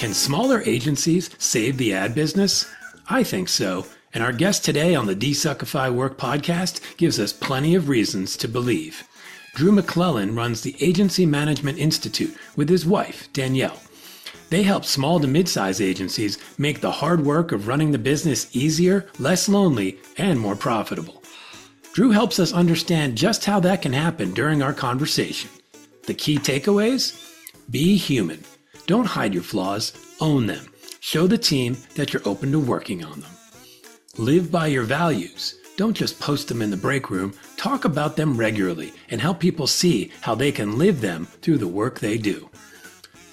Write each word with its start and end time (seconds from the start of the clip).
Can 0.00 0.14
smaller 0.14 0.62
agencies 0.62 1.28
save 1.36 1.76
the 1.76 1.92
ad 1.92 2.14
business? 2.14 2.64
I 3.10 3.22
think 3.22 3.50
so. 3.50 3.84
And 4.14 4.24
our 4.24 4.32
guest 4.32 4.64
today 4.64 4.94
on 4.94 5.06
the 5.06 5.14
Desuckify 5.14 5.92
Work 5.92 6.16
podcast 6.16 6.96
gives 6.96 7.20
us 7.20 7.34
plenty 7.34 7.74
of 7.74 7.90
reasons 7.90 8.34
to 8.38 8.48
believe. 8.48 9.06
Drew 9.54 9.70
McLellan 9.70 10.34
runs 10.34 10.62
the 10.62 10.74
Agency 10.82 11.26
Management 11.26 11.76
Institute 11.76 12.34
with 12.56 12.70
his 12.70 12.86
wife, 12.86 13.28
Danyel. 13.34 13.78
They 14.48 14.62
help 14.62 14.86
small 14.86 15.20
to 15.20 15.26
mid-size 15.26 15.82
agencies 15.82 16.38
make 16.56 16.80
the 16.80 16.92
hard 16.92 17.22
work 17.26 17.52
of 17.52 17.68
running 17.68 17.92
the 17.92 17.98
business 17.98 18.48
easier, 18.56 19.06
less 19.18 19.50
lonely, 19.50 19.98
and 20.16 20.40
more 20.40 20.56
profitable. 20.56 21.22
Drew 21.92 22.10
helps 22.10 22.38
us 22.38 22.54
understand 22.54 23.18
just 23.18 23.44
how 23.44 23.60
that 23.60 23.82
can 23.82 23.92
happen 23.92 24.32
during 24.32 24.62
our 24.62 24.72
conversation. 24.72 25.50
The 26.06 26.14
key 26.14 26.38
takeaways? 26.38 27.22
Be 27.70 27.98
human. 27.98 28.42
Don't 28.90 29.06
hide 29.06 29.34
your 29.34 29.44
flaws, 29.44 29.92
own 30.20 30.46
them. 30.48 30.66
Show 30.98 31.28
the 31.28 31.38
team 31.38 31.76
that 31.94 32.12
you're 32.12 32.26
open 32.26 32.50
to 32.50 32.58
working 32.58 33.04
on 33.04 33.20
them. 33.20 33.30
Live 34.18 34.50
by 34.50 34.66
your 34.66 34.82
values. 34.82 35.60
Don't 35.76 35.96
just 35.96 36.18
post 36.18 36.48
them 36.48 36.60
in 36.60 36.72
the 36.72 36.76
break 36.76 37.08
room, 37.08 37.32
talk 37.56 37.84
about 37.84 38.16
them 38.16 38.36
regularly 38.36 38.92
and 39.10 39.20
help 39.20 39.38
people 39.38 39.68
see 39.68 40.10
how 40.22 40.34
they 40.34 40.50
can 40.50 40.76
live 40.76 41.00
them 41.00 41.26
through 41.40 41.58
the 41.58 41.68
work 41.68 42.00
they 42.00 42.18
do. 42.18 42.50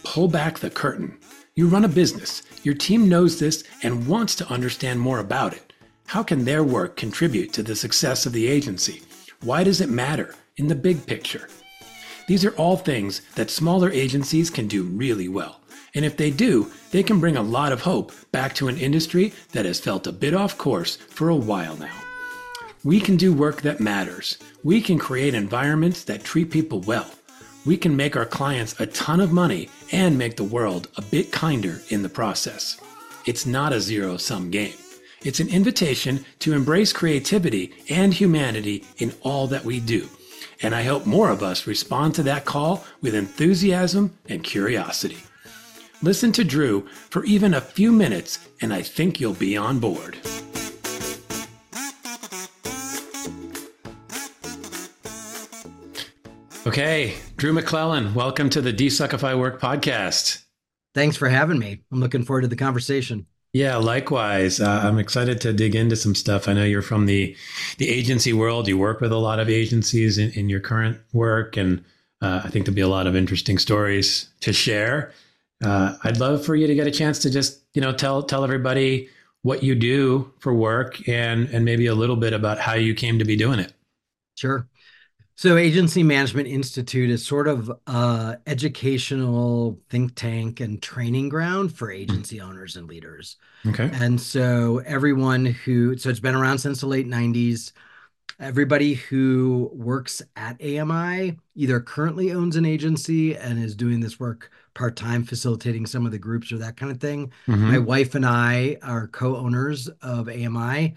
Pull 0.03 0.27
back 0.27 0.59
the 0.59 0.69
curtain. 0.69 1.17
You 1.55 1.67
run 1.67 1.85
a 1.85 1.89
business. 1.89 2.43
Your 2.61 2.75
team 2.75 3.09
knows 3.09 3.39
this 3.39 3.63
and 3.81 4.05
wants 4.05 4.35
to 4.35 4.49
understand 4.53 4.99
more 4.99 5.17
about 5.17 5.53
it. 5.53 5.73
How 6.05 6.21
can 6.21 6.45
their 6.45 6.63
work 6.63 6.97
contribute 6.97 7.51
to 7.53 7.63
the 7.63 7.75
success 7.75 8.27
of 8.27 8.31
the 8.31 8.45
agency? 8.45 9.01
Why 9.41 9.63
does 9.63 9.81
it 9.81 9.89
matter 9.89 10.35
in 10.57 10.67
the 10.67 10.75
big 10.75 11.03
picture? 11.07 11.49
These 12.27 12.45
are 12.45 12.55
all 12.55 12.77
things 12.77 13.21
that 13.35 13.49
smaller 13.49 13.89
agencies 13.89 14.49
can 14.49 14.67
do 14.67 14.83
really 14.83 15.27
well. 15.27 15.61
And 15.95 16.05
if 16.05 16.17
they 16.17 16.29
do, 16.29 16.71
they 16.91 17.03
can 17.03 17.19
bring 17.19 17.37
a 17.37 17.41
lot 17.41 17.71
of 17.71 17.81
hope 17.81 18.11
back 18.31 18.53
to 18.55 18.67
an 18.67 18.77
industry 18.77 19.33
that 19.53 19.65
has 19.65 19.79
felt 19.79 20.07
a 20.07 20.11
bit 20.11 20.33
off 20.33 20.57
course 20.57 20.97
for 20.97 21.29
a 21.29 21.35
while 21.35 21.77
now. 21.77 21.95
We 22.83 22.99
can 22.99 23.17
do 23.17 23.33
work 23.33 23.61
that 23.63 23.79
matters. 23.79 24.37
We 24.63 24.81
can 24.81 24.99
create 24.99 25.33
environments 25.33 26.03
that 26.03 26.23
treat 26.23 26.51
people 26.51 26.81
well 26.81 27.09
we 27.67 27.75
can 27.75 27.97
make 27.97 28.15
our 28.15 28.25
clients 28.25 28.79
a 28.79 28.85
ton 28.85 29.19
of 29.19 29.33
money 29.33 29.69
and 29.91 30.17
make 30.17 30.37
the 30.37 30.43
world 30.45 30.87
a 30.95 31.01
bit 31.01 31.33
kinder 31.33 31.81
in 31.89 32.01
the 32.01 32.07
process. 32.07 32.79
It's 33.25 33.45
not 33.45 33.73
a 33.73 33.81
zero 33.81 34.15
sum 34.15 34.49
game. 34.49 34.75
It's 35.21 35.41
an 35.41 35.49
invitation 35.49 36.23
to 36.39 36.53
embrace 36.53 36.93
creativity 36.93 37.73
and 37.89 38.13
humanity 38.13 38.85
in 38.99 39.13
all 39.21 39.47
that 39.47 39.65
we 39.65 39.81
do. 39.81 40.07
And 40.61 40.73
I 40.73 40.83
hope 40.83 41.05
more 41.05 41.29
of 41.29 41.43
us 41.43 41.67
respond 41.67 42.15
to 42.15 42.23
that 42.23 42.45
call 42.45 42.83
with 43.01 43.13
enthusiasm 43.13 44.17
and 44.27 44.43
curiosity. 44.43 45.19
Listen 46.01 46.31
to 46.31 46.43
Drew 46.43 46.87
for 47.09 47.23
even 47.25 47.53
a 47.53 47.61
few 47.61 47.91
minutes, 47.91 48.47
and 48.61 48.73
I 48.73 48.81
think 48.81 49.19
you'll 49.19 49.33
be 49.33 49.55
on 49.55 49.79
board. 49.79 50.17
Okay, 56.65 57.15
Drew 57.37 57.53
McLellan, 57.53 58.13
welcome 58.13 58.49
to 58.49 58.61
the 58.61 58.73
Desuckify 58.73 59.39
Work 59.39 59.61
podcast. 59.61 60.43
Thanks 60.93 61.15
for 61.15 61.29
having 61.29 61.59
me. 61.59 61.81
I'm 61.91 61.99
looking 61.99 62.23
forward 62.23 62.41
to 62.41 62.47
the 62.47 62.55
conversation. 62.55 63.27
Yeah, 63.53 63.77
likewise. 63.77 64.59
Uh, 64.59 64.81
I'm 64.83 64.99
excited 64.99 65.41
to 65.41 65.53
dig 65.53 65.75
into 65.75 65.95
some 65.95 66.15
stuff. 66.15 66.47
I 66.47 66.53
know 66.53 66.63
you're 66.63 66.81
from 66.81 67.05
the 67.05 67.35
the 67.77 67.89
agency 67.89 68.33
world. 68.33 68.67
You 68.67 68.77
work 68.77 69.01
with 69.01 69.11
a 69.11 69.17
lot 69.17 69.39
of 69.39 69.49
agencies 69.49 70.17
in, 70.17 70.31
in 70.31 70.49
your 70.49 70.59
current 70.59 70.99
work, 71.13 71.57
and 71.57 71.83
uh, 72.21 72.41
I 72.43 72.49
think 72.49 72.65
there'll 72.65 72.75
be 72.75 72.81
a 72.81 72.87
lot 72.87 73.07
of 73.07 73.15
interesting 73.15 73.57
stories 73.57 74.29
to 74.41 74.53
share. 74.53 75.11
Uh, 75.63 75.95
I'd 76.03 76.19
love 76.19 76.45
for 76.45 76.55
you 76.55 76.67
to 76.67 76.75
get 76.75 76.87
a 76.87 76.91
chance 76.91 77.19
to 77.19 77.29
just 77.29 77.61
you 77.73 77.81
know 77.81 77.93
tell 77.93 78.21
tell 78.21 78.43
everybody 78.43 79.09
what 79.41 79.63
you 79.63 79.75
do 79.75 80.31
for 80.39 80.53
work 80.53 81.07
and 81.07 81.47
and 81.49 81.65
maybe 81.65 81.87
a 81.87 81.95
little 81.95 82.17
bit 82.17 82.33
about 82.33 82.59
how 82.59 82.73
you 82.73 82.93
came 82.93 83.17
to 83.19 83.25
be 83.25 83.35
doing 83.35 83.59
it. 83.59 83.73
Sure. 84.35 84.67
So, 85.37 85.55
Agency 85.55 86.01
Management 86.01 86.47
Institute 86.47 87.11
is 87.11 87.23
sort 87.23 87.47
of 87.47 87.71
a 87.85 88.39
educational 88.47 89.79
think 89.87 90.15
tank 90.15 90.59
and 90.59 90.81
training 90.81 91.29
ground 91.29 91.77
for 91.77 91.91
hmm. 91.91 92.01
agency 92.01 92.41
owners 92.41 92.75
and 92.75 92.87
leaders. 92.87 93.37
Okay. 93.67 93.87
And 93.93 94.19
so, 94.19 94.79
everyone 94.79 95.45
who 95.45 95.95
so 95.95 96.09
it's 96.09 96.19
been 96.19 96.33
around 96.33 96.57
since 96.57 96.81
the 96.81 96.87
late 96.87 97.07
'90s. 97.07 97.71
Everybody 98.39 98.95
who 98.95 99.71
works 99.73 100.21
at 100.35 100.61
AMI 100.61 101.37
either 101.55 101.79
currently 101.79 102.33
owns 102.33 102.55
an 102.55 102.65
agency 102.65 103.35
and 103.35 103.57
is 103.57 103.75
doing 103.75 103.99
this 103.99 104.19
work 104.19 104.51
part 104.75 104.95
time, 104.95 105.23
facilitating 105.23 105.87
some 105.87 106.05
of 106.05 106.11
the 106.11 106.19
groups 106.19 106.51
or 106.51 106.57
that 106.57 106.77
kind 106.77 106.91
of 106.91 106.99
thing. 106.99 107.31
Mm-hmm. 107.47 107.71
My 107.71 107.77
wife 107.79 108.13
and 108.15 108.25
I 108.25 108.77
are 108.83 109.07
co 109.07 109.37
owners 109.37 109.87
of 110.01 110.29
AMI 110.29 110.95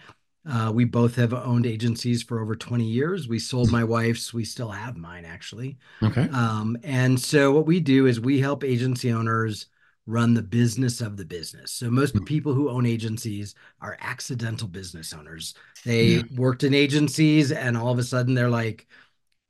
uh, 0.48 0.72
we 0.74 0.84
both 0.84 1.16
have 1.16 1.34
owned 1.34 1.66
agencies 1.66 2.22
for 2.22 2.40
over 2.40 2.54
20 2.54 2.84
years. 2.84 3.28
We 3.28 3.38
sold 3.38 3.70
my 3.70 3.84
wife's, 3.84 4.32
we 4.32 4.44
still 4.44 4.70
have 4.70 4.96
mine 4.96 5.24
actually. 5.24 5.76
Okay. 6.02 6.28
Um, 6.30 6.78
and 6.82 7.20
so 7.20 7.52
what 7.52 7.66
we 7.66 7.78
do 7.80 8.06
is 8.06 8.20
we 8.20 8.40
help 8.40 8.64
agency 8.64 9.12
owners 9.12 9.66
run 10.06 10.32
the 10.32 10.42
business 10.42 11.02
of 11.02 11.18
the 11.18 11.26
business. 11.26 11.72
So 11.72 11.90
most 11.90 12.14
mm-hmm. 12.14 12.24
people 12.24 12.54
who 12.54 12.70
own 12.70 12.86
agencies 12.86 13.54
are 13.82 13.98
accidental 14.00 14.66
business 14.66 15.12
owners. 15.12 15.54
They 15.84 16.04
yeah. 16.04 16.22
worked 16.34 16.64
in 16.64 16.72
agencies 16.72 17.52
and 17.52 17.76
all 17.76 17.92
of 17.92 17.98
a 17.98 18.02
sudden 18.02 18.34
they're 18.34 18.48
like, 18.48 18.86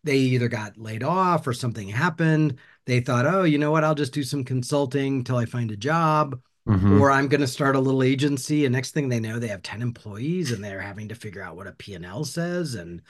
they 0.03 0.17
either 0.17 0.49
got 0.49 0.77
laid 0.77 1.05
off 1.05 1.47
or 1.47 1.53
something 1.53 1.89
happened. 1.89 2.59
They 2.87 3.01
thought, 3.01 3.27
oh, 3.27 3.45
you 3.45 3.59
know 3.59 3.71
what? 3.71 3.84
I'll 3.84 3.95
just 3.95 4.15
do 4.15 4.25
some 4.25 4.45
consulting 4.45 5.22
till 5.22 5.37
I 5.37 5.45
find 5.45 5.71
a 5.71 5.77
job 5.77 6.41
Mm-hmm. 6.69 7.00
or 7.00 7.10
i'm 7.10 7.26
going 7.26 7.41
to 7.41 7.47
start 7.47 7.75
a 7.75 7.81
little 7.81 8.03
agency 8.03 8.66
and 8.66 8.75
next 8.75 8.91
thing 8.91 9.09
they 9.09 9.19
know 9.19 9.38
they 9.38 9.48
have 9.48 9.62
10 9.62 9.81
employees 9.81 10.53
and 10.53 10.62
they're 10.62 10.81
having 10.81 11.09
to 11.09 11.15
figure 11.15 11.43
out 11.43 11.56
what 11.56 11.66
a 11.66 11.72
p&l 11.72 12.25
says 12.25 12.75
and 12.75 13.00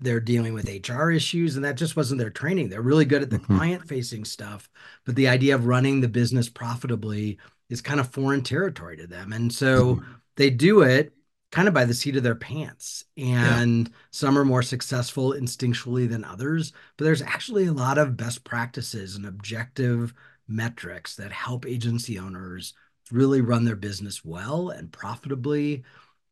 they're 0.00 0.18
dealing 0.18 0.54
with 0.54 0.68
hr 0.88 1.10
issues 1.12 1.54
and 1.54 1.64
that 1.64 1.76
just 1.76 1.94
wasn't 1.94 2.18
their 2.18 2.30
training 2.30 2.68
they're 2.68 2.82
really 2.82 3.04
good 3.04 3.22
at 3.22 3.30
the 3.30 3.38
mm-hmm. 3.38 3.56
client 3.56 3.88
facing 3.88 4.24
stuff 4.24 4.68
but 5.04 5.14
the 5.14 5.28
idea 5.28 5.54
of 5.54 5.66
running 5.66 6.00
the 6.00 6.08
business 6.08 6.48
profitably 6.48 7.38
is 7.70 7.80
kind 7.80 8.00
of 8.00 8.10
foreign 8.10 8.42
territory 8.42 8.96
to 8.96 9.06
them 9.06 9.32
and 9.32 9.52
so 9.52 9.94
mm-hmm. 9.94 10.12
they 10.34 10.50
do 10.50 10.82
it 10.82 11.12
kind 11.52 11.68
of 11.68 11.74
by 11.74 11.84
the 11.84 11.94
seat 11.94 12.16
of 12.16 12.22
their 12.24 12.34
pants 12.34 13.04
and 13.16 13.88
yeah. 13.88 13.94
some 14.10 14.36
are 14.36 14.44
more 14.44 14.62
successful 14.62 15.32
instinctually 15.32 16.08
than 16.08 16.24
others 16.24 16.72
but 16.96 17.04
there's 17.04 17.22
actually 17.22 17.66
a 17.66 17.72
lot 17.72 17.98
of 17.98 18.16
best 18.16 18.42
practices 18.42 19.14
and 19.14 19.24
objective 19.24 20.12
metrics 20.48 21.16
that 21.16 21.32
help 21.32 21.66
agency 21.66 22.18
owners 22.18 22.74
really 23.10 23.40
run 23.40 23.64
their 23.64 23.76
business 23.76 24.24
well 24.24 24.70
and 24.70 24.92
profitably 24.92 25.84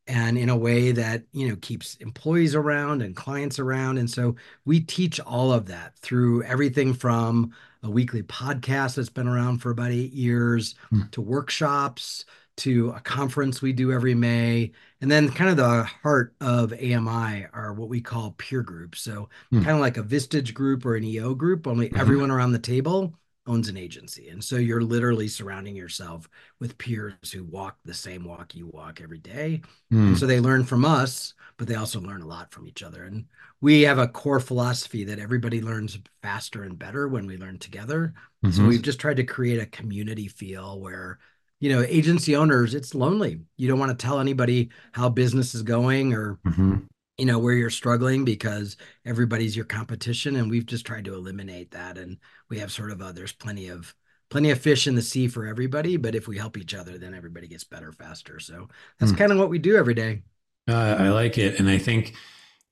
and 0.07 0.37
in 0.37 0.49
a 0.49 0.57
way 0.57 0.91
that 0.91 1.23
you 1.31 1.47
know 1.47 1.55
keeps 1.61 1.95
employees 1.95 2.55
around 2.55 3.01
and 3.01 3.15
clients 3.15 3.59
around 3.59 3.97
and 3.97 4.09
so 4.09 4.35
we 4.65 4.79
teach 4.79 5.19
all 5.21 5.51
of 5.51 5.65
that 5.67 5.97
through 5.97 6.43
everything 6.43 6.93
from 6.93 7.51
a 7.83 7.89
weekly 7.89 8.23
podcast 8.23 8.95
that's 8.95 9.09
been 9.09 9.27
around 9.27 9.59
for 9.59 9.71
about 9.71 9.91
eight 9.91 10.13
years 10.13 10.75
mm. 10.93 11.09
to 11.11 11.21
workshops 11.21 12.25
to 12.57 12.91
a 12.91 12.99
conference 13.01 13.61
we 13.61 13.73
do 13.73 13.91
every 13.91 14.15
may 14.15 14.71
and 15.01 15.11
then 15.11 15.29
kind 15.29 15.49
of 15.49 15.57
the 15.57 15.83
heart 15.83 16.35
of 16.39 16.71
ami 16.73 17.45
are 17.53 17.73
what 17.73 17.89
we 17.89 17.99
call 17.99 18.31
peer 18.37 18.61
groups 18.61 19.01
so 19.01 19.27
mm. 19.51 19.63
kind 19.63 19.75
of 19.75 19.79
like 19.79 19.97
a 19.97 20.03
vistage 20.03 20.53
group 20.53 20.85
or 20.85 20.95
an 20.95 21.03
eo 21.03 21.33
group 21.33 21.67
only 21.67 21.87
mm-hmm. 21.87 21.99
everyone 21.99 22.31
around 22.31 22.51
the 22.51 22.59
table 22.59 23.13
owns 23.47 23.69
an 23.69 23.77
agency. 23.77 24.29
And 24.29 24.43
so 24.43 24.55
you're 24.55 24.81
literally 24.81 25.27
surrounding 25.27 25.75
yourself 25.75 26.27
with 26.59 26.77
peers 26.77 27.31
who 27.31 27.43
walk 27.43 27.77
the 27.85 27.93
same 27.93 28.23
walk 28.23 28.55
you 28.55 28.67
walk 28.67 29.01
every 29.01 29.19
day. 29.19 29.61
Mm. 29.93 30.07
And 30.07 30.17
so 30.17 30.25
they 30.25 30.39
learn 30.39 30.63
from 30.63 30.83
us, 30.83 31.33
but 31.57 31.67
they 31.67 31.75
also 31.75 31.99
learn 31.99 32.21
a 32.21 32.27
lot 32.27 32.51
from 32.51 32.67
each 32.67 32.83
other. 32.83 33.03
And 33.03 33.25
we 33.61 33.83
have 33.83 33.99
a 33.99 34.07
core 34.07 34.39
philosophy 34.39 35.03
that 35.05 35.19
everybody 35.19 35.61
learns 35.61 35.99
faster 36.21 36.63
and 36.63 36.77
better 36.77 37.07
when 37.07 37.27
we 37.27 37.37
learn 37.37 37.59
together. 37.59 38.13
Mm-hmm. 38.43 38.55
So 38.55 38.65
we've 38.65 38.81
just 38.81 38.99
tried 38.99 39.17
to 39.17 39.23
create 39.23 39.61
a 39.61 39.67
community 39.67 40.27
feel 40.27 40.79
where 40.79 41.19
you 41.61 41.71
know 41.71 41.83
agency 41.83 42.35
owners 42.35 42.75
it's 42.75 42.93
lonely 42.93 43.39
you 43.55 43.69
don't 43.69 43.79
want 43.79 43.89
to 43.89 44.05
tell 44.05 44.19
anybody 44.19 44.69
how 44.91 45.07
business 45.07 45.55
is 45.55 45.63
going 45.63 46.13
or 46.13 46.37
mm-hmm 46.45 46.75
you 47.17 47.25
know 47.25 47.39
where 47.39 47.53
you're 47.53 47.69
struggling 47.69 48.25
because 48.25 48.77
everybody's 49.05 49.55
your 49.55 49.65
competition 49.65 50.35
and 50.35 50.49
we've 50.49 50.65
just 50.65 50.85
tried 50.85 51.05
to 51.05 51.13
eliminate 51.13 51.71
that 51.71 51.97
and 51.97 52.17
we 52.49 52.59
have 52.59 52.71
sort 52.71 52.91
of 52.91 53.01
a 53.01 53.13
there's 53.13 53.31
plenty 53.31 53.67
of 53.67 53.93
plenty 54.29 54.51
of 54.51 54.59
fish 54.59 54.87
in 54.87 54.95
the 54.95 55.01
sea 55.01 55.27
for 55.27 55.45
everybody 55.45 55.97
but 55.97 56.15
if 56.15 56.27
we 56.27 56.37
help 56.37 56.57
each 56.57 56.73
other 56.73 56.97
then 56.97 57.13
everybody 57.13 57.47
gets 57.47 57.63
better 57.63 57.91
faster 57.91 58.39
so 58.39 58.67
that's 58.99 59.11
hmm. 59.11 59.17
kind 59.17 59.31
of 59.31 59.37
what 59.37 59.49
we 59.49 59.59
do 59.59 59.77
every 59.77 59.93
day 59.93 60.21
uh, 60.69 60.95
i 60.99 61.09
like 61.09 61.37
it 61.37 61.59
and 61.59 61.69
i 61.69 61.77
think 61.77 62.13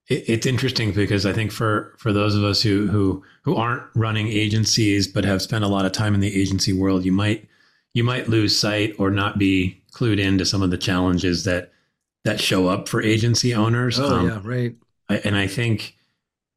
it, 0.08 0.28
it's 0.28 0.46
interesting 0.46 0.92
because 0.92 1.26
i 1.26 1.34
think 1.34 1.52
for 1.52 1.96
for 1.98 2.12
those 2.12 2.36
of 2.36 2.44
us 2.44 2.62
who 2.62 2.88
who 2.88 3.24
who 3.44 3.56
aren't 3.56 3.84
running 3.96 4.28
agencies 4.28 5.08
but 5.08 5.26
have 5.26 5.42
spent 5.42 5.64
a 5.64 5.68
lot 5.70 5.86
of 5.86 5.92
time 5.92 6.14
in 6.14 6.20
the 6.20 6.42
agency 6.42 6.74
world 6.74 7.06
you 7.06 7.12
might 7.12 7.48
you 7.94 8.04
might 8.04 8.28
lose 8.28 8.58
sight 8.58 8.96
or 8.98 9.12
not 9.12 9.38
be 9.38 9.82
clued 9.92 10.20
into 10.20 10.46
some 10.46 10.64
of 10.64 10.72
the 10.72 10.78
challenges 10.78 11.44
that 11.44 11.73
that 12.24 12.40
show 12.40 12.68
up 12.68 12.88
for 12.88 13.02
agency 13.02 13.54
owners. 13.54 14.00
Oh 14.00 14.16
um, 14.16 14.28
yeah, 14.28 14.40
right. 14.44 14.76
I, 15.10 15.18
and 15.18 15.36
I 15.36 15.48
think 15.48 15.96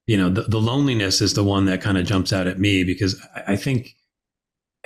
you 0.06 0.16
know 0.16 0.28
the, 0.28 0.42
the 0.42 0.60
loneliness 0.60 1.20
is 1.20 1.34
the 1.34 1.44
one 1.44 1.66
that 1.66 1.80
kind 1.80 1.98
of 1.98 2.06
jumps 2.06 2.32
out 2.32 2.46
at 2.46 2.58
me 2.58 2.84
because 2.84 3.20
I, 3.34 3.52
I 3.52 3.56
think 3.56 3.94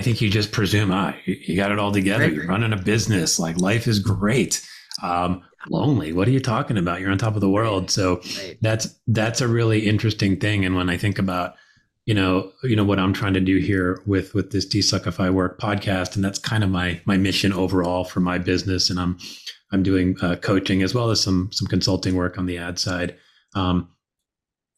I 0.00 0.02
think 0.02 0.22
you 0.22 0.30
just 0.30 0.50
presume, 0.50 0.90
ah, 0.90 1.14
you, 1.26 1.36
you 1.40 1.56
got 1.56 1.72
it 1.72 1.78
all 1.78 1.92
together. 1.92 2.24
Right. 2.24 2.32
You're 2.32 2.46
running 2.46 2.72
a 2.72 2.76
business. 2.76 3.38
Like 3.38 3.58
life 3.58 3.86
is 3.86 3.98
great. 3.98 4.66
Um, 5.02 5.42
lonely. 5.68 6.12
What 6.12 6.26
are 6.26 6.30
you 6.30 6.40
talking 6.40 6.78
about? 6.78 7.00
You're 7.00 7.10
on 7.10 7.18
top 7.18 7.34
of 7.34 7.40
the 7.40 7.50
world. 7.50 7.90
So 7.90 8.22
right. 8.38 8.56
that's 8.62 8.98
that's 9.06 9.40
a 9.40 9.48
really 9.48 9.86
interesting 9.86 10.38
thing. 10.38 10.64
And 10.64 10.74
when 10.74 10.88
I 10.88 10.96
think 10.96 11.18
about, 11.18 11.54
you 12.06 12.14
know, 12.14 12.50
you 12.62 12.76
know 12.76 12.84
what 12.84 12.98
I'm 12.98 13.12
trying 13.12 13.34
to 13.34 13.40
do 13.40 13.58
here 13.58 14.02
with 14.06 14.34
with 14.34 14.52
this 14.52 14.66
Desuckify 14.66 15.30
Work 15.32 15.60
podcast, 15.60 16.16
and 16.16 16.24
that's 16.24 16.38
kind 16.38 16.64
of 16.64 16.70
my 16.70 17.00
my 17.04 17.18
mission 17.18 17.52
overall 17.52 18.04
for 18.04 18.20
my 18.20 18.38
business. 18.38 18.88
And 18.88 18.98
I'm 18.98 19.18
I'm 19.72 19.82
doing 19.82 20.16
uh, 20.20 20.36
coaching 20.36 20.82
as 20.82 20.94
well 20.94 21.10
as 21.10 21.20
some 21.20 21.50
some 21.52 21.68
consulting 21.68 22.14
work 22.14 22.38
on 22.38 22.46
the 22.46 22.58
ad 22.58 22.78
side. 22.78 23.16
Um, 23.54 23.88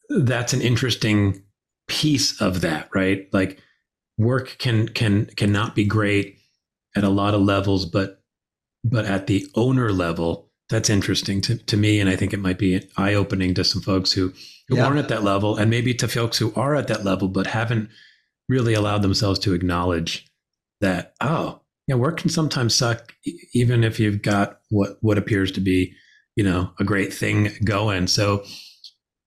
that's 0.09 0.53
an 0.53 0.61
interesting 0.61 1.43
piece 1.87 2.39
of 2.41 2.61
that, 2.61 2.89
right? 2.93 3.27
Like 3.33 3.59
work 4.17 4.57
can 4.59 4.87
can 4.87 5.25
cannot 5.37 5.75
be 5.75 5.85
great 5.85 6.37
at 6.95 7.03
a 7.03 7.09
lot 7.09 7.33
of 7.33 7.41
levels, 7.41 7.85
but 7.85 8.21
but 8.83 9.05
at 9.05 9.27
the 9.27 9.47
owner 9.55 9.91
level, 9.91 10.51
that's 10.69 10.89
interesting 10.89 11.41
to, 11.41 11.57
to 11.57 11.77
me. 11.77 11.99
And 11.99 12.09
I 12.09 12.15
think 12.15 12.33
it 12.33 12.39
might 12.39 12.57
be 12.57 12.87
eye 12.97 13.13
opening 13.13 13.53
to 13.53 13.63
some 13.63 13.81
folks 13.81 14.11
who, 14.11 14.33
who 14.67 14.77
yeah. 14.77 14.85
aren't 14.85 14.99
at 14.99 15.09
that 15.09 15.23
level 15.23 15.55
and 15.55 15.69
maybe 15.69 15.93
to 15.95 16.07
folks 16.07 16.37
who 16.37 16.53
are 16.55 16.75
at 16.75 16.87
that 16.87 17.03
level, 17.03 17.27
but 17.27 17.47
haven't 17.47 17.89
really 18.49 18.73
allowed 18.73 19.01
themselves 19.01 19.39
to 19.39 19.53
acknowledge 19.53 20.27
that, 20.81 21.13
oh, 21.21 21.61
yeah, 21.87 21.95
work 21.95 22.17
can 22.17 22.29
sometimes 22.29 22.75
suck, 22.75 23.13
even 23.53 23.83
if 23.83 23.99
you've 23.99 24.21
got 24.21 24.59
what, 24.69 24.97
what 25.01 25.17
appears 25.17 25.51
to 25.53 25.61
be, 25.61 25.93
you 26.35 26.43
know, 26.43 26.71
a 26.79 26.83
great 26.83 27.13
thing 27.13 27.51
going. 27.63 28.07
So 28.07 28.43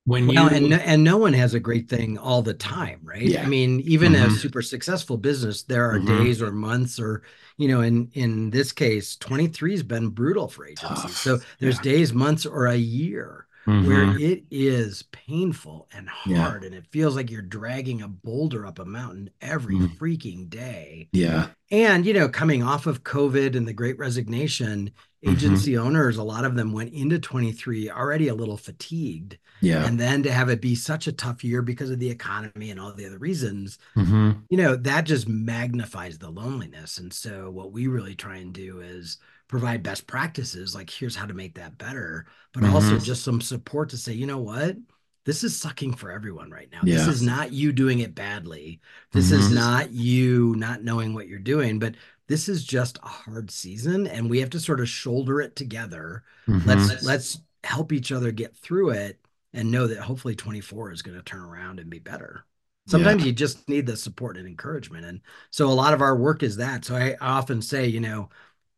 when 0.07 0.29
well, 0.29 0.51
you 0.51 0.57
and 0.57 0.73
and 0.73 1.05
no 1.05 1.17
one 1.17 1.33
has 1.33 1.53
a 1.53 1.61
great 1.61 1.89
thing 1.89 2.17
all 2.17 2.41
the 2.41 2.55
time 2.55 3.01
right 3.03 3.23
yeah. 3.23 3.43
i 3.43 3.47
mean 3.47 3.81
even 3.81 4.13
mm-hmm. 4.13 4.33
a 4.33 4.39
super 4.39 4.63
successful 4.63 5.17
business 5.17 5.65
there 5.65 5.91
are 5.91 5.99
mm-hmm. 5.99 6.23
days 6.23 6.41
or 6.41 6.53
months 6.53 7.01
or 7.01 7.23
you 7.57 7.67
know 7.67 7.81
in 7.81 8.09
in 8.15 8.49
this 8.51 8.71
case 8.71 9.17
23 9.17 9.73
has 9.73 9.83
been 9.83 10.09
brutal 10.09 10.49
for 10.49 10.65
agencies 10.65 11.03
Tough. 11.03 11.11
so 11.11 11.39
there's 11.59 11.77
yeah. 11.79 11.83
days 11.83 12.13
months 12.13 12.47
or 12.47 12.67
a 12.67 12.77
year 12.77 13.46
mm-hmm. 13.67 13.87
where 13.87 14.19
it 14.19 14.45
is 14.51 15.03
painful 15.13 15.89
and 15.93 16.09
hard 16.09 16.63
yeah. 16.63 16.67
and 16.67 16.75
it 16.75 16.87
feels 16.87 17.17
like 17.17 17.31
you're 17.31 17.43
dragging 17.43 18.03
a 18.03 18.09
boulder 18.09 18.67
up 18.67 18.79
a 18.79 18.85
mountain 18.85 19.31
every 19.41 19.77
mm. 19.77 19.97
freaking 19.97 20.49
day 20.49 21.09
yeah 21.13 21.49
and 21.71 22.07
you 22.07 22.13
know 22.13 22.29
coming 22.29 22.63
off 22.63 22.87
of 22.87 23.05
covid 23.05 23.57
and 23.57 23.67
the 23.67 23.73
great 23.73 23.99
resignation 23.99 24.91
mm-hmm. 25.25 25.33
agency 25.33 25.73
mm-hmm. 25.73 25.87
owners 25.87 26.17
a 26.17 26.23
lot 26.23 26.45
of 26.45 26.55
them 26.55 26.73
went 26.73 26.93
into 26.93 27.19
23 27.19 27.91
already 27.91 28.29
a 28.29 28.35
little 28.35 28.57
fatigued 28.57 29.39
yeah. 29.61 29.87
And 29.87 29.99
then 29.99 30.23
to 30.25 30.33
have 30.33 30.49
it 30.49 30.61
be 30.61 30.75
such 30.75 31.07
a 31.07 31.13
tough 31.13 31.43
year 31.43 31.63
because 31.63 31.91
of 31.91 31.99
the 31.99 32.11
economy 32.11 32.71
and 32.71 32.81
all 32.81 32.93
the 32.93 33.07
other 33.07 33.19
reasons, 33.19 33.79
mm-hmm. 33.97 34.33
you 34.49 34.57
know, 34.57 34.77
that 34.77 35.05
just 35.05 35.29
magnifies 35.29 36.19
the 36.19 36.31
loneliness. 36.31 36.99
And 36.99 37.13
so 37.13 37.51
what 37.51 37.73
we 37.73 37.87
really 37.87 38.15
try 38.15 38.37
and 38.37 38.53
do 38.53 38.81
is 38.81 39.19
provide 39.49 39.83
best 39.83 40.07
practices 40.07 40.75
like 40.75 40.91
here's 40.91 41.17
how 41.17 41.27
to 41.27 41.35
make 41.35 41.55
that 41.55 41.79
better, 41.79 42.27
but 42.53 42.63
mm-hmm. 42.63 42.75
also 42.75 42.99
just 42.99 43.23
some 43.23 43.41
support 43.41 43.91
to 43.91 43.97
say, 43.97 44.13
you 44.13 44.27
know 44.27 44.39
what? 44.39 44.77
This 45.25 45.43
is 45.43 45.59
sucking 45.59 45.95
for 45.95 46.11
everyone 46.11 46.51
right 46.51 46.69
now. 46.71 46.81
Yeah. 46.85 46.97
This 46.97 47.09
is 47.09 47.23
not 47.23 47.53
you 47.53 47.73
doing 47.73 47.99
it 47.99 48.15
badly. 48.15 48.81
This 49.13 49.31
mm-hmm. 49.31 49.41
is 49.41 49.51
not 49.51 49.91
you 49.91 50.55
not 50.57 50.85
knowing 50.85 51.15
what 51.15 51.29
you're 51.29 51.39
doing, 51.39 51.79
but 51.79 51.95
this 52.29 52.49
is 52.49 52.65
just 52.65 52.99
a 53.03 53.09
hard 53.09 53.51
season 53.51 54.07
and 54.07 54.31
we 54.31 54.41
have 54.41 54.51
to 54.51 54.61
sort 54.61 54.81
of 54.81 54.89
shoulder 54.89 55.41
it 55.41 55.57
together. 55.57 56.23
Mm-hmm. 56.49 56.69
Let's 56.69 57.03
let's 57.05 57.41
help 57.65 57.93
each 57.93 58.13
other 58.13 58.31
get 58.31 58.57
through 58.57 58.91
it 58.91 59.21
and 59.53 59.71
know 59.71 59.87
that 59.87 59.99
hopefully 59.99 60.37
24 60.37 60.93
is 60.93 61.03
going 61.03 61.17
to 61.17 61.23
turn 61.23 61.41
around 61.41 61.81
and 61.81 61.91
be 61.91 61.99
better. 61.99 62.45
Sometimes 62.87 63.23
yeah. 63.23 63.27
you 63.27 63.33
just 63.33 63.69
need 63.69 63.87
the 63.87 63.97
support 63.97 64.37
and 64.37 64.47
encouragement. 64.47 65.05
And 65.05 65.21
so 65.51 65.67
a 65.67 65.75
lot 65.75 65.93
of 65.93 66.01
our 66.01 66.17
work 66.17 66.45
is 66.45 66.57
that. 66.59 66.85
So 66.85 66.95
I, 66.95 67.17
often 67.21 67.61
say, 67.61 67.87
you 67.87 67.99
know, 67.99 68.29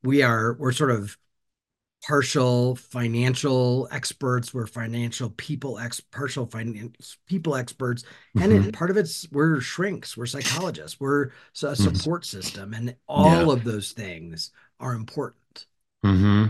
we 0.03 0.23
are, 0.23 0.55
we're 0.59 0.73
sort 0.73 0.91
of 0.91 1.17
partial 2.07 2.77
financial 2.77 3.89
experts 3.91 4.55
we're 4.55 4.69
financial 4.69 5.31
people 5.31 5.81
ex 5.81 5.99
partial 5.99 6.47
finance 6.47 7.17
people 7.27 7.57
experts 7.57 8.05
and 8.41 8.53
mm-hmm. 8.53 8.71
part 8.71 8.89
of 8.89 8.97
it's 8.97 9.27
we're 9.33 9.61
shrinks 9.61 10.17
we're 10.17 10.25
psychologists 10.25 11.01
we're 11.01 11.25
a 11.25 11.27
mm-hmm. 11.27 11.75
support 11.75 12.23
mm-hmm. 12.23 12.41
system 12.41 12.73
and 12.73 12.95
all 13.09 13.49
yeah. 13.49 13.53
of 13.53 13.65
those 13.65 13.91
things 13.91 14.53
are 14.79 14.93
important 14.93 15.67
mm-hmm. 16.05 16.45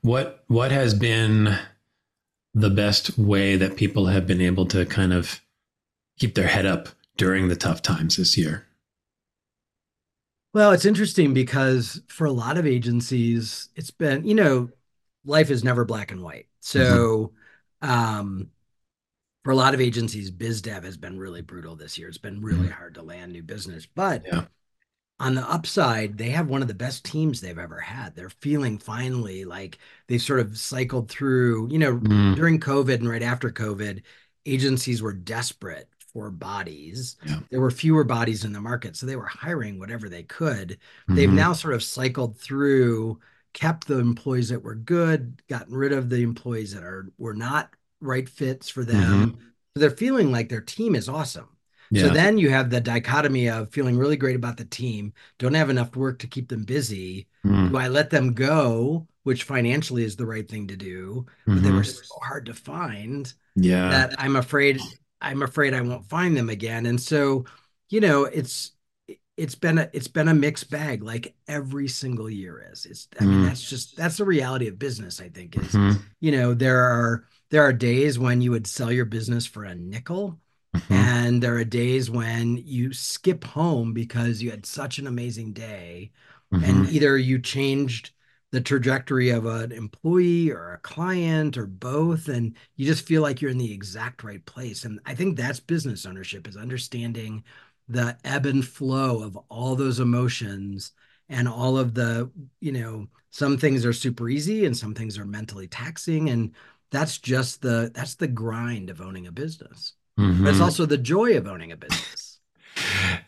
what 0.00 0.44
what 0.48 0.72
has 0.72 0.94
been 0.94 1.58
the 2.54 2.70
best 2.70 3.16
way 3.18 3.56
that 3.56 3.76
people 3.76 4.06
have 4.06 4.26
been 4.26 4.40
able 4.40 4.66
to 4.66 4.84
kind 4.86 5.12
of 5.12 5.40
keep 6.18 6.34
their 6.34 6.48
head 6.48 6.66
up 6.66 6.88
during 7.16 7.48
the 7.48 7.56
tough 7.56 7.82
times 7.82 8.16
this 8.16 8.36
year? 8.36 8.66
Well, 10.52 10.72
it's 10.72 10.84
interesting 10.84 11.32
because 11.32 12.02
for 12.08 12.26
a 12.26 12.32
lot 12.32 12.58
of 12.58 12.66
agencies, 12.66 13.68
it's 13.76 13.90
been, 13.90 14.24
you 14.24 14.34
know, 14.34 14.70
life 15.24 15.50
is 15.50 15.62
never 15.62 15.84
black 15.84 16.10
and 16.10 16.22
white. 16.22 16.46
So, 16.60 17.32
mm-hmm. 17.82 17.90
um, 17.90 18.50
for 19.44 19.52
a 19.52 19.56
lot 19.56 19.74
of 19.74 19.80
agencies, 19.80 20.30
biz 20.30 20.60
dev 20.60 20.84
has 20.84 20.96
been 20.96 21.18
really 21.18 21.40
brutal 21.40 21.76
this 21.76 21.96
year. 21.96 22.08
It's 22.08 22.18
been 22.18 22.42
really 22.42 22.62
mm-hmm. 22.62 22.72
hard 22.72 22.94
to 22.96 23.02
land 23.02 23.32
new 23.32 23.42
business. 23.42 23.86
But 23.86 24.26
yeah 24.26 24.46
on 25.20 25.34
the 25.34 25.48
upside, 25.48 26.16
they 26.16 26.30
have 26.30 26.48
one 26.48 26.62
of 26.62 26.68
the 26.68 26.74
best 26.74 27.04
teams 27.04 27.40
they've 27.40 27.58
ever 27.58 27.78
had. 27.78 28.16
They're 28.16 28.30
feeling 28.30 28.78
finally 28.78 29.44
like 29.44 29.78
they've 30.08 30.20
sort 30.20 30.40
of 30.40 30.56
cycled 30.56 31.10
through, 31.10 31.68
you 31.70 31.78
know, 31.78 31.98
mm. 31.98 32.34
during 32.34 32.58
COVID 32.58 32.94
and 32.94 33.08
right 33.08 33.22
after 33.22 33.50
COVID, 33.50 34.02
agencies 34.46 35.02
were 35.02 35.12
desperate 35.12 35.88
for 36.12 36.30
bodies. 36.30 37.16
Yeah. 37.26 37.40
There 37.50 37.60
were 37.60 37.70
fewer 37.70 38.04
bodies 38.04 38.44
in 38.44 38.52
the 38.52 38.60
market. 38.60 38.96
So 38.96 39.06
they 39.06 39.16
were 39.16 39.26
hiring 39.26 39.78
whatever 39.78 40.08
they 40.08 40.24
could. 40.24 40.70
Mm-hmm. 40.70 41.14
They've 41.14 41.30
now 41.30 41.52
sort 41.52 41.74
of 41.74 41.82
cycled 41.82 42.38
through, 42.38 43.20
kept 43.52 43.86
the 43.86 43.98
employees 43.98 44.48
that 44.50 44.62
were 44.62 44.74
good, 44.74 45.42
gotten 45.48 45.74
rid 45.74 45.92
of 45.92 46.10
the 46.10 46.22
employees 46.22 46.74
that 46.74 46.82
are 46.82 47.10
were 47.18 47.34
not 47.34 47.70
right 48.00 48.28
fits 48.28 48.68
for 48.68 48.84
them. 48.84 49.32
Mm-hmm. 49.32 49.40
So 49.74 49.80
they're 49.80 49.90
feeling 49.90 50.32
like 50.32 50.48
their 50.48 50.60
team 50.60 50.94
is 50.94 51.08
awesome. 51.08 51.48
Yeah. 51.92 52.02
So 52.02 52.08
then 52.10 52.38
you 52.38 52.50
have 52.50 52.70
the 52.70 52.80
dichotomy 52.80 53.48
of 53.48 53.72
feeling 53.72 53.98
really 53.98 54.16
great 54.16 54.36
about 54.36 54.56
the 54.56 54.64
team, 54.64 55.12
don't 55.38 55.54
have 55.54 55.70
enough 55.70 55.96
work 55.96 56.20
to 56.20 56.28
keep 56.28 56.48
them 56.48 56.62
busy. 56.62 57.26
Mm. 57.44 57.70
Do 57.70 57.76
I 57.78 57.88
let 57.88 58.10
them 58.10 58.32
go, 58.32 59.08
which 59.24 59.42
financially 59.42 60.04
is 60.04 60.14
the 60.14 60.26
right 60.26 60.48
thing 60.48 60.68
to 60.68 60.76
do, 60.76 61.26
but 61.46 61.54
mm-hmm. 61.54 61.64
they 61.64 61.72
were 61.72 61.84
so 61.84 62.14
hard 62.22 62.46
to 62.46 62.54
find 62.54 63.32
yeah. 63.56 63.90
that 63.90 64.14
I'm 64.18 64.36
afraid 64.36 64.80
I'm 65.20 65.42
afraid 65.42 65.74
I 65.74 65.80
won't 65.80 66.08
find 66.08 66.36
them 66.36 66.48
again. 66.48 66.86
And 66.86 67.00
so, 67.00 67.44
you 67.88 68.00
know, 68.00 68.24
it's 68.24 68.72
it's 69.36 69.54
been 69.54 69.78
a 69.78 69.90
it's 69.92 70.08
been 70.08 70.28
a 70.28 70.34
mixed 70.34 70.70
bag 70.70 71.02
like 71.02 71.34
every 71.48 71.88
single 71.88 72.30
year 72.30 72.66
is. 72.72 72.86
It's 72.86 73.08
I 73.20 73.24
mean, 73.24 73.42
mm. 73.42 73.46
that's 73.46 73.68
just 73.68 73.96
that's 73.96 74.16
the 74.18 74.24
reality 74.24 74.68
of 74.68 74.78
business, 74.78 75.20
I 75.20 75.28
think, 75.28 75.56
is 75.56 75.72
mm-hmm. 75.72 76.00
you 76.20 76.32
know, 76.32 76.54
there 76.54 76.80
are 76.80 77.24
there 77.50 77.62
are 77.62 77.72
days 77.72 78.18
when 78.18 78.40
you 78.40 78.50
would 78.50 78.66
sell 78.66 78.92
your 78.92 79.06
business 79.06 79.46
for 79.46 79.64
a 79.64 79.74
nickel 79.74 80.38
Mm-hmm. 80.74 80.92
And 80.92 81.42
there 81.42 81.56
are 81.56 81.64
days 81.64 82.10
when 82.10 82.62
you 82.64 82.92
skip 82.92 83.44
home 83.44 83.92
because 83.92 84.42
you 84.42 84.50
had 84.50 84.64
such 84.64 84.98
an 84.98 85.06
amazing 85.06 85.52
day. 85.52 86.12
Mm-hmm. 86.52 86.64
And 86.64 86.88
either 86.90 87.18
you 87.18 87.38
changed 87.38 88.10
the 88.52 88.60
trajectory 88.60 89.30
of 89.30 89.46
an 89.46 89.70
employee 89.72 90.50
or 90.50 90.74
a 90.74 90.78
client 90.78 91.56
or 91.56 91.66
both. 91.66 92.28
And 92.28 92.56
you 92.76 92.86
just 92.86 93.06
feel 93.06 93.22
like 93.22 93.40
you're 93.40 93.50
in 93.50 93.58
the 93.58 93.72
exact 93.72 94.24
right 94.24 94.44
place. 94.44 94.84
And 94.84 95.00
I 95.06 95.14
think 95.14 95.36
that's 95.36 95.60
business 95.60 96.04
ownership 96.04 96.48
is 96.48 96.56
understanding 96.56 97.44
the 97.88 98.16
ebb 98.24 98.46
and 98.46 98.64
flow 98.66 99.22
of 99.22 99.36
all 99.48 99.76
those 99.76 100.00
emotions 100.00 100.92
and 101.28 101.48
all 101.48 101.78
of 101.78 101.94
the, 101.94 102.30
you 102.60 102.72
know, 102.72 103.06
some 103.30 103.56
things 103.56 103.86
are 103.86 103.92
super 103.92 104.28
easy 104.28 104.64
and 104.64 104.76
some 104.76 104.94
things 104.94 105.16
are 105.16 105.24
mentally 105.24 105.68
taxing. 105.68 106.30
And 106.30 106.52
that's 106.90 107.18
just 107.18 107.62
the 107.62 107.92
that's 107.94 108.16
the 108.16 108.26
grind 108.26 108.90
of 108.90 109.00
owning 109.00 109.28
a 109.28 109.32
business. 109.32 109.94
Mm-hmm. 110.18 110.44
But 110.44 110.50
it's 110.50 110.60
also 110.60 110.86
the 110.86 110.98
joy 110.98 111.36
of 111.36 111.46
owning 111.46 111.70
a 111.70 111.76
business. 111.76 112.40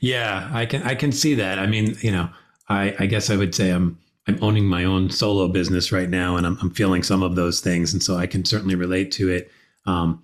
yeah, 0.00 0.50
I 0.52 0.66
can 0.66 0.82
I 0.82 0.96
can 0.96 1.12
see 1.12 1.34
that. 1.36 1.60
I 1.60 1.66
mean, 1.66 1.96
you 2.00 2.10
know, 2.10 2.28
I, 2.68 2.94
I 2.98 3.06
guess 3.06 3.30
I 3.30 3.36
would 3.36 3.54
say 3.54 3.70
I'm 3.70 3.98
I'm 4.26 4.38
owning 4.42 4.66
my 4.66 4.84
own 4.84 5.10
solo 5.10 5.48
business 5.48 5.90
right 5.90 6.08
now, 6.08 6.36
and 6.36 6.46
I'm, 6.46 6.58
I'm 6.60 6.70
feeling 6.70 7.02
some 7.02 7.22
of 7.22 7.34
those 7.34 7.60
things, 7.60 7.92
and 7.92 8.02
so 8.02 8.16
I 8.16 8.26
can 8.26 8.44
certainly 8.44 8.74
relate 8.74 9.10
to 9.12 9.28
it. 9.28 9.50
Um, 9.84 10.22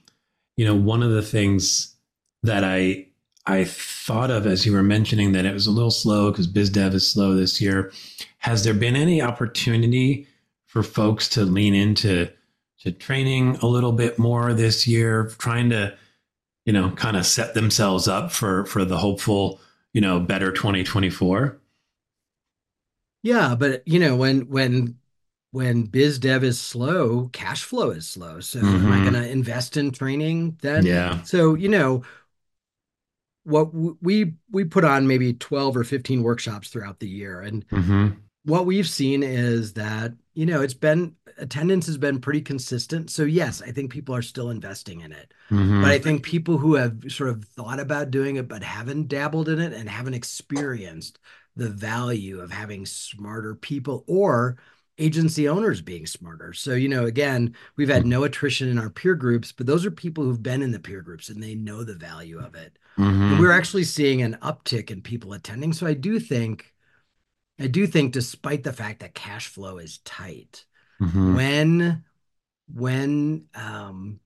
you 0.57 0.65
know, 0.65 0.75
one 0.75 1.03
of 1.03 1.11
the 1.11 1.23
things 1.23 1.95
that 2.43 2.65
I 2.65 3.07
I 3.47 3.65
thought 3.65 4.31
of 4.31 4.47
as 4.47 4.67
you 4.67 4.73
were 4.73 4.83
mentioning 4.83 5.33
that 5.33 5.47
it 5.47 5.55
was 5.55 5.67
a 5.67 5.71
little 5.71 5.91
slow 5.91 6.31
because 6.31 6.47
biz 6.47 6.71
dev 6.71 6.95
is 6.95 7.11
slow 7.11 7.35
this 7.35 7.61
year. 7.61 7.93
Has 8.39 8.63
there 8.63 8.75
been 8.75 8.95
any 8.95 9.23
opportunity 9.23 10.27
for 10.67 10.83
folks 10.83 11.29
to 11.31 11.45
lean 11.45 11.75
into 11.75 12.29
to 12.81 12.93
training 12.93 13.57
a 13.57 13.67
little 13.67 13.93
bit 13.93 14.19
more 14.19 14.53
this 14.53 14.87
year, 14.87 15.33
trying 15.39 15.71
to 15.71 15.97
you 16.69 16.75
know, 16.75 16.91
kind 16.91 17.17
of 17.17 17.25
set 17.25 17.55
themselves 17.55 18.07
up 18.07 18.31
for 18.31 18.67
for 18.67 18.85
the 18.85 18.99
hopeful, 18.99 19.59
you 19.95 20.03
know, 20.03 20.21
better 20.21 20.53
2024? 20.53 21.59
Yeah, 23.23 23.55
but 23.59 23.83
you 23.87 23.99
know, 23.99 24.17
when 24.17 24.49
when 24.49 24.97
when 25.51 25.85
biz 25.85 26.19
dev 26.19 26.45
is 26.45 26.61
slow, 26.61 27.29
cash 27.33 27.65
flow 27.65 27.91
is 27.91 28.07
slow. 28.07 28.41
So 28.41 28.61
mm-hmm. 28.61 28.69
am 28.69 28.93
I 28.93 28.97
mm-hmm. 28.97 29.11
going 29.11 29.23
to 29.23 29.31
invest 29.31 29.77
in 29.77 29.91
training 29.91 30.59
then? 30.61 30.85
Yeah. 30.85 31.23
So, 31.23 31.55
you 31.55 31.69
know, 31.69 32.03
what 33.49 33.73
we 34.03 34.35
we 34.51 34.65
put 34.65 34.85
on 34.85 35.07
maybe 35.07 35.33
12 35.33 35.77
or 35.77 35.85
15 35.85 36.23
workshops 36.23 36.69
throughout 36.69 37.01
the 37.01 37.09
year 37.09 37.41
and 37.41 37.67
mm-hmm. 37.69 38.09
what 38.45 38.67
we've 38.67 38.89
seen 38.89 39.23
is 39.23 39.73
that 39.73 40.13
you 40.35 40.45
know 40.45 40.61
it's 40.61 40.75
been 40.75 41.15
attendance 41.39 41.87
has 41.87 41.97
been 41.97 42.21
pretty 42.21 42.43
consistent 42.43 43.09
so 43.09 43.23
yes 43.23 43.63
i 43.63 43.71
think 43.71 43.91
people 43.91 44.15
are 44.15 44.21
still 44.21 44.51
investing 44.51 45.01
in 45.01 45.13
it 45.13 45.33
mm-hmm. 45.51 45.81
but 45.81 45.91
i 45.91 45.99
think 45.99 46.23
people 46.23 46.59
who 46.59 46.75
have 46.75 47.03
sort 47.09 47.31
of 47.31 47.43
thought 47.43 47.81
about 47.81 48.11
doing 48.11 48.37
it 48.37 48.49
but 48.49 48.63
haven't 48.63 49.09
dabbled 49.09 49.49
in 49.49 49.59
it 49.59 49.73
and 49.73 49.89
haven't 49.89 50.15
experienced 50.15 51.19
the 51.59 51.69
value 51.69 52.41
of 52.41 52.51
having 52.51 52.87
smarter 52.87 53.55
people 53.55 54.05
or 54.07 54.57
agency 54.97 55.49
owners 55.49 55.81
being 55.81 56.07
smarter. 56.07 56.53
So, 56.53 56.75
you 56.75 56.89
know, 56.89 57.07
again, 57.07 57.55
we've 57.77 57.89
had 57.89 58.07
no 58.07 58.25
attrition 58.25 58.69
in 58.69 58.79
our 58.79 58.91
peer 58.91 59.15
groups, 59.15 59.53
but 59.53 59.67
those 59.67 59.85
are 59.85 59.91
people 59.91 60.25
who've 60.25 60.43
been 60.43 60.63
in 60.63 60.73
the 60.73 60.81
peer 60.81 61.03
groups 61.03 61.29
and 61.29 61.43
they 61.43 61.55
know 61.55 61.85
the 61.85 61.95
value 61.95 62.39
of 62.39 62.55
it. 62.55 62.79
Mm-hmm. 62.97 63.39
we're 63.39 63.53
actually 63.53 63.85
seeing 63.85 64.23
an 64.23 64.39
uptick 64.43 64.91
in 64.91 65.03
people 65.03 65.33
attending. 65.33 65.73
So 65.73 65.87
I 65.87 65.95
do 65.95 66.19
think, 66.19 66.75
I 67.61 67.69
do 67.69 67.87
think, 67.87 68.13
despite 68.13 68.65
the 68.65 68.73
fact 68.73 69.01
that 69.01 69.15
cash 69.15 69.47
flow 69.47 69.79
is 69.79 69.99
tight, 69.99 70.65
mm-hmm. 71.01 71.37
when 71.37 72.05
when 72.75 73.47
um, 73.55 74.19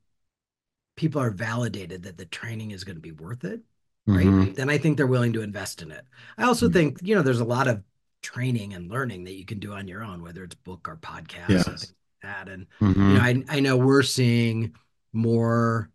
people 0.97 1.21
are 1.21 1.31
validated 1.31 2.05
that 2.05 2.17
the 2.17 2.25
training 2.25 2.71
is 2.71 2.85
going 2.85 2.97
to 2.97 3.03
be 3.03 3.13
worth 3.13 3.45
it, 3.45 3.61
right? 4.07 4.27
Mm-hmm. 4.27 4.53
Then 4.55 4.71
I 4.71 4.79
think 4.79 4.97
they're 4.97 5.07
willing 5.07 5.33
to 5.35 5.43
invest 5.43 5.83
in 5.83 5.91
it. 5.91 6.05
I 6.39 6.45
also 6.45 6.67
mm-hmm. 6.67 6.75
think, 6.75 6.99
you 7.03 7.15
know, 7.15 7.23
there's 7.23 7.41
a 7.41 7.45
lot 7.45 7.69
of 7.69 7.83
training 8.23 8.75
and 8.75 8.91
learning 8.91 9.25
that 9.25 9.35
you 9.35 9.45
can 9.45 9.59
do 9.59 9.73
on 9.73 9.89
your 9.89 10.03
own, 10.03 10.23
whether 10.23 10.45
it's 10.45 10.55
book 10.55 10.89
or 10.89 10.97
podcast 10.97 11.49
yes. 11.49 11.67
and 11.67 11.79
like 11.79 11.89
that. 12.23 12.49
And 12.49 12.67
mm-hmm. 12.81 13.11
you 13.11 13.15
know, 13.15 13.21
I 13.21 13.45
I 13.49 13.61
know 13.61 13.77
we're 13.77 14.03
seeing 14.03 14.75
more 15.13 15.91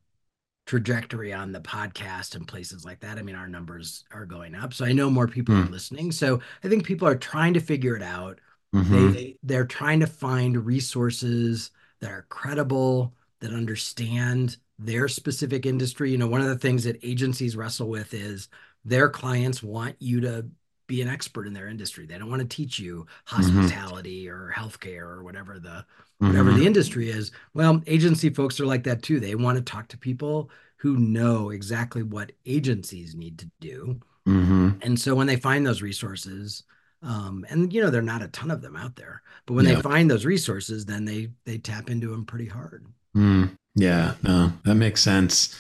trajectory 0.66 1.34
on 1.34 1.54
the 1.54 1.62
podcast 1.62 2.36
and 2.36 2.48
places 2.48 2.86
like 2.86 3.00
that. 3.00 3.18
I 3.18 3.22
mean, 3.22 3.36
our 3.36 3.48
numbers 3.48 4.04
are 4.12 4.26
going 4.26 4.54
up. 4.54 4.74
So 4.74 4.86
I 4.86 4.92
know 4.92 5.10
more 5.10 5.28
people 5.28 5.56
mm. 5.56 5.66
are 5.66 5.72
listening. 5.72 6.12
So 6.12 6.42
I 6.62 6.68
think 6.68 6.86
people 6.86 7.08
are 7.08 7.16
trying 7.16 7.54
to 7.54 7.62
figure 7.62 7.96
it 7.96 8.04
out. 8.04 8.40
Mm-hmm. 8.76 9.14
They 9.14 9.38
they're 9.44 9.66
trying 9.66 10.02
to 10.02 10.08
find 10.08 10.66
resources 10.66 11.72
that 12.02 12.12
are 12.12 12.26
credible, 12.30 13.14
that 13.40 13.54
understand 13.54 14.58
their 14.80 15.08
specific 15.08 15.66
industry. 15.66 16.12
You 16.12 16.18
know, 16.18 16.28
one 16.28 16.42
of 16.42 16.48
the 16.48 16.58
things 16.58 16.84
that 16.84 17.00
agencies 17.04 17.56
wrestle 17.56 17.90
with 17.90 18.14
is 18.14 18.50
their 18.86 19.10
clients 19.10 19.64
want 19.64 19.96
you 20.00 20.22
to 20.22 20.46
be 20.88 21.02
an 21.02 21.10
expert 21.10 21.46
in 21.46 21.54
their 21.54 21.68
industry. 21.68 22.06
They 22.06 22.18
don't 22.18 22.30
want 22.30 22.42
to 22.42 22.48
teach 22.48 22.80
you 22.80 23.06
mm-hmm. 23.28 23.36
hospitality 23.36 24.26
mm-hmm. 24.26 24.36
or 24.36 24.54
healthcare 24.56 25.02
or 25.02 25.24
whatever 25.24 25.60
the 25.60 25.86
whatever 26.20 26.50
mm-hmm. 26.50 26.60
the 26.60 26.66
industry 26.66 27.10
is. 27.10 27.32
Well, 27.54 27.82
agency 27.86 28.30
folks 28.30 28.60
are 28.60 28.66
like 28.66 28.84
that 28.86 29.04
too. 29.04 29.20
They 29.20 29.36
want 29.36 29.58
to 29.58 29.64
talk 29.64 29.88
to 29.90 29.98
people 29.98 30.50
who 30.78 30.98
know 30.98 31.50
exactly 31.50 32.04
what 32.04 32.32
agencies 32.46 33.16
need 33.16 33.40
to 33.40 33.50
do. 33.60 34.00
Mm-hmm. 34.28 34.70
And 34.82 35.00
so 35.00 35.16
when 35.16 35.28
they 35.28 35.36
find 35.36 35.66
those 35.66 35.82
resources, 35.82 36.64
um, 37.04 37.46
and 37.50 37.72
you 37.72 37.82
know, 37.82 37.90
there 37.90 38.02
are 38.02 38.06
not 38.06 38.24
a 38.24 38.28
ton 38.30 38.52
of 38.52 38.62
them 38.62 38.76
out 38.76 38.96
there, 38.96 39.22
but 39.46 39.54
when 39.54 39.66
they 39.66 39.76
find 39.76 40.10
those 40.10 40.26
resources, 40.26 40.86
then 40.86 41.06
they 41.06 41.30
they 41.46 41.58
tap 41.58 41.90
into 41.90 42.10
them 42.10 42.26
pretty 42.26 42.48
hard. 42.48 42.86
Mm. 43.16 43.58
Yeah, 43.76 44.16
no, 44.24 44.54
that 44.66 44.76
makes 44.76 45.02
sense. 45.02 45.56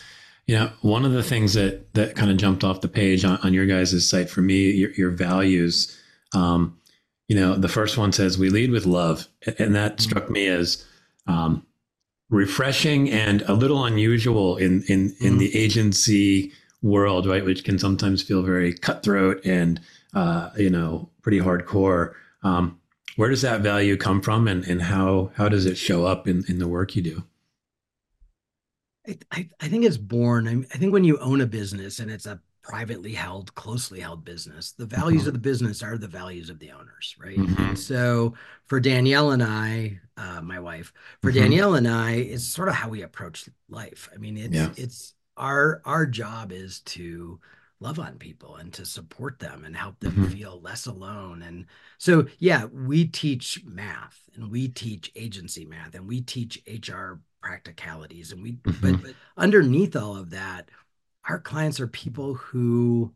You 0.47 0.55
know, 0.55 0.71
one 0.81 1.05
of 1.05 1.11
the 1.11 1.23
things 1.23 1.53
that 1.53 1.93
that 1.93 2.15
kind 2.15 2.31
of 2.31 2.37
jumped 2.37 2.63
off 2.63 2.81
the 2.81 2.87
page 2.87 3.23
on, 3.23 3.37
on 3.43 3.53
your 3.53 3.67
guys' 3.67 4.09
site 4.09 4.29
for 4.29 4.41
me, 4.41 4.71
your, 4.71 4.91
your 4.91 5.11
values. 5.11 5.95
Um, 6.33 6.79
you 7.27 7.35
know, 7.35 7.55
the 7.55 7.67
first 7.67 7.97
one 7.97 8.11
says 8.11 8.37
we 8.37 8.49
lead 8.49 8.71
with 8.71 8.85
love, 8.85 9.27
and 9.59 9.75
that 9.75 9.93
mm-hmm. 9.93 10.01
struck 10.01 10.29
me 10.29 10.47
as 10.47 10.83
um, 11.27 11.65
refreshing 12.29 13.09
and 13.11 13.41
a 13.43 13.53
little 13.53 13.85
unusual 13.85 14.57
in 14.57 14.83
in 14.87 15.15
in 15.19 15.35
mm. 15.35 15.39
the 15.39 15.55
agency 15.55 16.51
world, 16.81 17.27
right? 17.27 17.45
Which 17.45 17.63
can 17.63 17.77
sometimes 17.77 18.23
feel 18.23 18.41
very 18.41 18.73
cutthroat 18.73 19.45
and 19.45 19.79
uh, 20.13 20.49
you 20.57 20.69
know 20.69 21.09
pretty 21.21 21.39
hardcore. 21.39 22.13
Um, 22.43 22.79
where 23.15 23.29
does 23.29 23.41
that 23.41 23.61
value 23.61 23.97
come 23.97 24.21
from, 24.21 24.47
and 24.47 24.65
and 24.65 24.81
how 24.81 25.31
how 25.35 25.49
does 25.49 25.65
it 25.65 25.77
show 25.77 26.05
up 26.05 26.27
in 26.27 26.45
in 26.47 26.57
the 26.57 26.67
work 26.67 26.95
you 26.95 27.01
do? 27.01 27.23
I, 29.31 29.49
I 29.61 29.67
think 29.67 29.85
it's 29.85 29.97
born. 29.97 30.47
I, 30.47 30.73
I 30.73 30.77
think 30.77 30.93
when 30.93 31.03
you 31.03 31.17
own 31.19 31.41
a 31.41 31.45
business 31.45 31.99
and 31.99 32.11
it's 32.11 32.25
a 32.25 32.39
privately 32.61 33.13
held, 33.13 33.53
closely 33.55 34.01
held 34.01 34.25
business, 34.25 34.73
the 34.73 34.85
values 34.85 35.21
mm-hmm. 35.21 35.29
of 35.29 35.33
the 35.33 35.39
business 35.39 35.81
are 35.81 35.97
the 35.97 36.07
values 36.07 36.49
of 36.49 36.59
the 36.59 36.71
owners, 36.71 37.15
right? 37.17 37.37
Mm-hmm. 37.37 37.61
And 37.61 37.79
so 37.79 38.33
for 38.65 38.81
Danyel 38.81 39.33
and 39.33 39.41
I, 39.41 39.99
uh, 40.17 40.41
my 40.41 40.59
wife, 40.59 40.91
for 41.21 41.31
mm-hmm. 41.31 41.51
Danyel 41.51 41.77
and 41.77 41.87
I, 41.87 42.15
it's 42.15 42.43
sort 42.43 42.67
of 42.67 42.75
how 42.75 42.89
we 42.89 43.03
approach 43.03 43.47
life. 43.69 44.09
I 44.13 44.17
mean, 44.17 44.37
it's 44.37 44.53
yeah. 44.53 44.69
it's 44.75 45.13
our 45.37 45.81
our 45.85 46.05
job 46.05 46.51
is 46.51 46.81
to 46.81 47.39
love 47.79 47.99
on 47.99 48.17
people 48.17 48.55
and 48.55 48.73
to 48.73 48.85
support 48.85 49.39
them 49.39 49.63
and 49.63 49.75
help 49.75 49.99
them 49.99 50.13
mm-hmm. 50.13 50.25
feel 50.25 50.59
less 50.61 50.87
alone. 50.87 51.43
And 51.43 51.65
so, 51.99 52.25
yeah, 52.39 52.65
we 52.65 53.05
teach 53.05 53.63
math 53.65 54.19
and 54.35 54.49
we 54.49 54.67
teach 54.67 55.11
agency 55.15 55.63
math 55.63 55.93
and 55.93 56.07
we 56.07 56.21
teach 56.21 56.61
HR 56.67 57.19
practicalities 57.41 58.31
and 58.31 58.41
we 58.41 58.53
mm-hmm. 58.53 58.91
but, 58.93 59.01
but 59.01 59.13
underneath 59.37 59.95
all 59.95 60.15
of 60.15 60.31
that 60.31 60.69
our 61.29 61.39
clients 61.39 61.79
are 61.79 61.87
people 61.87 62.33
who 62.33 63.13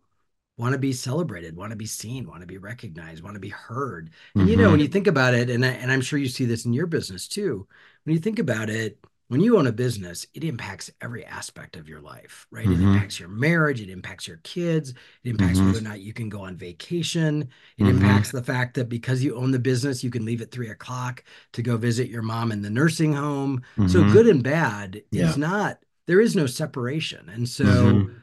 want 0.58 0.74
to 0.74 0.80
be 0.80 0.94
celebrated 0.94 1.56
want 1.56 1.72
to 1.72 1.76
be 1.76 1.86
seen 1.86 2.28
want 2.28 2.42
to 2.42 2.48
be 2.48 2.58
recognized 2.58 3.24
want 3.24 3.36
to 3.36 3.40
be 3.40 3.50
heard 3.50 4.12
and 4.36 4.44
mm-hmm. 4.44 4.52
you 4.52 4.58
know 4.58 4.70
when 4.70 4.74
mm-hmm. 4.74 4.82
you 4.82 4.88
think 4.88 5.08
about 5.08 5.34
it 5.34 5.50
and, 5.50 5.66
I, 5.66 5.70
and 5.70 5.92
i'm 5.92 6.02
sure 6.02 6.20
you 6.20 6.28
see 6.28 6.46
this 6.46 6.66
in 6.66 6.74
your 6.74 6.88
business 6.88 7.28
too 7.28 7.68
when 8.04 8.14
you 8.14 8.22
think 8.22 8.40
about 8.40 8.70
it 8.70 8.98
when 9.32 9.40
you 9.40 9.58
own 9.58 9.66
a 9.66 9.72
business, 9.72 10.28
it 10.34 10.44
impacts 10.44 10.92
every 11.00 11.26
aspect 11.26 11.78
of 11.78 11.88
your 11.88 12.02
life, 12.02 12.46
right? 12.52 12.68
Mm-hmm. 12.68 12.84
It 12.84 12.94
impacts 12.94 13.18
your 13.18 13.30
marriage, 13.30 13.80
it 13.80 13.90
impacts 13.90 14.28
your 14.28 14.42
kids, 14.44 14.90
it 14.90 15.30
impacts 15.30 15.58
mm-hmm. 15.58 15.68
whether 15.68 15.80
or 15.80 15.84
not 15.84 16.02
you 16.02 16.12
can 16.12 16.28
go 16.28 16.42
on 16.42 16.58
vacation. 16.58 17.48
It 17.78 17.84
mm-hmm. 17.84 17.96
impacts 17.96 18.32
the 18.32 18.44
fact 18.44 18.74
that 18.74 18.90
because 18.90 19.24
you 19.24 19.38
own 19.38 19.52
the 19.52 19.58
business, 19.58 20.04
you 20.04 20.10
can 20.10 20.26
leave 20.26 20.42
at 20.42 20.52
three 20.52 20.70
o'clock 20.70 21.24
to 21.54 21.62
go 21.62 21.78
visit 21.78 22.10
your 22.10 22.24
mom 22.24 22.52
in 22.52 22.62
the 22.62 22.70
nursing 22.70 23.14
home. 23.14 23.62
So 23.88 24.02
mm-hmm. 24.02 24.12
good 24.12 24.28
and 24.28 24.44
bad 24.44 25.02
yeah. 25.12 25.30
is 25.30 25.38
not 25.38 25.78
there 26.08 26.20
is 26.20 26.36
no 26.36 26.46
separation. 26.46 27.30
And 27.30 27.48
so 27.48 27.64
mm-hmm. 27.64 28.14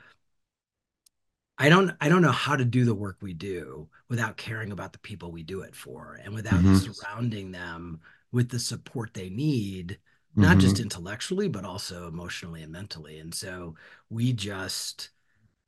I 1.57 1.71
don't 1.71 1.91
I 2.03 2.11
don't 2.11 2.21
know 2.21 2.33
how 2.33 2.55
to 2.55 2.67
do 2.67 2.85
the 2.85 2.95
work 2.95 3.17
we 3.23 3.33
do 3.33 3.89
without 4.11 4.37
caring 4.37 4.73
about 4.73 4.93
the 4.93 4.99
people 4.99 5.33
we 5.33 5.43
do 5.43 5.63
it 5.63 5.75
for 5.75 6.21
and 6.23 6.35
without 6.35 6.61
mm-hmm. 6.61 6.77
surrounding 6.77 7.51
them 7.51 8.01
with 8.31 8.51
the 8.51 8.59
support 8.59 9.15
they 9.15 9.31
need 9.31 9.99
not 10.37 10.53
mm-hmm. 10.53 10.61
just 10.61 10.81
intellectually 10.81 11.49
but 11.49 11.65
also 11.65 12.09
emotionally 12.09 12.63
and 12.63 12.73
mentally. 12.73 13.19
And 13.19 13.35
so 13.35 13.75
we 14.11 14.33
just 14.33 15.11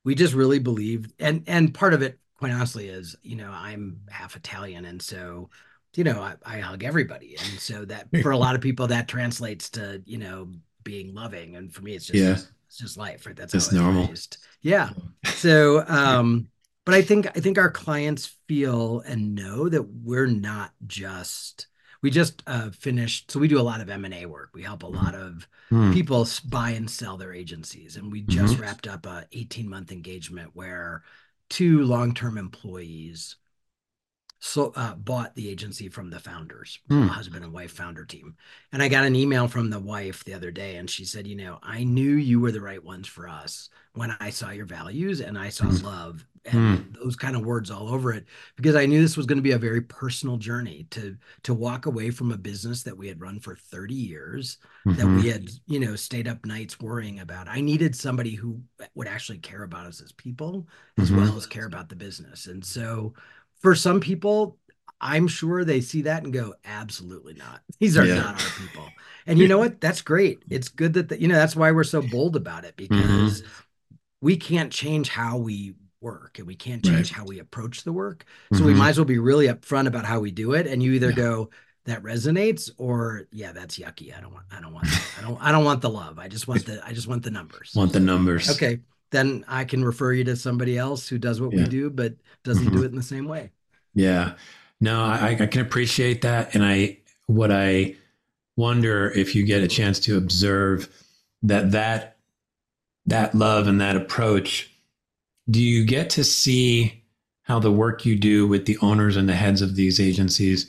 we 0.05 0.15
just 0.15 0.35
really 0.35 0.59
believe 0.59 1.13
and 1.19 1.45
and 1.47 1.75
part 1.75 1.95
of 1.95 2.03
it 2.03 2.19
quite 2.39 2.53
honestly 2.53 2.89
is 2.89 3.17
you 3.23 3.37
know 3.37 3.51
i'm 3.53 4.01
half 4.09 4.35
italian 4.35 4.87
and 4.87 5.03
so 5.03 5.51
you 5.95 6.05
know 6.05 6.21
i, 6.21 6.35
I 6.45 6.61
hug 6.61 6.85
everybody. 6.85 7.37
And 7.37 7.61
so 7.61 7.85
that 7.87 8.09
for 8.23 8.31
a 8.31 8.39
lot 8.39 8.55
of 8.55 8.61
people 8.61 8.87
that 8.89 9.09
translates 9.09 9.71
to 9.71 10.03
you 10.07 10.19
know 10.19 10.49
being 10.83 11.15
loving. 11.15 11.57
And 11.57 11.73
for 11.73 11.83
me 11.83 11.95
it's 11.95 12.07
just 12.07 12.19
yeah. 12.19 12.37
it's 12.67 12.79
just 12.79 12.97
life 12.97 13.27
right? 13.27 13.37
That's 13.37 13.55
it's 13.55 13.73
normal. 13.73 14.07
raised. 14.07 14.39
yeah. 14.63 14.91
So 15.25 15.85
um 15.89 16.49
but 16.87 16.95
i 16.95 17.03
think 17.03 17.27
i 17.27 17.41
think 17.41 17.59
our 17.59 17.71
clients 17.71 18.37
feel 18.49 19.01
and 19.01 19.35
know 19.35 19.69
that 19.69 19.83
we're 19.83 20.27
not 20.27 20.73
just 20.87 21.67
we 22.03 22.11
just 22.11 22.43
uh, 22.47 22.71
finished 22.71 23.31
so 23.31 23.39
we 23.39 23.49
do 23.49 23.61
a 23.61 23.63
lot 23.63 23.81
of 23.81 23.91
m&a 23.91 24.27
work 24.27 24.51
we 24.55 24.63
help 24.63 24.83
a 24.83 24.87
lot 24.87 25.15
of 25.15 25.47
mm. 25.71 25.93
people 25.93 26.27
buy 26.49 26.71
and 26.71 26.91
sell 26.91 27.17
their 27.17 27.33
agencies 27.33 27.97
and 27.97 28.11
we 28.11 28.23
just 28.23 28.55
mm-hmm. 28.55 28.63
wrapped 28.63 28.87
up 28.87 29.07
a 29.07 29.27
18 29.33 29.69
month 29.69 29.93
engagement 29.93 30.51
where 30.55 31.03
two 31.49 31.83
long-term 31.83 32.39
employees 32.39 33.37
so 34.41 34.73
uh, 34.75 34.95
bought 34.95 35.35
the 35.35 35.49
agency 35.51 35.89
from 35.89 36.09
the 36.09 36.19
founders, 36.19 36.79
mm. 36.89 37.09
husband 37.09 37.45
and 37.45 37.53
wife 37.53 37.73
founder 37.73 38.07
team. 38.07 38.35
And 38.73 38.83
I 38.83 38.89
got 38.89 39.05
an 39.05 39.15
email 39.15 39.47
from 39.49 39.69
the 39.69 39.79
wife 39.79 40.25
the 40.25 40.35
other 40.35 40.51
day, 40.51 40.77
and 40.77 40.89
she 40.89 41.05
said, 41.05 41.27
"You 41.27 41.37
know, 41.37 41.59
I 41.63 41.85
knew 41.85 42.17
you 42.17 42.41
were 42.41 42.51
the 42.51 42.61
right 42.61 42.83
ones 42.83 43.07
for 43.07 43.29
us 43.29 43.69
when 43.95 44.17
I 44.19 44.31
saw 44.31 44.51
your 44.51 44.67
values 44.67 45.21
and 45.21 45.37
I 45.39 45.49
saw 45.49 45.65
mm. 45.65 45.83
love 45.83 46.25
and 46.47 46.79
mm. 46.79 46.95
those 46.95 47.17
kind 47.17 47.37
of 47.37 47.45
words 47.45 47.71
all 47.71 47.89
over 47.89 48.13
it, 48.13 48.25
because 48.57 48.75
I 48.75 48.87
knew 48.87 49.03
this 49.03 49.17
was 49.17 49.27
going 49.27 49.37
to 49.37 49.43
be 49.43 49.53
a 49.53 49.59
very 49.59 49.83
personal 49.83 50.39
journey 50.39 50.87
to 50.91 51.17
to 51.43 51.53
walk 51.53 51.85
away 51.85 52.11
from 52.11 52.33
a 52.33 52.39
business 52.39 52.83
that 52.85 52.97
we 52.97 53.09
had 53.09 53.21
run 53.21 53.41
for 53.41 53.55
30 53.55 53.95
years, 53.95 54.57
mm-hmm. 54.87 54.97
that 54.99 55.07
we 55.07 55.29
had, 55.29 55.51
you 55.67 55.81
know, 55.81 55.97
stayed 55.97 56.29
up 56.29 56.47
nights 56.47 56.81
worrying 56.81 57.21
about. 57.21 57.47
I 57.47 57.61
needed 57.61 57.95
somebody 57.95 58.35
who 58.35 58.59
would 58.95 59.09
actually 59.09 59.39
care 59.39 59.65
about 59.65 59.87
us 59.87 60.01
as 60.01 60.13
people 60.13 60.67
as 60.97 61.11
mm-hmm. 61.11 61.21
well 61.21 61.37
as 61.37 61.47
care 61.47 61.67
about 61.67 61.91
the 61.91 61.97
business, 61.97 62.47
and 62.47 62.65
so." 62.65 63.13
For 63.61 63.75
some 63.75 64.01
people, 64.01 64.59
I'm 65.01 65.29
sure 65.29 65.65
they 65.65 65.81
see 65.81 66.03
that 66.03 66.25
and 66.25 66.33
go, 66.33 66.55
absolutely 66.65 67.35
not. 67.35 67.61
These 67.79 67.97
are 67.97 68.05
yeah. 68.05 68.17
not 68.17 68.43
our 68.43 68.51
people. 68.59 68.87
And 69.27 69.39
you 69.39 69.49
know 69.49 69.59
what? 69.59 69.81
That's 69.81 70.03
great. 70.03 70.43
It's 70.51 70.69
good 70.69 70.95
that, 70.95 71.09
the, 71.09 71.21
you 71.21 71.29
know, 71.29 71.37
that's 71.37 71.57
why 71.57 71.71
we're 71.71 71.85
so 71.85 72.03
bold 72.03 72.37
about 72.37 72.65
it 72.65 72.77
because 72.77 73.43
mm-hmm. 73.43 73.97
we 74.21 74.37
can't 74.37 74.73
change 74.73 75.09
how 75.09 75.39
we 75.39 75.75
work 76.01 76.39
and 76.39 76.47
we 76.47 76.57
can't 76.57 76.85
change 76.85 77.13
right. 77.13 77.19
how 77.19 77.25
we 77.25 77.39
approach 77.39 77.85
the 77.85 77.93
work. 77.93 78.25
So 78.53 78.59
mm-hmm. 78.59 78.67
we 78.67 78.75
might 78.75 78.91
as 78.91 78.99
well 78.99 79.05
be 79.05 79.19
really 79.19 79.47
upfront 79.47 79.87
about 79.87 80.05
how 80.05 80.21
we 80.21 80.31
do 80.31 80.53
it. 80.53 80.67
And 80.67 80.83
you 80.83 80.93
either 80.93 81.11
yeah. 81.11 81.17
go, 81.17 81.51
that 81.87 82.03
resonates 82.03 82.71
or 82.77 83.27
yeah 83.33 83.53
that's 83.53 83.79
yucky 83.79 84.17
i 84.17 84.21
don't 84.21 84.33
want 84.33 84.45
i 84.53 84.61
don't 84.61 84.73
want 84.73 84.87
i 85.19 85.23
don't 85.23 85.43
i 85.43 85.51
don't 85.51 85.65
want 85.65 85.81
the 85.81 85.89
love 85.89 86.19
i 86.19 86.29
just 86.29 86.47
want 86.47 86.65
the 86.67 86.81
i 86.87 86.93
just 86.93 87.09
want 87.09 87.23
the 87.23 87.31
numbers 87.31 87.73
want 87.75 87.93
the 87.93 87.99
numbers 87.99 88.51
okay 88.51 88.81
then 89.11 89.45
I 89.49 89.65
can 89.65 89.85
refer 89.85 90.13
you 90.13 90.25
to 90.25 90.37
somebody 90.37 90.79
else 90.79 91.09
who 91.09 91.19
does 91.19 91.41
what 91.41 91.53
Yeah. 91.53 91.65
we 91.65 91.69
do, 91.69 91.91
but 91.91 92.15
doesn't 92.45 92.67
Mhm. 92.69 92.73
do 92.73 92.83
it 92.85 92.91
in 92.91 92.97
the 92.97 93.03
same 93.03 93.27
way. 93.27 93.51
Yeah. 93.95 94.35
No, 94.81 95.03
I, 95.03 95.37
I 95.41 95.47
can 95.47 95.61
appreciate 95.61 96.23
that. 96.23 96.55
And 96.55 96.65
I, 96.65 96.99
what 97.27 97.51
I 97.51 97.97
wonder 98.57 99.11
if 99.11 99.35
you 99.35 99.43
get 99.43 99.63
a 99.63 99.69
chance 99.69 99.99
to 100.01 100.17
observe 100.17 100.89
that, 101.43 101.73
that, 101.73 102.17
that 103.07 103.35
love 103.35 103.67
and 103.67 103.81
that 103.81 103.97
approach, 103.97 104.71
do 105.49 105.61
you 105.61 105.85
get 105.85 106.11
to 106.11 106.25
see 106.25 107.03
how 107.43 107.59
the 107.59 107.73
work 107.73 108.07
you 108.07 108.17
do 108.17 108.47
with 108.47 108.67
the 108.67 108.79
owners 108.79 109.17
and 109.17 109.29
the 109.29 109.35
heads 109.35 109.61
of 109.61 109.75
these 109.75 109.99
agencies 109.99 110.67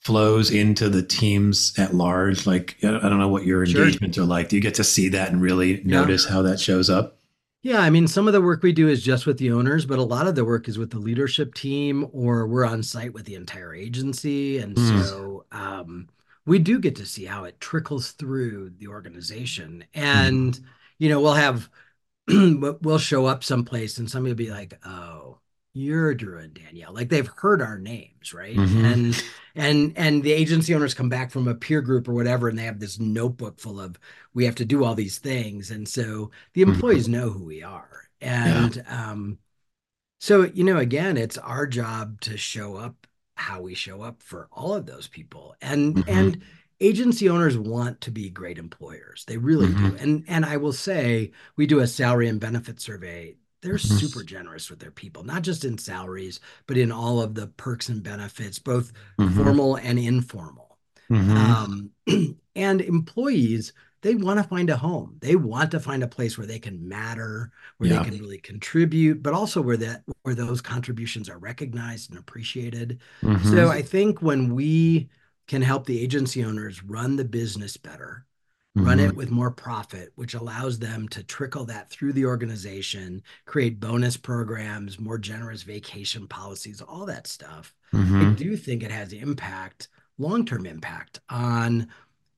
flows 0.00 0.50
into 0.52 0.88
the 0.88 1.02
teams 1.02 1.72
at 1.76 1.94
large? 1.94 2.46
Like, 2.46 2.76
I 2.84 2.92
don't 2.92 3.18
know 3.18 3.28
what 3.28 3.44
your 3.44 3.66
Sure. 3.66 3.82
engagements 3.82 4.16
are 4.16 4.24
like. 4.24 4.48
Do 4.48 4.56
you 4.56 4.62
get 4.62 4.74
to 4.74 4.84
see 4.84 5.08
that 5.08 5.32
and 5.32 5.42
really 5.42 5.82
notice 5.84 6.24
how 6.24 6.42
that 6.42 6.60
shows 6.60 6.88
up? 6.88 7.17
Yeah, 7.68 7.80
I 7.80 7.90
mean, 7.90 8.08
some 8.08 8.26
of 8.26 8.32
the 8.32 8.40
work 8.40 8.62
we 8.62 8.72
do 8.72 8.88
is 8.88 9.02
just 9.02 9.26
with 9.26 9.36
the 9.38 9.50
owners, 9.52 9.84
but 9.84 9.98
a 9.98 10.02
lot 10.02 10.26
of 10.26 10.34
the 10.34 10.44
work 10.44 10.68
is 10.68 10.78
with 10.78 10.90
the 10.90 10.98
leadership 10.98 11.52
team, 11.52 12.08
or 12.12 12.46
we're 12.46 12.64
on 12.64 12.82
site 12.82 13.12
with 13.12 13.26
the 13.26 13.34
entire 13.34 13.74
agency. 13.74 14.56
And 14.58 14.78
Mm. 14.78 14.78
so 14.78 15.44
um, 15.52 16.08
we 16.46 16.58
do 16.58 16.78
get 16.78 16.96
to 16.96 17.04
see 17.04 17.26
how 17.26 17.44
it 17.44 17.60
trickles 17.60 18.12
through 18.12 18.70
the 18.78 18.88
organization. 18.88 19.84
And, 19.92 20.58
you 20.98 21.10
know, 21.10 21.20
we'll 21.20 21.34
have, 21.34 21.68
we'll 22.28 22.78
we'll 22.82 22.98
show 22.98 23.26
up 23.26 23.44
someplace 23.44 23.98
and 23.98 24.10
somebody 24.10 24.32
will 24.32 24.38
be 24.38 24.50
like, 24.50 24.78
oh, 24.86 25.38
you're 25.78 26.14
Drew 26.14 26.38
and 26.38 26.54
Danyel. 26.54 26.92
Like 26.94 27.08
they've 27.08 27.26
heard 27.26 27.62
our 27.62 27.78
names, 27.78 28.34
right? 28.34 28.56
Mhm. 28.56 28.84
And 28.92 29.24
and 29.54 29.92
and 29.98 30.22
the 30.22 30.32
agency 30.32 30.74
owners 30.74 30.94
come 30.94 31.08
back 31.08 31.30
from 31.30 31.48
a 31.48 31.54
peer 31.54 31.80
group 31.82 32.08
or 32.08 32.14
whatever, 32.14 32.48
and 32.48 32.58
they 32.58 32.64
have 32.64 32.80
this 32.80 32.98
notebook 32.98 33.60
full 33.60 33.80
of 33.80 33.98
we 34.34 34.44
have 34.44 34.56
to 34.56 34.64
do 34.64 34.84
all 34.84 34.94
these 34.94 35.18
things. 35.18 35.70
And 35.70 35.88
so 35.88 36.30
the 36.54 36.62
Mhm. 36.62 36.74
employees 36.74 37.08
know 37.08 37.30
who 37.30 37.44
we 37.44 37.62
are. 37.62 38.08
And 38.20 38.84
um, 38.88 39.38
so, 40.20 40.44
you 40.44 40.64
know, 40.64 40.78
again, 40.78 41.16
it's 41.16 41.38
our 41.38 41.66
job 41.66 42.20
to 42.22 42.36
show 42.36 42.76
up 42.76 43.06
how 43.36 43.60
we 43.62 43.74
show 43.74 44.02
up 44.02 44.22
for 44.22 44.48
all 44.52 44.74
of 44.74 44.86
those 44.86 45.08
people. 45.08 45.54
And 45.60 45.96
Mhm. 45.96 46.04
and 46.08 46.42
agency 46.80 47.28
owners 47.28 47.56
want 47.58 48.00
to 48.02 48.10
be 48.10 48.30
great 48.30 48.58
employers. 48.58 49.24
They 49.26 49.36
really 49.36 49.74
do. 49.74 49.92
Mhm. 49.92 50.00
And 50.02 50.24
and 50.28 50.44
I 50.44 50.56
will 50.58 50.72
say 50.72 51.32
we 51.56 51.66
do 51.66 51.80
a 51.80 51.86
salary 51.86 52.28
and 52.28 52.40
benefit 52.40 52.80
survey. 52.80 53.36
They're 53.62 53.78
Mhm. 53.82 54.00
super 54.00 54.22
generous 54.22 54.70
with 54.70 54.78
their 54.78 54.90
people, 54.92 55.24
not 55.24 55.42
just 55.42 55.64
in 55.64 55.78
salaries, 55.78 56.40
but 56.66 56.76
in 56.78 56.92
all 56.92 57.20
of 57.20 57.34
the 57.34 57.48
perks 57.48 57.88
and 57.88 58.02
benefits, 58.02 58.58
both 58.58 58.92
Mhm. 59.18 59.34
formal 59.36 59.76
and 59.76 59.98
informal. 59.98 60.78
Mhm. 61.10 61.36
Um, 61.36 61.90
and 62.56 62.80
employees, 62.80 63.72
they 64.02 64.14
want 64.14 64.38
to 64.38 64.44
find 64.48 64.70
a 64.70 64.76
home. 64.76 65.16
They 65.20 65.36
want 65.36 65.72
to 65.72 65.80
find 65.80 66.02
a 66.04 66.08
place 66.08 66.38
where 66.38 66.46
they 66.46 66.60
can 66.60 66.88
matter, 66.88 67.50
where 67.78 67.88
Yeah. 67.88 67.98
they 67.98 68.10
can 68.10 68.18
really 68.20 68.38
contribute, 68.38 69.22
but 69.22 69.34
also 69.34 69.60
where 69.60 69.76
that 69.78 70.04
where 70.22 70.34
those 70.36 70.60
contributions 70.60 71.28
are 71.28 71.38
recognized 71.38 72.10
and 72.10 72.18
appreciated. 72.18 73.00
So 73.42 73.70
I 73.70 73.82
think 73.82 74.22
when 74.22 74.54
we 74.54 75.08
can 75.48 75.62
help 75.62 75.86
the 75.86 76.00
agency 76.00 76.44
owners 76.44 76.82
run 76.84 77.16
the 77.16 77.24
business 77.24 77.76
better, 77.76 78.26
run 78.78 78.98
Mhm. 78.98 79.08
it 79.08 79.16
with 79.16 79.30
more 79.30 79.50
profit, 79.50 80.12
which 80.14 80.34
allows 80.34 80.78
them 80.78 81.08
to 81.08 81.22
trickle 81.22 81.64
that 81.66 81.90
through 81.90 82.12
the 82.12 82.24
organization, 82.24 83.22
create 83.44 83.80
bonus 83.80 84.16
programs, 84.16 84.98
more 84.98 85.18
generous 85.18 85.62
vacation 85.62 86.26
policies, 86.28 86.80
all 86.80 87.06
that 87.06 87.26
stuff. 87.26 87.74
I 87.92 87.96
Mhm. 87.98 88.36
do 88.36 88.56
think 88.56 88.82
it 88.82 88.90
has 88.90 89.12
impact, 89.12 89.88
long-term 90.18 90.66
impact 90.66 91.20
on 91.28 91.88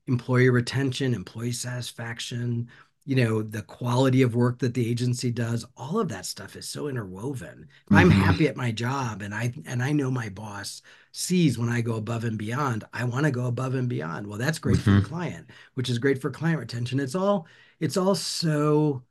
employee 0.07 0.51
retention, 0.51 1.15
employee 1.15 1.53
satisfaction, 1.53 2.69
you 3.11 3.17
know, 3.17 3.43
the 3.43 3.63
quality 3.63 4.23
of 4.23 4.37
work 4.37 4.61
that 4.61 4.73
the 4.75 4.89
agency 4.89 5.33
does. 5.33 5.67
All 5.77 5.99
of 5.99 6.09
that 6.11 6.25
stuff 6.27 6.55
is 6.55 6.69
so 6.69 6.87
interwoven. 6.87 7.67
If 7.91 7.97
I'm 7.97 8.09
mm-hmm. 8.09 8.21
happy 8.21 8.47
at 8.47 8.57
my 8.57 8.71
job 8.71 9.21
and 9.21 9.35
I 9.35 9.53
and 9.67 9.83
I 9.83 9.91
know 9.91 10.13
my 10.13 10.29
boss 10.29 10.81
sees 11.11 11.59
when 11.59 11.69
I 11.71 11.81
go 11.81 11.97
above 11.97 12.23
and 12.23 12.39
beyond, 12.39 12.85
I 12.93 13.03
want 13.05 13.27
to 13.27 13.33
go 13.33 13.47
above 13.47 13.75
and 13.75 13.89
beyond. 13.89 14.29
Well, 14.29 14.39
that's 14.39 14.61
great 14.61 14.81
for 14.81 14.93
the 14.93 15.01
Mhm. 15.01 15.05
client, 15.07 15.51
which 15.75 15.91
is 15.91 15.99
great 15.99 16.21
for 16.23 16.31
client 16.31 16.61
retention. 16.61 17.01
It's 17.01 17.17
all 17.17 17.49
it's 17.81 17.97
all 17.97 18.15
so 18.15 19.03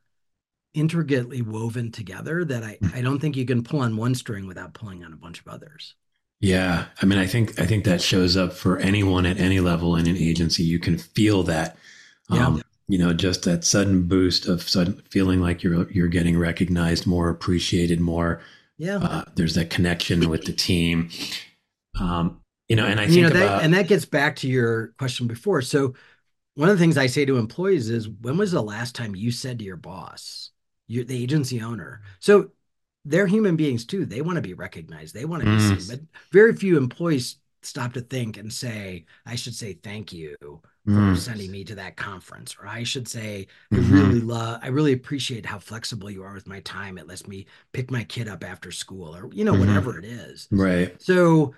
intricately 0.73 1.41
woven 1.41 1.91
together 1.91 2.45
that 2.45 2.63
I, 2.63 2.79
mm. 2.81 2.95
I 2.95 3.01
don't 3.01 3.19
think 3.19 3.35
you 3.35 3.45
can 3.45 3.63
pull 3.63 3.81
on 3.81 3.97
one 3.97 4.15
string 4.15 4.47
without 4.47 4.73
pulling 4.73 5.03
on 5.03 5.13
a 5.13 5.17
bunch 5.17 5.41
of 5.41 5.47
others. 5.49 5.95
Yeah, 6.41 6.85
I 7.01 7.05
mean, 7.05 7.19
I 7.19 7.27
think 7.27 7.59
I 7.59 7.65
think 7.65 7.83
that 7.83 8.01
shows 8.01 8.37
up 8.37 8.53
for 8.53 8.77
anyone 8.77 9.25
at 9.25 9.39
any 9.39 9.59
level 9.59 9.97
in 9.97 10.07
an 10.07 10.15
agency. 10.15 10.63
You 10.63 10.79
can 10.79 10.97
feel 10.97 11.43
that, 11.43 11.77
Yeah. 12.29 12.47
Um, 12.47 12.61
you 12.89 12.97
know, 12.97 13.13
just 13.13 13.43
that 13.43 13.63
sudden 13.63 14.07
boost 14.07 14.47
of 14.47 14.67
sudden 14.67 15.01
feeling 15.09 15.39
like 15.39 15.63
you're 15.63 15.89
you're 15.91 16.07
getting 16.07 16.37
recognized, 16.37 17.05
more 17.05 17.29
appreciated, 17.29 18.01
more. 18.01 18.41
Yeah. 18.77 18.97
Uh, 18.97 19.23
there's 19.35 19.53
that 19.55 19.69
connection 19.69 20.27
with 20.27 20.45
the 20.45 20.53
team, 20.53 21.09
um, 21.99 22.41
you 22.67 22.75
know. 22.75 22.85
And 22.85 22.99
I 22.99 23.05
think 23.05 23.17
you 23.17 23.23
know 23.23 23.29
that 23.29 23.43
about 23.43 23.63
and 23.63 23.73
that 23.75 23.87
gets 23.87 24.05
back 24.05 24.35
to 24.37 24.47
your 24.47 24.87
question 24.97 25.27
before. 25.27 25.61
So 25.61 25.93
one 26.55 26.67
of 26.67 26.77
the 26.77 26.81
things 26.81 26.97
I 26.97 27.05
say 27.05 27.25
to 27.25 27.37
employees 27.37 27.89
is 27.91 28.09
when 28.09 28.37
was 28.37 28.51
the 28.51 28.63
last 28.63 28.95
time 28.95 29.15
you 29.15 29.31
said 29.31 29.59
to 29.59 29.65
your 29.65 29.77
boss, 29.77 30.49
you're 30.87 31.03
the 31.03 31.21
agency 31.21 31.61
owner? 31.61 32.01
So 32.19 32.49
they're 33.05 33.27
human 33.27 33.55
beings 33.55 33.85
too. 33.85 34.05
They 34.05 34.21
want 34.21 34.37
to 34.37 34.41
be 34.41 34.55
recognized. 34.55 35.13
They 35.13 35.25
want 35.25 35.43
to 35.43 35.49
be 35.49 35.55
Mm. 35.57 35.77
seen. 35.79 35.97
But 35.97 36.05
very 36.31 36.55
few 36.55 36.75
employees 36.77 37.37
stop 37.61 37.93
to 37.93 38.01
think 38.01 38.37
and 38.37 38.51
say, 38.51 39.05
I 39.25 39.35
should 39.35 39.53
say 39.53 39.73
thank 39.73 40.11
you 40.11 40.35
for 40.89 40.95
Mm. 41.13 41.17
sending 41.17 41.51
me 41.51 41.63
to 41.65 41.75
that 41.75 41.97
conference. 41.97 42.55
Or 42.59 42.67
I 42.67 42.83
should 42.83 43.07
say, 43.07 43.47
I 43.71 43.75
Mhm. 43.75 43.91
really 43.91 44.19
love, 44.21 44.59
I 44.63 44.67
really 44.67 44.93
appreciate 44.93 45.45
how 45.45 45.59
flexible 45.59 46.09
you 46.09 46.23
are 46.23 46.33
with 46.33 46.47
my 46.47 46.61
time. 46.61 46.97
It 46.97 47.07
lets 47.07 47.27
me 47.27 47.45
pick 47.73 47.91
my 47.91 48.03
kid 48.03 48.27
up 48.27 48.43
after 48.43 48.71
school 48.71 49.15
or, 49.15 49.29
you 49.33 49.43
know, 49.43 49.53
Mhm. 49.53 49.59
whatever 49.59 49.99
it 49.99 50.05
is. 50.05 50.47
right. 50.51 50.99
So 51.01 51.53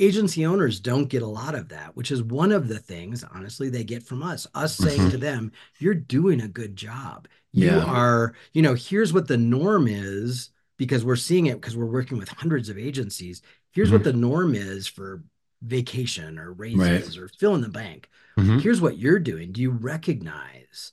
agency 0.00 0.46
owners 0.46 0.78
don't 0.80 1.08
get 1.08 1.22
a 1.22 1.26
lot 1.26 1.54
of 1.54 1.70
that, 1.70 1.96
which 1.96 2.10
is 2.10 2.22
one 2.22 2.52
of 2.52 2.68
the 2.68 2.78
things, 2.78 3.24
honestly, 3.24 3.68
they 3.68 3.84
get 3.84 4.02
from 4.02 4.22
us. 4.22 4.46
Us 4.54 4.76
saying 4.76 5.00
Mhm. 5.00 5.10
to 5.12 5.18
them, 5.18 5.52
you're 5.78 5.94
doing 5.94 6.40
a 6.40 6.48
good 6.48 6.76
job. 6.76 7.26
You 7.52 7.66
Yeah. 7.66 7.84
are, 7.84 8.34
you 8.52 8.62
know, 8.62 8.74
here's 8.74 9.12
what 9.12 9.26
the 9.28 9.38
norm 9.38 9.88
is 9.88 10.50
because 10.76 11.04
we're 11.04 11.16
seeing 11.16 11.46
it 11.46 11.60
because 11.60 11.76
we're 11.76 11.86
working 11.86 12.18
with 12.18 12.28
hundreds 12.28 12.68
of 12.68 12.78
agencies. 12.78 13.42
Here's 13.72 13.90
what 13.90 14.02
Mhm. 14.02 14.04
the 14.04 14.12
norm 14.12 14.54
is 14.54 14.86
for 14.86 15.22
vacation 15.62 16.38
or 16.38 16.52
raises 16.52 17.18
Right. 17.18 17.24
or 17.24 17.28
fill 17.28 17.54
in 17.54 17.60
the 17.60 17.68
bank. 17.68 18.08
Mhm. 18.38 18.60
Here's 18.60 18.80
what 18.80 18.98
you're 18.98 19.18
doing. 19.18 19.52
Do 19.52 19.60
you 19.60 19.70
recognize 19.70 20.92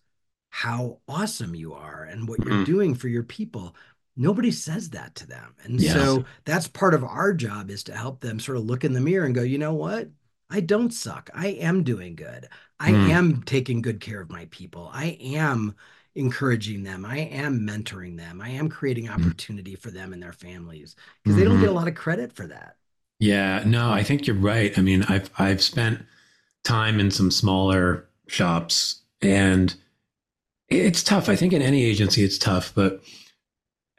how 0.50 1.00
awesome 1.08 1.54
you 1.56 1.74
are 1.74 2.04
and 2.04 2.28
what 2.28 2.40
you're 2.44 2.54
Mhm. 2.62 2.66
doing 2.66 2.96
for 2.96 3.08
your 3.08 3.24
people? 3.24 3.76
Nobody 4.16 4.52
says 4.52 4.92
that 4.92 5.14
to 5.16 5.28
them. 5.28 5.54
And 5.64 5.80
Yeah. 5.80 5.94
so 5.94 6.26
that's 6.46 6.68
part 6.68 6.94
of 6.94 7.04
our 7.04 7.34
job 7.34 7.70
is 7.70 7.84
to 7.84 7.96
help 7.96 8.22
them 8.22 8.40
sort 8.40 8.58
of 8.58 8.66
look 8.66 8.84
in 8.84 8.94
the 8.94 9.02
mirror 9.02 9.26
and 9.26 9.36
go, 9.36 9.44
you 9.44 9.58
know 9.58 9.74
what? 9.74 10.10
I 10.50 10.62
don't 10.62 10.94
suck. 10.94 11.30
I 11.34 11.48
am 11.48 11.84
doing 11.84 12.16
good. 12.16 12.48
I 12.80 12.92
Mm. 12.92 13.10
am 13.10 13.44
taking 13.44 13.82
good 13.82 14.00
care 14.00 14.22
of 14.22 14.30
my 14.30 14.46
people. 14.52 14.90
I 14.94 15.18
am 15.20 15.76
encouraging 16.14 16.84
them. 16.84 17.04
I 17.06 17.18
am 17.18 17.60
mentoring 17.68 18.16
them. 18.16 18.40
I 18.40 18.50
am 18.50 18.70
creating 18.70 19.10
opportunity 19.10 19.76
for 19.76 19.92
them 19.92 20.14
and 20.14 20.24
their 20.24 20.32
families 20.32 20.96
because 21.24 21.36
they 21.36 21.44
don't 21.44 21.60
get 21.60 21.70
a 21.70 21.74
lot 21.74 21.90
of 21.90 21.96
credit 21.96 22.32
for 22.32 22.48
that. 22.48 22.78
Yeah, 23.20 23.64
no, 23.66 23.92
I 23.92 24.04
think 24.04 24.28
you're 24.28 24.36
right. 24.36 24.78
I 24.78 24.82
mean, 24.82 25.04
I've 25.04 25.30
I've 25.38 25.62
spent 25.62 26.06
time 26.64 27.00
in 27.00 27.12
some 27.12 27.32
smaller 27.32 28.08
shops 28.28 29.02
and 29.22 29.76
it's 30.70 31.04
tough. 31.04 31.30
I 31.30 31.36
think 31.36 31.54
in 31.54 31.62
any 31.62 31.86
agency 31.86 32.24
it's 32.24 32.38
tough, 32.38 32.74
but 32.76 33.02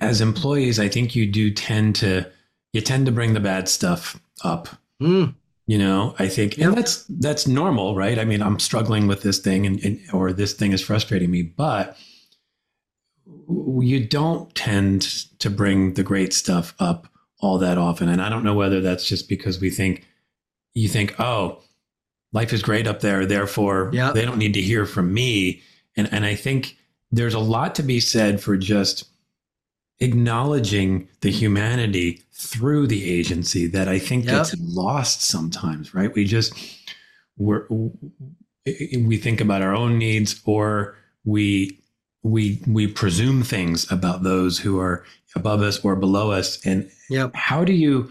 as 0.01 0.21
employees, 0.21 0.79
I 0.79 0.89
think 0.89 1.15
you 1.17 1.27
do 1.27 1.51
tend 1.51 1.97
to 1.97 2.31
you 2.73 2.81
tend 2.81 3.07
to 3.07 3.13
bring 3.13 3.33
the 3.35 3.41
bad 3.41 3.69
stuff 3.69 4.21
up. 4.45 4.69
Mm, 5.01 5.35
You 5.67 5.79
know, 5.79 6.15
I 6.19 6.29
think 6.29 6.59
and 6.59 6.77
that's 6.77 7.05
that's 7.09 7.47
normal, 7.47 7.95
right? 7.95 8.19
I 8.19 8.25
mean, 8.25 8.43
I'm 8.43 8.59
struggling 8.59 9.07
with 9.07 9.23
this 9.23 9.39
thing 9.39 9.65
and, 9.65 9.83
and 9.85 10.01
or 10.13 10.33
this 10.33 10.53
thing 10.53 10.73
is 10.73 10.83
frustrating 10.83 11.31
me, 11.31 11.43
but 11.43 11.97
you 13.81 14.05
don't 14.07 14.55
tend 14.55 15.03
to 15.39 15.51
bring 15.51 15.95
the 15.95 16.03
great 16.03 16.33
stuff 16.33 16.75
up 16.79 17.07
all 17.41 17.59
that 17.59 17.79
often. 17.79 18.09
And 18.09 18.21
I 18.23 18.29
don't 18.29 18.45
know 18.45 18.55
whether 18.55 18.81
that's 18.81 19.07
just 19.07 19.29
because 19.29 19.61
we 19.61 19.71
think 19.71 20.05
you 20.75 20.89
think, 20.89 21.19
oh, 21.21 21.63
life 22.33 22.53
is 22.53 22.63
great 22.63 22.87
up 22.87 23.01
there, 23.01 23.25
therefore 23.27 23.91
Yeah. 23.93 24.13
they 24.13 24.25
don't 24.25 24.39
need 24.39 24.55
to 24.55 24.63
hear 24.63 24.87
from 24.87 25.13
me. 25.15 25.63
And 25.97 26.09
and 26.13 26.25
I 26.25 26.35
think 26.35 26.77
there's 27.11 27.35
a 27.35 27.39
lot 27.39 27.75
to 27.77 27.83
be 27.83 28.01
said 28.01 28.41
for 28.41 28.57
just 28.57 29.05
acknowledging 30.01 31.09
the 31.23 31.31
humanity 31.31 32.23
through 32.33 32.87
the 32.87 33.11
agency 33.11 33.67
that 33.67 33.89
I 33.89 33.99
think 33.99 34.25
Yep. 34.27 34.35
gets 34.35 34.55
lost 34.61 35.23
sometimes, 35.23 35.95
right? 35.95 36.13
We 36.15 36.25
just 36.25 36.53
we're 37.39 37.67
we 38.99 39.17
think 39.17 39.41
about 39.41 39.63
our 39.63 39.75
own 39.75 39.99
needs 39.99 40.41
or 40.45 40.97
we 41.25 41.79
we 42.23 42.61
we 42.67 42.87
presume 42.87 43.43
things 43.43 43.91
about 43.91 44.23
those 44.23 44.59
who 44.59 44.79
are 44.81 45.05
above 45.37 45.63
us 45.63 45.85
or 45.85 45.95
below 45.95 46.31
us 46.31 46.65
and 46.67 46.91
yep. 47.09 47.35
how 47.35 47.65
do 47.65 47.73
you 47.73 48.11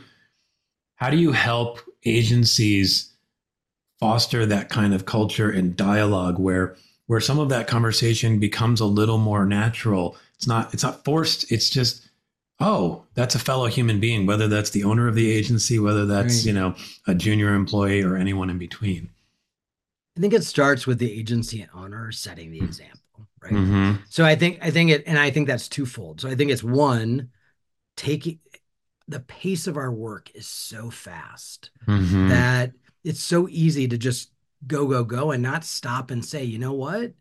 how 0.96 1.10
do 1.10 1.18
you 1.18 1.32
help 1.34 1.80
agencies 2.06 3.12
foster 4.00 4.46
that 4.46 4.70
kind 4.70 4.94
of 4.94 5.06
culture 5.06 5.50
and 5.50 5.76
dialogue 5.76 6.40
where 6.40 6.76
where 7.08 7.20
some 7.20 7.40
of 7.40 7.50
that 7.50 7.68
conversation 7.68 8.40
becomes 8.40 8.80
a 8.80 8.86
little 8.86 9.18
more 9.18 9.46
natural. 9.46 10.16
It's 10.36 10.48
not 10.48 10.74
it's 10.74 10.84
not 10.84 11.04
forced. 11.04 11.52
It's 11.52 11.70
just 11.70 12.10
oh, 12.60 13.04
that's 13.16 13.36
a 13.36 13.40
fellow 13.40 13.68
human 13.68 14.00
being, 14.00 14.26
whether 14.26 14.48
that's 14.48 14.70
the 14.70 14.84
owner 14.84 15.08
of 15.08 15.16
the 15.16 15.30
agency, 15.30 15.78
whether 15.78 16.06
that's, 16.06 16.38
right. 16.38 16.46
you 16.46 16.54
know, 16.54 16.74
a 17.06 17.14
junior 17.14 17.54
employee 17.54 18.02
or 18.02 18.16
anyone 18.16 18.50
in 18.50 18.58
between. 18.58 19.10
I 20.18 20.22
think 20.22 20.34
it 20.34 20.46
starts 20.46 20.88
with 20.88 21.00
the 21.00 21.12
agency 21.12 21.68
owner 21.76 22.14
setting 22.14 22.52
the 22.52 22.60
example, 22.60 23.02
right? 23.46 23.54
Mm-hmm. 23.54 24.04
So 24.10 24.26
I 24.26 24.36
think 24.36 24.60
I 24.62 24.72
think 24.72 24.92
it 24.92 25.04
and 25.06 25.20
I 25.20 25.32
think 25.32 25.48
that's 25.48 25.70
twofold. 25.70 26.22
So 26.22 26.30
I 26.30 26.36
think 26.36 26.52
it's 26.52 26.64
one, 26.64 27.30
taking 27.96 28.40
the 29.08 29.20
pace 29.20 29.68
of 29.68 29.78
our 29.78 29.92
work 29.92 30.32
is 30.34 30.48
so 30.48 30.90
fast 30.90 31.70
mm-hmm. 31.88 32.30
that 32.30 32.72
it's 33.04 33.22
so 33.22 33.48
easy 33.50 33.88
to 33.88 33.98
just 33.98 34.32
go 34.66 34.88
go 34.88 35.04
go 35.04 35.32
and 35.32 35.44
not 35.44 35.64
stop 35.64 36.12
and 36.12 36.26
say, 36.26 36.44
you 36.44 36.58
know 36.58 36.74
what? 36.74 37.14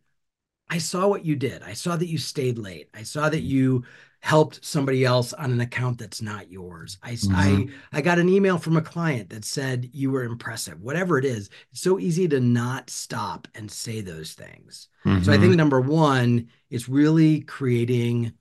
I 0.68 0.78
saw 0.78 1.06
what 1.08 1.26
you 1.26 1.36
did. 1.36 1.62
I 1.62 1.74
saw 1.74 1.94
that 1.96 2.08
you 2.08 2.16
stayed 2.16 2.58
late. 2.58 2.88
I 2.94 3.02
saw 3.02 3.28
that 3.28 3.42
you 3.42 3.84
helped 4.24 4.64
somebody 4.64 5.04
else 5.04 5.34
on 5.34 5.52
an 5.52 5.60
account 5.60 5.98
that's 5.98 6.22
not 6.22 6.50
yours. 6.50 6.96
I, 7.02 7.12
mm-hmm. 7.12 7.70
I, 7.92 7.98
I 7.98 8.00
got 8.00 8.18
an 8.18 8.30
email 8.30 8.56
from 8.56 8.78
a 8.78 8.80
client 8.80 9.28
that 9.28 9.44
said 9.44 9.90
you 9.92 10.10
were 10.10 10.24
impressive. 10.24 10.80
Whatever 10.80 11.18
it 11.18 11.26
is, 11.26 11.50
it's 11.70 11.82
so 11.82 11.98
easy 11.98 12.26
to 12.28 12.40
not 12.40 12.88
stop 12.88 13.46
and 13.54 13.70
say 13.70 14.00
those 14.00 14.32
things. 14.32 14.88
Mm-hmm. 15.04 15.24
So 15.24 15.30
I 15.30 15.36
think 15.36 15.50
mm-hmm. 15.50 15.58
number 15.58 15.82
one 15.82 16.48
is 16.70 16.88
really 16.88 17.42
creating 17.42 18.32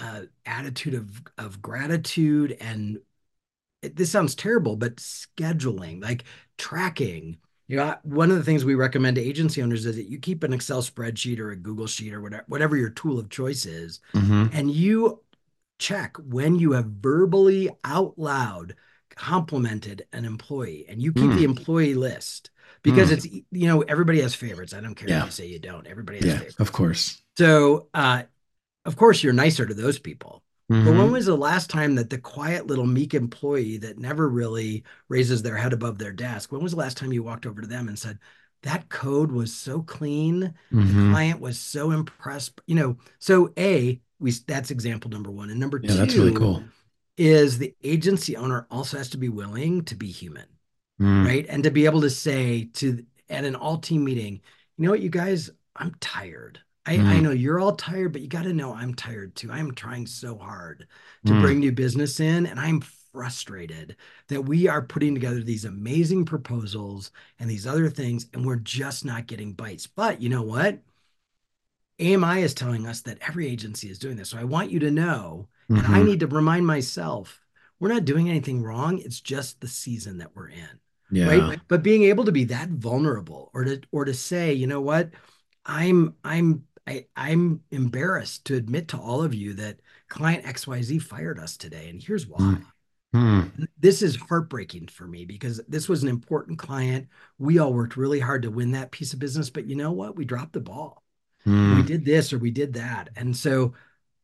an 0.00 0.30
attitude 0.44 0.94
of 0.94 1.22
of 1.38 1.62
gratitude 1.62 2.56
and 2.60 2.98
it, 3.82 3.94
this 3.94 4.10
sounds 4.10 4.34
terrible, 4.34 4.74
but 4.74 4.96
scheduling, 4.96 6.02
like 6.02 6.24
tracking, 6.56 7.38
you 7.68 7.76
know, 7.76 7.94
one 8.02 8.30
of 8.30 8.38
the 8.38 8.44
things 8.44 8.64
we 8.64 8.74
recommend 8.74 9.16
to 9.16 9.22
agency 9.22 9.62
owners 9.62 9.84
is 9.84 9.96
that 9.96 10.08
you 10.08 10.18
keep 10.18 10.42
an 10.42 10.54
Excel 10.54 10.82
spreadsheet 10.82 11.38
or 11.38 11.50
a 11.50 11.56
Google 11.56 11.86
sheet 11.86 12.14
or 12.14 12.22
whatever, 12.22 12.44
whatever 12.48 12.76
your 12.76 12.90
tool 12.90 13.18
of 13.18 13.28
choice 13.28 13.66
is, 13.66 14.00
mm-hmm. 14.14 14.46
and 14.52 14.70
you 14.70 15.20
check 15.78 16.16
when 16.16 16.56
you 16.56 16.72
have 16.72 16.86
verbally 16.86 17.70
out 17.84 18.18
loud 18.18 18.74
complimented 19.14 20.06
an 20.12 20.24
employee 20.24 20.86
and 20.88 21.02
you 21.02 21.12
keep 21.12 21.24
mm. 21.24 21.36
the 21.36 21.44
employee 21.44 21.94
list 21.94 22.50
because 22.82 23.10
mm. 23.10 23.14
it's 23.14 23.26
you 23.26 23.66
know 23.66 23.80
everybody 23.82 24.20
has 24.20 24.32
favorites 24.32 24.72
i 24.72 24.80
don't 24.80 24.94
care 24.94 25.08
yeah. 25.08 25.20
if 25.20 25.24
you 25.26 25.30
say 25.32 25.46
you 25.46 25.58
don't 25.58 25.88
everybody 25.88 26.18
has 26.18 26.26
yeah, 26.26 26.34
favorites 26.34 26.60
of 26.60 26.70
course 26.70 27.20
so 27.36 27.88
uh 27.94 28.22
of 28.84 28.96
course 28.96 29.22
you're 29.22 29.32
nicer 29.32 29.66
to 29.66 29.74
those 29.74 29.98
people 29.98 30.42
Mm-hmm. 30.70 30.84
But 30.84 30.90
when 30.90 31.00
mm-hmm. 31.00 31.12
was 31.12 31.26
the 31.26 31.36
last 31.36 31.70
time 31.70 31.94
that 31.94 32.10
the 32.10 32.18
quiet 32.18 32.66
little 32.66 32.86
meek 32.86 33.14
employee 33.14 33.78
that 33.78 33.98
never 33.98 34.28
really 34.28 34.84
raises 35.08 35.42
their 35.42 35.56
head 35.56 35.72
above 35.72 35.98
their 35.98 36.12
desk, 36.12 36.52
when 36.52 36.62
was 36.62 36.72
the 36.72 36.78
last 36.78 36.96
time 36.98 37.12
you 37.12 37.22
walked 37.22 37.46
over 37.46 37.62
to 37.62 37.66
them 37.66 37.88
and 37.88 37.98
said, 37.98 38.18
that 38.62 38.88
code 38.88 39.32
was 39.32 39.54
so 39.54 39.82
clean, 39.82 40.54
mm-hmm. 40.72 41.06
the 41.06 41.10
client 41.10 41.40
was 41.40 41.58
so 41.58 41.92
impressed, 41.92 42.60
you 42.66 42.74
know? 42.74 42.96
So 43.18 43.52
A, 43.56 44.00
we 44.18 44.32
that's 44.32 44.70
example 44.70 45.10
number 45.10 45.30
one. 45.30 45.50
And 45.50 45.60
number 45.60 45.80
yeah, 45.82 45.90
two 45.90 45.96
that's 45.96 46.14
really 46.16 46.34
cool. 46.34 46.64
is 47.16 47.56
the 47.56 47.74
agency 47.82 48.36
owner 48.36 48.66
also 48.70 48.98
has 48.98 49.08
to 49.10 49.16
be 49.16 49.28
willing 49.28 49.84
to 49.84 49.94
be 49.94 50.08
human. 50.08 50.46
Mm. 51.00 51.24
Right. 51.24 51.46
And 51.48 51.62
to 51.62 51.70
be 51.70 51.84
able 51.84 52.00
to 52.00 52.10
say 52.10 52.68
to 52.74 53.04
at 53.30 53.44
an 53.44 53.54
all 53.54 53.78
team 53.78 54.04
meeting, 54.04 54.40
you 54.76 54.84
know 54.84 54.90
what, 54.90 55.00
you 55.00 55.08
guys, 55.08 55.50
I'm 55.76 55.94
tired. 56.00 56.60
I, 56.88 56.96
mm. 56.96 57.04
I 57.04 57.20
know 57.20 57.32
you're 57.32 57.60
all 57.60 57.76
tired, 57.76 58.12
but 58.12 58.22
you 58.22 58.28
got 58.28 58.44
to 58.44 58.54
know 58.54 58.72
I'm 58.72 58.94
tired 58.94 59.34
too. 59.34 59.52
I'm 59.52 59.74
trying 59.74 60.06
so 60.06 60.38
hard 60.38 60.86
to 61.26 61.32
mm. 61.32 61.40
bring 61.42 61.58
new 61.58 61.70
business 61.70 62.18
in, 62.18 62.46
and 62.46 62.58
I'm 62.58 62.80
frustrated 63.12 63.96
that 64.28 64.40
we 64.40 64.68
are 64.68 64.80
putting 64.80 65.12
together 65.12 65.42
these 65.42 65.66
amazing 65.66 66.24
proposals 66.24 67.10
and 67.38 67.50
these 67.50 67.66
other 67.66 67.90
things, 67.90 68.26
and 68.32 68.46
we're 68.46 68.56
just 68.56 69.04
not 69.04 69.26
getting 69.26 69.52
bites. 69.52 69.86
But 69.86 70.22
you 70.22 70.30
know 70.30 70.40
what? 70.40 70.78
AMI 72.00 72.40
is 72.40 72.54
telling 72.54 72.86
us 72.86 73.02
that 73.02 73.18
every 73.20 73.48
agency 73.48 73.90
is 73.90 73.98
doing 73.98 74.16
this. 74.16 74.30
So 74.30 74.38
I 74.38 74.44
want 74.44 74.70
you 74.70 74.78
to 74.78 74.90
know, 74.90 75.48
mm-hmm. 75.70 75.84
and 75.84 75.94
I 75.94 75.98
mm-hmm. 75.98 76.06
need 76.08 76.20
to 76.20 76.26
remind 76.26 76.66
myself 76.66 77.38
we're 77.80 77.92
not 77.92 78.06
doing 78.06 78.30
anything 78.30 78.62
wrong. 78.62 78.98
It's 78.98 79.20
just 79.20 79.60
the 79.60 79.68
season 79.68 80.18
that 80.18 80.34
we're 80.34 80.48
in. 80.48 80.80
Yeah. 81.10 81.26
Right. 81.26 81.60
But 81.68 81.82
being 81.82 82.04
able 82.04 82.24
to 82.24 82.32
be 82.32 82.44
that 82.44 82.70
vulnerable 82.70 83.50
or 83.52 83.64
to 83.64 83.80
or 83.92 84.06
to 84.06 84.14
say, 84.14 84.54
you 84.54 84.66
know 84.66 84.80
what, 84.80 85.10
I'm 85.66 86.14
I'm 86.24 86.64
I, 86.88 87.04
I'm 87.16 87.60
embarrassed 87.70 88.46
to 88.46 88.54
admit 88.54 88.88
to 88.88 88.98
all 88.98 89.22
of 89.22 89.34
you 89.34 89.52
that 89.54 89.80
client 90.08 90.44
XYZ 90.44 91.02
fired 91.02 91.38
us 91.38 91.58
today. 91.58 91.90
And 91.90 92.02
here's 92.02 92.26
why. 92.26 92.56
Mm. 93.14 93.68
This 93.78 94.00
is 94.00 94.16
heartbreaking 94.16 94.88
for 94.88 95.06
me 95.06 95.26
because 95.26 95.60
this 95.68 95.88
was 95.88 96.02
an 96.02 96.08
important 96.08 96.58
client. 96.58 97.08
We 97.38 97.58
all 97.58 97.74
worked 97.74 97.98
really 97.98 98.20
hard 98.20 98.42
to 98.42 98.50
win 98.50 98.72
that 98.72 98.90
piece 98.90 99.12
of 99.12 99.18
business, 99.18 99.50
but 99.50 99.66
you 99.66 99.76
know 99.76 99.92
what? 99.92 100.16
We 100.16 100.24
dropped 100.24 100.54
the 100.54 100.60
ball. 100.60 101.02
Mm. 101.46 101.76
We 101.76 101.82
did 101.82 102.06
this 102.06 102.32
or 102.32 102.38
we 102.38 102.50
did 102.50 102.72
that. 102.74 103.10
And 103.16 103.36
so 103.36 103.74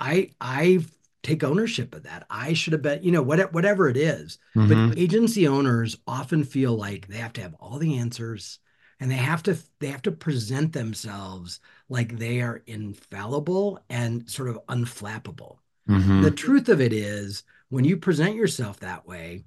I 0.00 0.31
I 0.40 0.85
take 1.22 1.44
ownership 1.44 1.94
of 1.94 2.05
that. 2.05 2.27
I 2.31 2.55
should 2.55 2.72
have 2.72 2.83
been, 2.83 3.03
you 3.03 3.12
know, 3.12 3.22
whatever 3.22 3.50
whatever 3.53 3.88
it 3.88 3.96
is. 3.98 4.38
Mm-hmm. 4.57 4.88
But 4.88 4.98
agency 4.98 5.48
owners 5.48 5.98
often 6.07 6.44
feel 6.44 6.74
like 6.74 7.09
they 7.09 7.18
have 7.18 7.33
to 7.35 7.42
have 7.42 7.55
all 7.61 7.79
the 7.79 7.98
answers 7.98 8.59
and 9.00 9.11
they 9.11 9.16
have 9.16 9.42
to 9.44 9.57
they 9.80 9.88
have 9.88 10.02
to 10.02 10.12
present 10.12 10.72
themselves 10.72 11.61
like 11.88 12.18
they 12.18 12.40
are 12.40 12.62
infallible 12.66 13.80
and 13.90 14.28
sort 14.30 14.48
of 14.48 14.59
unflappable. 14.68 15.59
Mm-hmm. 15.88 16.22
The 16.22 16.30
truth 16.30 16.68
of 16.68 16.80
it 16.80 16.92
is, 16.92 17.42
when 17.68 17.85
you 17.85 17.96
present 17.96 18.37
yourself 18.37 18.80
that 18.80 19.07
way, 19.07 19.44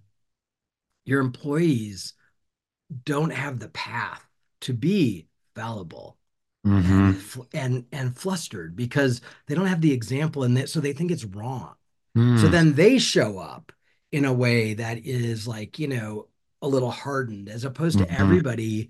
your 1.05 1.21
employees 1.21 2.13
don't 3.05 3.31
have 3.31 3.59
the 3.59 3.69
path 3.69 4.23
to 4.61 4.73
be 4.73 5.27
fallible 5.55 6.17
mm-hmm. 6.65 6.91
and, 6.93 7.47
and, 7.53 7.85
and 7.91 8.17
flustered 8.17 8.75
because 8.75 9.21
they 9.47 9.55
don't 9.55 9.65
have 9.65 9.81
the 9.81 9.93
example 9.93 10.43
and 10.43 10.55
that 10.57 10.69
so 10.69 10.79
they 10.79 10.93
think 10.93 11.11
it's 11.11 11.25
wrong. 11.25 11.73
Mm. 12.15 12.39
So 12.39 12.47
then 12.47 12.73
they 12.73 12.99
show 12.99 13.39
up 13.39 13.71
in 14.11 14.25
a 14.25 14.33
way 14.33 14.73
that 14.75 14.99
is 15.05 15.47
like, 15.47 15.79
you 15.79 15.87
know, 15.87 16.27
a 16.61 16.67
little 16.67 16.91
hardened 16.91 17.49
as 17.49 17.63
opposed 17.63 17.99
mm-hmm. 17.99 18.13
to 18.13 18.19
everybody 18.19 18.89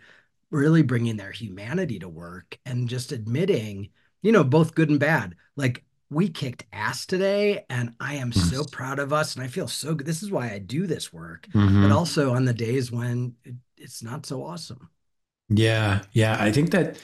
really 0.52 0.82
bringing 0.82 1.18
their 1.18 1.32
humanity 1.32 2.00
to 2.00 2.10
work 2.10 2.58
and 2.66 2.88
just 2.88 3.12
admitting, 3.12 3.90
you 4.22 4.32
know, 4.32 4.44
both 4.44 4.76
good 4.76 4.90
and 4.90 5.00
bad. 5.00 5.36
Like 5.56 5.84
we 6.10 6.30
kicked 6.30 6.66
ass 6.72 7.06
today 7.06 7.66
and 7.70 7.94
I 8.00 8.16
am 8.16 8.32
so 8.32 8.64
proud 8.64 9.00
of 9.00 9.12
us 9.12 9.36
and 9.36 9.44
I 9.44 9.48
feel 9.48 9.68
so 9.68 9.94
good. 9.94 10.08
This 10.08 10.24
is 10.24 10.32
why 10.32 10.52
I 10.52 10.60
do 10.60 10.88
this 10.88 11.12
work, 11.12 11.48
mm-hmm. 11.54 11.84
but 11.84 11.92
also 11.92 12.34
on 12.34 12.46
the 12.46 12.54
days 12.54 12.92
when 12.92 13.36
it, 13.44 13.56
it's 13.78 14.02
not 14.02 14.26
so 14.26 14.44
awesome. 14.44 14.90
Yeah. 15.50 16.02
Yeah. 16.14 16.38
I 16.40 16.52
think 16.52 16.72
that 16.72 16.98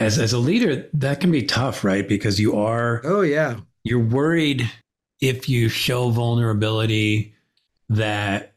as, 0.00 0.18
as 0.18 0.32
a 0.32 0.38
leader, 0.38 0.88
that 0.94 1.20
can 1.20 1.30
be 1.30 1.44
tough, 1.44 1.84
right? 1.84 2.06
Because 2.06 2.38
you 2.40 2.56
are, 2.58 3.00
oh, 3.04 3.22
yeah. 3.22 3.60
You're 3.84 4.04
worried 4.04 4.70
if 5.20 5.48
you 5.48 5.68
show 5.68 6.10
vulnerability 6.10 7.34
that 7.88 8.51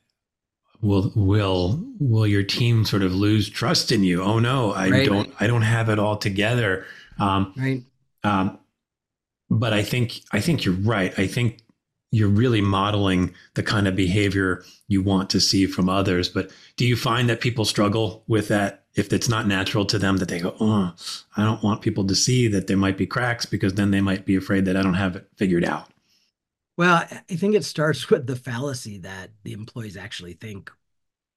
will 0.85 1.11
will 1.15 1.83
will 1.99 2.27
your 2.27 2.43
team 2.43 2.85
sort 2.85 3.01
of 3.01 3.13
lose 3.13 3.49
trust 3.49 3.91
in 3.91 4.03
you? 4.03 4.21
Oh 4.21 4.39
no 4.39 4.71
i 4.71 4.89
right. 4.89 5.05
don't 5.05 5.33
i 5.39 5.47
don't 5.47 5.63
have 5.63 5.89
it 5.89 5.99
all 5.99 6.17
together. 6.17 6.85
Um, 7.19 7.53
right. 7.57 7.83
um, 8.23 8.59
but 9.49 9.73
i 9.73 9.83
think 9.83 10.21
i 10.31 10.39
think 10.39 10.63
you're 10.63 10.75
right. 10.75 11.17
I 11.17 11.27
think 11.27 11.59
you're 12.11 12.29
really 12.29 12.61
modeling 12.61 13.33
the 13.55 13.63
kind 13.63 13.87
of 13.87 13.95
behavior 13.95 14.63
you 14.87 15.01
want 15.01 15.29
to 15.31 15.39
see 15.41 15.65
from 15.65 15.89
others. 15.89 16.29
But 16.29 16.51
do 16.77 16.85
you 16.85 16.95
find 16.95 17.29
that 17.29 17.41
people 17.41 17.65
struggle 17.65 18.23
with 18.27 18.47
that? 18.49 18.83
If 18.95 19.11
it's 19.11 19.27
not 19.27 19.45
natural 19.45 19.85
to 19.87 19.99
them 19.99 20.17
that 20.17 20.29
they 20.29 20.39
go 20.39 20.55
oh 20.61 20.93
i 21.35 21.43
don't 21.43 21.61
want 21.61 21.81
people 21.81 22.07
to 22.07 22.15
see 22.15 22.47
that 22.47 22.67
there 22.67 22.77
might 22.77 22.97
be 22.97 23.05
cracks 23.05 23.45
because 23.45 23.73
then 23.73 23.91
they 23.91 23.99
might 23.99 24.25
be 24.25 24.37
afraid 24.37 24.63
that 24.63 24.77
i 24.77 24.81
don't 24.81 24.93
have 24.93 25.17
it 25.17 25.27
figured 25.35 25.65
out 25.65 25.89
well, 26.77 27.05
I 27.11 27.35
think 27.35 27.55
it 27.55 27.63
starts 27.63 28.09
with 28.09 28.27
the 28.27 28.35
fallacy 28.35 28.99
that 28.99 29.31
the 29.43 29.53
employees 29.53 29.97
actually 29.97 30.33
think 30.33 30.71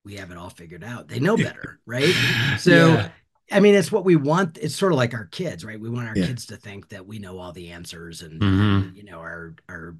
we 0.05 0.17
have 0.17 0.31
it 0.31 0.37
all 0.37 0.51
figured 0.51 0.85
out. 0.85 1.09
They 1.09 1.21
know 1.21 1.37
better, 1.39 1.81
right? 1.87 2.15
So, 2.59 2.89
yeah. 2.89 3.09
I 3.51 3.61
mean, 3.61 3.75
it's 3.75 3.91
what 3.91 4.05
we 4.05 4.17
want. 4.17 4.59
It's 4.59 4.75
sort 4.75 4.93
of 4.93 4.99
like 4.99 5.15
our 5.15 5.27
kids, 5.27 5.65
right? 5.65 5.81
We 5.81 5.89
want 5.89 6.09
our 6.09 6.17
yeah. 6.17 6.27
kids 6.27 6.47
to 6.47 6.57
think 6.57 6.91
that 6.91 7.07
we 7.07 7.19
know 7.19 7.39
all 7.39 7.53
the 7.53 7.71
answers 7.71 8.23
and, 8.23 8.41
mm-hmm. 8.41 8.97
you 8.97 9.05
know, 9.05 9.21
are 9.21 9.55
are 9.69 9.97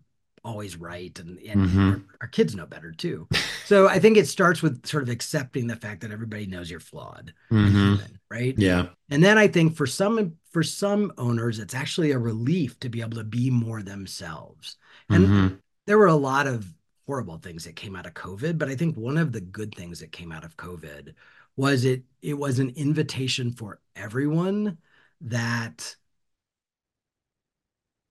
always 0.49 0.77
right, 0.77 1.17
and, 1.19 1.39
and 1.41 1.61
mm-hmm. 1.61 1.91
our, 1.91 2.01
our, 2.23 2.29
kids 2.29 2.55
know 2.55 2.67
better 2.67 2.91
too. 2.91 3.29
So, 3.67 3.87
I 3.87 3.99
think 3.99 4.17
it 4.17 4.27
starts 4.27 4.63
with 4.63 4.87
sort 4.87 5.03
of 5.03 5.11
accepting 5.11 5.67
the 5.67 5.77
fact 5.77 6.01
that 6.01 6.11
everybody 6.11 6.47
knows 6.47 6.71
you're 6.71 6.81
flawed, 6.81 7.35
mm-hmm. 7.53 7.69
human, 7.69 8.19
right? 8.31 8.55
Yeah. 8.57 8.87
And 9.11 9.23
then 9.23 9.37
I 9.37 9.47
think 9.47 9.77
for 9.77 9.87
some 9.87 10.37
for 10.51 10.63
some 10.63 11.13
owners, 11.19 11.59
it's 11.59 11.75
actually 11.75 12.13
a 12.13 12.19
relief 12.19 12.81
to 12.81 12.89
be 12.89 13.03
able 13.03 13.19
to 13.19 13.25
be 13.25 13.51
more 13.51 13.83
themselves. 13.83 14.77
And 15.11 15.27
mm-hmm. 15.27 15.55
there 15.87 15.99
were 15.99 16.07
a 16.07 16.15
lot 16.15 16.47
of 16.47 16.67
horrible 17.07 17.37
things 17.37 17.65
that 17.65 17.77
came 17.77 17.95
out 17.95 18.07
of 18.07 18.15
COVID, 18.15 18.57
but 18.57 18.69
I 18.69 18.75
think 18.75 18.97
one 18.97 19.19
of 19.19 19.33
the 19.33 19.41
good 19.41 19.75
things 19.75 20.01
that 20.01 20.13
came 20.13 20.33
out 20.33 20.45
of 20.45 20.57
COVID 20.57 21.15
was 21.57 21.85
it 21.85 22.05
it 22.23 22.35
was 22.35 22.59
an 22.59 22.73
invitation 22.77 23.53
for 23.53 23.81
everyone 23.97 24.79
that 25.21 25.95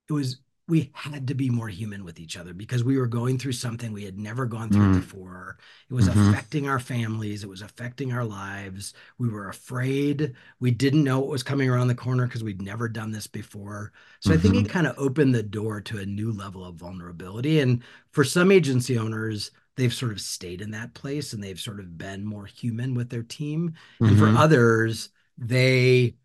it 0.07 0.13
was 0.13 0.39
we 0.67 0.91
had 0.93 1.27
to 1.27 1.33
be 1.33 1.49
more 1.49 1.69
human 1.69 2.03
with 2.03 2.19
each 2.19 2.35
other 2.35 2.53
because 2.53 2.83
we 2.83 2.97
were 2.97 3.07
going 3.07 3.37
through 3.37 3.53
something 3.53 3.93
we 3.93 4.03
had 4.03 4.19
never 4.19 4.45
gone 4.45 4.69
through 4.69 4.93
mm. 4.93 4.95
before. 4.95 5.57
It 5.89 5.93
was 5.93 6.09
mm-hmm. 6.09 6.29
affecting 6.29 6.67
our 6.67 6.79
families, 6.79 7.43
it 7.43 7.49
was 7.49 7.61
affecting 7.61 8.11
our 8.11 8.25
lives. 8.25 8.93
We 9.17 9.29
were 9.29 9.47
afraid. 9.47 10.35
We 10.59 10.71
didn't 10.71 11.05
know 11.05 11.19
what 11.19 11.29
was 11.29 11.43
coming 11.43 11.69
around 11.69 11.87
the 11.87 11.95
corner 11.95 12.25
because 12.25 12.43
we'd 12.43 12.61
never 12.61 12.89
done 12.89 13.11
this 13.11 13.27
before. 13.27 13.93
So 14.19 14.29
mm-hmm. 14.29 14.39
I 14.39 14.41
think 14.41 14.55
it 14.55 14.57
mm-hmm. 14.63 14.73
kind 14.73 14.87
of 14.87 14.95
opened 14.97 15.33
the 15.33 15.43
door 15.43 15.79
to 15.81 15.99
a 15.99 16.05
new 16.05 16.33
level 16.33 16.65
of 16.65 16.75
vulnerability. 16.75 17.61
And 17.61 17.81
for 18.11 18.25
some 18.25 18.51
agency 18.51 18.97
owners, 18.97 19.51
they've 19.77 19.93
sort 19.93 20.11
of 20.11 20.19
stayed 20.19 20.61
in 20.61 20.71
that 20.71 20.93
place 20.93 21.31
and 21.31 21.41
they've 21.41 21.59
sort 21.59 21.79
of 21.79 21.97
been 21.97 22.25
more 22.25 22.45
human 22.45 22.93
with 22.93 23.09
their 23.09 23.23
team. 23.23 23.69
Mm-hmm. 23.69 24.05
And 24.05 24.19
for 24.19 24.25
mm-hmm. 24.25 24.37
others, 24.37 25.09
they 25.37 26.15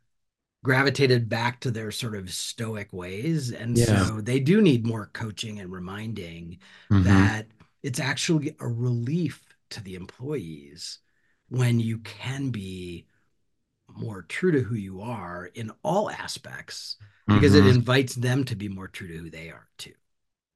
gravitated 0.64 1.28
back 1.28 1.60
to 1.60 1.70
their 1.70 1.90
sort 1.90 2.14
of 2.14 2.30
stoic 2.30 2.92
ways. 2.92 3.50
And 3.50 3.76
yeah. 3.76 4.04
so 4.06 4.20
they 4.20 4.40
do 4.40 4.60
need 4.60 4.86
more 4.86 5.10
coaching 5.12 5.58
and 5.58 5.72
reminding 5.72 6.58
mm-hmm. 6.90 7.02
that 7.04 7.46
it's 7.82 8.00
actually 8.00 8.56
a 8.60 8.68
relief 8.68 9.42
to 9.70 9.82
the 9.82 9.94
employees 9.94 10.98
when 11.48 11.80
you 11.80 11.98
can 11.98 12.50
be 12.50 13.06
more 13.88 14.22
true 14.22 14.52
to 14.52 14.60
who 14.60 14.74
you 14.74 15.02
are 15.02 15.50
in 15.54 15.70
all 15.82 16.10
aspects 16.10 16.96
because 17.26 17.54
mm-hmm. 17.54 17.66
it 17.66 17.74
invites 17.74 18.14
them 18.14 18.44
to 18.44 18.56
be 18.56 18.68
more 18.68 18.88
true 18.88 19.08
to 19.08 19.16
who 19.16 19.30
they 19.30 19.50
are 19.50 19.68
too. 19.78 19.92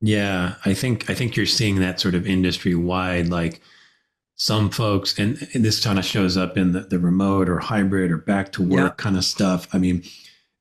Yeah, 0.00 0.54
I 0.64 0.74
think 0.74 1.08
I 1.10 1.14
think 1.14 1.36
you're 1.36 1.46
seeing 1.46 1.80
that 1.80 2.00
sort 2.00 2.14
of 2.14 2.26
industry 2.26 2.74
wide 2.74 3.28
like 3.28 3.60
some 4.36 4.70
folks, 4.70 5.18
and, 5.18 5.48
and 5.54 5.64
this 5.64 5.82
kind 5.82 5.98
of 5.98 6.04
shows 6.04 6.36
up 6.36 6.56
in 6.56 6.72
the, 6.72 6.80
the 6.80 6.98
remote 6.98 7.48
or 7.48 7.58
hybrid 7.58 8.10
or 8.10 8.18
back 8.18 8.52
to 8.52 8.62
work 8.62 8.92
yeah. 8.98 9.02
kind 9.02 9.16
of 9.16 9.24
stuff. 9.24 9.66
I 9.72 9.78
mean, 9.78 10.04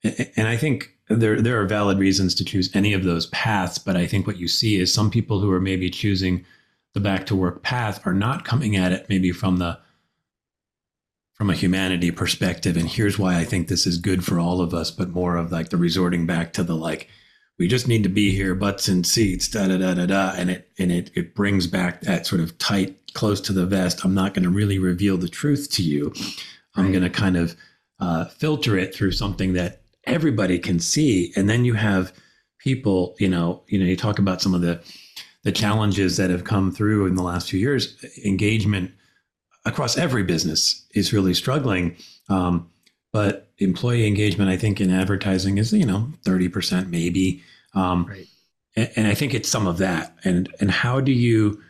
and 0.04 0.48
I 0.48 0.58
think 0.58 0.92
there 1.10 1.42
there 1.42 1.62
are 1.62 1.66
valid 1.68 2.00
reasons 2.00 2.34
to 2.36 2.46
choose 2.46 2.74
any 2.74 2.94
of 2.94 3.04
those 3.04 3.28
paths, 3.28 3.78
but 3.78 3.96
I 3.96 4.08
think 4.08 4.26
what 4.26 4.38
you 4.38 4.48
see 4.48 4.80
is 4.80 4.94
some 4.94 5.12
people 5.12 5.40
who 5.40 5.52
are 5.52 5.62
maybe 5.62 5.90
choosing 5.90 6.46
the 6.96 7.02
back 7.02 7.26
to 7.28 7.36
work 7.36 7.62
path 7.62 8.02
are 8.08 8.14
not 8.14 8.46
coming 8.46 8.76
at 8.76 8.94
it 8.94 9.06
maybe 9.10 9.32
from 9.32 9.58
the 9.58 9.78
from 11.34 11.50
a 11.50 11.54
humanity 11.54 12.10
perspective 12.10 12.78
and 12.78 12.88
here's 12.88 13.20
why 13.20 13.38
I 13.38 13.44
think 13.44 13.68
this 13.68 13.86
is 13.86 13.98
good 13.98 14.24
for 14.24 14.40
all 14.40 14.62
of 14.62 14.74
us 14.74 14.90
but 14.90 15.10
more 15.10 15.36
of 15.36 15.52
like 15.52 15.70
the 15.70 15.78
resorting 15.78 16.26
back 16.26 16.54
to 16.54 16.64
the 16.64 16.76
like 16.76 17.10
we 17.58 17.68
just 17.68 17.88
need 17.88 18.04
to 18.04 18.10
be 18.10 18.32
here 18.32 18.54
butts 18.54 18.88
and 18.88 19.06
seats 19.06 19.48
da 19.48 19.68
da 19.68 19.78
da 19.78 19.94
da 19.94 20.06
da 20.06 20.34
and 20.36 20.50
it 20.50 20.70
and 20.78 20.91
it 20.91 21.12
it 21.15 21.36
brings 21.36 21.68
back 21.68 22.02
that 22.02 22.26
sort 22.26 22.41
of 22.41 22.58
tight 22.58 23.00
close 23.15 23.41
to 23.41 23.54
the 23.54 23.65
vest. 23.65 24.06
I'm 24.06 24.13
not 24.13 24.36
going 24.36 24.44
to 24.44 24.50
really 24.52 24.78
reveal 24.78 25.18
the 25.18 25.30
truth 25.30 25.72
to 25.72 25.84
you. 25.84 26.13
I'm 26.76 26.91
going 26.91 27.04
to 27.04 27.10
kind 27.10 27.36
of 27.36 27.56
uh, 28.00 28.26
filter 28.26 28.78
it 28.78 28.94
through 28.94 29.13
something 29.13 29.54
that 29.54 29.82
everybody 30.04 30.60
can 30.60 30.80
see. 30.80 31.34
And 31.36 31.50
then 31.50 31.65
you 31.65 31.74
have 31.74 32.13
people, 32.60 33.15
you 33.18 33.30
know, 33.30 33.63
you 33.68 33.80
know, 33.80 33.86
you 33.86 33.96
talk 33.96 34.20
about 34.20 34.41
some 34.41 34.54
of 34.54 34.62
the 34.62 34.84
the 35.44 35.52
challenges 35.52 36.18
that 36.18 36.32
have 36.32 36.44
come 36.44 36.72
through 36.72 37.06
in 37.06 37.15
the 37.15 37.24
last 37.24 37.50
few 37.50 37.60
years. 37.60 38.04
Engagement 38.26 38.91
across 39.63 39.98
every 39.98 40.24
business 40.24 40.86
is 40.96 41.13
really 41.13 41.34
struggling. 41.34 41.96
Um, 42.30 42.70
but 43.13 43.44
employee 43.58 44.08
engagement, 44.08 44.50
I 44.50 44.58
think, 44.58 44.82
in 44.82 44.91
advertising 44.91 45.58
is 45.58 45.72
you 45.74 45.86
know 45.86 46.12
thirty 46.24 46.50
percent 46.50 46.89
maybe. 46.89 47.44
Um, 47.74 48.06
right. 48.06 48.28
and, 48.76 48.91
and 48.96 49.08
I 49.08 49.13
think 49.13 49.34
it's 49.34 49.50
some 49.50 49.68
of 49.68 49.78
that. 49.80 50.15
And 50.24 50.54
and 50.60 50.72
how 50.72 51.02
do 51.02 51.12
you 51.12 51.62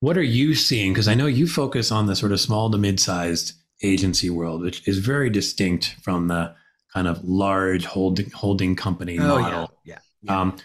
what 0.00 0.16
are 0.16 0.22
you 0.22 0.54
seeing? 0.54 0.92
Because 0.92 1.08
I 1.08 1.14
know 1.14 1.26
you 1.26 1.46
focus 1.46 1.90
on 1.90 2.06
the 2.06 2.16
sort 2.16 2.32
of 2.32 2.40
small 2.40 2.70
to 2.70 2.78
mid-sized 2.78 3.54
agency 3.82 4.30
world, 4.30 4.62
which 4.62 4.86
is 4.86 4.98
very 4.98 5.30
distinct 5.30 5.96
from 6.02 6.28
the 6.28 6.54
kind 6.92 7.08
of 7.08 7.22
large 7.24 7.84
holding 7.84 8.30
holding 8.30 8.76
company 8.76 9.18
oh, 9.18 9.38
model. 9.38 9.72
Yeah. 9.84 9.98
yeah, 10.22 10.32
yeah. 10.32 10.40
Um, 10.40 10.56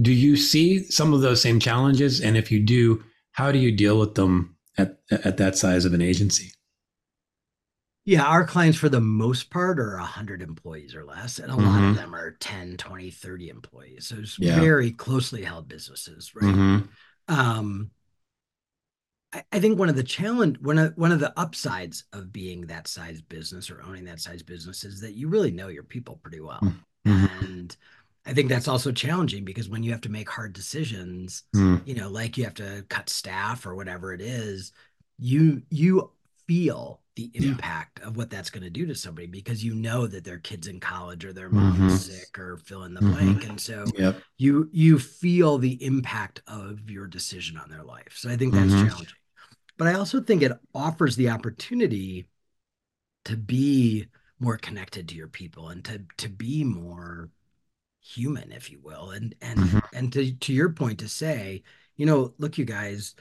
do 0.00 0.12
you 0.12 0.36
see 0.36 0.82
some 0.84 1.12
of 1.12 1.20
those 1.20 1.42
same 1.42 1.60
challenges? 1.60 2.20
And 2.20 2.36
if 2.36 2.50
you 2.50 2.60
do, 2.60 3.04
how 3.32 3.52
do 3.52 3.58
you 3.58 3.70
deal 3.70 3.98
with 3.98 4.14
them 4.14 4.56
at 4.78 4.98
at 5.10 5.36
that 5.36 5.56
size 5.56 5.84
of 5.84 5.92
an 5.92 6.02
agency? 6.02 6.52
Yeah, 8.06 8.24
our 8.24 8.44
clients 8.44 8.76
for 8.76 8.90
the 8.90 9.00
most 9.00 9.48
part 9.50 9.80
are 9.80 9.96
100 9.96 10.42
employees 10.42 10.94
or 10.94 11.04
less, 11.04 11.38
and 11.38 11.50
a 11.50 11.54
mm-hmm. 11.54 11.66
lot 11.66 11.84
of 11.84 11.96
them 11.96 12.14
are 12.14 12.32
10, 12.32 12.76
20, 12.76 13.10
30 13.10 13.48
employees. 13.48 14.06
So 14.06 14.16
it's 14.18 14.38
yeah. 14.38 14.60
very 14.60 14.90
closely 14.90 15.42
held 15.42 15.68
businesses, 15.68 16.34
right? 16.34 16.54
Mm-hmm. 16.54 17.34
Um, 17.34 17.90
I 19.50 19.58
think 19.58 19.78
one 19.78 19.88
of 19.88 19.96
the 19.96 20.04
challenge, 20.04 20.58
one 20.60 20.78
of 20.78 20.92
one 20.96 21.12
of 21.12 21.18
the 21.18 21.32
upsides 21.38 22.04
of 22.12 22.32
being 22.32 22.66
that 22.66 22.86
size 22.86 23.20
business 23.20 23.70
or 23.70 23.82
owning 23.82 24.04
that 24.04 24.20
size 24.20 24.42
business 24.42 24.84
is 24.84 25.00
that 25.00 25.14
you 25.14 25.28
really 25.28 25.50
know 25.50 25.68
your 25.68 25.82
people 25.82 26.20
pretty 26.22 26.40
well, 26.40 26.60
mm-hmm. 26.60 27.44
and 27.44 27.76
I 28.26 28.32
think 28.32 28.48
that's 28.48 28.68
also 28.68 28.92
challenging 28.92 29.44
because 29.44 29.68
when 29.68 29.82
you 29.82 29.92
have 29.92 30.00
to 30.02 30.08
make 30.08 30.30
hard 30.30 30.52
decisions, 30.52 31.42
mm. 31.54 31.86
you 31.86 31.94
know, 31.94 32.08
like 32.08 32.38
you 32.38 32.44
have 32.44 32.54
to 32.54 32.84
cut 32.88 33.10
staff 33.10 33.66
or 33.66 33.74
whatever 33.74 34.14
it 34.14 34.20
is, 34.20 34.72
you 35.18 35.62
you 35.70 36.10
feel 36.46 37.00
the 37.16 37.30
impact 37.34 38.00
yeah. 38.00 38.08
of 38.08 38.16
what 38.16 38.28
that's 38.28 38.50
going 38.50 38.64
to 38.64 38.70
do 38.70 38.86
to 38.86 38.94
somebody 38.94 39.28
because 39.28 39.62
you 39.62 39.74
know 39.74 40.06
that 40.06 40.24
their 40.24 40.38
kids 40.38 40.66
in 40.66 40.80
college 40.80 41.24
or 41.24 41.32
their 41.32 41.48
mom 41.48 41.74
mm-hmm. 41.74 41.88
sick 41.90 42.38
or 42.38 42.56
fill 42.56 42.82
in 42.84 42.94
the 42.94 43.00
mm-hmm. 43.00 43.12
blank 43.12 43.48
and 43.48 43.60
so 43.60 43.84
yep. 43.96 44.20
you 44.36 44.68
you 44.72 44.98
feel 44.98 45.58
the 45.58 45.82
impact 45.84 46.42
of 46.48 46.90
your 46.90 47.06
decision 47.06 47.56
on 47.56 47.70
their 47.70 47.84
life 47.84 48.14
so 48.16 48.28
i 48.28 48.36
think 48.36 48.52
that's 48.52 48.72
mm-hmm. 48.72 48.88
challenging 48.88 49.14
but 49.76 49.88
I 49.88 49.94
also 49.94 50.20
think 50.20 50.42
it 50.42 50.52
offers 50.74 51.16
the 51.16 51.30
opportunity 51.30 52.28
to 53.24 53.36
be 53.36 54.06
more 54.38 54.56
connected 54.56 55.08
to 55.08 55.14
your 55.14 55.28
people 55.28 55.68
and 55.68 55.84
to 55.84 56.02
to 56.18 56.28
be 56.28 56.64
more 56.64 57.30
human, 58.00 58.52
if 58.52 58.70
you 58.70 58.80
will. 58.82 59.10
And 59.10 59.34
and 59.40 59.58
mm-hmm. 59.58 59.78
and 59.92 60.12
to 60.12 60.32
to 60.32 60.52
your 60.52 60.70
point 60.70 61.00
to 61.00 61.08
say, 61.08 61.62
you 61.96 62.06
know, 62.06 62.34
look, 62.38 62.58
you 62.58 62.64
guys, 62.64 63.14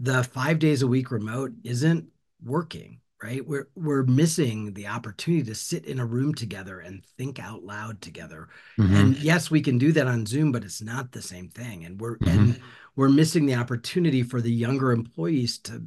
the 0.00 0.24
five 0.24 0.58
days 0.58 0.82
a 0.82 0.86
week 0.86 1.10
remote 1.10 1.52
isn't 1.64 2.08
working 2.42 3.00
right 3.22 3.46
we're 3.46 3.68
we're 3.74 4.04
missing 4.04 4.72
the 4.74 4.86
opportunity 4.86 5.42
to 5.42 5.54
sit 5.54 5.84
in 5.84 5.98
a 5.98 6.06
room 6.06 6.34
together 6.34 6.80
and 6.80 7.04
think 7.04 7.38
out 7.38 7.64
loud 7.64 8.00
together 8.00 8.48
mm-hmm. 8.78 8.94
and 8.94 9.16
yes 9.18 9.50
we 9.50 9.60
can 9.60 9.78
do 9.78 9.92
that 9.92 10.06
on 10.06 10.26
zoom 10.26 10.52
but 10.52 10.64
it's 10.64 10.82
not 10.82 11.12
the 11.12 11.22
same 11.22 11.48
thing 11.48 11.84
and 11.84 12.00
we're 12.00 12.16
mm-hmm. 12.18 12.38
and 12.38 12.60
we're 12.96 13.08
missing 13.08 13.46
the 13.46 13.54
opportunity 13.54 14.22
for 14.22 14.40
the 14.40 14.52
younger 14.52 14.92
employees 14.92 15.58
to 15.58 15.82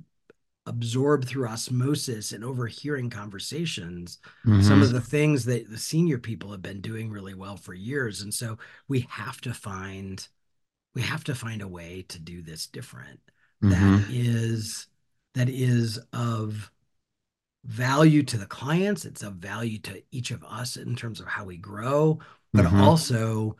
absorb 0.65 1.25
through 1.25 1.47
osmosis 1.47 2.33
and 2.33 2.43
overhearing 2.43 3.09
conversations 3.09 4.19
mm-hmm. 4.45 4.61
some 4.61 4.81
of 4.81 4.91
the 4.91 5.01
things 5.01 5.45
that 5.45 5.69
the 5.69 5.77
senior 5.77 6.17
people 6.17 6.51
have 6.51 6.61
been 6.61 6.81
doing 6.81 7.09
really 7.09 7.33
well 7.33 7.57
for 7.57 7.73
years 7.73 8.21
and 8.21 8.33
so 8.33 8.57
we 8.87 9.07
have 9.09 9.41
to 9.41 9.53
find 9.53 10.27
we 10.93 11.01
have 11.01 11.23
to 11.23 11.33
find 11.33 11.61
a 11.61 11.67
way 11.67 12.05
to 12.07 12.19
do 12.19 12.41
this 12.41 12.67
different 12.67 13.19
that 13.61 13.77
mm-hmm. 13.77 14.11
is 14.11 14.87
that 15.33 15.49
is 15.49 15.99
of 16.13 16.71
value 17.65 18.23
to 18.23 18.37
the 18.37 18.45
clients 18.45 19.05
it's 19.05 19.21
of 19.21 19.33
value 19.33 19.77
to 19.77 20.01
each 20.11 20.31
of 20.31 20.43
us 20.43 20.77
in 20.77 20.95
terms 20.95 21.19
of 21.19 21.27
how 21.27 21.45
we 21.45 21.57
grow 21.57 22.17
but 22.53 22.65
mm-hmm. 22.65 22.81
also 22.81 23.55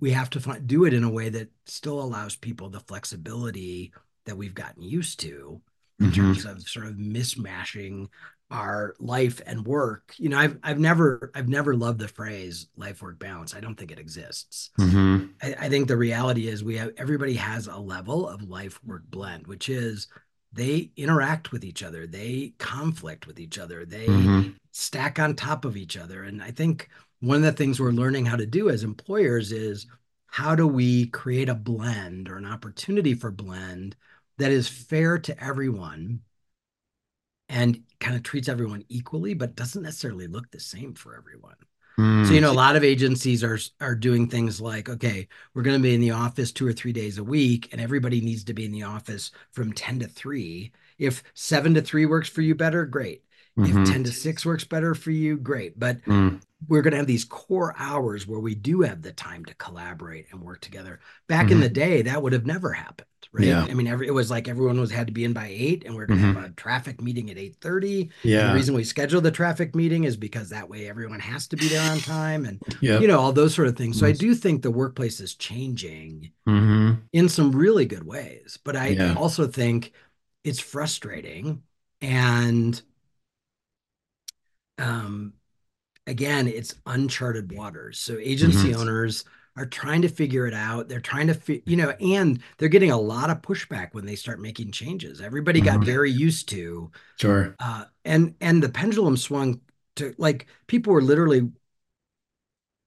we 0.00 0.12
have 0.12 0.30
to 0.30 0.40
find, 0.40 0.66
do 0.66 0.84
it 0.84 0.94
in 0.94 1.04
a 1.04 1.10
way 1.10 1.28
that 1.28 1.48
still 1.66 2.00
allows 2.00 2.36
people 2.36 2.68
the 2.68 2.80
flexibility 2.80 3.92
that 4.24 4.36
we've 4.36 4.54
gotten 4.54 4.82
used 4.82 5.20
to 5.20 5.60
in 6.00 6.06
mm-hmm. 6.06 6.14
terms 6.14 6.44
of 6.44 6.66
sort 6.66 6.86
of 6.86 6.94
mismatching 6.94 8.08
our 8.50 8.94
life 8.98 9.42
and 9.44 9.66
work 9.66 10.14
you 10.16 10.30
know 10.30 10.38
i've 10.38 10.56
i've 10.62 10.78
never 10.78 11.30
i've 11.34 11.48
never 11.48 11.74
loved 11.74 11.98
the 11.98 12.08
phrase 12.08 12.68
life 12.76 13.02
work 13.02 13.18
balance 13.18 13.54
i 13.54 13.60
don't 13.60 13.74
think 13.74 13.90
it 13.90 13.98
exists 13.98 14.70
mm-hmm. 14.80 15.26
I, 15.42 15.66
I, 15.66 15.68
think 15.68 15.86
the 15.86 15.98
reality 15.98 16.48
is 16.48 16.64
we 16.64 16.78
have 16.78 16.92
everybody 16.96 17.34
has 17.34 17.66
a 17.66 17.76
level 17.76 18.26
of 18.26 18.48
life 18.48 18.80
work 18.84 19.02
blend 19.10 19.46
which 19.46 19.68
is 19.68 20.08
they 20.52 20.90
interact 20.96 21.52
with 21.52 21.64
each 21.64 21.82
other 21.82 22.06
they 22.06 22.52
conflict 22.58 23.26
with 23.26 23.38
each 23.38 23.58
other 23.58 23.84
they 23.84 24.06
mm-hmm. 24.06 24.50
stack 24.72 25.18
on 25.18 25.34
top 25.34 25.64
of 25.64 25.76
each 25.76 25.96
other 25.96 26.24
and 26.24 26.42
i 26.42 26.50
think 26.50 26.88
one 27.20 27.36
of 27.36 27.42
the 27.42 27.52
things 27.52 27.80
we're 27.80 27.90
learning 27.90 28.24
how 28.24 28.36
to 28.36 28.46
do 28.46 28.70
as 28.70 28.84
employers 28.84 29.52
is 29.52 29.86
how 30.26 30.54
do 30.54 30.66
we 30.66 31.06
create 31.06 31.48
a 31.48 31.54
blend 31.54 32.28
or 32.28 32.36
an 32.36 32.46
opportunity 32.46 33.14
for 33.14 33.30
blend 33.30 33.96
that 34.38 34.52
is 34.52 34.68
fair 34.68 35.18
to 35.18 35.42
everyone 35.42 36.20
and 37.48 37.82
kind 37.98 38.14
of 38.14 38.22
treats 38.22 38.48
everyone 38.48 38.84
equally 38.88 39.34
but 39.34 39.56
doesn't 39.56 39.82
necessarily 39.82 40.26
look 40.26 40.50
the 40.50 40.60
same 40.60 40.94
for 40.94 41.16
everyone 41.16 41.56
so 41.98 42.32
you 42.32 42.40
know 42.40 42.52
a 42.52 42.52
lot 42.52 42.76
of 42.76 42.84
agencies 42.84 43.42
are 43.42 43.58
are 43.80 43.96
doing 43.96 44.28
things 44.28 44.60
like 44.60 44.88
okay 44.88 45.26
we're 45.52 45.62
going 45.62 45.76
to 45.76 45.82
be 45.82 45.94
in 45.94 46.00
the 46.00 46.12
office 46.12 46.52
2 46.52 46.66
or 46.66 46.72
3 46.72 46.92
days 46.92 47.18
a 47.18 47.24
week 47.24 47.68
and 47.72 47.80
everybody 47.80 48.20
needs 48.20 48.44
to 48.44 48.54
be 48.54 48.64
in 48.64 48.70
the 48.70 48.84
office 48.84 49.32
from 49.50 49.72
10 49.72 50.00
to 50.00 50.06
3 50.06 50.70
if 50.98 51.24
7 51.34 51.74
to 51.74 51.82
3 51.82 52.06
works 52.06 52.28
for 52.28 52.42
you 52.42 52.54
better 52.54 52.86
great 52.86 53.24
mm-hmm. 53.58 53.82
if 53.82 53.90
10 53.90 54.04
to 54.04 54.12
6 54.12 54.46
works 54.46 54.64
better 54.64 54.94
for 54.94 55.10
you 55.10 55.36
great 55.36 55.78
but 55.78 56.00
mm. 56.02 56.40
We're 56.66 56.82
going 56.82 56.92
to 56.92 56.98
have 56.98 57.06
these 57.06 57.24
core 57.24 57.74
hours 57.78 58.26
where 58.26 58.40
we 58.40 58.54
do 58.54 58.82
have 58.82 59.02
the 59.02 59.12
time 59.12 59.44
to 59.44 59.54
collaborate 59.54 60.26
and 60.32 60.42
work 60.42 60.60
together. 60.60 60.98
Back 61.28 61.46
mm-hmm. 61.46 61.52
in 61.54 61.60
the 61.60 61.68
day, 61.68 62.02
that 62.02 62.20
would 62.20 62.32
have 62.32 62.46
never 62.46 62.72
happened, 62.72 63.06
right? 63.30 63.46
Yeah. 63.46 63.64
I 63.64 63.74
mean, 63.74 63.86
every, 63.86 64.08
it 64.08 64.14
was 64.14 64.28
like 64.28 64.48
everyone 64.48 64.80
was 64.80 64.90
had 64.90 65.06
to 65.06 65.12
be 65.12 65.24
in 65.24 65.32
by 65.32 65.46
eight, 65.48 65.84
and 65.84 65.94
we're 65.94 66.06
going 66.06 66.18
to 66.18 66.26
mm-hmm. 66.26 66.40
have 66.40 66.50
a 66.50 66.54
traffic 66.54 67.00
meeting 67.00 67.30
at 67.30 67.38
eight 67.38 67.56
thirty. 67.60 68.10
Yeah. 68.24 68.48
The 68.48 68.54
reason 68.54 68.74
we 68.74 68.82
schedule 68.82 69.20
the 69.20 69.30
traffic 69.30 69.76
meeting 69.76 70.02
is 70.02 70.16
because 70.16 70.48
that 70.48 70.68
way 70.68 70.88
everyone 70.88 71.20
has 71.20 71.46
to 71.48 71.56
be 71.56 71.68
there 71.68 71.92
on 71.92 72.00
time, 72.00 72.44
and 72.44 72.60
yep. 72.80 73.00
you 73.00 73.06
know 73.06 73.20
all 73.20 73.32
those 73.32 73.54
sort 73.54 73.68
of 73.68 73.76
things. 73.76 73.98
So 73.98 74.06
I 74.06 74.12
do 74.12 74.34
think 74.34 74.62
the 74.62 74.72
workplace 74.72 75.20
is 75.20 75.36
changing 75.36 76.32
mm-hmm. 76.46 76.94
in 77.12 77.28
some 77.28 77.52
really 77.52 77.86
good 77.86 78.04
ways, 78.04 78.58
but 78.64 78.74
I 78.74 78.88
yeah. 78.88 79.14
also 79.14 79.46
think 79.46 79.92
it's 80.42 80.60
frustrating 80.60 81.62
and 82.00 82.80
um 84.78 85.32
again, 86.08 86.48
it's 86.48 86.74
uncharted 86.86 87.52
waters. 87.52 87.98
So 87.98 88.18
agency 88.18 88.70
mm-hmm. 88.70 88.80
owners 88.80 89.24
are 89.56 89.66
trying 89.66 90.02
to 90.02 90.08
figure 90.08 90.46
it 90.46 90.54
out. 90.54 90.88
They're 90.88 91.00
trying 91.00 91.26
to, 91.26 91.34
fi- 91.34 91.62
you 91.66 91.76
know, 91.76 91.90
and 92.00 92.40
they're 92.56 92.68
getting 92.68 92.92
a 92.92 92.98
lot 92.98 93.28
of 93.28 93.42
pushback 93.42 93.92
when 93.92 94.06
they 94.06 94.14
start 94.14 94.40
making 94.40 94.72
changes. 94.72 95.20
Everybody 95.20 95.60
mm-hmm. 95.60 95.78
got 95.78 95.84
very 95.84 96.10
used 96.10 96.48
to, 96.50 96.90
sure, 97.16 97.54
uh, 97.60 97.84
and 98.04 98.34
and 98.40 98.62
the 98.62 98.68
pendulum 98.68 99.16
swung 99.16 99.60
to 99.96 100.14
like 100.16 100.46
people 100.66 100.92
were 100.92 101.02
literally 101.02 101.50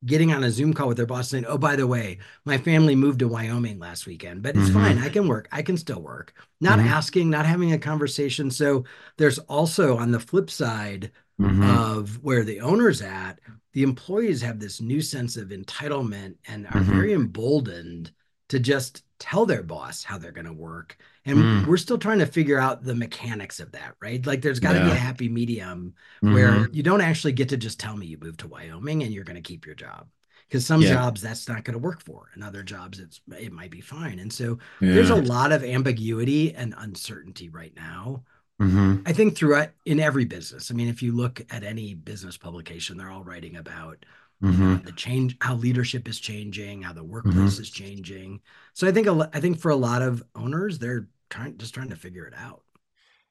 getting 0.04 0.34
on 0.34 0.44
a 0.44 0.50
Zoom 0.50 0.74
call 0.74 0.88
with 0.88 0.98
their 0.98 1.06
boss 1.06 1.30
saying, 1.30 1.46
"Oh, 1.46 1.58
by 1.58 1.76
the 1.76 1.86
way, 1.86 2.20
my 2.46 2.58
family 2.58 2.96
moved 2.96 3.20
to 3.20 3.28
Wyoming 3.28 3.78
last 3.78 4.08
weekend, 4.08 4.42
but 4.42 4.56
it's 4.56 4.70
mm-hmm. 4.70 4.80
fine. 4.80 4.98
I 4.98 5.10
can 5.10 5.28
work. 5.28 5.48
I 5.52 5.62
can 5.62 5.78
still 5.78 6.02
work." 6.02 6.34
Not 6.60 6.80
mm-hmm. 6.80 6.88
asking, 6.88 7.30
not 7.30 7.46
having 7.46 7.74
a 7.74 7.78
conversation. 7.78 8.50
So 8.50 8.86
there's 9.18 9.40
also 9.40 9.98
on 9.98 10.12
the 10.12 10.20
flip 10.20 10.50
side 10.50 11.12
mm-hmm. 11.42 11.70
of 11.70 12.24
where 12.24 12.44
the 12.44 12.62
owner's 12.62 13.02
at, 13.02 13.40
the 13.74 13.84
employees 13.84 14.42
have 14.42 14.60
this 14.60 14.82
new 14.82 15.02
sense 15.02 15.38
of 15.38 15.50
entitlement 15.50 16.36
and 16.48 16.68
are 16.68 16.72
mm-hmm. 16.72 16.92
very 16.92 17.14
emboldened 17.14 18.12
to 18.50 18.60
just 18.60 19.04
tell 19.18 19.46
their 19.46 19.64
boss 19.64 20.04
how 20.04 20.18
they're 20.18 20.32
going 20.32 20.46
to 20.46 20.54
work. 20.54 20.98
And 21.26 21.38
mm. 21.38 21.68
we're 21.68 21.78
still 21.78 21.98
trying 21.98 22.20
to 22.20 22.26
figure 22.26 22.58
out 22.58 22.84
the 22.84 22.96
mechanics 22.96 23.60
of 23.60 23.72
that, 23.74 23.94
right? 24.02 24.26
Like 24.26 24.42
there's 24.42 24.60
got 24.60 24.74
to 24.74 24.80
yeah. 24.80 24.86
be 24.86 24.92
a 24.92 24.96
happy 24.96 25.30
medium 25.30 25.94
mm-hmm. 26.24 26.34
where 26.34 26.68
you 26.70 26.84
don't 26.84 27.02
actually 27.02 27.34
get 27.34 27.50
to 27.50 27.58
just 27.58 27.80
tell 27.80 27.96
me 27.96 28.08
you 28.08 28.18
moved 28.20 28.40
to 28.42 28.48
Wyoming 28.48 29.04
and 29.04 29.14
you're 29.14 29.24
going 29.24 29.42
to 29.42 29.42
keep 29.42 29.66
your 29.66 29.76
job. 29.76 30.08
Because 30.48 30.66
some 30.66 30.82
yeah. 30.82 30.94
jobs 30.94 31.22
that's 31.22 31.48
not 31.48 31.64
going 31.64 31.76
to 31.76 31.80
work 31.80 32.04
for, 32.04 32.30
and 32.34 32.44
other 32.44 32.62
jobs 32.62 33.00
it's 33.00 33.22
it 33.38 33.54
might 33.54 33.72
be 33.72 33.80
fine. 33.80 34.20
And 34.20 34.34
so 34.34 34.58
yeah. 34.82 34.96
there's 34.96 35.10
a 35.10 35.16
lot 35.16 35.54
of 35.54 35.64
ambiguity 35.64 36.54
and 36.54 36.74
uncertainty 36.78 37.48
right 37.48 37.74
now 37.74 38.24
Mm-hmm. 38.62 39.02
I 39.08 39.14
think 39.14 39.36
throughout 39.36 39.70
in 39.86 40.00
every 40.00 40.26
business. 40.26 40.70
I 40.70 40.76
mean, 40.76 40.88
if 40.88 41.02
you 41.02 41.14
look 41.14 41.42
at 41.50 41.64
any 41.64 41.96
business 41.96 42.38
publication, 42.38 42.96
they're 42.96 43.10
all 43.10 43.24
writing 43.24 43.56
about 43.56 44.06
mm-hmm. 44.42 44.86
the 44.86 44.92
change, 44.92 45.36
how 45.42 45.56
leadership 45.56 46.08
is 46.08 46.20
changing, 46.20 46.84
how 46.84 46.94
the 46.94 47.04
workplace 47.04 47.36
mm-hmm. 47.36 47.62
is 47.62 47.70
changing. 47.72 48.42
So 48.74 48.88
I 48.88 48.92
think 48.92 49.08
a, 49.08 49.30
I 49.34 49.40
think 49.40 49.60
for 49.60 49.72
a 49.72 49.76
lot 49.76 50.04
of 50.04 50.24
owners, 50.36 50.78
they're 50.78 51.08
trying 51.32 51.58
just 51.58 51.74
trying 51.74 51.90
to 51.90 51.96
figure 51.96 52.28
it 52.28 52.36
out. 52.38 52.62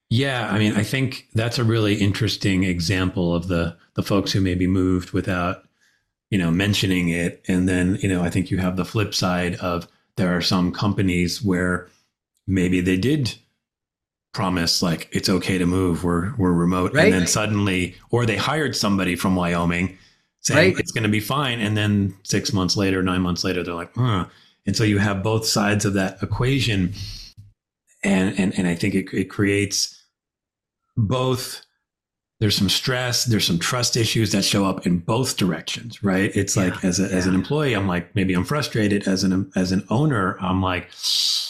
Yeah, 0.08 0.50
I 0.50 0.58
mean, 0.58 0.74
I 0.74 0.82
think 0.82 1.28
that's 1.34 1.60
a 1.60 1.64
really 1.64 1.94
interesting 1.94 2.64
example 2.64 3.32
of 3.32 3.46
the 3.46 3.76
the 3.94 4.02
folks 4.02 4.32
who 4.32 4.40
maybe 4.40 4.66
moved 4.66 5.12
without, 5.12 5.62
you 6.30 6.38
know, 6.38 6.50
mentioning 6.50 7.10
it, 7.10 7.44
and 7.46 7.68
then 7.68 7.98
you 8.02 8.08
know, 8.08 8.22
I 8.22 8.30
think 8.30 8.50
you 8.50 8.58
have 8.58 8.76
the 8.76 8.84
flip 8.84 9.14
side 9.14 9.54
of 9.56 9.86
there 10.16 10.36
are 10.36 10.42
some 10.42 10.72
companies 10.72 11.40
where 11.40 11.88
maybe 12.48 12.80
they 12.80 12.96
did 12.96 13.36
promise 14.32 14.80
like 14.80 15.08
it's 15.10 15.28
okay 15.28 15.58
to 15.58 15.66
move 15.66 16.04
we're 16.04 16.32
we're 16.36 16.52
remote 16.52 16.94
right. 16.94 17.06
and 17.06 17.12
then 17.12 17.26
suddenly 17.26 17.96
or 18.10 18.24
they 18.24 18.36
hired 18.36 18.76
somebody 18.76 19.16
from 19.16 19.34
wyoming 19.34 19.98
saying 20.40 20.72
right. 20.72 20.80
it's 20.80 20.92
going 20.92 21.02
to 21.02 21.08
be 21.08 21.20
fine 21.20 21.58
and 21.58 21.76
then 21.76 22.14
six 22.22 22.52
months 22.52 22.76
later 22.76 23.02
nine 23.02 23.20
months 23.20 23.42
later 23.42 23.62
they're 23.64 23.74
like 23.74 23.92
huh 23.96 24.24
and 24.66 24.76
so 24.76 24.84
you 24.84 24.98
have 24.98 25.22
both 25.22 25.44
sides 25.44 25.84
of 25.84 25.94
that 25.94 26.22
equation 26.22 26.92
and 28.04 28.38
and, 28.38 28.56
and 28.56 28.68
i 28.68 28.74
think 28.74 28.94
it, 28.94 29.12
it 29.12 29.24
creates 29.24 30.00
both 30.96 31.62
there's 32.38 32.56
some 32.56 32.68
stress 32.68 33.24
there's 33.24 33.46
some 33.46 33.58
trust 33.58 33.96
issues 33.96 34.30
that 34.30 34.44
show 34.44 34.64
up 34.64 34.86
in 34.86 34.98
both 34.98 35.36
directions 35.36 36.04
right 36.04 36.30
it's 36.36 36.56
yeah. 36.56 36.66
like 36.66 36.84
as, 36.84 37.00
a, 37.00 37.02
yeah. 37.02 37.16
as 37.16 37.26
an 37.26 37.34
employee 37.34 37.74
i'm 37.74 37.88
like 37.88 38.14
maybe 38.14 38.32
i'm 38.32 38.44
frustrated 38.44 39.08
as 39.08 39.24
an 39.24 39.50
as 39.56 39.72
an 39.72 39.84
owner 39.90 40.36
i'm 40.40 40.62
like 40.62 40.88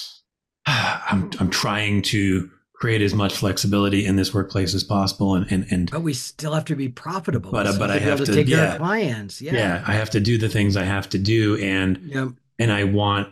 i'm 0.66 1.30
i'm 1.38 1.50
trying 1.50 2.00
to 2.00 2.50
create 2.80 3.02
as 3.02 3.12
much 3.12 3.36
flexibility 3.36 4.06
in 4.06 4.16
this 4.16 4.32
workplace 4.32 4.74
as 4.74 4.82
possible 4.82 5.34
and 5.34 5.46
and, 5.52 5.66
and 5.70 5.90
but 5.90 6.02
we 6.02 6.14
still 6.14 6.54
have 6.54 6.64
to 6.64 6.74
be 6.74 6.88
profitable. 6.88 7.52
But, 7.52 7.66
uh, 7.66 7.78
but 7.78 7.90
i 7.90 7.98
have 7.98 8.18
to, 8.18 8.24
to 8.24 8.34
take 8.34 8.48
yeah, 8.48 8.56
care 8.56 8.70
of 8.72 8.78
clients. 8.78 9.40
Yeah. 9.40 9.52
Yeah 9.54 9.84
i 9.86 9.92
have 9.92 10.10
to 10.10 10.20
do 10.20 10.38
the 10.38 10.48
things 10.48 10.76
i 10.76 10.84
have 10.84 11.08
to 11.10 11.18
do 11.18 11.56
and 11.58 11.98
yep. 11.98 12.28
and 12.58 12.72
i 12.72 12.84
want 12.84 13.28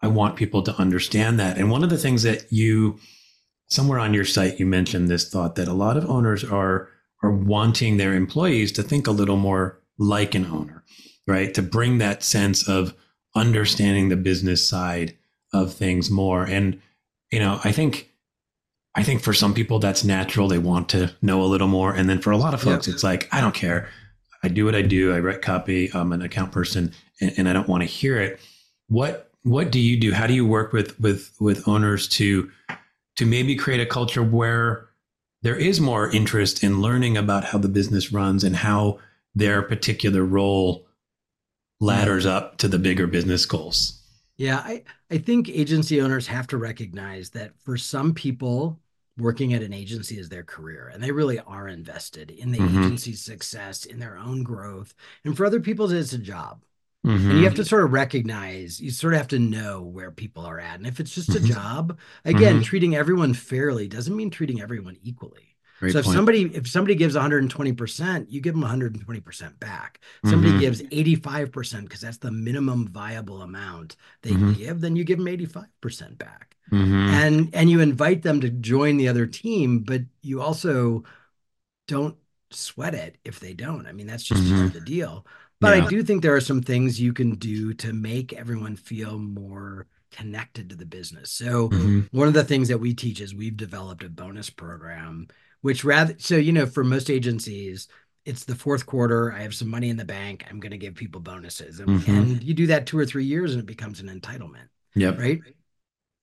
i 0.00 0.08
want 0.08 0.36
people 0.36 0.62
to 0.62 0.74
understand 0.76 1.38
that. 1.38 1.58
And 1.58 1.70
one 1.70 1.84
of 1.84 1.90
the 1.90 1.98
things 1.98 2.22
that 2.22 2.50
you 2.52 2.98
somewhere 3.68 3.98
on 3.98 4.14
your 4.14 4.24
site 4.24 4.58
you 4.58 4.66
mentioned 4.66 5.08
this 5.08 5.28
thought 5.28 5.54
that 5.56 5.68
a 5.68 5.74
lot 5.74 5.96
of 5.96 6.08
owners 6.08 6.42
are 6.42 6.88
are 7.22 7.32
wanting 7.32 7.96
their 7.96 8.14
employees 8.14 8.72
to 8.72 8.82
think 8.82 9.06
a 9.06 9.12
little 9.12 9.36
more 9.36 9.78
like 9.98 10.34
an 10.34 10.46
owner 10.46 10.82
right? 11.26 11.54
To 11.54 11.62
bring 11.62 11.96
that 11.98 12.22
sense 12.22 12.68
of 12.68 12.94
understanding 13.34 14.10
the 14.10 14.16
business 14.16 14.68
side 14.68 15.16
of 15.54 15.72
things 15.72 16.10
more. 16.10 16.44
And 16.44 16.82
you 17.34 17.40
know 17.40 17.60
i 17.64 17.72
think 17.72 18.12
I 18.94 19.02
think 19.02 19.22
for 19.22 19.32
some 19.32 19.54
people 19.54 19.78
that's 19.78 20.04
natural. 20.04 20.48
They 20.48 20.58
want 20.58 20.88
to 20.90 21.12
know 21.20 21.42
a 21.42 21.46
little 21.46 21.66
more. 21.66 21.92
And 21.92 22.08
then 22.08 22.20
for 22.20 22.30
a 22.30 22.36
lot 22.36 22.54
of 22.54 22.62
folks, 22.62 22.86
it's 22.86 23.02
like, 23.02 23.28
I 23.32 23.40
don't 23.40 23.54
care. 23.54 23.88
I 24.42 24.48
do 24.48 24.64
what 24.64 24.74
I 24.74 24.82
do. 24.82 25.12
I 25.12 25.20
write 25.20 25.42
copy. 25.42 25.90
I'm 25.92 26.12
an 26.12 26.22
account 26.22 26.52
person 26.52 26.92
and, 27.20 27.32
and 27.36 27.48
I 27.48 27.52
don't 27.52 27.68
want 27.68 27.82
to 27.82 27.88
hear 27.88 28.20
it. 28.20 28.40
What 28.88 29.30
what 29.42 29.70
do 29.70 29.78
you 29.78 29.98
do? 29.98 30.12
How 30.12 30.26
do 30.26 30.34
you 30.34 30.46
work 30.46 30.72
with 30.72 30.98
with 31.00 31.34
with 31.40 31.66
owners 31.66 32.08
to 32.08 32.50
to 33.16 33.26
maybe 33.26 33.56
create 33.56 33.80
a 33.80 33.86
culture 33.86 34.22
where 34.22 34.88
there 35.42 35.56
is 35.56 35.80
more 35.80 36.10
interest 36.10 36.64
in 36.64 36.80
learning 36.80 37.16
about 37.16 37.44
how 37.44 37.58
the 37.58 37.68
business 37.68 38.12
runs 38.12 38.44
and 38.44 38.56
how 38.56 38.98
their 39.34 39.62
particular 39.62 40.24
role 40.24 40.86
ladders 41.80 42.24
up 42.26 42.56
to 42.58 42.68
the 42.68 42.78
bigger 42.78 43.06
business 43.06 43.44
goals? 43.44 44.00
Yeah, 44.36 44.58
I, 44.58 44.82
I 45.10 45.18
think 45.18 45.48
agency 45.48 46.00
owners 46.00 46.26
have 46.26 46.46
to 46.48 46.56
recognize 46.56 47.30
that 47.30 47.52
for 47.60 47.76
some 47.76 48.14
people, 48.14 48.80
working 49.16 49.54
at 49.54 49.62
an 49.62 49.72
agency 49.72 50.18
is 50.18 50.28
their 50.28 50.42
career 50.42 50.90
and 50.92 51.02
they 51.02 51.12
really 51.12 51.38
are 51.40 51.68
invested 51.68 52.30
in 52.30 52.50
the 52.50 52.58
mm-hmm. 52.58 52.80
agency's 52.80 53.20
success 53.20 53.84
in 53.84 53.98
their 53.98 54.16
own 54.16 54.42
growth 54.42 54.94
and 55.24 55.36
for 55.36 55.46
other 55.46 55.60
people 55.60 55.90
it's 55.90 56.12
a 56.12 56.18
job 56.18 56.64
mm-hmm. 57.06 57.30
and 57.30 57.38
you 57.38 57.44
have 57.44 57.54
to 57.54 57.64
sort 57.64 57.84
of 57.84 57.92
recognize 57.92 58.80
you 58.80 58.90
sort 58.90 59.14
of 59.14 59.18
have 59.18 59.28
to 59.28 59.38
know 59.38 59.82
where 59.82 60.10
people 60.10 60.44
are 60.44 60.58
at 60.58 60.78
and 60.78 60.86
if 60.86 60.98
it's 60.98 61.14
just 61.14 61.30
a 61.30 61.32
mm-hmm. 61.34 61.52
job 61.52 61.98
again 62.24 62.54
mm-hmm. 62.54 62.62
treating 62.62 62.96
everyone 62.96 63.34
fairly 63.34 63.86
doesn't 63.86 64.16
mean 64.16 64.30
treating 64.30 64.60
everyone 64.60 64.96
equally 65.02 65.53
Great 65.84 65.92
so 65.92 65.98
if 66.00 66.04
point. 66.04 66.16
somebody 66.16 66.42
if 66.54 66.68
somebody 66.68 66.94
gives 66.94 67.14
120%, 67.14 68.26
you 68.28 68.40
give 68.40 68.54
them 68.54 68.64
120% 68.64 69.60
back. 69.60 70.00
Somebody 70.24 70.52
mm-hmm. 70.52 70.60
gives 70.60 70.82
85% 70.82 71.82
because 71.82 72.00
that's 72.00 72.18
the 72.18 72.30
minimum 72.30 72.88
viable 72.88 73.42
amount 73.42 73.96
they 74.22 74.30
mm-hmm. 74.30 74.52
give, 74.52 74.80
then 74.80 74.96
you 74.96 75.04
give 75.04 75.18
them 75.18 75.26
85% 75.26 76.18
back 76.18 76.54
mm-hmm. 76.70 77.08
and 77.14 77.54
and 77.54 77.70
you 77.70 77.80
invite 77.80 78.22
them 78.22 78.40
to 78.40 78.50
join 78.50 78.96
the 78.96 79.08
other 79.08 79.26
team 79.26 79.80
but 79.80 80.02
you 80.22 80.40
also 80.40 81.04
don't 81.86 82.16
sweat 82.50 82.94
it 82.94 83.16
if 83.24 83.40
they 83.40 83.52
don't 83.52 83.86
i 83.86 83.92
mean 83.92 84.06
that's 84.06 84.22
just 84.22 84.42
mm-hmm. 84.42 84.68
the 84.68 84.80
deal 84.80 85.26
but 85.60 85.76
yeah. 85.76 85.84
i 85.84 85.88
do 85.88 86.02
think 86.02 86.22
there 86.22 86.34
are 86.34 86.40
some 86.40 86.62
things 86.62 87.00
you 87.00 87.12
can 87.12 87.34
do 87.34 87.74
to 87.74 87.92
make 87.92 88.32
everyone 88.32 88.76
feel 88.76 89.18
more 89.18 89.86
connected 90.10 90.70
to 90.70 90.76
the 90.76 90.86
business 90.86 91.30
so 91.30 91.68
mm-hmm. 91.68 92.00
one 92.16 92.28
of 92.28 92.34
the 92.34 92.44
things 92.44 92.68
that 92.68 92.78
we 92.78 92.94
teach 92.94 93.20
is 93.20 93.34
we've 93.34 93.56
developed 93.56 94.04
a 94.04 94.08
bonus 94.08 94.48
program 94.48 95.26
which 95.64 95.82
rather 95.82 96.14
so 96.18 96.36
you 96.36 96.52
know 96.52 96.66
for 96.66 96.84
most 96.84 97.08
agencies 97.08 97.88
it's 98.26 98.44
the 98.44 98.54
fourth 98.54 98.84
quarter 98.84 99.32
i 99.32 99.40
have 99.40 99.54
some 99.54 99.68
money 99.68 99.88
in 99.88 99.96
the 99.96 100.04
bank 100.04 100.44
i'm 100.50 100.60
going 100.60 100.70
to 100.70 100.76
give 100.76 100.94
people 100.94 101.22
bonuses 101.22 101.80
and, 101.80 101.88
mm-hmm. 101.88 102.10
and 102.10 102.42
you 102.42 102.52
do 102.52 102.66
that 102.66 102.86
two 102.86 102.98
or 102.98 103.06
three 103.06 103.24
years 103.24 103.52
and 103.52 103.60
it 103.60 103.66
becomes 103.66 103.98
an 103.98 104.08
entitlement 104.08 104.68
yep. 104.94 105.18
right 105.18 105.40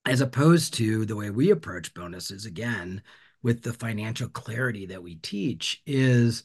as 0.06 0.22
opposed 0.22 0.76
to 0.76 1.06
the 1.06 1.16
way 1.16 1.32
we 1.32 1.50
approach 1.50 1.92
bonuses 1.96 2.46
again 2.46 3.02
with 3.42 3.64
the 3.64 3.74
financial 3.74 4.30
clarity 4.30 4.86
that 4.86 5.02
we 5.02 5.16
teach 5.16 5.82
is 5.88 6.44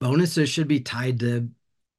bonuses 0.00 0.48
should 0.48 0.66
be 0.66 0.80
tied 0.80 1.20
to 1.20 1.50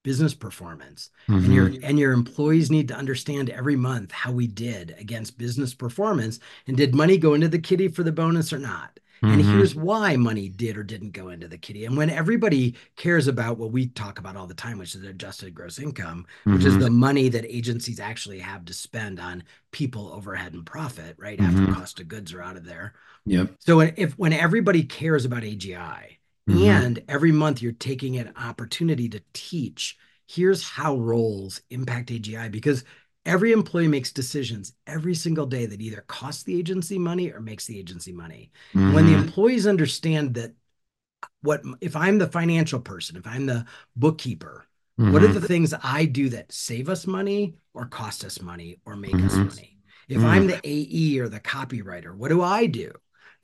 business 0.03 0.33
performance 0.33 1.11
mm-hmm. 1.29 1.45
and 1.45 1.53
your 1.53 1.71
and 1.83 1.99
your 1.99 2.13
employees 2.13 2.71
need 2.71 2.87
to 2.87 2.95
understand 2.95 3.51
every 3.51 3.75
month 3.75 4.11
how 4.11 4.31
we 4.31 4.47
did 4.47 4.95
against 4.97 5.37
business 5.37 5.75
performance 5.75 6.39
and 6.65 6.77
did 6.77 6.95
money 6.95 7.15
go 7.15 7.35
into 7.35 7.47
the 7.47 7.59
kitty 7.59 7.87
for 7.87 8.01
the 8.01 8.11
bonus 8.11 8.51
or 8.51 8.57
not 8.57 8.99
Mm-hmm. 9.23 9.33
And 9.33 9.41
here's 9.41 9.75
why 9.75 10.15
money 10.15 10.49
did 10.49 10.77
or 10.77 10.83
didn't 10.83 11.11
go 11.11 11.29
into 11.29 11.47
the 11.47 11.57
kitty. 11.57 11.85
And 11.85 11.97
when 11.97 12.09
everybody 12.09 12.75
cares 12.95 13.27
about 13.27 13.57
what 13.57 13.71
we 13.71 13.87
talk 13.87 14.19
about 14.19 14.35
all 14.35 14.47
the 14.47 14.53
time, 14.53 14.77
which 14.77 14.95
is 14.95 15.03
adjusted 15.03 15.53
gross 15.53 15.79
income, 15.79 16.25
mm-hmm. 16.41 16.55
which 16.55 16.65
is 16.65 16.73
mm-hmm. 16.73 16.83
the 16.83 16.89
money 16.89 17.29
that 17.29 17.45
agencies 17.45 17.99
actually 17.99 18.39
have 18.39 18.65
to 18.65 18.73
spend 18.73 19.19
on 19.19 19.43
people, 19.71 20.11
overhead, 20.11 20.53
and 20.53 20.65
profit, 20.65 21.15
right? 21.17 21.39
Mm-hmm. 21.39 21.63
After 21.63 21.73
cost 21.73 21.99
of 21.99 22.07
goods 22.07 22.33
are 22.33 22.41
out 22.41 22.57
of 22.57 22.65
there. 22.65 22.93
Yep. 23.25 23.55
So 23.59 23.79
if 23.79 24.17
when 24.17 24.33
everybody 24.33 24.83
cares 24.83 25.25
about 25.25 25.43
AGI 25.43 26.17
Mm-hmm. 26.49 26.63
And 26.63 27.03
every 27.07 27.31
month 27.31 27.61
you're 27.61 27.71
taking 27.71 28.17
an 28.17 28.31
opportunity 28.37 29.09
to 29.09 29.21
teach 29.33 29.97
here's 30.27 30.63
how 30.63 30.97
roles 30.97 31.61
impact 31.69 32.09
AGI 32.09 32.51
because 32.51 32.83
every 33.25 33.51
employee 33.51 33.87
makes 33.87 34.11
decisions 34.11 34.73
every 34.85 35.15
single 35.15 35.45
day 35.45 35.65
that 35.65 35.81
either 35.81 36.01
costs 36.07 36.43
the 36.43 36.57
agency 36.57 36.97
money 36.99 37.31
or 37.31 37.39
makes 37.39 37.65
the 37.65 37.77
agency 37.77 38.11
money. 38.11 38.51
Mm-hmm. 38.73 38.93
When 38.93 39.05
the 39.05 39.13
mm-hmm. 39.13 39.23
employees 39.23 39.67
understand 39.67 40.35
that 40.35 40.53
what 41.41 41.61
if 41.81 41.95
I'm 41.95 42.17
the 42.17 42.27
financial 42.27 42.79
person, 42.79 43.17
if 43.17 43.25
I'm 43.25 43.45
the 43.45 43.65
bookkeeper, 43.95 44.65
mm-hmm. 44.99 45.11
what 45.11 45.23
are 45.23 45.27
mm-hmm. 45.27 45.39
the 45.39 45.47
things 45.47 45.73
I 45.83 46.05
do 46.05 46.29
that 46.29 46.51
save 46.51 46.89
us 46.89 47.07
money 47.07 47.55
or 47.73 47.85
cost 47.85 48.23
us 48.23 48.41
money 48.41 48.79
or 48.85 48.95
make 48.95 49.13
mm-hmm. 49.13 49.25
us 49.25 49.35
money? 49.35 49.77
If 50.07 50.23
I'm 50.23 50.45
the 50.45 50.59
AE 50.63 51.19
or 51.19 51.29
the 51.29 51.39
copywriter, 51.39 52.15
what 52.15 52.29
do 52.29 52.43
I 52.43 52.67
do 52.67 52.91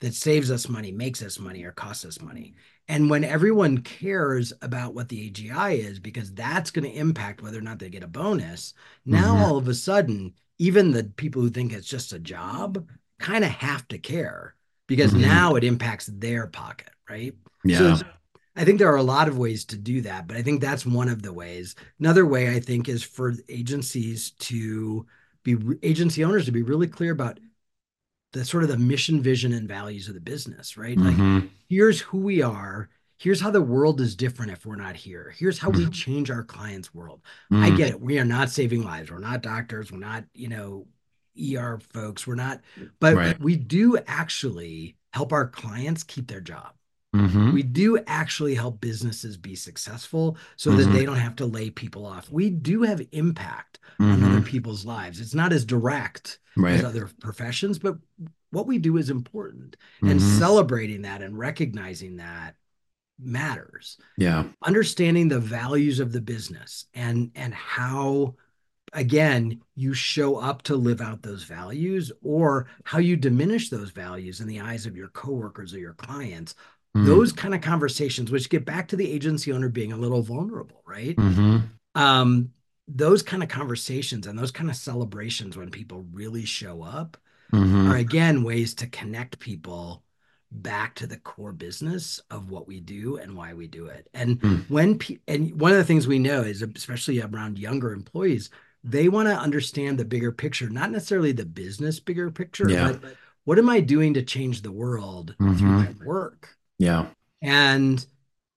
that 0.00 0.14
saves 0.14 0.50
us 0.50 0.68
money, 0.68 0.92
makes 0.92 1.20
us 1.22 1.40
money, 1.40 1.64
or 1.64 1.72
costs 1.72 2.04
us 2.04 2.20
money? 2.20 2.54
And 2.88 3.08
when 3.08 3.24
everyone 3.24 3.78
cares 3.78 4.52
about 4.60 4.94
what 4.94 5.08
the 5.08 5.30
AGI 5.30 5.78
is, 5.78 5.98
because 5.98 6.32
that's 6.32 6.70
going 6.70 6.90
to 6.90 6.98
impact 6.98 7.42
whether 7.42 7.58
or 7.58 7.62
not 7.62 7.78
they 7.78 7.88
get 7.88 8.02
a 8.02 8.08
bonus, 8.08 8.74
now 9.06 9.34
mm-hmm. 9.34 9.44
all 9.44 9.56
of 9.56 9.68
a 9.68 9.74
sudden, 9.74 10.34
even 10.58 10.90
the 10.90 11.04
people 11.04 11.42
who 11.42 11.50
think 11.50 11.72
it's 11.72 11.86
just 11.86 12.12
a 12.12 12.18
job 12.18 12.86
kind 13.18 13.44
of 13.44 13.50
have 13.50 13.86
to 13.88 13.98
care 13.98 14.54
because 14.86 15.12
mm-hmm. 15.12 15.22
now 15.22 15.54
it 15.54 15.64
impacts 15.64 16.06
their 16.06 16.46
pocket, 16.48 16.90
right? 17.08 17.34
Yeah. 17.64 17.96
So 17.96 18.06
I 18.56 18.64
think 18.64 18.78
there 18.78 18.92
are 18.92 18.96
a 18.96 19.02
lot 19.02 19.28
of 19.28 19.38
ways 19.38 19.64
to 19.66 19.76
do 19.76 20.02
that, 20.02 20.26
but 20.26 20.36
I 20.36 20.42
think 20.42 20.60
that's 20.60 20.84
one 20.84 21.08
of 21.08 21.22
the 21.22 21.32
ways. 21.32 21.74
Another 21.98 22.26
way 22.26 22.54
I 22.54 22.60
think 22.60 22.88
is 22.88 23.02
for 23.02 23.34
agencies 23.48 24.32
to 24.40 25.06
be 25.42 25.56
agency 25.82 26.24
owners 26.24 26.44
to 26.46 26.52
be 26.52 26.62
really 26.62 26.86
clear 26.86 27.12
about 27.12 27.40
the 28.32 28.44
sort 28.44 28.62
of 28.62 28.68
the 28.68 28.78
mission, 28.78 29.22
vision, 29.22 29.52
and 29.52 29.68
values 29.68 30.08
of 30.08 30.14
the 30.14 30.20
business, 30.20 30.76
right? 30.76 30.96
Mm-hmm. 30.96 31.34
Like, 31.34 31.50
here's 31.72 32.00
who 32.00 32.18
we 32.18 32.42
are. 32.42 32.90
Here's 33.16 33.40
how 33.40 33.50
the 33.50 33.62
world 33.62 34.00
is 34.00 34.14
different 34.14 34.52
if 34.52 34.66
we're 34.66 34.76
not 34.76 34.94
here. 34.94 35.32
Here's 35.38 35.58
how 35.58 35.70
we 35.70 35.84
mm-hmm. 35.84 35.90
change 35.90 36.30
our 36.30 36.42
clients' 36.42 36.92
world. 36.92 37.22
Mm-hmm. 37.50 37.62
I 37.62 37.70
get 37.70 37.90
it. 37.90 38.00
We 38.00 38.18
are 38.18 38.26
not 38.26 38.50
saving 38.50 38.84
lives. 38.84 39.10
We're 39.10 39.20
not 39.20 39.42
doctors. 39.42 39.90
We're 39.90 39.98
not, 39.98 40.24
you 40.34 40.48
know, 40.48 40.86
ER 41.40 41.78
folks. 41.94 42.26
We're 42.26 42.34
not, 42.34 42.60
but 43.00 43.14
right. 43.14 43.40
we 43.40 43.56
do 43.56 43.96
actually 44.06 44.96
help 45.14 45.32
our 45.32 45.46
clients 45.46 46.02
keep 46.02 46.26
their 46.26 46.40
job. 46.40 46.72
Mm-hmm. 47.14 47.52
We 47.52 47.62
do 47.62 47.98
actually 48.06 48.54
help 48.54 48.80
businesses 48.80 49.36
be 49.36 49.54
successful 49.54 50.36
so 50.56 50.70
mm-hmm. 50.70 50.80
that 50.80 50.98
they 50.98 51.06
don't 51.06 51.16
have 51.16 51.36
to 51.36 51.46
lay 51.46 51.70
people 51.70 52.04
off. 52.04 52.30
We 52.30 52.50
do 52.50 52.82
have 52.82 53.06
impact 53.12 53.78
mm-hmm. 53.98 54.24
on 54.24 54.24
other 54.24 54.42
people's 54.42 54.84
lives. 54.84 55.20
It's 55.20 55.34
not 55.34 55.52
as 55.52 55.64
direct 55.64 56.38
right. 56.56 56.74
as 56.74 56.84
other 56.84 57.08
professions, 57.20 57.78
but 57.78 57.96
what 58.52 58.66
we 58.66 58.78
do 58.78 58.96
is 58.96 59.10
important. 59.10 59.76
And 60.00 60.20
mm-hmm. 60.20 60.38
celebrating 60.38 61.02
that 61.02 61.22
and 61.22 61.36
recognizing 61.36 62.16
that 62.16 62.54
matters. 63.18 63.98
Yeah. 64.16 64.44
Understanding 64.64 65.28
the 65.28 65.40
values 65.40 66.00
of 66.00 66.12
the 66.12 66.20
business 66.20 66.86
and 66.94 67.30
and 67.34 67.52
how 67.52 68.34
again 68.92 69.60
you 69.74 69.94
show 69.94 70.36
up 70.36 70.62
to 70.62 70.76
live 70.76 71.00
out 71.00 71.22
those 71.22 71.44
values 71.44 72.12
or 72.22 72.68
how 72.84 72.98
you 72.98 73.16
diminish 73.16 73.70
those 73.70 73.90
values 73.90 74.40
in 74.40 74.46
the 74.46 74.60
eyes 74.60 74.86
of 74.86 74.96
your 74.96 75.08
coworkers 75.08 75.72
or 75.72 75.78
your 75.78 75.94
clients 75.94 76.54
Mm-hmm. 76.96 77.06
Those 77.06 77.32
kind 77.32 77.54
of 77.54 77.60
conversations, 77.60 78.30
which 78.30 78.50
get 78.50 78.64
back 78.64 78.88
to 78.88 78.96
the 78.96 79.10
agency 79.10 79.52
owner 79.52 79.68
being 79.68 79.92
a 79.92 79.96
little 79.96 80.22
vulnerable, 80.22 80.82
right? 80.86 81.16
Mm-hmm. 81.16 81.58
Um, 81.94 82.50
those 82.86 83.22
kind 83.22 83.42
of 83.42 83.48
conversations 83.48 84.26
and 84.26 84.38
those 84.38 84.50
kind 84.50 84.68
of 84.68 84.76
celebrations 84.76 85.56
when 85.56 85.70
people 85.70 86.04
really 86.12 86.44
show 86.44 86.82
up 86.82 87.16
mm-hmm. 87.52 87.90
are 87.90 87.96
again 87.96 88.42
ways 88.42 88.74
to 88.74 88.86
connect 88.86 89.38
people 89.38 90.02
back 90.50 90.94
to 90.96 91.06
the 91.06 91.16
core 91.16 91.52
business 91.52 92.20
of 92.30 92.50
what 92.50 92.68
we 92.68 92.80
do 92.80 93.16
and 93.16 93.36
why 93.36 93.54
we 93.54 93.66
do 93.66 93.86
it. 93.86 94.08
And 94.12 94.40
mm. 94.40 94.70
when 94.70 94.98
pe- 94.98 95.18
and 95.26 95.58
one 95.58 95.72
of 95.72 95.78
the 95.78 95.84
things 95.84 96.06
we 96.06 96.18
know 96.18 96.42
is 96.42 96.62
especially 96.62 97.20
around 97.20 97.58
younger 97.58 97.92
employees, 97.92 98.50
they 98.84 99.08
want 99.08 99.28
to 99.28 99.34
understand 99.34 99.98
the 99.98 100.04
bigger 100.04 100.32
picture, 100.32 100.68
not 100.68 100.90
necessarily 100.90 101.32
the 101.32 101.46
business 101.46 102.00
bigger 102.00 102.30
picture, 102.30 102.68
yeah. 102.68 102.92
but 102.92 103.14
what 103.44 103.58
am 103.58 103.68
I 103.68 103.80
doing 103.80 104.14
to 104.14 104.22
change 104.22 104.62
the 104.62 104.72
world 104.72 105.34
mm-hmm. 105.40 105.56
through 105.56 105.68
my 105.68 105.94
work? 106.04 106.56
Yeah. 106.78 107.06
And 107.40 108.04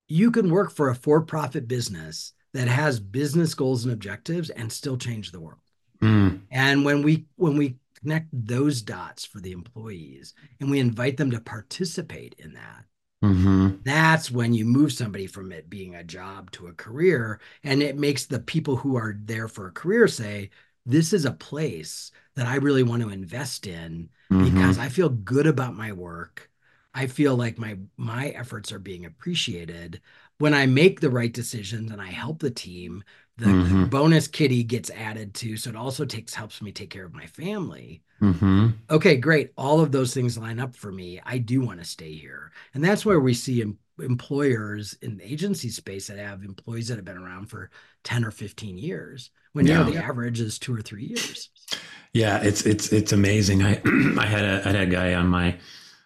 you 0.08 0.32
can 0.32 0.50
work 0.50 0.72
for 0.72 0.90
a 0.90 0.96
for 0.96 1.22
profit 1.22 1.68
business 1.68 2.34
that 2.54 2.68
has 2.68 3.00
business 3.00 3.54
goals 3.54 3.84
and 3.84 3.94
objectives 3.94 4.50
and 4.50 4.72
still 4.72 4.98
change 4.98 5.32
the 5.32 5.40
world. 5.40 5.60
Mm. 6.02 6.42
And 6.52 6.86
when 6.86 7.02
we 7.02 7.26
when 7.36 7.58
we 7.58 7.78
connect 8.06 8.28
those 8.32 8.82
dots 8.84 9.26
for 9.26 9.40
the 9.40 9.52
employees 9.52 10.36
and 10.60 10.70
we 10.70 10.80
invite 10.80 11.18
them 11.18 11.32
to 11.32 11.40
participate 11.40 12.36
in 12.38 12.54
that, 12.54 12.86
mm-hmm. 13.24 13.78
that's 13.84 14.30
when 14.30 14.54
you 14.54 14.64
move 14.64 14.94
somebody 14.94 15.26
from 15.26 15.52
it 15.52 15.70
being 15.70 15.96
a 15.96 16.04
job 16.04 16.52
to 16.52 16.68
a 16.68 16.74
career. 16.74 17.40
And 17.64 17.82
it 17.82 17.98
makes 17.98 18.26
the 18.26 18.40
people 18.40 18.76
who 18.76 18.96
are 18.96 19.16
there 19.18 19.48
for 19.48 19.68
a 19.68 19.72
career 19.72 20.08
say, 20.08 20.52
This 20.86 21.14
is 21.14 21.26
a 21.26 21.32
place 21.32 22.12
that 22.36 22.46
I 22.46 22.58
really 22.58 22.84
want 22.84 23.02
to 23.02 23.10
invest 23.10 23.66
in 23.66 24.10
mm-hmm. 24.32 24.54
because 24.54 24.78
I 24.78 24.90
feel 24.90 25.10
good 25.10 25.48
about 25.48 25.76
my 25.76 25.92
work. 25.92 26.52
I 26.94 27.08
feel 27.08 27.36
like 27.36 27.58
my 27.58 27.78
my 27.98 28.30
efforts 28.30 28.72
are 28.72 28.80
being 28.80 29.06
appreciated 29.06 30.00
when 30.38 30.54
I 30.54 30.66
make 30.66 31.00
the 31.00 31.10
right 31.10 31.34
decisions 31.34 31.92
and 31.92 32.02
I 32.02 32.08
help 32.08 32.40
the 32.40 32.52
team. 32.52 33.04
The 33.38 33.46
mm-hmm. 33.46 33.86
bonus 33.86 34.28
kitty 34.28 34.64
gets 34.64 34.90
added 34.92 35.34
to, 35.36 35.58
so 35.58 35.70
it 35.70 35.76
also 35.76 36.06
takes 36.06 36.34
helps 36.34 36.62
me 36.62 36.72
take 36.72 36.90
care 36.90 37.06
of 37.06 37.14
my 37.14 37.26
family. 37.26 38.02
Mm-hmm. 38.22 38.70
Okay, 38.90 39.18
great. 39.18 39.52
All 39.58 39.82
of 39.82 39.92
those 39.92 40.14
things 40.14 40.38
line 40.38 40.60
up 40.60 40.74
for 40.74 40.92
me. 40.92 41.20
I 41.26 41.40
do 41.40 41.60
want 41.60 41.80
to 41.80 41.86
stay 41.86 42.14
here, 42.14 42.52
and 42.74 42.84
that's 42.84 43.06
where 43.06 43.20
we 43.20 43.34
see 43.34 43.62
em- 43.62 43.78
employers 44.00 44.98
in 45.02 45.18
the 45.18 45.30
agency 45.30 45.70
space 45.70 46.08
that 46.08 46.18
have 46.18 46.44
employees 46.44 46.88
that 46.88 46.96
have 46.96 47.04
been 47.04 47.18
around 47.18 47.48
for 47.48 47.72
ten 48.06 48.24
or 48.24 48.32
fifteen 48.32 48.78
years. 48.78 49.32
When 49.52 49.68
yeah. 49.68 49.80
you 49.80 49.86
know 49.86 49.92
the 49.92 50.04
average 50.04 50.40
is 50.40 50.58
two 50.58 50.74
or 50.74 50.82
three 50.82 51.06
years. 51.06 51.50
Yeah, 52.14 52.40
it's 52.42 52.66
it's 52.66 52.94
it's 52.94 53.12
amazing. 53.12 53.64
I 53.64 53.82
I 54.18 54.26
had 54.26 54.46
a 54.46 54.62
I 54.64 54.72
had 54.72 54.76
a 54.76 54.86
guy 54.86 55.14
on 55.14 55.28
my 55.28 55.58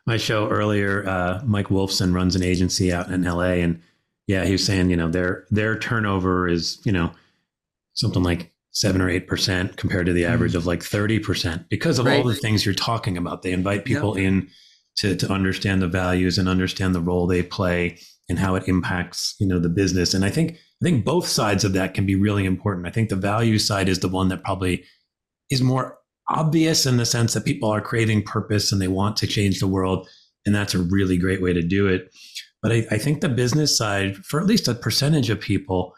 my 0.10 0.18
show 0.18 0.50
earlier, 0.50 1.08
uh, 1.08 1.40
Mike 1.46 1.68
Wolfson 1.68 2.16
runs 2.16 2.36
an 2.36 2.42
agency 2.42 2.92
out 2.92 3.12
in 3.12 3.22
LA, 3.22 3.62
and 3.62 3.80
yeah, 4.30 4.46
he 4.46 4.52
was 4.52 4.64
saying, 4.64 4.92
you 4.92 4.96
know, 4.96 5.10
their 5.10 5.48
their 5.50 5.76
turnover 5.80 6.48
is, 6.48 6.80
you 6.86 6.92
know, 6.92 7.12
something 7.96 8.22
like 8.22 8.54
seven 8.70 9.02
or 9.02 9.10
eight 9.10 9.28
percent 9.28 9.76
compared 9.76 10.06
to 10.06 10.14
the 10.14 10.22
mm-hmm. 10.22 10.34
average 10.34 10.54
of 10.54 10.68
like 10.68 10.84
thirty 10.84 11.18
percent 11.18 11.68
because 11.68 11.98
of 11.98 12.06
right. 12.06 12.20
all 12.20 12.24
the 12.24 12.36
things 12.36 12.64
you're 12.64 12.76
talking 12.76 13.18
about. 13.18 13.42
They 13.42 13.52
invite 13.52 13.86
people 13.86 14.16
yep. 14.16 14.28
in 14.28 14.50
to 14.98 15.16
to 15.16 15.32
understand 15.32 15.82
the 15.82 15.88
values 15.88 16.38
and 16.38 16.48
understand 16.48 16.94
the 16.94 17.02
role 17.02 17.26
they 17.26 17.42
play 17.42 17.98
and 18.30 18.38
how 18.38 18.54
it 18.54 18.68
impacts, 18.68 19.36
you 19.40 19.48
know, 19.48 19.58
the 19.58 19.68
business. 19.68 20.14
And 20.14 20.24
I 20.24 20.30
think 20.30 20.52
I 20.52 20.86
think 20.86 21.04
both 21.04 21.26
sides 21.26 21.64
of 21.64 21.74
that 21.74 21.96
can 21.96 22.06
be 22.06 22.14
really 22.14 22.46
important. 22.46 22.86
I 22.86 22.92
think 22.92 23.10
the 23.10 23.16
value 23.16 23.58
side 23.58 23.90
is 23.90 23.98
the 23.98 24.10
one 24.10 24.28
that 24.28 24.44
probably 24.44 24.84
is 25.50 25.64
more 25.64 25.98
obvious 26.28 26.86
in 26.86 26.98
the 26.98 27.06
sense 27.08 27.34
that 27.34 27.46
people 27.46 27.72
are 27.72 27.82
craving 27.82 28.22
purpose 28.22 28.72
and 28.72 28.80
they 28.80 28.88
want 28.88 29.18
to 29.18 29.26
change 29.26 29.60
the 29.60 29.66
world. 29.66 30.08
And 30.46 30.54
that's 30.54 30.76
a 30.76 30.84
really 30.84 31.18
great 31.18 31.42
way 31.42 31.52
to 31.52 31.64
do 31.64 31.88
it. 31.88 32.14
But 32.62 32.72
I, 32.72 32.88
I 32.92 32.98
think 32.98 33.22
the 33.22 33.30
business 33.30 33.78
side, 33.78 34.18
for 34.18 34.40
at 34.40 34.46
least 34.46 34.68
a 34.68 34.74
percentage 34.74 35.30
of 35.30 35.40
people, 35.40 35.96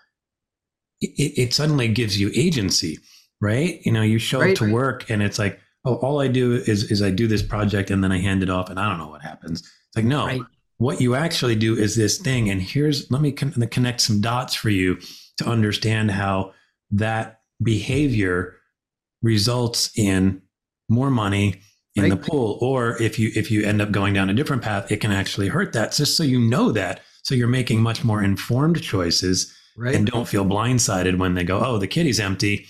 it, 1.02 1.34
it 1.38 1.54
suddenly 1.54 1.88
gives 1.88 2.20
you 2.20 2.32
agency, 2.36 3.00
right? 3.40 3.80
You 3.84 3.92
know, 3.92 4.02
you 4.04 4.20
show 4.20 4.42
right. 4.42 4.52
up 4.52 4.58
to 4.58 4.72
work 4.72 5.10
and 5.10 5.24
it's 5.24 5.40
like, 5.40 5.60
oh, 5.86 5.96
all 5.96 6.22
I 6.22 6.28
do 6.28 6.54
is, 6.54 6.92
is 6.92 7.02
I 7.02 7.10
do 7.10 7.28
this 7.28 7.42
project 7.42 7.90
and 7.90 8.04
then 8.04 8.12
I 8.12 8.20
hand 8.20 8.44
it 8.44 8.50
off 8.50 8.70
and 8.70 8.80
I 8.80 8.88
don't 8.88 9.00
know 9.00 9.10
what 9.10 9.24
happens. 9.24 9.62
It's 9.62 9.96
like, 9.96 10.06
no, 10.06 10.26
right. 10.26 10.42
what 10.78 11.02
you 11.02 11.16
actually 11.16 11.56
do 11.56 11.76
is 11.76 11.96
this 11.96 12.20
thing. 12.20 12.50
And 12.50 12.62
here's, 12.62 13.10
let 13.10 13.22
me 13.22 13.32
con- 13.32 13.54
connect 13.72 14.02
some 14.02 14.22
dots 14.22 14.54
for 14.54 14.70
you 14.70 15.00
to 15.38 15.46
understand 15.48 16.12
how 16.12 16.54
that 16.92 17.42
behavior 17.64 18.58
results 19.24 19.92
in 19.98 20.42
more 20.90 21.10
money 21.10 21.62
in 21.96 22.04
right. 22.04 22.10
the 22.10 22.18
pool 22.18 22.58
or 22.62 23.02
if 23.02 23.20
you 23.20 23.32
if 23.36 23.52
you 23.52 23.64
end 23.64 23.82
up 23.82 23.92
going 23.92 24.14
down 24.14 24.30
a 24.30 24.34
different 24.34 24.62
path 24.62 24.92
it 24.92 25.02
can 25.02 25.12
actually 25.12 25.48
hurt 25.48 25.74
that. 25.74 25.92
Just 25.92 26.16
so 26.18 26.24
you 26.24 26.40
know 26.40 26.72
that. 26.72 27.02
So 27.24 27.36
you're 27.36 27.48
making 27.48 27.82
much 27.82 28.04
more 28.04 28.24
informed 28.24 28.82
choices 28.82 29.54
right. 29.78 29.96
and 29.96 30.08
don't 30.08 30.28
feel 30.28 30.46
blindsided 30.46 31.18
when 31.18 31.34
they 31.36 31.44
go 31.44 31.60
oh 31.60 31.78
the 31.78 31.88
kitty's 31.88 32.20
empty. 32.20 32.66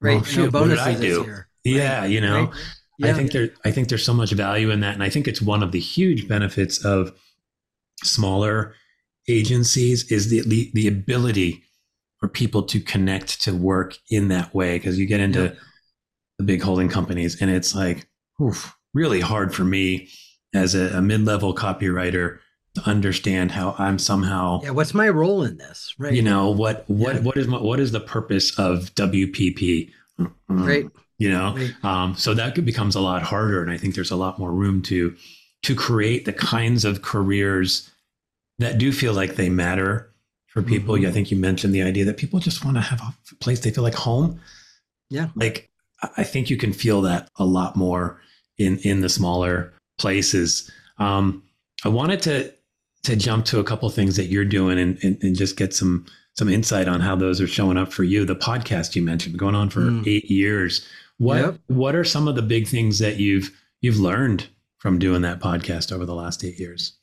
Right. 0.00 0.16
Well, 0.16 0.24
shoot, 0.24 0.52
no 0.52 0.60
what 0.60 0.68
did 0.68 0.78
i 0.78 0.94
do? 0.94 1.42
yeah 1.64 2.04
you 2.04 2.20
know? 2.20 2.52
Yeah. 2.98 3.10
i 3.10 3.12
think 3.12 3.32
there 3.32 3.50
i 3.64 3.70
think 3.70 3.88
there's 3.88 4.04
so 4.04 4.14
much 4.14 4.30
value 4.32 4.70
in 4.70 4.80
that 4.80 4.94
and 4.94 5.02
i 5.02 5.10
think 5.10 5.26
it's 5.26 5.42
one 5.42 5.62
of 5.62 5.72
the 5.72 5.80
huge 5.80 6.28
benefits 6.28 6.84
of 6.84 7.12
smaller 8.04 8.74
agencies 9.28 10.10
is 10.10 10.30
the 10.30 10.42
the, 10.42 10.70
the 10.74 10.88
ability 10.88 11.62
for 12.18 12.28
people 12.28 12.62
to 12.62 12.80
connect 12.80 13.42
to 13.42 13.54
work 13.54 13.96
in 14.10 14.28
that 14.28 14.54
way 14.54 14.78
because 14.78 14.98
you 14.98 15.06
get 15.06 15.20
into 15.20 15.44
yeah. 15.44 15.54
the 16.38 16.44
big 16.44 16.62
holding 16.62 16.88
companies. 16.88 17.40
And 17.40 17.50
it's 17.50 17.74
like, 17.74 18.08
oof, 18.40 18.76
really 18.94 19.20
hard 19.20 19.54
for 19.54 19.64
me 19.64 20.08
as 20.54 20.74
a, 20.74 20.96
a 20.96 21.02
mid 21.02 21.24
level 21.24 21.54
copywriter 21.54 22.38
to 22.74 22.82
understand 22.88 23.52
how 23.52 23.74
I'm 23.78 23.98
somehow 23.98 24.60
yeah. 24.62 24.70
What's 24.70 24.94
my 24.94 25.08
role 25.08 25.42
in 25.42 25.56
this? 25.56 25.94
Right. 25.98 26.12
You 26.12 26.22
know 26.22 26.50
what 26.50 26.84
what 26.88 27.16
yeah. 27.16 27.20
what 27.22 27.36
is 27.36 27.48
my, 27.48 27.60
what 27.60 27.80
is 27.80 27.92
the 27.92 28.00
purpose 28.00 28.58
of 28.58 28.94
WPP? 28.94 29.90
Right. 30.48 30.86
You 31.18 31.30
know, 31.30 31.54
right. 31.56 31.84
Um, 31.84 32.14
so 32.16 32.34
that 32.34 32.62
becomes 32.64 32.94
a 32.94 33.00
lot 33.00 33.22
harder, 33.22 33.62
and 33.62 33.70
I 33.70 33.78
think 33.78 33.94
there's 33.94 34.10
a 34.10 34.16
lot 34.16 34.38
more 34.38 34.52
room 34.52 34.82
to 34.82 35.16
to 35.62 35.74
create 35.74 36.26
the 36.26 36.32
kinds 36.32 36.84
of 36.84 37.02
careers 37.02 37.90
that 38.58 38.78
do 38.78 38.92
feel 38.92 39.14
like 39.14 39.36
they 39.36 39.48
matter 39.48 40.12
for 40.48 40.62
people. 40.62 40.94
Mhm. 40.94 41.08
I 41.08 41.12
think 41.12 41.30
you 41.30 41.36
mentioned 41.36 41.74
the 41.74 41.82
idea 41.82 42.04
that 42.04 42.18
people 42.18 42.38
just 42.38 42.64
want 42.64 42.76
to 42.76 42.82
have 42.82 43.00
a 43.00 43.34
place 43.36 43.60
they 43.60 43.70
feel 43.70 43.84
like 43.84 43.94
home. 43.94 44.40
Yeah. 45.08 45.28
Like 45.34 45.70
I 46.16 46.24
think 46.24 46.50
you 46.50 46.56
can 46.56 46.72
feel 46.72 47.00
that 47.02 47.30
a 47.36 47.44
lot 47.44 47.76
more 47.76 48.20
in 48.58 48.78
in 48.78 49.00
the 49.00 49.08
smaller 49.08 49.72
places. 49.98 50.70
Um, 50.98 51.42
I 51.84 51.88
wanted 51.88 52.22
to 52.22 52.52
to 53.04 53.16
jump 53.16 53.44
to 53.46 53.60
a 53.60 53.64
couple 53.64 53.88
things 53.90 54.16
that 54.16 54.26
you're 54.26 54.44
doing 54.44 54.78
and, 54.78 54.98
and 55.02 55.22
and 55.22 55.36
just 55.36 55.56
get 55.56 55.72
some 55.74 56.06
some 56.36 56.48
insight 56.48 56.88
on 56.88 57.00
how 57.00 57.16
those 57.16 57.40
are 57.40 57.46
showing 57.46 57.78
up 57.78 57.92
for 57.92 58.04
you. 58.04 58.24
The 58.24 58.36
podcast 58.36 58.94
you 58.96 59.02
mentioned 59.02 59.38
going 59.38 59.54
on 59.54 59.70
for 59.70 59.80
Mm. 59.80 60.06
eight 60.06 60.30
years. 60.30 60.86
What 61.18 61.38
Yep. 61.40 61.58
what 61.68 61.94
are 61.94 62.04
some 62.04 62.28
of 62.28 62.34
the 62.34 62.42
big 62.42 62.66
things 62.68 62.98
that 62.98 63.16
you've 63.18 63.50
you've 63.80 63.98
learned 64.00 64.48
from 64.78 64.98
doing 64.98 65.22
that 65.22 65.40
podcast 65.40 65.92
over 65.92 66.04
the 66.04 66.14
last 66.14 66.44
eight 66.44 66.58
years? 66.58 66.98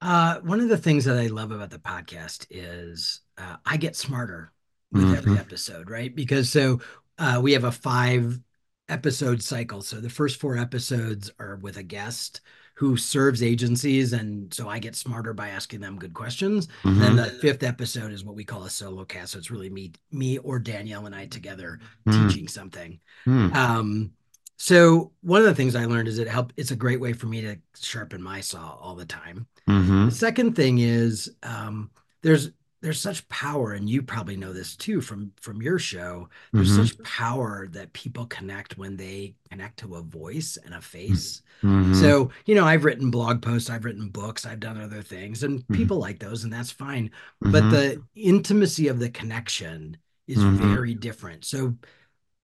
Uh, 0.00 0.40
one 0.40 0.60
of 0.60 0.68
the 0.68 0.76
things 0.78 1.04
that 1.06 1.16
I 1.16 1.28
love 1.28 1.50
about 1.50 1.70
the 1.70 1.78
podcast 1.78 2.46
is 2.50 3.20
uh, 3.38 3.56
I 3.64 3.76
get 3.76 3.96
smarter 3.96 4.52
with 4.92 5.14
every 5.14 5.32
Mhm. 5.32 5.38
episode, 5.40 5.88
right? 5.90 6.14
Because 6.14 6.50
so 6.50 6.80
uh, 7.18 7.40
we 7.42 7.52
have 7.52 7.64
a 7.64 7.72
five 7.72 8.40
episode 8.88 9.42
cycle. 9.42 9.82
So 9.82 10.00
the 10.00 10.10
first 10.10 10.40
four 10.40 10.56
episodes 10.56 11.30
are 11.38 11.56
with 11.56 11.76
a 11.76 11.82
guest 11.82 12.40
who 12.76 12.96
serves 12.96 13.42
agencies. 13.42 14.12
And 14.12 14.52
so 14.52 14.68
I 14.68 14.78
get 14.78 14.96
smarter 14.96 15.32
by 15.32 15.48
asking 15.48 15.80
them 15.80 15.96
good 15.98 16.12
questions. 16.12 16.68
Mm-hmm. 16.82 16.98
Then 17.00 17.16
the 17.16 17.26
fifth 17.40 17.62
episode 17.62 18.12
is 18.12 18.24
what 18.24 18.34
we 18.34 18.44
call 18.44 18.64
a 18.64 18.70
solo 18.70 19.04
cast. 19.04 19.32
So 19.32 19.38
it's 19.38 19.50
really 19.50 19.70
me, 19.70 19.92
me 20.10 20.38
or 20.38 20.60
Danyel 20.60 21.06
and 21.06 21.14
I 21.14 21.26
together 21.26 21.78
Mm, 22.06 22.28
teaching 22.28 22.48
something. 22.48 23.00
mm, 23.26 23.54
Um, 23.54 24.12
so 24.56 25.12
one 25.20 25.40
of 25.40 25.46
the 25.46 25.54
things 25.54 25.74
I 25.74 25.84
learned 25.84 26.08
is 26.08 26.18
it 26.18 26.28
help. 26.28 26.52
It's 26.56 26.70
a 26.70 26.76
great 26.76 27.00
way 27.00 27.12
for 27.12 27.26
me 27.26 27.40
to 27.42 27.56
sharpen 27.76 28.22
my 28.22 28.40
saw 28.40 28.76
all 28.80 28.94
the 28.94 29.04
time. 29.06 29.46
mhm, 29.68 30.08
The 30.10 30.14
second 30.14 30.54
thing 30.54 30.78
is 30.78 31.30
um, 31.42 31.90
there's 32.22 32.50
there's 32.84 33.00
such 33.00 33.28
power, 33.30 33.72
and 33.74 33.90
you 33.90 34.02
probably 34.02 34.36
know 34.36 34.52
this 34.54 34.76
too 34.76 35.02
from 35.02 35.32
from 35.40 35.62
your 35.62 35.80
show. 35.80 36.28
There's 36.54 36.72
mhm, 36.72 36.72
such 36.72 37.02
power 37.02 37.68
that 37.72 37.92
people 37.94 38.26
connect 38.26 38.78
when 38.78 38.96
they 38.96 39.34
connect 39.50 39.78
to 39.80 39.96
a 39.96 40.02
voice 40.02 40.58
and 40.64 40.74
a 40.74 40.82
face. 40.82 41.42
mhm. 41.62 41.92
So 41.92 42.30
you 42.46 42.54
know, 42.54 42.64
I've 42.66 42.84
written 42.84 43.10
blog 43.10 43.42
posts, 43.42 43.70
I've 43.70 43.84
written 43.84 44.08
books, 44.10 44.46
I've 44.46 44.60
done 44.60 44.80
other 44.80 45.02
things, 45.02 45.42
and 45.44 45.68
Mhm. 45.68 45.88
people 45.88 45.98
like 45.98 46.18
those, 46.20 46.44
and 46.44 46.52
that's 46.52 46.70
fine. 46.72 47.10
But 47.50 47.68
Mhm, 47.68 47.70
the 47.70 48.02
intimacy 48.14 48.88
of 48.88 48.98
the 49.00 49.10
connection 49.10 49.96
is 50.26 50.42
Mhm. 50.42 50.44
very 50.44 50.94
different. 50.94 51.44
So. 51.44 51.76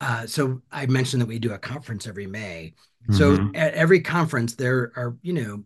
Uh, 0.01 0.27
so 0.27 0.63
I 0.73 0.87
mentioned 0.87 1.21
that 1.23 1.27
we 1.27 1.39
do 1.39 1.53
a 1.53 1.59
conference 1.59 2.07
every 2.07 2.27
May. 2.27 2.75
So 3.11 3.45
at 3.55 3.75
every 3.75 4.01
conference, 4.01 4.55
there 4.55 4.93
are, 4.97 5.17
you 5.23 5.33
know, 5.33 5.65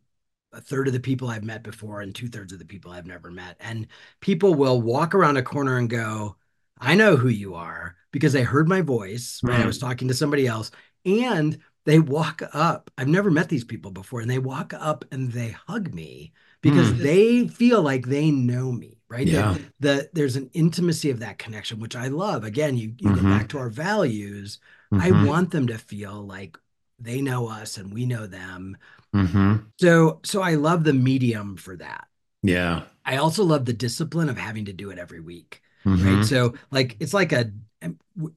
a 0.55 0.61
third 0.61 0.87
of 0.87 0.93
the 0.93 1.01
people 1.01 1.29
I've 1.29 1.45
met 1.45 1.63
before 1.63 2.01
and 2.01 2.15
two 2.15 2.29
thirds 2.29 2.53
of 2.53 2.59
the 2.59 2.65
people 2.65 2.91
I've 2.93 3.07
never 3.07 3.31
met. 3.31 3.57
And 3.61 3.87
people 4.21 4.55
will 4.55 4.81
walk 4.81 5.15
around 5.15 5.37
a 5.37 5.43
corner 5.43 5.79
and 5.79 5.89
go, 5.91 6.37
I 6.79 6.95
know 6.95 7.17
who 7.17 7.29
you 7.29 7.55
are 7.55 7.97
because 8.11 8.33
they 8.33 8.43
heard 8.43 8.69
my 8.69 8.81
voice, 8.81 9.41
right? 9.45 9.61
I 9.61 9.65
Mm. 9.65 9.67
was 9.67 9.79
talking 9.79 10.09
to 10.09 10.15
somebody 10.15 10.47
else. 10.47 10.71
And 11.05 11.59
they 11.85 11.99
walk 11.99 12.43
up. 12.53 12.91
I've 12.97 13.09
never 13.09 13.31
met 13.31 13.49
these 13.49 13.65
people 13.65 13.91
before. 13.91 14.21
And 14.21 14.31
they 14.31 14.39
walk 14.39 14.73
up 14.75 15.05
and 15.13 15.31
they 15.33 15.51
hug 15.51 15.93
me 15.95 16.33
because 16.63 16.95
Mm. 16.95 17.03
they 17.03 17.49
feel 17.49 17.83
like 17.83 18.07
they 18.07 18.31
know 18.31 18.73
me, 18.73 18.99
right? 19.09 19.27
Yeah. 19.27 19.53
The, 19.53 19.73
the, 19.81 20.11
there's 20.15 20.37
an 20.37 20.51
intimacy 20.55 21.11
of 21.11 21.21
that 21.21 21.39
connection, 21.39 21.79
which 21.81 21.95
I 21.97 22.09
love. 22.09 22.45
Again, 22.45 22.77
you, 22.77 22.95
you 22.99 23.11
Mhm. 23.11 23.15
get 23.15 23.29
back 23.29 23.49
to 23.49 23.59
our 23.59 23.69
values. 23.71 24.59
I 24.97 25.11
mhm, 25.11 25.27
want 25.27 25.51
them 25.51 25.67
to 25.69 25.79
feel 25.79 26.25
like 26.27 26.57
they 26.99 27.21
know 27.21 27.49
us 27.49 27.77
and 27.77 27.93
we 27.93 28.07
know 28.07 28.27
them. 28.27 28.77
Mhm. 29.15 29.67
So 29.81 30.21
so 30.25 30.43
I 30.43 30.55
love 30.55 30.85
the 30.85 30.93
medium 30.93 31.57
for 31.57 31.77
that. 31.77 32.07
Yeah. 32.43 32.83
I 33.05 33.17
also 33.19 33.45
love 33.45 33.65
the 33.65 33.73
discipline 33.73 34.29
of 34.29 34.37
having 34.39 34.67
to 34.67 34.73
do 34.73 34.91
it 34.91 34.99
every 34.99 35.21
week, 35.21 35.63
mhm, 35.85 36.17
right? 36.17 36.25
So 36.25 36.55
like 36.71 36.97
it's 37.01 37.15
like 37.15 37.33
a 37.33 37.53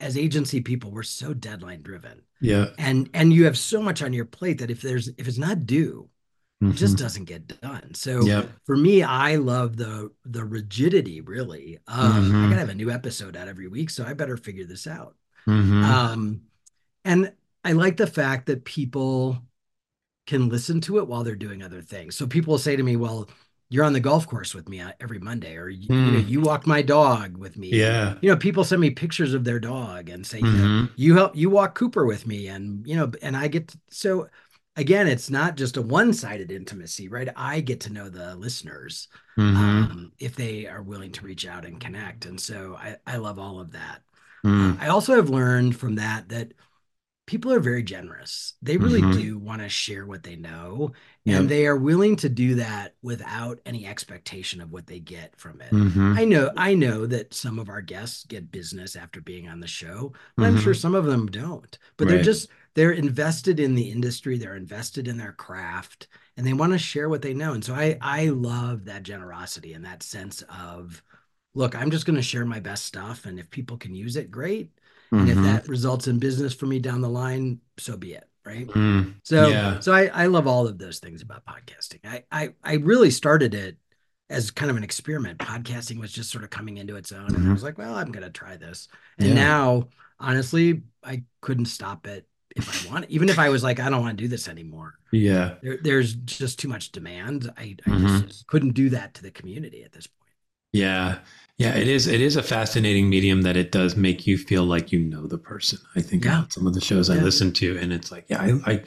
as 0.01 0.17
agency 0.17 0.61
people, 0.61 0.91
we're 0.91 1.03
so 1.03 1.33
deadline 1.33 1.81
driven. 1.81 2.21
Yeah. 2.41 2.67
And 2.77 3.09
and 3.13 3.31
you 3.33 3.45
have 3.45 3.57
so 3.57 3.81
much 3.81 4.01
on 4.01 4.13
your 4.13 4.25
plate 4.25 4.59
that 4.59 4.71
if 4.71 4.81
there's 4.81 5.07
if 5.17 5.27
it's 5.27 5.37
not 5.37 5.65
due, 5.65 6.09
it 6.61 6.73
just 6.73 6.97
doesn't 6.97 7.25
get 7.25 7.61
done. 7.61 7.93
So 7.93 8.19
Mm-hmm. 8.19 8.27
Yep. 8.27 8.49
for 8.65 8.75
me, 8.77 9.03
I 9.03 9.35
love 9.37 9.77
the 9.77 10.11
the 10.25 10.43
rigidity 10.43 11.21
really 11.21 11.77
of 11.87 12.13
I 12.15 12.19
Mhm. 12.19 12.49
gotta 12.49 12.59
have 12.59 12.69
a 12.69 12.75
new 12.75 12.91
episode 12.91 13.37
out 13.37 13.47
every 13.47 13.67
week, 13.67 13.89
so 13.89 14.03
I 14.05 14.13
better 14.13 14.37
figure 14.37 14.65
this 14.65 14.87
out. 14.87 15.15
mhm, 15.47 15.83
Um, 15.83 16.41
and 17.05 17.33
I 17.63 17.73
like 17.73 17.97
the 17.97 18.07
fact 18.07 18.47
that 18.47 18.65
people 18.65 19.41
can 20.27 20.49
listen 20.49 20.81
to 20.81 20.99
it 20.99 21.07
while 21.07 21.23
they're 21.23 21.35
doing 21.35 21.63
other 21.63 21.81
things. 21.81 22.15
So 22.15 22.27
people 22.27 22.51
will 22.53 22.59
say 22.59 22.75
to 22.75 22.83
me, 22.83 22.95
"Well, 22.97 23.29
you're 23.69 23.85
on 23.85 23.93
the 23.93 23.99
golf 23.99 24.27
course 24.27 24.53
with 24.55 24.69
me 24.69 24.81
uh, 24.81 24.91
every 24.99 25.19
Monday, 25.19 25.55
or 25.57 25.69
you, 25.69 25.91
you 26.03 26.11
know, 26.11 26.19
Hmm. 26.19 26.27
you 26.27 26.41
walked 26.41 26.67
my 26.67 26.81
dog 26.81 27.37
with 27.37 27.57
me." 27.57 27.69
Yeah. 27.77 28.15
You 28.21 28.29
know, 28.31 28.37
people 28.37 28.63
send 28.63 28.81
me 28.81 28.89
pictures 28.91 29.33
of 29.33 29.43
their 29.43 29.59
dog 29.59 30.09
and 30.09 30.25
say, 30.25 30.41
you 30.41 30.57
know, 30.59 30.69
Mhm, 30.69 30.89
"You 30.95 31.15
help 31.15 31.35
you 31.35 31.49
walk 31.49 31.75
Cooper 31.75 32.05
with 32.05 32.27
me," 32.27 32.47
and 32.47 32.85
you 32.87 32.95
know, 32.95 33.11
and 33.21 33.35
I 33.37 33.47
get 33.47 33.69
to, 33.69 33.79
so 33.89 34.29
again, 34.75 35.07
it's 35.07 35.29
not 35.29 35.55
just 35.57 35.77
a 35.77 35.81
one-sided 35.81 36.51
intimacy, 36.51 37.07
right? 37.09 37.29
I 37.35 37.61
get 37.61 37.81
to 37.81 37.93
know 37.93 38.09
the 38.09 38.35
listeners 38.35 39.07
mhm, 39.37 39.91
um, 39.91 40.11
if 40.19 40.35
they 40.35 40.67
are 40.67 40.81
willing 40.83 41.11
to 41.13 41.25
reach 41.25 41.47
out 41.47 41.65
and 41.65 41.79
connect, 41.79 42.25
and 42.25 42.39
so 42.39 42.75
I 42.77 42.97
I 43.05 43.17
love 43.17 43.39
all 43.39 43.59
of 43.59 43.71
that. 43.71 44.01
mm, 44.43 44.77
I 44.81 44.87
also 44.87 45.15
have 45.15 45.29
learned 45.29 45.75
from 45.77 45.95
that 45.95 46.29
that 46.29 46.53
people 47.27 47.53
are 47.53 47.59
very 47.59 47.83
generous. 47.83 48.55
They 48.63 48.77
really 48.77 49.03
Mhm. 49.03 49.11
do 49.11 49.37
want 49.37 49.61
to 49.61 49.69
share 49.69 50.05
what 50.07 50.23
they 50.23 50.35
know, 50.37 50.93
Yep. 51.25 51.37
and 51.37 51.49
they 51.49 51.67
are 51.67 51.77
willing 51.77 52.15
to 52.17 52.29
do 52.29 52.55
that 52.55 52.95
without 53.03 53.59
any 53.65 53.85
expectation 53.85 54.61
of 54.61 54.71
what 54.71 54.87
they 54.87 54.99
get 54.99 55.37
from 55.39 55.61
it. 55.61 55.77
mhm, 55.77 56.15
I 56.15 56.25
know 56.25 56.51
I 56.57 56.73
know 56.73 57.05
that 57.07 57.33
some 57.33 57.59
of 57.59 57.69
our 57.69 57.81
guests 57.81 58.25
get 58.25 58.51
business 58.51 58.95
after 58.95 59.21
being 59.21 59.47
on 59.49 59.59
the 59.59 59.67
show, 59.67 60.13
but 60.37 60.45
I'm 60.45 60.55
Mhm. 60.55 60.57
sure 60.57 60.73
some 60.73 60.95
of 60.95 61.05
them 61.05 61.27
don't. 61.27 61.77
But 61.97 62.07
they're 62.07 62.17
just 62.19 62.49
they're 62.73 62.91
invested 62.91 63.59
in 63.59 63.75
the 63.75 63.91
industry, 63.91 64.37
they're 64.37 64.55
invested 64.55 65.07
in 65.07 65.17
their 65.17 65.33
craft, 65.33 66.07
and 66.37 66.45
they 66.45 66.53
want 66.53 66.73
to 66.73 66.79
share 66.79 67.09
what 67.09 67.21
they 67.21 67.33
know. 67.33 67.53
And 67.53 67.63
so 67.63 67.73
I 67.75 67.97
I 68.01 68.29
love 68.29 68.85
that 68.85 69.03
generosity 69.03 69.73
and 69.73 69.85
that 69.85 70.03
sense 70.03 70.43
of 70.49 71.03
look, 71.53 71.75
I'm 71.75 71.91
just 71.91 72.05
going 72.05 72.15
to 72.15 72.21
share 72.21 72.45
my 72.45 72.59
best 72.59 72.85
stuff 72.85 73.25
and 73.25 73.39
if 73.39 73.49
people 73.49 73.77
can 73.77 73.95
use 73.95 74.15
it, 74.15 74.31
great. 74.31 74.71
And 75.11 75.29
if 75.29 75.35
that 75.43 75.67
results 75.67 76.07
in 76.07 76.19
business 76.19 76.53
for 76.53 76.65
me 76.65 76.79
down 76.79 77.01
the 77.01 77.09
line, 77.09 77.59
so 77.77 77.97
be 77.97 78.13
it. 78.13 78.27
Right. 78.45 78.67
mm, 78.67 79.15
So 79.23 79.49
Yeah. 79.49 79.79
so 79.81 79.91
I, 79.93 80.07
I 80.07 80.25
love 80.27 80.47
all 80.47 80.67
of 80.67 80.77
those 80.77 80.99
things 80.99 81.21
about 81.21 81.45
podcasting. 81.45 81.99
I, 82.05 82.23
I 82.31 82.53
I 82.63 82.73
really 82.75 83.11
started 83.11 83.53
it 83.53 83.77
as 84.29 84.51
kind 84.51 84.71
of 84.71 84.77
an 84.77 84.83
experiment. 84.83 85.39
Podcasting 85.39 85.99
was 85.99 86.11
just 86.13 86.31
sort 86.31 86.43
of 86.45 86.49
coming 86.49 86.77
into 86.77 86.95
its 86.95 87.11
own. 87.11 87.27
And 87.27 87.37
I 87.37 87.39
Mhm. 87.39 87.53
was 87.53 87.63
like, 87.63 87.77
well, 87.77 87.95
I'm 87.95 88.11
gonna 88.11 88.29
try 88.29 88.55
this. 88.57 88.87
And 89.17 89.29
Yeah. 89.29 89.33
now, 89.35 89.89
honestly, 90.19 90.83
I 91.03 91.23
couldn't 91.41 91.65
stop 91.65 92.07
it 92.07 92.27
if 92.55 92.69
I 92.69 92.77
want. 92.79 93.05
Even 93.09 93.29
if 93.29 93.37
I 93.37 93.49
was 93.49 93.63
like, 93.63 93.79
I 93.81 93.89
don't 93.89 94.01
want 94.01 94.17
to 94.17 94.23
do 94.23 94.27
this 94.29 94.47
anymore. 94.47 94.95
Yeah. 95.11 95.55
There, 95.61 95.77
there's 95.81 96.13
just 96.13 96.59
too 96.59 96.67
much 96.69 96.91
demand. 96.91 97.51
I, 97.57 97.75
I 97.85 97.89
Mhm. 97.89 98.27
just 98.27 98.47
couldn't 98.47 98.71
do 98.73 98.89
that 98.91 99.13
to 99.15 99.23
the 99.23 99.31
community 99.31 99.83
at 99.83 99.91
this 99.91 100.07
point. 100.07 100.26
Yeah. 100.73 101.19
Yeah, 101.57 101.75
it 101.75 101.87
is 101.87 102.05
it 102.05 102.21
is 102.21 102.35
a 102.35 102.43
fascinating 102.43 103.09
medium 103.09 103.41
that 103.41 103.57
it 103.57 103.71
does 103.71 103.95
make 103.95 104.27
you 104.27 104.37
feel 104.37 104.63
like 104.63 104.91
you 104.91 104.99
know 104.99 105.25
the 105.25 105.39
person. 105.39 105.79
I 105.95 106.01
think 106.01 106.23
Yeah. 106.23 106.37
about 106.39 106.53
some 106.53 106.67
of 106.67 106.73
the 106.75 106.81
shows 106.81 107.09
I 107.09 107.15
listen 107.15 107.51
to 107.53 107.77
and 107.79 107.91
it's 107.91 108.11
like, 108.11 108.25
yeah, 108.29 108.41
I, 108.41 108.71
I 108.73 108.83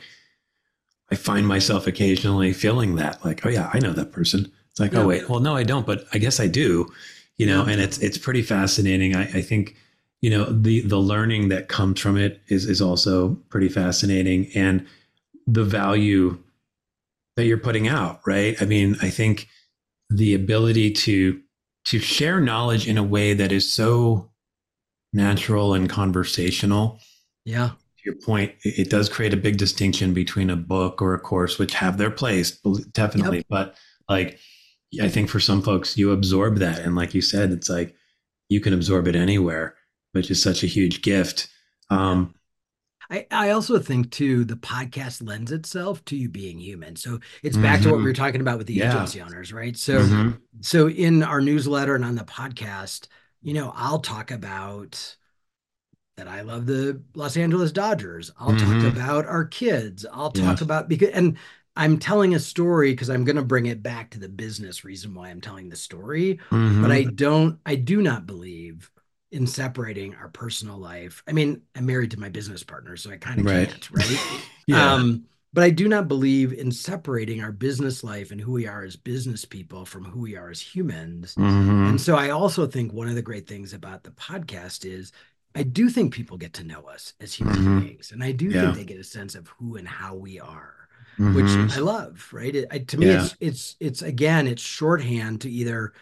I 1.11 1.14
find 1.16 1.47
myself 1.49 1.89
occasionally 1.89 2.53
feeling 2.53 2.95
that 2.97 3.24
like, 3.24 3.45
oh 3.45 3.49
yeah, 3.49 3.70
I 3.74 3.81
know 3.81 3.93
that 3.93 4.12
person. 4.12 4.53
It's 4.70 4.78
like, 4.78 4.95
oh, 4.95 4.99
Yeah. 4.99 5.05
oh 5.05 5.09
wait, 5.09 5.28
well 5.28 5.41
no, 5.41 5.57
I 5.57 5.64
don't, 5.64 5.85
but 5.85 6.05
I 6.12 6.18
guess 6.18 6.39
I 6.39 6.47
do. 6.47 6.89
You 7.39 7.47
know, 7.47 7.64
Yeah. 7.66 7.72
and 7.72 7.81
it's 7.81 7.99
it's 7.99 8.18
pretty 8.18 8.43
fascinating. 8.43 9.16
I, 9.16 9.22
I 9.22 9.43
think, 9.43 9.74
you 10.20 10.31
know, 10.31 10.45
the 10.45 10.83
the 10.83 10.99
learning 10.99 11.49
that 11.49 11.66
comes 11.68 11.99
from 11.99 12.16
it 12.16 12.41
is 12.47 12.66
is 12.66 12.81
also 12.81 13.35
pretty 13.49 13.68
fascinating 13.68 14.49
and 14.55 14.87
the 15.49 15.64
value 15.64 16.39
that 17.37 17.47
you're 17.47 17.59
putting 17.59 17.89
out, 17.89 18.20
right? 18.26 18.55
I 18.62 18.64
mean, 18.66 18.97
I 19.03 19.11
think 19.11 19.49
the 20.09 20.35
ability 20.35 20.93
to 20.93 21.41
to 21.91 21.99
share 21.99 22.41
knowledge 22.41 22.86
in 22.86 22.97
a 22.97 23.03
way 23.03 23.34
that 23.34 23.51
is 23.51 23.72
so 23.72 24.30
natural 25.12 25.74
and 25.74 25.91
conversational. 25.91 27.01
Yeah. 27.45 27.70
to 27.70 28.03
your 28.05 28.14
point 28.14 28.53
it, 28.62 28.80
it 28.80 28.91
does 28.91 29.09
create 29.09 29.34
a 29.34 29.36
big 29.36 29.57
distinction 29.57 30.14
between 30.14 30.51
a 30.51 30.57
book 30.57 31.03
or 31.03 31.14
a 31.14 31.18
course 31.18 31.59
which 31.59 31.74
have 31.74 31.99
their 31.99 32.11
place 32.11 32.61
definitely. 32.93 33.45
But 33.49 33.74
like 34.09 34.38
i 35.01 35.09
think 35.09 35.28
for 35.28 35.41
some 35.41 35.62
folks 35.62 35.97
you 35.97 36.12
absorb 36.12 36.59
that. 36.59 36.78
And 36.80 36.95
like 36.95 37.12
you 37.14 37.22
said 37.22 37.51
it's 37.51 37.68
like 37.68 37.95
you 38.49 38.61
can 38.61 38.72
absorb 38.72 39.09
it 39.09 39.16
anywhere 39.16 39.74
which 40.12 40.30
is 40.30 40.41
such 40.41 40.62
a 40.62 40.68
huge 40.68 41.03
gift. 41.03 41.49
Um 41.88 42.34
I, 43.11 43.27
I 43.31 43.51
also 43.51 43.79
think 43.81 44.11
too 44.13 44.45
the 44.45 44.55
podcast 44.57 45.27
lends 45.27 45.51
itself 45.51 46.05
to 46.07 46.17
you 46.17 46.29
being 46.29 46.59
human. 46.61 46.95
So 46.97 47.19
it's 47.43 47.57
back 47.57 47.81
to 47.83 47.89
what 47.89 47.97
we 47.97 48.03
Mhm. 48.03 48.07
were 48.07 48.13
talking 48.13 48.41
about 48.41 48.59
with 48.59 48.69
the 48.69 48.75
Yeah. 48.75 48.91
agency 48.95 49.21
owners, 49.21 49.53
right? 49.53 49.77
So 49.77 49.99
mhm, 49.99 50.39
so 50.61 50.89
in 50.89 51.23
our 51.23 51.41
newsletter 51.41 51.95
and 51.97 52.05
on 52.05 52.15
the 52.15 52.25
podcast, 52.25 53.09
you 53.43 53.55
know, 53.55 53.73
I'll 53.75 53.99
talk 54.01 54.31
about 54.31 55.17
that 56.17 56.29
I 56.29 56.43
love 56.43 56.67
the 56.67 57.03
Los 57.15 57.37
Angeles 57.37 57.73
Dodgers. 57.73 58.31
I'll 58.39 58.53
Mhm. 58.53 58.83
talk 58.83 58.93
about 58.93 59.27
our 59.27 59.45
kids. 59.45 60.05
I'll 60.13 60.31
talk 60.31 60.61
about 60.61 60.89
because 60.89 61.11
and 61.11 61.37
I'm 61.77 61.99
telling 61.99 62.35
a 62.35 62.39
story 62.39 62.93
because 62.93 63.09
I'm 63.09 63.25
going 63.25 63.37
to 63.37 63.43
bring 63.45 63.67
it 63.67 63.83
back 63.83 64.11
to 64.11 64.19
the 64.19 64.29
business 64.29 64.85
reason 64.85 65.15
why 65.15 65.31
I'm 65.31 65.41
telling 65.41 65.69
the 65.69 65.77
story. 65.77 66.39
Mhm. 66.51 66.83
But 66.83 66.91
I 66.91 67.05
don't, 67.05 67.59
I 67.65 67.77
do 67.77 68.03
not 68.03 68.27
believe 68.27 68.91
in 69.33 69.47
separating 69.47 70.14
our 70.16 70.28
personal 70.28 70.76
life. 70.78 71.22
I 71.28 71.33
mean, 71.33 71.62
I'm 71.76 71.87
married 71.87 72.11
to 72.12 72.20
my 72.20 72.28
business 72.28 72.62
partner, 72.64 72.97
so 72.97 73.11
I 73.11 73.16
kind 73.16 73.41
of 73.41 73.47
Right. 73.47 73.68
can't, 73.68 73.91
right? 73.91 74.41
Yeah. 74.66 74.95
Um, 74.95 75.24
but 75.53 75.64
I 75.64 75.70
do 75.70 75.89
not 75.89 76.07
believe 76.07 76.53
in 76.53 76.70
separating 76.70 77.43
our 77.43 77.51
business 77.51 78.05
life 78.05 78.31
and 78.31 78.41
who 78.41 78.53
we 78.53 78.66
are 78.68 78.85
as 78.85 78.95
business 78.95 79.45
people 79.45 79.85
from 79.85 80.05
who 80.05 80.20
we 80.20 80.37
are 80.37 80.49
as 80.49 80.61
humans. 80.61 81.35
Mhm. 81.35 81.89
And 81.89 82.01
so 82.01 82.14
I 82.14 82.31
also 82.31 82.66
think 82.68 82.93
one 82.93 83.09
of 83.09 83.16
the 83.16 83.22
great 83.22 83.49
things 83.49 83.72
about 83.72 84.05
the 84.05 84.12
podcast 84.12 84.85
is 84.85 85.11
I 85.57 85.64
do 85.64 85.89
think 85.89 86.14
people 86.14 86.37
get 86.39 86.53
to 86.55 86.64
know 86.64 86.83
us 86.83 87.14
as 87.20 87.35
human 87.35 87.57
Mhm. 87.57 87.81
beings. 87.81 88.12
And 88.12 88.22
I 88.22 88.31
do 88.31 88.47
Yeah. 88.47 88.66
think 88.72 88.76
they 88.76 88.85
get 88.95 89.01
a 89.01 89.05
sense 89.05 89.35
of 89.35 89.49
who 89.59 89.74
and 89.76 89.89
how 89.89 90.14
we 90.14 90.39
are 90.39 90.74
which 91.18 91.45
Mhm. 91.45 91.70
I 91.76 91.81
love, 91.81 92.26
right? 92.33 92.55
It, 92.55 92.68
I, 92.70 92.78
to 92.78 92.97
me, 92.97 93.07
Yeah. 93.09 93.24
it's 93.24 93.37
it's 93.41 93.76
it's 93.81 94.03
again, 94.03 94.47
it's 94.47 94.62
shorthand 94.62 95.43
to 95.43 95.51
either 95.51 95.93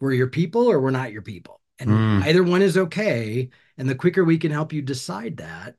we're 0.00 0.12
your 0.14 0.28
people 0.28 0.62
or 0.70 0.80
we're 0.80 0.90
not 0.92 1.12
your 1.12 1.20
people, 1.20 1.60
and 1.78 1.90
Mm. 1.90 2.22
either 2.24 2.42
one 2.42 2.62
is 2.62 2.76
okay. 2.76 3.50
And 3.78 3.88
the 3.88 3.94
quicker 3.94 4.24
we 4.24 4.38
can 4.38 4.50
help 4.52 4.72
you 4.72 4.80
decide 4.82 5.36
that, 5.38 5.76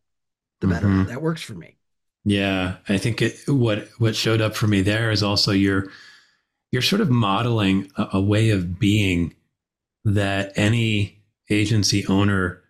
the 0.61 0.67
better. 0.67 0.87
Mhm. 0.87 1.07
That 1.07 1.21
works 1.21 1.41
for 1.41 1.53
me. 1.55 1.77
Yeah, 2.25 2.77
I 2.89 2.97
think 2.97 3.21
it, 3.21 3.37
what 3.47 3.89
what 3.97 4.15
showed 4.15 4.41
up 4.41 4.55
for 4.55 4.67
me 4.67 4.81
there 4.81 5.11
is 5.11 5.23
also 5.23 5.51
you're 5.51 5.91
you're 6.71 6.81
sort 6.81 7.01
of 7.01 7.09
modeling 7.09 7.89
a, 7.95 8.07
a 8.13 8.21
way 8.21 8.49
of 8.49 8.77
being 8.79 9.33
that 10.05 10.51
any 10.55 11.23
agency 11.49 12.05
owner 12.07 12.61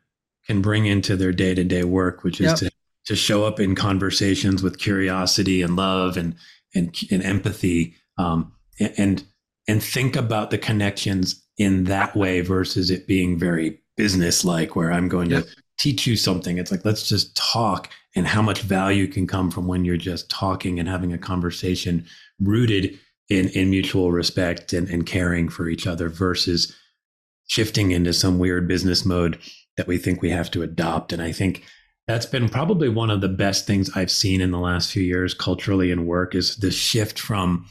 can 0.46 0.62
bring 0.62 0.86
into 0.86 1.16
their 1.18 1.32
day 1.34 1.54
to 1.56 1.64
day 1.64 1.84
work, 1.84 2.24
which 2.24 2.40
is 2.40 2.48
Yep. 2.48 2.58
to 2.58 2.72
to 3.08 3.16
show 3.16 3.46
up 3.46 3.60
in 3.60 3.74
conversations 3.74 4.62
with 4.62 4.78
curiosity 4.80 5.62
and 5.62 5.76
love 5.76 6.18
and 6.18 6.36
and, 6.76 6.96
and 7.10 7.24
empathy, 7.24 7.96
um, 8.18 8.52
and 8.80 9.24
and 9.68 9.82
think 9.84 10.16
about 10.16 10.52
the 10.52 10.58
connections 10.58 11.44
in 11.58 11.86
that 11.86 12.16
way 12.16 12.42
versus 12.42 12.92
it 12.92 13.08
being 13.08 13.38
very 13.38 13.80
business 13.96 14.46
like, 14.46 14.76
where 14.76 14.92
I'm 14.92 15.08
going 15.08 15.30
to 15.30 15.46
teach 15.78 16.08
you 16.08 16.16
something. 16.16 16.58
It's 16.58 16.72
like 16.72 16.86
let's 16.86 17.08
just 17.08 17.36
talk 17.36 17.90
and 18.16 18.28
how 18.28 18.42
much 18.42 18.62
value 18.62 19.08
can 19.08 19.28
come 19.28 19.52
from 19.52 19.68
when 19.68 19.86
you're 19.86 19.98
just 19.98 20.30
talking 20.30 20.80
and 20.80 20.90
having 20.90 21.14
a 21.14 21.18
conversation 21.18 22.06
rooted 22.40 22.98
in 23.30 23.50
in 23.50 23.70
mutual 23.70 24.12
respect 24.12 24.74
and, 24.74 24.90
and 24.90 25.06
caring 25.06 25.50
for 25.50 25.68
each 25.68 25.86
other 25.86 26.10
versus 26.10 26.76
shifting 27.48 27.92
into 27.92 28.14
some 28.14 28.40
weird 28.40 28.68
business 28.68 29.06
mode 29.06 29.40
that 29.78 29.88
we 29.88 29.98
think 29.98 30.22
we 30.22 30.30
have 30.30 30.52
to 30.52 30.64
adopt. 30.64 31.14
And 31.14 31.22
I 31.22 31.32
think 31.32 31.64
that's 32.08 32.26
been 32.26 32.50
probably 32.50 32.90
one 32.90 33.10
of 33.10 33.22
the 33.22 33.30
best 33.30 33.68
things 33.68 33.96
I've 33.96 34.12
seen 34.12 34.42
in 34.42 34.52
the 34.52 34.60
last 34.60 34.92
few 34.92 35.04
years 35.04 35.34
culturally 35.34 35.92
in 35.92 36.06
work 36.06 36.36
is 36.36 36.58
the 36.58 36.72
shift 36.72 37.20
from 37.20 37.68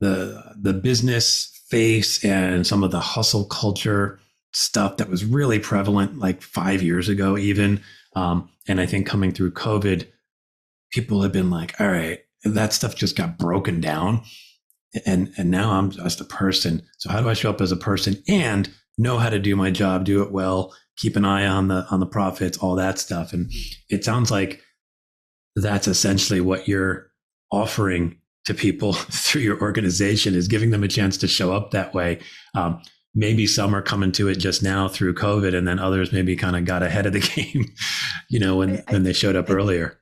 the 0.00 0.54
the 0.60 0.74
business 0.74 1.57
face 1.70 2.24
and 2.24 2.66
some 2.66 2.82
of 2.82 2.90
the 2.90 3.00
hustle 3.00 3.44
culture 3.44 4.18
stuff 4.52 4.96
that 4.96 5.10
was 5.10 5.24
really 5.24 5.58
prevalent 5.58 6.18
like 6.18 6.42
five 6.42 6.82
years 6.82 7.08
ago 7.08 7.36
even. 7.36 7.80
Um, 8.16 8.48
and 8.66 8.80
i 8.80 8.86
think 8.86 9.06
coming 9.06 9.32
through 9.32 9.52
covid 9.52 10.08
people 10.90 11.22
have 11.22 11.32
been 11.32 11.50
like 11.50 11.78
all 11.80 11.88
right 11.88 12.20
that 12.44 12.72
stuff 12.72 12.94
just 12.94 13.16
got 13.16 13.38
broken 13.38 13.80
down. 13.80 14.22
And 15.06 15.32
and 15.36 15.50
now 15.50 15.72
i'm 15.72 15.90
just 15.90 16.20
a 16.20 16.24
person. 16.24 16.82
So 16.98 17.10
how 17.10 17.20
do 17.20 17.28
i 17.28 17.34
show 17.34 17.50
up 17.50 17.60
as 17.60 17.72
a 17.72 17.76
person 17.76 18.22
and 18.26 18.70
know 18.96 19.18
how 19.18 19.28
to 19.28 19.38
do 19.38 19.54
my 19.54 19.70
job 19.70 20.04
do 20.04 20.22
it 20.22 20.32
well 20.32 20.74
keep 20.96 21.14
an 21.14 21.24
eye 21.24 21.46
on 21.46 21.68
the 21.68 21.86
on 21.90 22.00
the 22.00 22.06
profits 22.06 22.58
all 22.58 22.74
that 22.76 22.98
stuff? 22.98 23.32
And 23.32 23.50
it 23.90 24.04
sounds 24.04 24.30
like 24.30 24.62
that's 25.56 25.88
essentially 25.88 26.40
what 26.40 26.68
you're 26.68 27.10
offering 27.52 28.18
to 28.48 28.54
people 28.54 28.92
through 29.24 29.42
your 29.42 29.60
organization 29.60 30.34
is 30.34 30.48
giving 30.48 30.70
them 30.70 30.82
a 30.82 30.88
chance 30.88 31.16
to 31.18 31.28
show 31.28 31.52
up 31.52 31.70
that 31.70 31.94
way 31.94 32.18
um, 32.54 32.80
maybe 33.14 33.46
some 33.46 33.74
are 33.74 33.82
coming 33.82 34.12
to 34.12 34.28
it 34.28 34.36
just 34.36 34.62
now 34.62 34.88
through 34.88 35.14
covid 35.14 35.54
and 35.56 35.66
then 35.68 35.78
others 35.78 36.12
maybe 36.12 36.34
kind 36.36 36.56
of 36.56 36.64
got 36.64 36.82
ahead 36.82 37.06
of 37.06 37.12
the 37.12 37.20
game 37.36 37.64
you 38.28 38.38
know 38.40 38.56
when 38.56 38.78
I- 38.78 38.84
when 38.92 39.02
they 39.04 39.12
showed 39.12 39.36
up 39.36 39.48
I- 39.48 39.54
earlier 39.54 39.94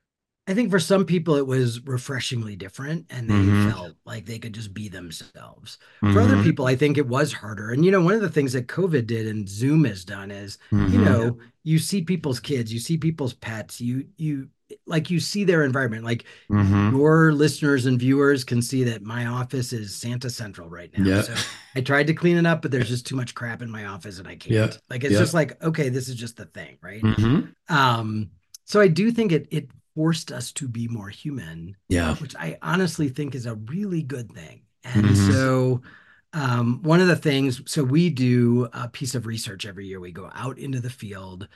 I 0.49 0.53
think 0.53 0.71
for 0.71 0.79
some 0.79 1.03
people 1.03 1.35
it 1.35 1.45
was 1.45 1.85
refreshingly 1.85 2.55
different, 2.55 3.07
and 3.09 3.29
they 3.29 3.33
Mhm. 3.33 3.69
felt 3.69 3.95
like 4.05 4.25
they 4.25 4.39
could 4.39 4.53
just 4.53 4.73
be 4.73 4.87
themselves. 4.87 5.77
For 5.99 6.21
other 6.21 6.37
Mhm. 6.37 6.43
people, 6.45 6.65
I 6.65 6.77
think 6.77 6.97
it 6.97 7.05
was 7.05 7.33
harder. 7.33 7.69
And 7.71 7.83
you 7.83 7.91
know, 7.91 7.99
one 7.99 8.13
of 8.13 8.21
the 8.21 8.29
things 8.29 8.53
that 8.53 8.67
COVID 8.67 9.05
did 9.07 9.27
and 9.27 9.49
Zoom 9.49 9.83
has 9.83 10.05
done 10.05 10.31
is 10.31 10.57
you 10.71 10.77
Mhm. 10.77 11.03
know 11.03 11.37
you 11.65 11.79
see 11.79 12.01
people's 12.01 12.39
kids 12.39 12.71
you 12.71 12.79
see 12.79 12.95
people's 12.97 13.33
pets 13.33 13.81
you 13.81 14.05
you 14.15 14.47
like 14.85 15.09
you 15.09 15.19
see 15.19 15.43
their 15.43 15.63
environment 15.63 16.03
like 16.03 16.25
Mhm. 16.49 16.91
your 16.91 17.31
listeners 17.33 17.85
and 17.85 17.97
viewers 17.99 18.43
can 18.43 18.61
see 18.61 18.83
that 18.83 19.01
my 19.01 19.25
office 19.25 19.71
is 19.71 19.95
santa 19.95 20.29
central 20.29 20.69
right 20.69 20.91
now 20.97 21.05
Yeah. 21.05 21.21
so 21.21 21.33
i 21.75 21.81
tried 21.81 22.07
to 22.07 22.13
clean 22.13 22.35
it 22.37 22.45
up 22.45 22.61
but 22.61 22.71
there's 22.71 22.89
just 22.89 23.05
too 23.07 23.15
much 23.15 23.33
crap 23.33 23.61
in 23.61 23.69
my 23.71 23.85
office 23.85 24.19
and 24.19 24.27
i 24.27 24.35
can't 24.35 24.73
Yeah. 24.73 24.77
like 24.89 25.03
it's 25.05 25.13
Yeah. 25.13 25.19
just 25.19 25.33
like 25.33 25.61
okay 25.63 25.87
this 25.89 26.09
is 26.09 26.15
just 26.15 26.35
the 26.35 26.45
thing 26.45 26.77
right 26.81 27.01
Mhm. 27.01 27.53
um 27.69 28.29
so 28.65 28.81
i 28.81 28.87
do 28.89 29.09
think 29.11 29.31
it 29.31 29.47
it 29.51 29.69
forced 29.95 30.31
us 30.31 30.51
to 30.53 30.67
be 30.67 30.87
more 30.89 31.09
human 31.09 31.75
yeah 31.89 32.15
which 32.17 32.35
I 32.35 32.57
honestly 32.61 33.09
think 33.09 33.35
is 33.35 33.45
a 33.47 33.55
really 33.55 34.03
good 34.03 34.31
thing. 34.31 34.61
And 34.83 35.05
Mhm. 35.07 35.31
so, 35.33 35.81
um, 36.33 36.81
one 36.83 37.01
of 37.01 37.07
the 37.07 37.15
things, 37.15 37.61
so 37.65 37.83
we 37.83 38.09
do 38.11 38.69
a 38.73 38.87
piece 38.89 39.15
of 39.15 39.25
research 39.25 39.65
every 39.65 39.87
year. 39.87 39.99
We 39.99 40.11
go 40.11 40.29
out 40.35 40.59
into 40.59 40.79
the 40.79 40.89
field 40.91 41.47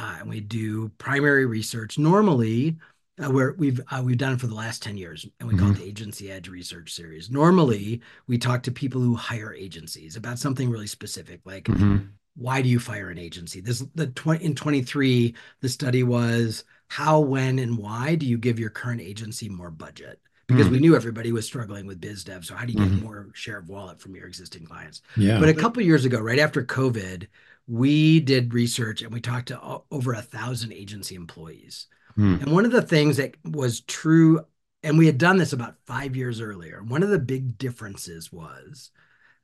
uh, 0.00 0.16
and 0.20 0.28
we 0.28 0.40
do 0.40 0.88
primary 0.98 1.44
research. 1.46 1.98
Normally, 1.98 2.76
uh, 3.22 3.30
where 3.30 3.52
we've 3.58 3.80
uh, 3.90 4.02
we've 4.02 4.16
done 4.16 4.32
it 4.32 4.40
for 4.40 4.46
the 4.46 4.54
last 4.54 4.82
ten 4.82 4.96
years, 4.96 5.26
and 5.38 5.48
we 5.48 5.54
call 5.54 5.70
it 5.70 5.76
the 5.76 5.84
Agency 5.84 6.30
Edge 6.30 6.48
Research 6.48 6.92
Series. 6.94 7.30
Normally, 7.30 8.00
we 8.26 8.38
talk 8.38 8.62
to 8.62 8.72
people 8.72 9.00
who 9.00 9.14
hire 9.14 9.52
agencies 9.52 10.16
about 10.16 10.38
something 10.38 10.70
really 10.70 10.86
specific, 10.86 11.40
like 11.44 11.64
Mhm. 11.64 12.08
why 12.36 12.62
do 12.62 12.68
you 12.68 12.80
fire 12.80 13.10
an 13.10 13.18
agency? 13.18 13.60
This 13.60 13.84
the 13.94 14.06
20 14.06 14.42
in 14.44 14.54
23, 14.54 15.34
the 15.60 15.68
study 15.68 16.02
was 16.02 16.64
how, 16.88 17.20
when, 17.20 17.58
and 17.58 17.76
why 17.76 18.14
do 18.14 18.26
you 18.26 18.38
give 18.38 18.58
your 18.58 18.70
current 18.70 19.00
agency 19.02 19.48
more 19.48 19.70
budget? 19.70 20.18
Because 20.48 20.66
Hmm. 20.66 20.72
we 20.72 20.78
knew 20.80 20.96
everybody 20.96 21.30
was 21.30 21.44
struggling 21.46 21.86
with 21.86 22.00
biz 22.00 22.24
dev. 22.24 22.44
So 22.44 22.54
how 22.54 22.64
do 22.66 22.72
you 22.72 22.78
get 22.78 22.88
Mhm. 22.94 23.02
more 23.02 23.28
share 23.34 23.58
of 23.58 23.68
wallet 23.68 24.00
from 24.00 24.16
your 24.16 24.26
existing 24.26 24.64
clients? 24.64 25.02
yeah 25.16 25.38
But 25.38 25.48
a 25.50 25.54
couple 25.54 25.82
years 25.82 26.04
ago, 26.04 26.18
right 26.20 26.38
after 26.40 26.64
COVID, 26.64 27.26
we 27.70 28.18
did 28.18 28.52
research 28.52 29.00
and 29.00 29.12
we 29.12 29.20
talked 29.20 29.46
to 29.48 29.80
over 29.92 30.12
a 30.12 30.22
thousand 30.22 30.72
agency 30.72 31.14
employees. 31.14 31.86
Hmm. 32.16 32.38
And 32.40 32.52
one 32.52 32.64
of 32.64 32.72
the 32.72 32.82
things 32.82 33.16
that 33.18 33.36
was 33.44 33.82
true, 33.82 34.44
and 34.82 34.98
we 34.98 35.06
had 35.06 35.18
done 35.18 35.36
this 35.36 35.52
about 35.52 35.76
five 35.86 36.16
years 36.16 36.40
earlier, 36.40 36.82
one 36.82 37.04
of 37.04 37.10
the 37.10 37.18
big 37.18 37.58
differences 37.58 38.32
was 38.32 38.90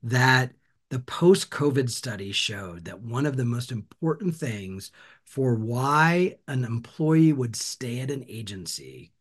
that 0.03 0.51
the 0.91 0.99
post 0.99 1.51
COVID 1.51 1.89
study 1.89 2.33
showed 2.33 2.87
that 2.87 3.01
one 3.01 3.27
of 3.27 3.37
the 3.37 3.45
most 3.45 3.71
important 3.71 4.35
things 4.35 4.91
for 5.23 5.55
why 5.55 6.37
an 6.49 6.65
employee 6.65 7.33
would 7.33 7.55
stay 7.55 8.01
at 8.01 8.11
an 8.11 8.25
agency 8.29 9.13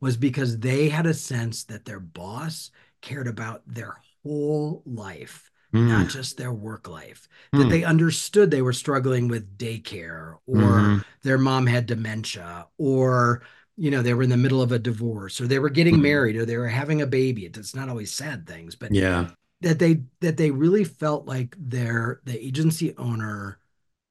was 0.00 0.16
because 0.16 0.58
they 0.58 0.88
had 0.88 1.04
a 1.04 1.12
sense 1.12 1.64
that 1.64 1.84
their 1.84 2.00
boss 2.00 2.70
cared 3.02 3.28
about 3.28 3.62
their 3.66 3.96
whole 4.22 4.82
life, 4.86 5.50
Mm. 5.74 5.88
not 5.88 6.08
just 6.08 6.36
their 6.36 6.52
work 6.52 6.88
life, 6.88 7.28
that 7.52 7.66
Mm. 7.66 7.70
they 7.70 7.84
understood 7.84 8.50
they 8.50 8.62
were 8.62 8.72
struggling 8.72 9.28
with 9.28 9.58
daycare 9.58 10.36
or 10.46 10.62
Mhm. 10.62 11.04
their 11.22 11.38
mom 11.38 11.66
had 11.66 11.86
dementia 11.86 12.66
or 12.78 13.42
you 13.76 13.90
know 13.90 14.02
they 14.02 14.14
were 14.14 14.22
in 14.22 14.30
the 14.30 14.36
middle 14.36 14.62
of 14.62 14.70
a 14.70 14.78
divorce 14.78 15.40
or 15.40 15.48
they 15.48 15.58
were 15.58 15.68
getting 15.68 15.96
Mhm. 15.96 16.02
married 16.02 16.36
or 16.36 16.46
they 16.46 16.56
were 16.56 16.68
having 16.68 17.02
a 17.02 17.06
baby 17.08 17.44
it's 17.44 17.74
not 17.74 17.88
always 17.88 18.12
sad 18.12 18.46
things 18.46 18.76
but 18.76 18.92
yeah 18.94 19.30
that 19.62 19.80
they 19.80 20.02
that 20.20 20.36
they 20.36 20.52
really 20.52 20.84
felt 20.84 21.26
like 21.26 21.56
their 21.58 22.20
the 22.24 22.38
agency 22.46 22.94
owner 22.96 23.58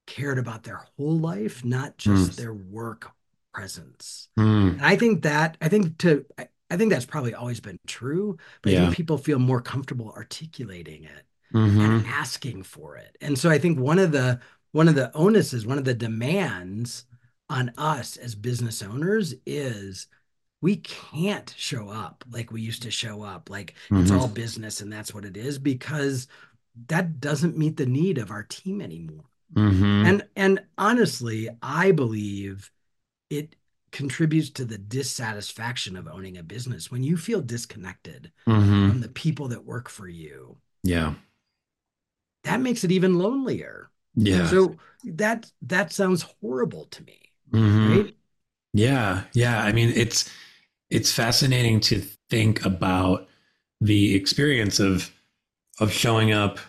cared 0.05 0.37
about 0.37 0.63
their 0.63 0.83
whole 0.97 1.17
life 1.17 1.63
not 1.63 1.97
just 1.97 2.31
Mm. 2.33 2.35
their 2.35 2.53
work 2.53 3.11
presence 3.53 4.27
Mm. 4.37 4.73
and 4.73 4.81
i 4.85 4.97
think 4.97 5.21
that 5.23 5.57
i 5.61 5.69
think 5.69 5.97
to 5.99 6.25
I, 6.37 6.49
I 6.69 6.75
think 6.75 6.91
that's 6.91 7.05
probably 7.05 7.33
always 7.33 7.61
been 7.61 7.77
true 7.87 8.37
but 8.61 8.71
i 8.71 8.73
Yeah. 8.73 8.81
think 8.85 8.95
people 8.97 9.17
feel 9.17 9.39
more 9.39 9.61
comfortable 9.61 10.11
articulating 10.11 11.03
it 11.05 11.23
Mhm. 11.53 11.97
and 11.99 12.07
asking 12.07 12.63
for 12.63 12.97
it. 12.97 13.15
And 13.21 13.37
so 13.37 13.49
I 13.49 13.59
think 13.59 13.79
one 13.79 13.99
of 13.99 14.11
the 14.11 14.39
one 14.71 14.87
of 14.87 14.95
the 14.95 15.11
onuses, 15.13 15.65
one 15.67 15.77
of 15.77 15.85
the 15.85 15.93
demands 15.93 17.05
on 17.49 17.69
us 17.77 18.17
as 18.17 18.33
business 18.33 18.81
owners 18.81 19.35
is 19.45 20.07
we 20.61 20.77
can't 20.77 21.53
show 21.57 21.89
up 21.89 22.23
like 22.31 22.51
we 22.51 22.61
used 22.61 22.81
to 22.83 22.89
show 22.91 23.21
up 23.21 23.49
like 23.51 23.75
it's 23.91 24.09
Mhm. 24.09 24.19
all 24.19 24.27
business 24.27 24.81
and 24.81 24.91
that's 24.91 25.13
what 25.13 25.25
it 25.25 25.37
is 25.37 25.59
because 25.59 26.27
that 26.87 27.19
doesn't 27.19 27.57
meet 27.57 27.77
the 27.77 27.85
need 27.85 28.17
of 28.17 28.31
our 28.31 28.43
team 28.43 28.81
anymore. 28.81 29.25
Mhm. 29.53 30.05
And 30.07 30.27
and 30.35 30.59
honestly, 30.77 31.49
I 31.61 31.91
believe 31.91 32.71
it 33.29 33.55
contributes 33.91 34.49
to 34.49 34.65
the 34.65 34.79
dissatisfaction 34.79 35.95
of 35.95 36.07
owning 36.07 36.35
a 36.37 36.41
business 36.43 36.89
when 36.89 37.03
you 37.03 37.15
feel 37.15 37.41
disconnected 37.41 38.31
Mhm. 38.47 38.89
from 38.89 39.01
the 39.01 39.09
people 39.09 39.49
that 39.49 39.65
work 39.65 39.87
for 39.87 40.07
you 40.07 40.57
yeah 40.81 41.13
that 42.43 42.61
makes 42.61 42.83
it 42.83 42.91
even 42.91 43.17
lonelier. 43.19 43.89
yeah 44.15 44.47
So 44.47 44.77
that 45.03 45.51
that 45.63 45.91
sounds 45.93 46.23
horrible 46.41 46.85
to 46.87 47.03
me, 47.03 47.33
Mhm. 47.51 48.05
right? 48.05 48.15
Yeah, 48.73 49.23
yeah. 49.33 49.63
I 49.63 49.71
mean, 49.71 49.89
it's 49.89 50.29
it's 50.89 51.11
fascinating 51.11 51.79
to 51.81 52.01
think 52.29 52.65
about 52.65 53.27
the 53.81 54.15
experience 54.15 54.79
of 54.79 55.11
of 55.79 55.91
showing 55.91 56.31
up 56.33 56.59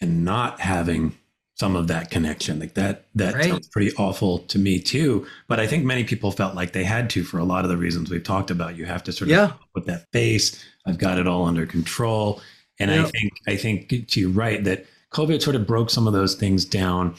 and 0.00 0.24
not 0.24 0.60
having 0.60 1.14
some 1.56 1.76
of 1.76 1.88
that 1.88 2.10
connection 2.10 2.58
like 2.60 2.74
that 2.74 3.06
that 3.14 3.34
right. 3.34 3.44
sounds 3.44 3.68
pretty 3.68 3.92
awful 3.96 4.40
to 4.40 4.58
me 4.58 4.80
too 4.80 5.26
but 5.48 5.60
i 5.60 5.66
think 5.66 5.84
many 5.84 6.04
people 6.04 6.32
felt 6.32 6.54
like 6.54 6.72
they 6.72 6.84
had 6.84 7.10
to 7.10 7.24
for 7.24 7.38
a 7.38 7.44
lot 7.44 7.64
of 7.64 7.70
the 7.70 7.76
reasons 7.76 8.10
we've 8.10 8.24
talked 8.24 8.50
about 8.50 8.76
you 8.76 8.86
have 8.86 9.02
to 9.04 9.12
sort 9.12 9.30
of 9.32 9.36
yeah. 9.36 9.52
put 9.74 9.86
that 9.86 10.06
face 10.12 10.64
i've 10.86 10.98
got 10.98 11.18
it 11.18 11.28
all 11.28 11.44
under 11.46 11.66
control 11.66 12.40
and 12.78 12.90
yep. 12.90 13.06
i 13.06 13.10
think 13.10 13.32
i 13.48 13.56
think 13.56 14.08
to 14.08 14.20
you 14.20 14.30
right 14.30 14.64
that 14.64 14.86
covid 15.12 15.42
sort 15.42 15.56
of 15.56 15.66
broke 15.66 15.90
some 15.90 16.06
of 16.06 16.12
those 16.12 16.34
things 16.34 16.64
down 16.64 17.14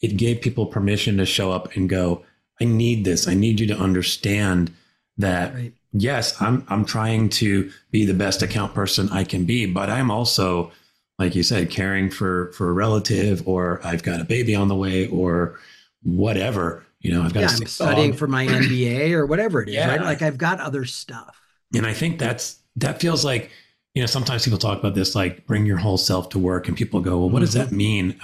it 0.00 0.16
gave 0.16 0.40
people 0.40 0.66
permission 0.66 1.16
to 1.16 1.26
show 1.26 1.52
up 1.52 1.74
and 1.76 1.88
go 1.88 2.22
i 2.60 2.64
need 2.64 3.04
this 3.04 3.28
i 3.28 3.34
need 3.34 3.60
you 3.60 3.66
to 3.66 3.76
understand 3.76 4.72
that 5.16 5.54
right. 5.54 5.72
yes 5.92 6.40
i'm 6.40 6.64
i'm 6.68 6.84
trying 6.84 7.28
to 7.28 7.70
be 7.90 8.04
the 8.04 8.14
best 8.14 8.42
account 8.42 8.74
person 8.74 9.08
i 9.10 9.24
can 9.24 9.44
be 9.44 9.66
but 9.66 9.88
i'm 9.88 10.10
also 10.10 10.72
like 11.18 11.34
you 11.34 11.42
said, 11.42 11.70
caring 11.70 12.10
for 12.10 12.52
for 12.52 12.68
a 12.68 12.72
relative, 12.72 13.46
or 13.46 13.80
I've 13.84 14.02
got 14.02 14.20
a 14.20 14.24
baby 14.24 14.54
on 14.54 14.68
the 14.68 14.74
way, 14.74 15.06
or 15.08 15.58
whatever. 16.02 16.84
You 17.00 17.12
know, 17.12 17.22
I've 17.22 17.34
got. 17.34 17.40
Yeah, 17.40 17.56
I'm 17.60 17.66
studying 17.66 18.10
dog. 18.10 18.18
for 18.18 18.26
my 18.26 18.46
MBA 18.46 19.12
or 19.12 19.26
whatever 19.26 19.62
it 19.62 19.68
is. 19.68 19.74
Yeah. 19.74 19.90
Right? 19.90 20.00
Like 20.00 20.22
I've 20.22 20.38
got 20.38 20.60
other 20.60 20.84
stuff. 20.84 21.40
And 21.74 21.86
I 21.86 21.92
think 21.92 22.18
that's 22.18 22.58
that 22.76 23.00
feels 23.00 23.24
like 23.24 23.50
you 23.94 24.02
know 24.02 24.06
sometimes 24.06 24.44
people 24.44 24.58
talk 24.58 24.78
about 24.78 24.94
this 24.94 25.14
like 25.14 25.46
bring 25.46 25.64
your 25.66 25.78
whole 25.78 25.96
self 25.96 26.28
to 26.30 26.38
work, 26.38 26.68
and 26.68 26.76
people 26.76 27.00
go, 27.00 27.18
well, 27.18 27.30
what 27.30 27.38
mm-hmm. 27.38 27.44
does 27.44 27.54
that 27.54 27.72
mean? 27.72 28.20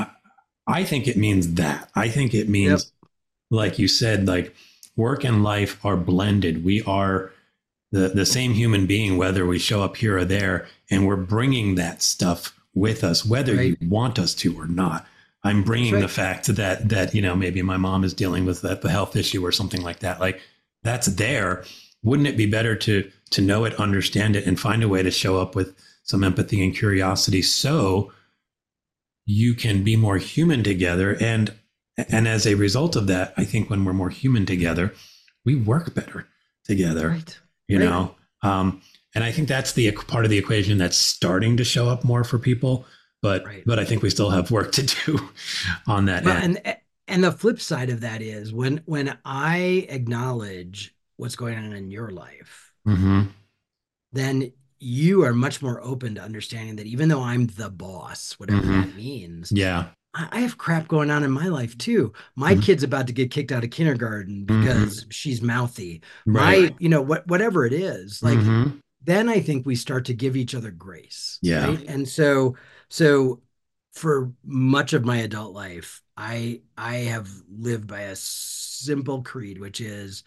I 0.67 0.85
think 0.85 1.09
it 1.09 1.17
means 1.17 1.55
that. 1.55 1.91
I 1.95 2.09
think 2.09 2.35
it 2.35 2.49
means, 2.49 2.93
yep. 3.03 3.11
like 3.51 3.79
you 3.79 3.89
said, 3.89 4.27
like 4.27 4.55
work 4.97 5.25
and 5.25 5.43
life 5.43 5.85
are 5.85 5.97
blended. 5.97 6.65
We 6.65 6.83
are 6.83 7.33
the 7.93 8.09
the 8.09 8.27
same 8.27 8.53
human 8.53 8.87
being, 8.87 9.17
whether 9.17 9.47
we 9.47 9.59
show 9.59 9.83
up 9.83 9.97
here 9.97 10.19
or 10.19 10.25
there, 10.25 10.67
and 10.91 11.07
we're 11.07 11.17
bringing 11.17 11.77
that 11.77 12.03
stuff 12.03 12.57
with 12.75 13.05
us, 13.05 13.25
whether 13.25 13.57
right. 13.57 13.77
you 13.81 13.89
want 13.89 14.19
us 14.19 14.35
to 14.35 14.59
or 14.59 14.67
not. 14.67 15.07
I'm 15.43 15.63
bringing 15.63 15.95
right. 15.95 16.03
the 16.03 16.09
fact 16.09 16.47
that 16.47 16.89
that 16.89 17.15
you 17.15 17.23
know 17.23 17.37
maybe 17.37 17.63
my 17.63 17.77
mom 17.77 18.05
is 18.05 18.13
dealing 18.13 18.45
with 18.45 18.65
a 18.65 18.89
health 18.89 19.17
issue 19.17 19.45
or 19.45 19.53
something 19.53 19.83
like 19.83 20.01
that. 20.01 20.21
Like 20.21 20.41
that's 20.83 21.07
there. 21.07 21.65
Wouldn't 22.03 22.29
it 22.29 22.37
be 22.37 22.47
better 22.47 22.75
to 22.77 23.11
to 23.31 23.41
know 23.41 23.65
it, 23.65 23.75
understand 23.75 24.37
it, 24.37 24.47
and 24.47 24.59
find 24.59 24.83
a 24.83 24.89
way 24.89 25.03
to 25.03 25.11
show 25.11 25.39
up 25.39 25.55
with 25.55 25.75
some 26.03 26.25
empathy 26.25 26.63
and 26.65 26.75
curiosity 26.75 27.43
so 27.43 28.13
you 29.27 29.55
can 29.55 29.85
be 29.85 29.95
more 29.97 30.19
human 30.19 30.65
together 30.65 31.17
and 31.21 31.53
and 32.09 32.27
as 32.27 32.47
a 32.47 32.55
result 32.55 32.97
of 32.97 33.07
that, 33.09 33.35
I 33.37 33.45
think 33.45 33.71
when 33.71 33.85
we're 33.85 33.93
more 33.93 34.11
human 34.11 34.47
together, 34.47 34.95
we 35.45 35.57
work 35.57 35.95
better 35.95 36.27
together. 36.65 37.11
Right. 37.11 37.39
You 37.69 37.79
right. 37.79 37.85
know, 37.85 38.15
um, 38.43 38.83
and 39.15 39.25
I 39.25 39.33
think 39.33 39.49
that's 39.49 39.73
the 39.73 39.91
part 39.93 40.25
of 40.25 40.31
the 40.31 40.39
equation 40.39 40.79
that's 40.79 40.97
starting 40.97 41.57
to 41.57 41.65
show 41.65 41.89
up 41.89 42.05
more 42.05 42.25
for 42.25 42.39
people. 42.39 42.87
But 43.23 43.45
right. 43.45 43.63
but 43.67 43.79
I 43.79 43.85
think 43.85 44.03
we 44.03 44.11
still 44.11 44.31
have 44.31 44.51
work 44.51 44.73
to 44.73 44.83
do 44.83 45.19
on 45.87 46.07
that. 46.07 46.25
Well, 46.25 46.37
and 46.37 46.77
and 47.07 47.25
the 47.25 47.33
flip 47.33 47.61
side 47.61 47.91
of 47.91 48.01
that 48.01 48.23
is 48.23 48.53
when 48.53 48.83
when 48.87 49.19
I 49.25 49.87
acknowledge 49.89 50.95
what's 51.17 51.37
going 51.37 51.59
on 51.59 51.73
in 51.75 51.91
your 51.91 52.11
life, 52.11 52.70
mm-hmm. 52.87 53.23
then 54.13 54.53
you 54.79 55.25
are 55.25 55.35
much 55.35 55.61
more 55.61 55.83
open 55.83 56.15
to 56.15 56.23
understanding 56.23 56.77
that 56.77 56.87
even 56.87 57.09
though 57.09 57.23
I'm 57.23 57.47
the 57.47 57.71
boss, 57.71 58.35
whatever 58.39 58.63
mm-hmm. 58.63 58.81
that 58.81 58.97
means, 58.97 59.53
yeah, 59.53 59.89
I 60.15 60.41
have 60.41 60.59
crap 60.59 60.89
going 60.89 61.11
on 61.11 61.23
in 61.23 61.31
my 61.31 61.49
life 61.49 61.77
too. 61.79 62.13
My 62.37 62.53
mm-hmm. 62.53 62.63
kid's 62.63 62.83
about 62.83 63.07
to 63.09 63.13
get 63.13 63.31
kicked 63.31 63.53
out 63.53 63.65
of 63.65 63.71
kindergarten 63.71 64.45
because 64.45 65.01
mm-hmm. 65.01 65.11
she's 65.11 65.43
mouthy. 65.43 66.03
Right. 66.27 66.71
My, 66.71 66.77
you 66.79 66.89
know, 66.89 67.03
what 67.03 67.27
whatever 67.27 67.67
it 67.67 67.73
is, 67.73 68.23
like 68.23 68.39
mm-hmm 68.39 68.79
then 69.03 69.29
I 69.29 69.41
think 69.41 69.65
we 69.65 69.77
start 69.77 70.07
to 70.07 70.15
give 70.15 70.37
each 70.37 70.55
other 70.55 70.71
grace. 70.71 71.39
Yeah. 71.43 71.67
Right? 71.67 71.85
And 71.89 72.09
so, 72.09 72.57
so 72.89 73.41
for 73.93 74.33
much 74.45 74.93
of 74.93 75.05
my 75.05 75.19
adult 75.19 75.55
life, 75.55 76.03
I 76.17 76.61
I 76.77 76.97
have 76.97 77.29
lived 77.51 77.87
by 77.87 78.03
a 78.03 78.17
simple 78.17 79.23
creed, 79.23 79.59
which 79.59 79.81
is 79.81 80.23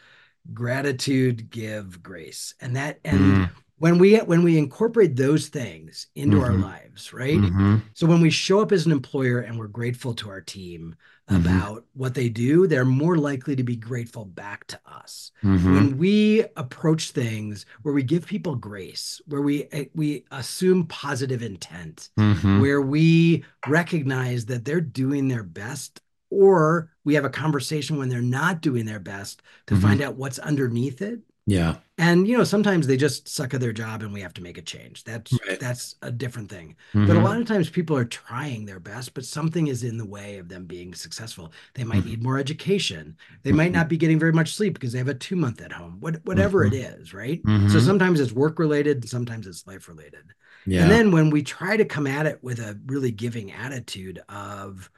gratitude, 0.54 1.50
give 1.50 2.02
grace, 2.02 2.56
and 2.60 2.76
that 2.76 3.00
and 3.06 3.20
mm 3.20 3.50
when 3.84 3.98
we 3.98 4.16
when 4.20 4.44
we 4.44 4.58
incorporate 4.58 5.18
those 5.18 5.50
things 5.50 6.08
into 6.16 6.38
mm-hmm. 6.38 6.46
our 6.46 6.54
lives 6.54 7.12
right 7.12 7.38
mm-hmm. 7.38 7.78
so 7.94 8.08
when 8.08 8.22
we 8.22 8.30
show 8.30 8.62
up 8.62 8.72
as 8.72 8.86
an 8.86 8.94
employer 8.94 9.39
and 9.39 9.60
we're 9.60 9.68
grateful 9.68 10.14
to 10.14 10.30
our 10.30 10.39
team 10.39 10.96
mm-hmm. 11.30 11.41
about 11.41 11.84
what 11.94 12.14
they 12.14 12.30
do 12.30 12.66
they're 12.66 12.86
more 12.86 13.18
likely 13.18 13.58
to 13.58 13.64
be 13.64 13.76
grateful 13.76 14.24
back 14.24 14.66
to 14.68 14.80
us 14.86 15.32
mm-hmm. 15.44 15.76
when 15.76 15.98
we 15.98 16.46
approach 16.56 17.12
things 17.12 17.66
where 17.82 17.94
we 17.94 18.04
give 18.04 18.26
people 18.26 18.56
grace 18.56 19.20
where 19.26 19.41
we 19.41 19.66
eh, 19.74 19.86
we 19.94 20.24
assume 20.32 20.88
positive 20.88 21.44
intent 21.44 22.10
mm-hmm. 22.18 22.62
where 22.62 22.82
we 22.82 23.44
recognize 23.68 24.46
that 24.46 24.64
they're 24.64 24.80
doing 24.80 25.28
their 25.28 25.44
best 25.44 26.00
or 26.34 26.90
we 27.04 27.14
have 27.16 27.26
a 27.26 27.30
conversation 27.30 27.98
when 27.98 28.10
they're 28.10 28.22
not 28.22 28.62
doing 28.62 28.86
their 28.86 29.00
best 29.00 29.42
to 29.68 29.74
mm-hmm. 29.74 29.84
find 29.84 30.02
out 30.02 30.16
what's 30.16 30.40
underneath 30.40 31.02
it 31.02 31.20
yeah. 31.46 31.76
And 31.98 32.28
you 32.28 32.38
know, 32.38 32.44
sometimes 32.44 32.88
they 32.88 32.98
just 32.98 33.28
suck 33.28 33.54
at 33.54 33.60
their 33.60 33.74
job 33.74 34.02
and 34.02 34.14
we 34.14 34.22
have 34.22 34.34
to 34.36 34.42
make 34.42 34.58
a 34.58 34.62
change. 34.62 35.04
That's 35.04 35.38
right. 35.48 35.60
that's 35.60 35.96
a 36.02 36.10
different 36.10 36.50
thing. 36.50 36.76
Mm-hmm. 36.94 37.06
But 37.06 37.14
a 37.14 37.16
mm-hmm. 37.16 37.26
lot 37.26 37.40
of 37.40 37.48
times 37.48 37.70
people 37.70 37.98
are 37.98 38.06
trying 38.06 38.66
their 38.66 38.80
best, 38.80 39.14
but 39.14 39.26
something 39.26 39.68
is 39.68 39.84
in 39.84 39.98
the 39.98 40.06
way 40.06 40.38
of 40.38 40.50
them 40.50 40.66
being 40.66 40.94
successful. 40.94 41.52
They 41.76 41.84
might 41.84 42.00
mm-hmm. 42.00 42.10
need 42.10 42.24
more 42.24 42.40
education. 42.40 43.18
They 43.44 43.50
mm-hmm. 43.50 43.58
might 43.58 43.72
not 43.72 43.90
be 43.90 43.98
getting 43.98 44.20
very 44.20 44.32
much 44.32 44.56
sleep 44.56 44.74
because 44.74 44.94
they 44.94 44.98
have 44.98 45.08
a 45.10 45.14
2 45.14 45.36
month 45.36 45.62
at 45.62 45.72
home. 45.72 45.98
What 46.00 46.26
whatever 46.26 46.64
it 46.64 46.74
mm-hmm. 46.74 47.02
is, 47.02 47.14
right? 47.14 47.42
So 47.46 47.52
mm-hmm. 47.52 47.80
sometimes 47.80 48.20
it's 48.20 48.32
work 48.32 48.58
related, 48.58 49.08
sometimes 49.08 49.46
it's 49.46 49.68
life 49.68 49.88
related. 49.88 50.34
Yeah. 50.66 50.84
And 50.84 50.92
then 50.92 51.12
when 51.12 51.30
we 51.30 51.44
try 51.44 51.76
to 51.76 51.86
come 51.86 52.08
at 52.08 52.26
it 52.26 52.40
with 52.42 52.60
a 52.60 52.80
really 52.86 53.12
giving 53.12 53.52
attitude 53.52 54.22
of 54.30 54.90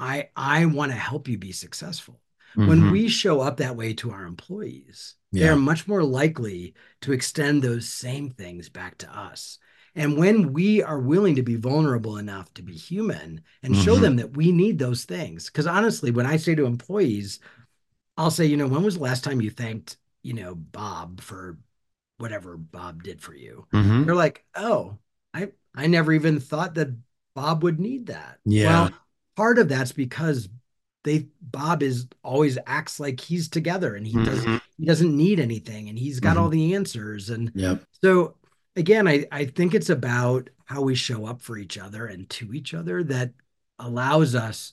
I 0.00 0.30
I 0.34 0.64
want 0.64 0.90
to 0.90 0.98
help 0.98 1.28
you 1.28 1.38
be 1.38 1.52
successful. 1.52 2.20
When 2.56 2.90
we 2.90 3.06
show 3.06 3.40
up 3.40 3.58
that 3.58 3.76
way 3.76 3.94
to 3.94 4.10
our 4.10 4.24
employees, 4.24 5.14
yeah. 5.30 5.46
they're 5.46 5.56
much 5.56 5.86
more 5.86 6.02
likely 6.02 6.74
to 7.02 7.12
extend 7.12 7.62
those 7.62 7.88
same 7.88 8.30
things 8.30 8.68
back 8.68 8.98
to 8.98 9.16
us. 9.16 9.58
And 9.94 10.16
when 10.16 10.52
we 10.52 10.82
are 10.82 10.98
willing 10.98 11.36
to 11.36 11.42
be 11.42 11.56
vulnerable 11.56 12.16
enough 12.16 12.52
to 12.54 12.62
be 12.62 12.72
human 12.72 13.42
and 13.62 13.74
mm-hmm. 13.74 13.84
show 13.84 13.96
them 13.96 14.16
that 14.16 14.36
we 14.36 14.50
need 14.50 14.78
those 14.78 15.04
things, 15.04 15.46
because 15.46 15.66
honestly, 15.66 16.10
when 16.10 16.26
I 16.26 16.36
say 16.36 16.54
to 16.54 16.66
employees, 16.66 17.40
I'll 18.16 18.30
say, 18.30 18.46
you 18.46 18.56
know, 18.56 18.66
when 18.66 18.82
was 18.82 18.96
the 18.96 19.02
last 19.02 19.22
time 19.22 19.40
you 19.40 19.50
thanked, 19.50 19.96
you 20.22 20.34
know, 20.34 20.54
Bob 20.54 21.20
for 21.20 21.58
whatever 22.18 22.56
Bob 22.56 23.02
did 23.02 23.20
for 23.20 23.34
you? 23.34 23.66
Mm-hmm. 23.72 24.04
They're 24.04 24.14
like, 24.14 24.44
oh, 24.54 24.98
I 25.32 25.50
I 25.74 25.86
never 25.86 26.12
even 26.12 26.40
thought 26.40 26.74
that 26.74 26.96
Bob 27.34 27.62
would 27.62 27.78
need 27.78 28.06
that. 28.06 28.38
Yeah. 28.44 28.66
Well, 28.66 28.90
part 29.36 29.58
of 29.58 29.68
that's 29.68 29.92
because 29.92 30.48
they 31.04 31.28
Bob 31.40 31.82
is 31.82 32.06
always 32.22 32.58
acts 32.66 33.00
like 33.00 33.20
he's 33.20 33.48
together 33.48 33.94
and 33.94 34.06
he 34.06 34.14
mm-hmm. 34.14 34.24
doesn't 34.24 34.62
he 34.76 34.84
doesn't 34.84 35.16
need 35.16 35.40
anything 35.40 35.88
and 35.88 35.98
he's 35.98 36.20
got 36.20 36.34
mm-hmm. 36.34 36.44
all 36.44 36.48
the 36.48 36.74
answers 36.74 37.30
and 37.30 37.50
yep. 37.54 37.82
so 38.02 38.34
again 38.76 39.08
I 39.08 39.26
I 39.32 39.46
think 39.46 39.74
it's 39.74 39.90
about 39.90 40.50
how 40.66 40.82
we 40.82 40.94
show 40.94 41.26
up 41.26 41.40
for 41.42 41.56
each 41.56 41.78
other 41.78 42.06
and 42.06 42.28
to 42.30 42.52
each 42.52 42.74
other 42.74 43.02
that 43.04 43.32
allows 43.78 44.34
us 44.34 44.72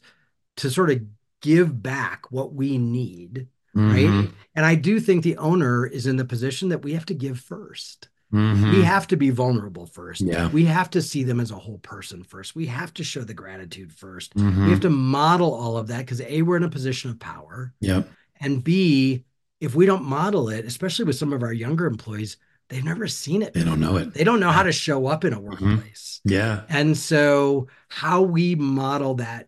to 0.57 0.69
sort 0.69 0.91
of 0.91 1.01
give 1.41 1.81
back 1.81 2.31
what 2.31 2.53
we 2.53 2.77
need 2.77 3.47
mm-hmm. 3.75 3.91
right 3.91 4.29
and 4.55 4.65
I 4.65 4.75
do 4.75 4.99
think 4.99 5.23
the 5.23 5.37
owner 5.37 5.85
is 5.85 6.07
in 6.07 6.17
the 6.17 6.25
position 6.25 6.69
that 6.69 6.83
we 6.83 6.93
have 6.93 7.05
to 7.05 7.13
give 7.13 7.39
first 7.39 8.09
Mm-hmm. 8.33 8.71
We 8.71 8.81
have 8.81 9.07
to 9.07 9.17
be 9.17 9.29
vulnerable 9.29 9.85
first. 9.85 10.21
Yeah. 10.21 10.49
We 10.49 10.65
have 10.65 10.89
to 10.91 11.01
see 11.01 11.23
them 11.23 11.39
as 11.39 11.51
a 11.51 11.55
whole 11.55 11.77
person 11.77 12.23
first. 12.23 12.55
We 12.55 12.65
have 12.65 12.93
to 12.95 13.03
show 13.03 13.21
the 13.21 13.33
gratitude 13.33 13.95
1st 13.95 14.29
mm-hmm. 14.29 14.65
We 14.65 14.71
have 14.71 14.81
to 14.81 14.89
model 14.89 15.53
all 15.53 15.77
of 15.77 15.87
that 15.87 15.99
because 15.99 16.21
A, 16.21 16.41
we're 16.41 16.57
in 16.57 16.63
a 16.63 16.69
position 16.69 17.09
of 17.09 17.19
power. 17.19 17.73
Yep. 17.79 18.09
And 18.41 18.63
B, 18.63 19.23
if 19.61 19.75
we 19.75 19.85
don't 19.85 20.03
model 20.03 20.49
it, 20.49 20.65
especially 20.65 21.05
with 21.05 21.15
some 21.15 21.31
of 21.31 21.41
our 21.41 21.53
younger 21.53 21.85
employees, 21.85 22.37
they've 22.69 22.83
never 22.83 23.07
seen 23.07 23.41
it. 23.41 23.53
They 23.53 23.63
don't 23.63 23.79
know 23.79 23.95
it. 23.95 24.13
They 24.13 24.25
don't 24.25 24.41
know 24.41 24.51
how 24.51 24.63
to 24.63 24.73
show 24.73 25.07
up 25.07 25.23
in 25.23 25.33
a 25.33 25.37
mm-hmm. 25.37 25.47
workplace. 25.47 26.19
Mm-hmm. 26.27 26.33
Yeah. 26.33 26.61
And 26.69 26.97
so 26.97 27.67
how 27.87 28.23
we 28.23 28.55
model 28.55 29.15
that 29.15 29.47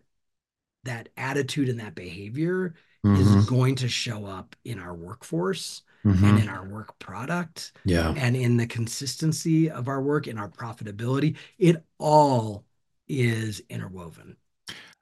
that 0.84 1.10
attitude 1.18 1.68
and 1.68 1.80
that 1.80 1.94
behavior 1.94 2.74
is 3.04 3.28
mm-hmm. 3.28 3.54
going 3.54 3.74
to 3.76 3.88
show 3.88 4.24
up 4.24 4.56
in 4.64 4.78
our 4.78 4.94
workforce 4.94 5.82
mm-hmm. 6.04 6.24
and 6.24 6.38
in 6.38 6.48
our 6.48 6.66
work 6.66 6.98
product 6.98 7.72
yeah 7.84 8.14
and 8.16 8.36
in 8.36 8.56
the 8.56 8.66
consistency 8.66 9.70
of 9.70 9.88
our 9.88 10.00
work 10.00 10.26
in 10.26 10.38
our 10.38 10.48
profitability 10.48 11.36
it 11.58 11.82
all 11.98 12.64
is 13.08 13.62
interwoven 13.68 14.36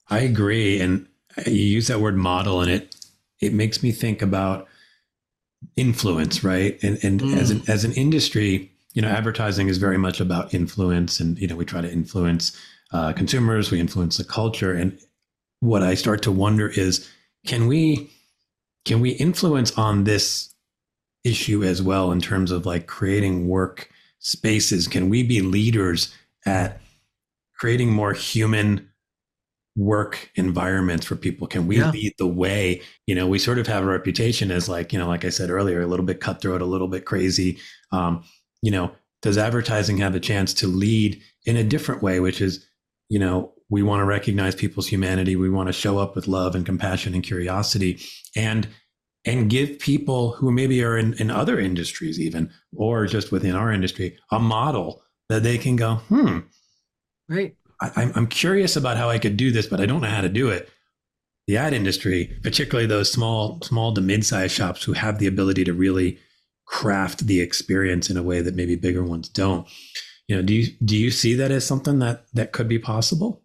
i 0.08 0.20
agree 0.20 0.80
and 0.80 1.06
you 1.46 1.52
use 1.52 1.86
that 1.88 2.00
word 2.00 2.16
model 2.16 2.60
and 2.60 2.70
it 2.70 2.94
it 3.40 3.52
makes 3.52 3.82
me 3.82 3.92
think 3.92 4.22
about 4.22 4.66
influence 5.76 6.42
right 6.44 6.78
and 6.82 6.98
and 7.02 7.20
mm. 7.20 7.36
as 7.36 7.50
an 7.50 7.62
as 7.68 7.84
an 7.84 7.92
industry 7.92 8.70
you 8.94 9.02
know 9.02 9.08
advertising 9.08 9.68
is 9.68 9.78
very 9.78 9.98
much 9.98 10.20
about 10.20 10.54
influence 10.54 11.20
and 11.20 11.38
you 11.38 11.46
know 11.46 11.56
we 11.56 11.64
try 11.64 11.80
to 11.80 11.90
influence 11.90 12.56
uh, 12.92 13.12
consumers 13.12 13.70
we 13.70 13.78
influence 13.78 14.16
the 14.16 14.24
culture 14.24 14.72
and 14.72 14.98
what 15.60 15.82
i 15.82 15.94
start 15.94 16.22
to 16.22 16.32
wonder 16.32 16.68
is 16.68 17.08
can 17.46 17.66
we 17.66 18.10
can 18.84 19.00
we 19.00 19.10
influence 19.10 19.76
on 19.76 20.04
this 20.04 20.54
issue 21.24 21.62
as 21.62 21.82
well 21.82 22.12
in 22.12 22.20
terms 22.20 22.50
of 22.50 22.66
like 22.66 22.86
creating 22.86 23.48
work 23.48 23.90
spaces? 24.18 24.88
Can 24.88 25.08
we 25.08 25.22
be 25.22 25.40
leaders 25.40 26.14
at 26.46 26.80
creating 27.58 27.92
more 27.92 28.12
human 28.12 28.88
work 29.76 30.30
environments 30.34 31.06
for 31.06 31.16
people? 31.16 31.46
Can 31.46 31.66
we 31.66 31.78
yeah. 31.78 31.90
lead 31.90 32.14
the 32.18 32.26
way? 32.26 32.82
You 33.06 33.14
know, 33.14 33.26
we 33.26 33.38
sort 33.38 33.58
of 33.58 33.66
have 33.66 33.84
a 33.84 33.86
reputation 33.86 34.50
as 34.50 34.68
like, 34.68 34.92
you 34.92 34.98
know, 34.98 35.08
like 35.08 35.24
I 35.24 35.30
said 35.30 35.50
earlier, 35.50 35.80
a 35.80 35.86
little 35.86 36.06
bit 36.06 36.20
cutthroat, 36.20 36.62
a 36.62 36.66
little 36.66 36.88
bit 36.88 37.04
crazy. 37.04 37.58
Um, 37.92 38.24
you 38.62 38.70
know, 38.70 38.90
does 39.22 39.38
advertising 39.38 39.98
have 39.98 40.14
a 40.14 40.20
chance 40.20 40.52
to 40.54 40.66
lead 40.66 41.20
in 41.44 41.56
a 41.56 41.64
different 41.64 42.02
way, 42.02 42.20
which 42.20 42.40
is, 42.40 42.66
you 43.08 43.18
know, 43.18 43.52
we 43.70 43.82
want 43.82 44.00
to 44.00 44.04
recognize 44.04 44.54
people's 44.54 44.86
humanity. 44.86 45.36
We 45.36 45.50
want 45.50 45.68
to 45.68 45.72
show 45.72 45.98
up 45.98 46.14
with 46.14 46.26
love 46.26 46.54
and 46.54 46.64
compassion 46.64 47.14
and 47.14 47.22
curiosity 47.22 48.00
and 48.34 48.68
and 49.28 49.50
give 49.50 49.78
people 49.78 50.32
who 50.32 50.50
maybe 50.50 50.82
are 50.82 50.96
in, 50.96 51.14
in 51.14 51.30
other 51.30 51.58
industries 51.58 52.18
even 52.18 52.50
or 52.74 53.06
just 53.06 53.30
within 53.30 53.54
our 53.54 53.70
industry 53.70 54.16
a 54.30 54.38
model 54.38 55.02
that 55.28 55.42
they 55.42 55.58
can 55.58 55.76
go, 55.76 55.96
hmm. 56.08 56.38
Right. 57.28 57.54
I, 57.80 58.10
I'm 58.14 58.26
curious 58.26 58.74
about 58.76 58.96
how 58.96 59.10
I 59.10 59.18
could 59.18 59.36
do 59.36 59.52
this, 59.52 59.66
but 59.66 59.80
I 59.80 59.86
don't 59.86 60.00
know 60.00 60.08
how 60.08 60.22
to 60.22 60.28
do 60.28 60.48
it. 60.48 60.70
The 61.46 61.56
ad 61.56 61.74
industry, 61.74 62.38
particularly 62.42 62.86
those 62.86 63.12
small, 63.12 63.60
small 63.62 63.94
to 63.94 64.00
mid-sized 64.00 64.54
shops 64.54 64.82
who 64.82 64.94
have 64.94 65.18
the 65.18 65.26
ability 65.26 65.64
to 65.64 65.72
really 65.72 66.18
craft 66.66 67.26
the 67.26 67.40
experience 67.40 68.10
in 68.10 68.16
a 68.16 68.22
way 68.22 68.40
that 68.40 68.54
maybe 68.54 68.76
bigger 68.76 69.04
ones 69.04 69.28
don't. 69.28 69.66
You 70.26 70.36
know, 70.36 70.42
do 70.42 70.54
you 70.54 70.66
do 70.84 70.96
you 70.96 71.10
see 71.10 71.34
that 71.34 71.50
as 71.50 71.66
something 71.66 72.00
that 72.00 72.26
that 72.34 72.52
could 72.52 72.68
be 72.68 72.78
possible? 72.78 73.42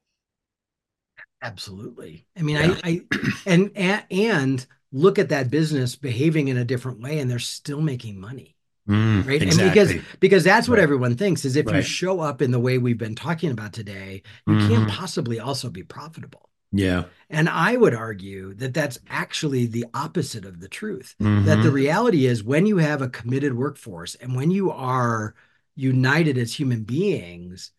Absolutely. 1.42 2.26
I 2.38 2.42
mean, 2.42 2.56
yeah. 2.58 2.76
I, 2.84 3.02
I 3.12 3.20
and 3.46 3.72
and 4.12 4.66
look 4.94 5.20
at 5.20 5.30
that 5.30 5.50
business 5.50 5.98
behaving 5.98 6.48
in 6.48 6.58
a 6.58 6.64
different 6.64 7.02
way, 7.02 7.20
and 7.20 7.30
they're 7.30 7.40
still 7.40 7.82
making 7.82 8.20
money. 8.20 8.56
Mm, 8.88 9.26
right. 9.26 9.42
Exactly. 9.42 9.64
And 9.64 9.74
because 9.74 10.18
because 10.20 10.44
that's 10.44 10.70
what 10.70 10.78
right. 10.78 10.84
everyone 10.84 11.16
thinks 11.16 11.46
is 11.46 11.56
if 11.56 11.66
right. 11.66 11.78
you 11.78 11.82
show 11.82 12.20
up 12.20 12.42
in 12.42 12.52
the 12.52 12.60
way 12.60 12.78
we've 12.78 12.98
been 12.98 13.16
talking 13.16 13.52
about 13.52 13.74
today, 13.74 14.22
you 14.46 14.54
mm-hmm. 14.54 14.68
can't 14.68 14.90
possibly 14.90 15.40
also 15.40 15.70
be 15.70 15.84
profitable. 15.84 16.50
Yeah. 16.74 17.04
And 17.30 17.48
I 17.48 17.78
would 17.78 17.94
argue 17.94 18.54
that 18.56 18.74
that's 18.74 19.00
actually 19.08 19.68
the 19.68 19.86
opposite 19.94 20.44
of 20.44 20.60
the 20.60 20.68
truth. 20.68 21.16
Mm-hmm. 21.22 21.46
That 21.46 21.62
the 21.62 21.72
reality 21.72 22.26
is 22.26 22.44
when 22.44 22.66
you 22.66 22.78
have 22.78 23.02
a 23.02 23.10
committed 23.10 23.56
workforce 23.56 24.16
and 24.16 24.36
when 24.36 24.52
you 24.52 24.72
are 24.72 25.36
united 25.76 26.38
as 26.38 26.54
human 26.54 26.84
beings, 26.84 27.72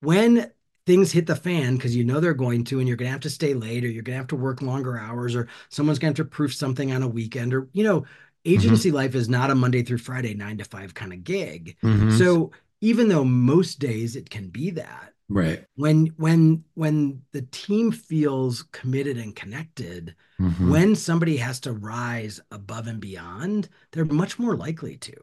when 0.00 0.50
things 0.86 1.12
hit 1.12 1.26
the 1.26 1.36
fan 1.36 1.76
because 1.76 1.94
you 1.94 2.04
know 2.04 2.20
they're 2.20 2.34
going 2.34 2.64
to 2.64 2.78
and 2.78 2.88
you're 2.88 2.96
going 2.96 3.08
to 3.08 3.12
have 3.12 3.20
to 3.20 3.30
stay 3.30 3.54
late 3.54 3.84
or 3.84 3.88
you're 3.88 4.02
going 4.02 4.14
to 4.14 4.18
have 4.18 4.26
to 4.28 4.36
work 4.36 4.62
longer 4.62 4.98
hours 4.98 5.34
or 5.34 5.48
someone's 5.68 5.98
going 5.98 6.12
to 6.12 6.20
have 6.20 6.26
to 6.26 6.30
proof 6.30 6.54
something 6.54 6.92
on 6.92 7.02
a 7.02 7.08
weekend 7.08 7.54
or 7.54 7.68
you 7.72 7.84
know 7.84 8.04
agency 8.44 8.88
mm-hmm. 8.88 8.96
life 8.96 9.14
is 9.14 9.28
not 9.28 9.50
a 9.50 9.54
monday 9.54 9.82
through 9.82 9.98
friday 9.98 10.34
9 10.34 10.58
to 10.58 10.64
5 10.64 10.94
kind 10.94 11.12
of 11.12 11.24
gig 11.24 11.76
mm-hmm. 11.82 12.10
so 12.16 12.50
even 12.80 13.08
though 13.08 13.24
most 13.24 13.78
days 13.78 14.16
it 14.16 14.28
can 14.28 14.48
be 14.48 14.70
that 14.70 15.12
right 15.28 15.64
when 15.76 16.06
when 16.16 16.64
when 16.74 17.22
the 17.32 17.42
team 17.52 17.92
feels 17.92 18.64
committed 18.72 19.16
and 19.16 19.36
connected 19.36 20.16
mm-hmm. 20.40 20.70
when 20.70 20.96
somebody 20.96 21.36
has 21.36 21.60
to 21.60 21.72
rise 21.72 22.40
above 22.50 22.88
and 22.88 23.00
beyond 23.00 23.68
they're 23.92 24.04
much 24.04 24.38
more 24.38 24.56
likely 24.56 24.96
to 24.96 25.14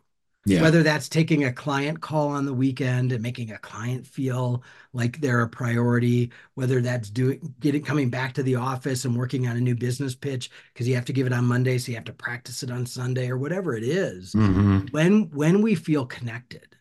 yeah. 0.49 0.61
Whether 0.61 0.83
that's 0.83 1.07
taking 1.07 1.43
a 1.43 1.53
client 1.53 2.01
call 2.01 2.29
on 2.29 2.45
the 2.45 2.53
weekend 2.53 3.11
and 3.11 3.21
making 3.21 3.51
a 3.51 3.57
client 3.57 4.07
feel 4.07 4.63
like 4.93 5.19
they're 5.21 5.41
a 5.41 5.49
priority, 5.49 6.31
whether 6.55 6.81
that's 6.81 7.09
doing 7.09 7.53
getting 7.59 7.83
coming 7.83 8.09
back 8.09 8.33
to 8.33 8.43
the 8.43 8.55
office 8.55 9.05
and 9.05 9.15
working 9.15 9.47
on 9.47 9.57
a 9.57 9.61
new 9.61 9.75
business 9.75 10.15
pitch 10.15 10.49
because 10.73 10.87
you 10.87 10.95
have 10.95 11.05
to 11.05 11.13
give 11.13 11.27
it 11.27 11.33
on 11.33 11.45
Monday, 11.45 11.77
so 11.77 11.91
you 11.91 11.95
have 11.95 12.05
to 12.05 12.13
practice 12.13 12.63
it 12.63 12.71
on 12.71 12.85
Sunday 12.85 13.29
or 13.29 13.37
whatever 13.37 13.75
it 13.75 13.83
is. 13.83 14.33
Mm-hmm. 14.33 14.87
When 14.91 15.29
when 15.31 15.61
we 15.61 15.75
feel 15.75 16.05
connected 16.05 16.75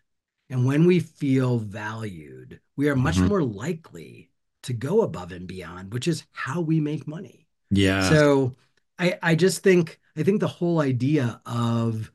and 0.51 0.67
when 0.67 0.87
we 0.87 1.01
feel 1.01 1.59
valued, 1.59 2.61
we 2.77 2.89
are 2.89 2.97
much 2.97 3.17
mm-hmm. 3.17 3.29
more 3.29 3.43
likely 3.43 4.31
to 4.63 4.73
go 4.73 5.03
above 5.03 5.33
and 5.33 5.47
beyond, 5.47 5.93
which 5.93 6.09
is 6.09 6.25
how 6.33 6.61
we 6.61 6.81
make 6.81 7.07
money. 7.07 7.47
Yeah. 7.71 8.09
So 8.09 8.57
I 8.99 9.19
I 9.23 9.35
just 9.35 9.63
think 9.63 10.01
I 10.17 10.23
think 10.23 10.41
the 10.41 10.49
whole 10.49 10.81
idea 10.81 11.41
of 11.47 12.11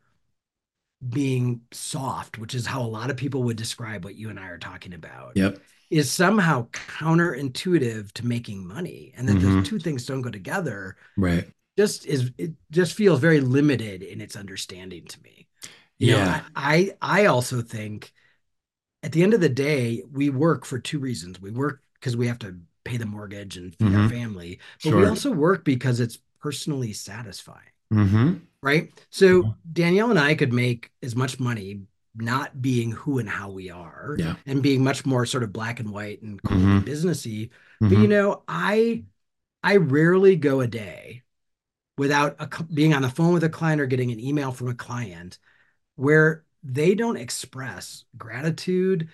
being 1.09 1.61
soft, 1.71 2.37
which 2.37 2.55
is 2.55 2.65
how 2.65 2.81
a 2.81 2.87
lot 2.87 3.09
of 3.09 3.17
people 3.17 3.43
would 3.43 3.57
describe 3.57 4.03
what 4.03 4.15
you 4.15 4.29
and 4.29 4.39
I 4.39 4.47
are 4.47 4.57
talking 4.57 4.93
about. 4.93 5.35
Yep. 5.35 5.59
Is 5.89 6.11
somehow 6.11 6.67
counterintuitive 6.71 8.11
to 8.13 8.25
making 8.25 8.65
money. 8.67 9.13
And 9.15 9.27
that 9.27 9.37
mm-hmm. 9.37 9.59
those 9.59 9.67
two 9.67 9.79
things 9.79 10.05
don't 10.05 10.21
go 10.21 10.31
together. 10.31 10.95
Right. 11.17 11.47
Just 11.77 12.05
is 12.05 12.31
it 12.37 12.53
just 12.71 12.93
feels 12.93 13.19
very 13.19 13.41
limited 13.41 14.01
in 14.01 14.21
its 14.21 14.35
understanding 14.35 15.05
to 15.05 15.21
me. 15.21 15.47
You 15.99 16.15
yeah. 16.15 16.25
Know, 16.25 16.41
I, 16.55 16.91
I 17.01 17.25
also 17.25 17.61
think 17.61 18.11
at 19.03 19.11
the 19.11 19.21
end 19.21 19.33
of 19.33 19.41
the 19.41 19.49
day, 19.49 20.03
we 20.11 20.29
work 20.29 20.65
for 20.65 20.79
two 20.79 20.99
reasons. 20.99 21.39
We 21.41 21.51
work 21.51 21.81
because 21.95 22.17
we 22.17 22.27
have 22.27 22.39
to 22.39 22.57
pay 22.83 22.97
the 22.97 23.05
mortgage 23.05 23.57
and 23.57 23.75
feed 23.75 23.87
mm-hmm. 23.87 24.01
our 24.01 24.09
family, 24.09 24.59
but 24.83 24.89
sure. 24.89 24.99
we 24.99 25.05
also 25.05 25.31
work 25.31 25.63
because 25.63 25.99
it's 25.99 26.19
personally 26.39 26.93
satisfying. 26.93 27.72
Mm-hmm 27.93 28.33
right? 28.63 28.89
So 29.09 29.53
Danyel 29.71 30.09
and 30.09 30.17
I 30.17 30.33
could 30.33 30.53
make 30.53 30.89
as 31.03 31.15
much 31.15 31.39
money 31.39 31.81
not 32.15 32.61
being 32.61 32.91
who 32.91 33.19
and 33.19 33.27
how 33.27 33.51
we 33.51 33.69
are 33.69 34.15
yeah. 34.17 34.35
and 34.45 34.63
being 34.63 34.83
much 34.83 35.05
more 35.05 35.25
sort 35.25 35.43
of 35.43 35.51
black 35.51 35.79
and 35.79 35.91
white 35.91 36.21
and 36.21 36.41
cool 36.41 36.57
mm-hmm. 36.57 36.77
and 36.77 36.85
businessy. 36.85 37.49
Mm-hmm. 37.49 37.89
But 37.89 37.97
you 37.99 38.07
know, 38.07 38.43
I 38.47 39.03
I 39.61 39.77
rarely 39.77 40.35
go 40.35 40.61
a 40.61 40.67
day 40.67 41.23
without 41.97 42.35
a, 42.39 42.63
being 42.63 42.93
on 42.93 43.01
the 43.01 43.09
phone 43.09 43.33
with 43.33 43.43
a 43.43 43.49
client 43.49 43.81
or 43.81 43.85
getting 43.85 44.11
an 44.11 44.19
email 44.19 44.51
from 44.51 44.69
a 44.69 44.75
client 44.75 45.37
where 45.95 46.43
they 46.63 46.95
don't 46.95 47.17
express 47.17 48.05
gratitude 48.17 49.09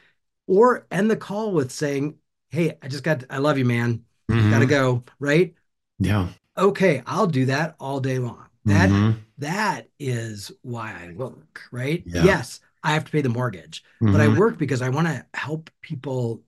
or 0.48 0.86
end 0.92 1.10
the 1.10 1.18
call 1.18 1.54
with 1.54 1.72
saying, 1.72 2.16
"Hey, 2.50 2.78
I 2.82 2.88
just 2.88 3.04
got 3.04 3.24
I 3.30 3.40
love 3.40 3.58
you, 3.58 3.66
man. 3.66 4.04
Mm-hmm. 4.30 4.52
Got 4.52 4.60
to 4.60 4.66
go." 4.68 5.04
Right? 5.20 5.56
Yeah. 5.98 6.30
Okay, 6.58 7.02
I'll 7.08 7.28
do 7.28 7.46
that 7.46 7.76
all 7.80 8.02
day 8.02 8.20
long. 8.20 8.49
That 8.70 8.90
mm-hmm. 8.90 9.20
that 9.40 9.88
is 10.00 10.52
why 10.62 10.92
I 10.92 11.14
work, 11.14 11.62
right? 11.72 12.04
Yeah. 12.06 12.24
Yes, 12.24 12.60
I 12.84 12.94
have 12.94 13.06
to 13.06 13.12
pay 13.12 13.22
the 13.22 13.30
mortgage, 13.30 13.84
mm-hmm. 14.02 14.12
but 14.12 14.22
I 14.22 14.28
work 14.28 14.58
because 14.58 14.82
I 14.82 14.90
want 14.90 15.08
to 15.08 15.26
help 15.34 15.70
people 15.82 16.42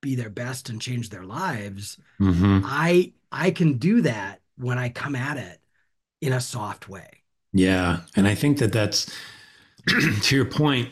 be 0.00 0.14
their 0.14 0.30
best 0.30 0.68
and 0.68 0.80
change 0.80 1.10
their 1.10 1.24
lives. 1.24 1.98
Mm-hmm. 2.20 2.60
I 2.64 3.12
I 3.30 3.50
can 3.50 3.78
do 3.78 4.02
that 4.02 4.40
when 4.56 4.78
I 4.78 4.88
come 4.88 5.16
at 5.16 5.36
it 5.36 5.60
in 6.20 6.32
a 6.32 6.40
soft 6.40 6.88
way. 6.88 7.22
Yeah, 7.52 8.00
and 8.16 8.26
I 8.26 8.34
think 8.34 8.58
that 8.58 8.72
that's 8.72 9.10
to 10.22 10.36
your 10.36 10.44
point. 10.44 10.90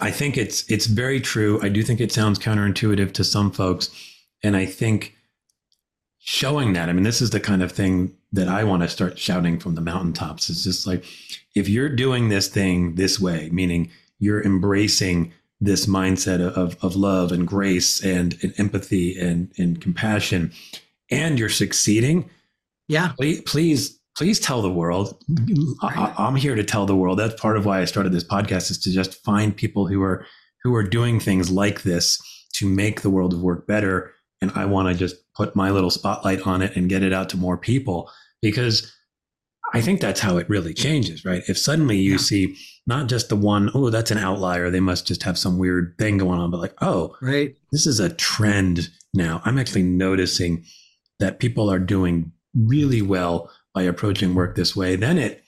I 0.00 0.10
think 0.10 0.36
it's 0.36 0.68
it's 0.70 0.86
very 0.86 1.20
true. 1.20 1.60
I 1.62 1.68
do 1.68 1.82
think 1.82 2.00
it 2.00 2.12
sounds 2.12 2.38
counterintuitive 2.38 3.12
to 3.12 3.24
some 3.24 3.50
folks, 3.50 3.90
and 4.42 4.56
I 4.56 4.66
think 4.66 5.14
showing 6.18 6.72
that. 6.72 6.88
I 6.88 6.92
mean, 6.92 7.04
this 7.04 7.20
is 7.20 7.30
the 7.30 7.40
kind 7.40 7.62
of 7.62 7.70
thing 7.70 8.14
that 8.34 8.48
I 8.48 8.64
want 8.64 8.82
to 8.82 8.88
start 8.88 9.16
shouting 9.16 9.60
from 9.60 9.76
the 9.76 9.80
mountaintops. 9.80 10.50
is 10.50 10.64
just 10.64 10.86
like, 10.88 11.04
if 11.54 11.68
you're 11.68 11.88
doing 11.88 12.28
this 12.28 12.48
thing 12.48 12.96
this 12.96 13.20
way, 13.20 13.48
meaning 13.52 13.90
you're 14.18 14.42
embracing 14.42 15.32
this 15.60 15.86
mindset 15.86 16.40
of, 16.40 16.76
of 16.82 16.96
love 16.96 17.30
and 17.30 17.46
grace 17.46 18.04
and, 18.04 18.36
and 18.42 18.52
empathy 18.58 19.18
and, 19.18 19.52
and 19.56 19.80
compassion, 19.80 20.52
and 21.10 21.38
you're 21.38 21.48
succeeding, 21.48 22.28
yeah, 22.88 23.12
please, 23.16 23.40
please, 23.42 24.00
please 24.16 24.40
tell 24.40 24.62
the 24.62 24.72
world. 24.72 25.16
I, 25.80 26.12
I'm 26.18 26.34
here 26.34 26.56
to 26.56 26.64
tell 26.64 26.86
the 26.86 26.96
world. 26.96 27.20
That's 27.20 27.40
part 27.40 27.56
of 27.56 27.64
why 27.64 27.80
I 27.80 27.84
started 27.84 28.12
this 28.12 28.24
podcast 28.24 28.68
is 28.70 28.78
to 28.78 28.90
just 28.90 29.22
find 29.22 29.56
people 29.56 29.86
who 29.86 30.02
are 30.02 30.26
who 30.64 30.74
are 30.74 30.82
doing 30.82 31.20
things 31.20 31.50
like 31.50 31.82
this 31.82 32.18
to 32.54 32.66
make 32.66 33.02
the 33.02 33.10
world 33.10 33.34
of 33.34 33.42
work 33.42 33.66
better. 33.66 34.12
And 34.40 34.50
I 34.54 34.64
want 34.64 34.88
to 34.88 34.94
just 34.94 35.16
put 35.34 35.54
my 35.54 35.70
little 35.70 35.90
spotlight 35.90 36.46
on 36.46 36.62
it 36.62 36.74
and 36.74 36.88
get 36.88 37.02
it 37.02 37.12
out 37.12 37.28
to 37.30 37.36
more 37.36 37.58
people 37.58 38.10
because 38.44 38.92
I 39.72 39.80
think 39.80 40.00
that's 40.00 40.20
how 40.20 40.36
it 40.36 40.50
really 40.50 40.74
changes, 40.74 41.24
right? 41.24 41.42
If 41.48 41.56
suddenly 41.56 41.96
you 41.96 42.12
yeah. 42.12 42.18
see 42.18 42.56
not 42.86 43.08
just 43.08 43.30
the 43.30 43.36
one, 43.36 43.70
oh, 43.74 43.88
that's 43.88 44.10
an 44.10 44.18
outlier, 44.18 44.68
they 44.70 44.80
must 44.80 45.06
just 45.06 45.22
have 45.22 45.38
some 45.38 45.56
weird 45.56 45.94
thing 45.98 46.18
going 46.18 46.38
on, 46.38 46.50
but 46.50 46.60
like, 46.60 46.74
oh, 46.82 47.16
right, 47.22 47.56
this 47.72 47.86
is 47.86 48.00
a 48.00 48.14
trend 48.14 48.90
now. 49.14 49.40
I'm 49.46 49.58
actually 49.58 49.84
noticing 49.84 50.64
that 51.20 51.40
people 51.40 51.72
are 51.72 51.78
doing 51.78 52.32
really 52.54 53.00
well 53.00 53.50
by 53.72 53.82
approaching 53.82 54.34
work 54.34 54.54
this 54.54 54.76
way. 54.76 54.94
Then 54.94 55.16
it 55.16 55.42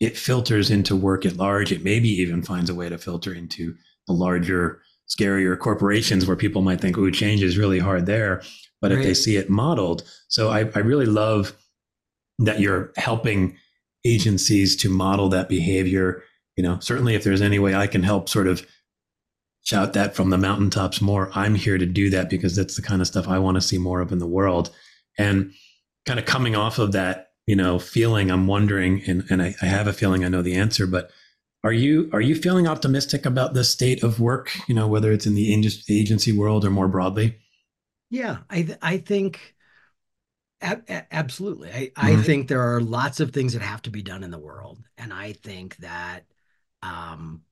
it 0.00 0.16
filters 0.16 0.70
into 0.70 0.96
work 0.96 1.26
at 1.26 1.36
large. 1.36 1.70
It 1.70 1.84
maybe 1.84 2.08
even 2.08 2.42
finds 2.42 2.70
a 2.70 2.74
way 2.74 2.88
to 2.88 2.98
filter 2.98 3.32
into 3.32 3.74
the 4.06 4.12
larger, 4.14 4.80
scarier 5.08 5.58
corporations 5.58 6.26
where 6.26 6.36
people 6.36 6.62
might 6.62 6.80
think, 6.80 6.96
oh, 6.96 7.10
change 7.10 7.42
is 7.42 7.58
really 7.58 7.78
hard 7.78 8.06
there. 8.06 8.42
But 8.80 8.90
right. 8.90 9.00
if 9.00 9.04
they 9.04 9.14
see 9.14 9.36
it 9.36 9.50
modeled, 9.50 10.02
so 10.28 10.50
I, 10.50 10.60
I 10.74 10.80
really 10.80 11.06
love 11.06 11.54
that 12.38 12.60
you're 12.60 12.92
helping 12.96 13.56
agencies 14.04 14.76
to 14.76 14.88
model 14.88 15.28
that 15.28 15.48
behavior. 15.48 16.22
You 16.56 16.62
know, 16.62 16.78
certainly 16.80 17.14
if 17.14 17.24
there's 17.24 17.42
any 17.42 17.58
way 17.58 17.74
I 17.74 17.86
can 17.86 18.02
help 18.02 18.28
sort 18.28 18.46
of 18.46 18.66
shout 19.62 19.92
that 19.92 20.14
from 20.14 20.30
the 20.30 20.38
mountaintops 20.38 21.00
more, 21.00 21.30
I'm 21.34 21.54
here 21.54 21.78
to 21.78 21.86
do 21.86 22.10
that 22.10 22.30
because 22.30 22.56
that's 22.56 22.76
the 22.76 22.82
kind 22.82 23.00
of 23.00 23.06
stuff 23.06 23.28
I 23.28 23.38
want 23.38 23.56
to 23.56 23.60
see 23.60 23.78
more 23.78 24.00
of 24.00 24.12
in 24.12 24.18
the 24.18 24.26
world. 24.26 24.70
And 25.18 25.52
kind 26.06 26.18
of 26.18 26.26
coming 26.26 26.56
off 26.56 26.78
of 26.78 26.92
that, 26.92 27.30
you 27.46 27.56
know, 27.56 27.78
feeling, 27.78 28.30
I'm 28.30 28.46
wondering, 28.46 29.02
and, 29.06 29.24
and 29.30 29.42
I, 29.42 29.54
I 29.60 29.66
have 29.66 29.86
a 29.86 29.92
feeling 29.92 30.24
I 30.24 30.28
know 30.28 30.42
the 30.42 30.54
answer, 30.54 30.86
but 30.86 31.10
are 31.64 31.72
you 31.72 32.08
are 32.12 32.20
you 32.20 32.36
feeling 32.36 32.68
optimistic 32.68 33.26
about 33.26 33.52
the 33.52 33.64
state 33.64 34.02
of 34.02 34.20
work? 34.20 34.56
You 34.68 34.74
know, 34.74 34.86
whether 34.86 35.10
it's 35.10 35.26
in 35.26 35.34
the 35.34 35.52
agency 35.52 36.32
world 36.32 36.64
or 36.64 36.70
more 36.70 36.88
broadly. 36.88 37.36
Yeah, 38.10 38.38
I 38.48 38.62
th- 38.62 38.78
I 38.80 38.98
think 38.98 39.54
absolutely. 40.60 41.70
I, 41.70 41.92
I 41.96 42.12
mm-hmm. 42.12 42.22
think 42.22 42.48
there 42.48 42.74
are 42.74 42.80
lots 42.80 43.20
of 43.20 43.32
things 43.32 43.52
that 43.52 43.62
have 43.62 43.82
to 43.82 43.90
be 43.90 44.02
done 44.02 44.22
in 44.22 44.30
the 44.30 44.38
world, 44.38 44.78
and 44.96 45.12
I 45.12 45.32
think 45.32 45.76
that 45.78 46.24
um, 46.82 47.42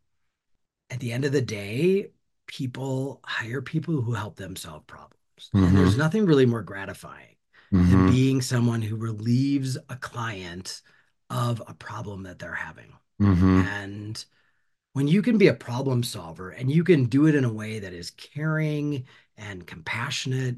at 0.90 1.00
the 1.00 1.12
end 1.12 1.24
of 1.24 1.32
the 1.32 1.42
day, 1.42 2.10
people 2.46 3.20
hire 3.24 3.62
people 3.62 4.00
who 4.00 4.12
help 4.12 4.36
them 4.36 4.56
solve 4.56 4.86
problems. 4.86 5.14
Mm-hmm. 5.54 5.64
And 5.64 5.76
there's 5.76 5.96
nothing 5.96 6.26
really 6.26 6.46
more 6.46 6.62
gratifying 6.62 7.36
mm-hmm. 7.72 7.90
than 7.90 8.10
being 8.10 8.40
someone 8.40 8.82
who 8.82 8.96
relieves 8.96 9.76
a 9.88 9.96
client 9.96 10.82
of 11.30 11.62
a 11.66 11.74
problem 11.74 12.22
that 12.24 12.38
they're 12.38 12.54
having. 12.54 12.92
Mm-hmm. 13.20 13.60
And 13.60 14.24
when 14.92 15.08
you 15.08 15.22
can 15.22 15.38
be 15.38 15.48
a 15.48 15.54
problem 15.54 16.02
solver 16.02 16.50
and 16.50 16.70
you 16.70 16.84
can 16.84 17.06
do 17.06 17.26
it 17.26 17.34
in 17.34 17.44
a 17.44 17.52
way 17.52 17.80
that 17.80 17.92
is 17.92 18.10
caring 18.10 19.04
and 19.36 19.66
compassionate 19.66 20.56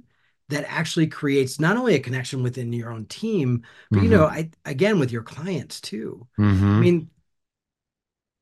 that 0.49 0.64
actually 0.68 1.07
creates 1.07 1.61
not 1.61 1.76
only 1.76 1.94
a 1.94 2.01
connection 2.01 2.42
within 2.42 2.72
your 2.72 2.90
own 2.90 3.07
team 3.07 3.62
but 3.90 3.99
mm-hmm. 3.99 4.05
you 4.05 4.11
know 4.11 4.24
I, 4.24 4.51
again 4.64 4.99
with 4.99 5.12
your 5.12 5.22
clients 5.22 5.80
too 5.80 6.26
mm-hmm. 6.38 6.64
i 6.64 6.80
mean 6.80 7.11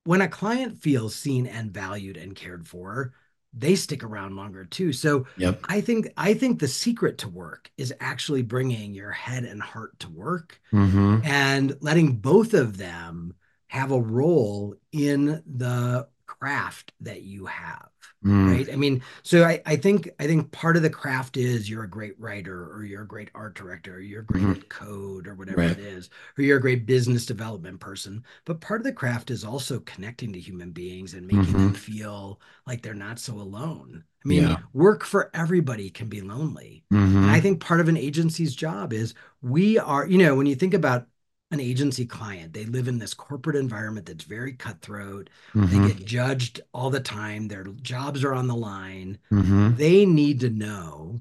when 0.05 0.21
a 0.21 0.29
client 0.29 0.79
feels 0.79 1.15
seen 1.15 1.47
and 1.47 1.73
valued 1.73 2.17
and 2.17 2.35
cared 2.35 2.67
for 2.67 3.13
they 3.53 3.75
stick 3.75 4.05
around 4.05 4.37
longer 4.37 4.65
too 4.65 4.93
so 4.93 5.27
yep. 5.37 5.61
i 5.69 5.81
think 5.81 6.09
i 6.17 6.35
think 6.35 6.59
the 6.59 6.69
secret 6.69 7.19
to 7.19 7.29
work 7.29 7.71
is 7.77 7.93
actually 8.01 8.43
bringing 8.43 8.95
your 8.95 9.11
head 9.11 9.45
and 9.45 9.63
heart 9.63 9.99
to 9.99 10.11
work 10.11 10.61
mm-hmm. 10.73 11.19
and 11.25 11.77
letting 11.81 12.17
both 12.17 12.55
of 12.55 12.77
them 12.77 13.35
have 13.69 13.91
a 13.91 14.01
role 14.01 14.75
in 14.93 15.43
the 15.47 16.07
craft 16.27 16.93
that 17.01 17.23
you 17.23 17.47
have 17.47 17.89
mm. 18.27 18.51
right 18.51 18.73
i 18.73 18.77
mean 18.77 19.03
so 19.23 19.45
I, 19.45 19.63
I 19.65 19.77
think 19.77 20.11
i 20.19 20.27
think 20.27 20.51
part 20.53 20.77
of 20.77 20.83
the 20.83 20.91
craft 20.91 21.37
is 21.37 21.71
you're 21.71 21.85
a 21.85 21.91
great 21.91 22.19
writer 22.19 22.73
or 22.73 22.85
you're 22.85 23.03
a 23.03 23.07
great 23.07 23.31
art 23.35 23.55
director 23.55 23.97
or 23.97 24.01
you're 24.01 24.23
great 24.23 24.43
mm-hmm. 24.43 24.53
at 24.53 24.69
code 24.69 25.27
or 25.27 25.35
whatever 25.35 25.61
right. 25.61 25.71
it 25.71 25.79
is 25.79 26.11
or 26.37 26.43
you're 26.43 26.59
a 26.59 26.61
great 26.61 26.87
business 26.87 27.25
development 27.25 27.79
person 27.81 28.25
but 28.45 28.61
part 28.61 28.81
of 28.81 28.85
the 28.85 28.93
craft 28.93 29.31
is 29.31 29.45
also 29.45 29.81
connecting 29.81 30.33
to 30.33 30.41
human 30.41 30.73
beings 30.73 31.15
and 31.15 31.27
making 31.27 31.45
mm-hmm. 31.45 31.59
them 31.59 31.75
feel 31.75 32.41
like 32.67 32.83
they're 32.83 32.95
not 32.95 33.19
so 33.19 33.35
alone 33.35 34.03
i 34.25 34.29
mean 34.29 34.43
yeah. 34.43 34.57
work 34.73 35.05
for 35.05 35.31
everybody 35.35 35.89
can 35.89 36.09
be 36.09 36.21
lonely 36.21 36.85
mm-hmm. 36.93 37.17
and 37.17 37.31
i 37.31 37.41
think 37.41 37.61
part 37.61 37.81
of 37.81 37.89
an 37.89 37.97
agency's 37.97 38.55
job 38.55 38.93
is 38.93 39.15
we 39.43 39.79
are 39.79 40.07
you 40.07 40.19
know 40.19 40.35
when 40.35 40.47
you 40.47 40.55
think 40.55 40.75
about 40.75 41.07
an 41.51 41.61
agency 41.61 42.05
client. 42.05 42.53
They 42.53 42.65
live 42.65 42.89
in 42.89 42.99
this 42.99 43.15
corporate 43.15 43.57
environment 43.57 44.07
that's 44.07 44.25
very 44.25 44.53
cutthroat. 44.53 45.31
Mm-hmm. 45.55 45.83
They 45.83 45.89
get 45.89 46.05
judged 46.05 46.61
all 46.73 46.91
the 46.91 47.01
time. 47.01 47.49
Their 47.49 47.65
jobs 47.83 48.25
are 48.25 48.35
on 48.35 48.49
the 48.49 48.57
line. 48.57 49.19
Mm-hmm. 49.31 49.77
They 49.77 50.07
need 50.07 50.41
to 50.41 50.51
know 50.51 51.21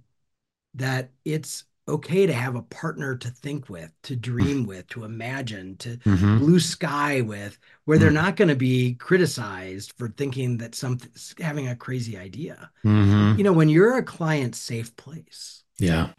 that 0.76 1.12
it's 1.24 1.66
okay 1.88 2.26
to 2.26 2.34
have 2.34 2.56
a 2.56 2.64
partner 2.64 3.16
to 3.16 3.30
think 3.30 3.70
with, 3.70 3.92
to 4.02 4.16
dream 4.16 4.66
with, 4.66 4.88
to 4.88 5.04
imagine, 5.04 5.78
to 5.78 5.98
mm-hmm. 5.98 6.40
blue 6.40 6.60
sky 6.60 7.22
with, 7.22 7.60
where 7.86 8.00
they're 8.00 8.10
mm-hmm. 8.10 8.26
not 8.26 8.36
going 8.36 8.48
to 8.48 8.56
be 8.56 8.96
criticized 8.96 9.94
for 9.96 10.10
thinking 10.10 10.58
that 10.58 10.74
something 10.74 11.12
having 11.40 11.68
a 11.68 11.76
crazy 11.76 12.18
idea. 12.18 12.72
Mm-hmm. 12.84 13.38
You 13.38 13.44
know, 13.44 13.54
when 13.54 13.70
you're 13.70 13.98
a 13.98 14.04
client 14.04 14.56
safe 14.56 14.96
place. 14.96 15.64
Yeah 15.78 16.10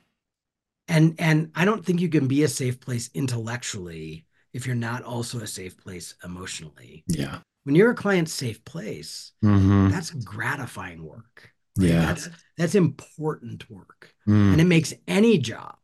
and 0.89 1.15
and 1.19 1.51
i 1.55 1.65
don't 1.65 1.85
think 1.85 2.01
you 2.01 2.09
can 2.09 2.27
be 2.27 2.43
a 2.43 2.49
safe 2.49 2.81
place 2.81 3.11
intellectually 3.15 4.27
if 4.53 4.67
you're 4.67 4.77
not 4.77 5.03
also 5.03 5.39
a 5.41 5.47
safe 5.47 5.77
place 5.79 6.15
emotionally 6.25 7.05
yeah 7.07 7.39
when 7.65 7.75
you're 7.75 7.91
a 7.91 7.97
client's 7.97 8.33
safe 8.33 8.65
place 8.65 9.33
mm-hmm. 9.45 9.89
that's 9.89 10.11
gratifying 10.11 11.03
work 11.03 11.51
right? 11.79 11.89
yeah 11.89 12.07
that's 12.07 12.29
that's 12.57 12.75
important 12.75 13.69
work 13.71 14.15
mm. 14.27 14.53
and 14.53 14.61
it 14.61 14.65
makes 14.65 14.95
any 15.09 15.39
job 15.39 15.77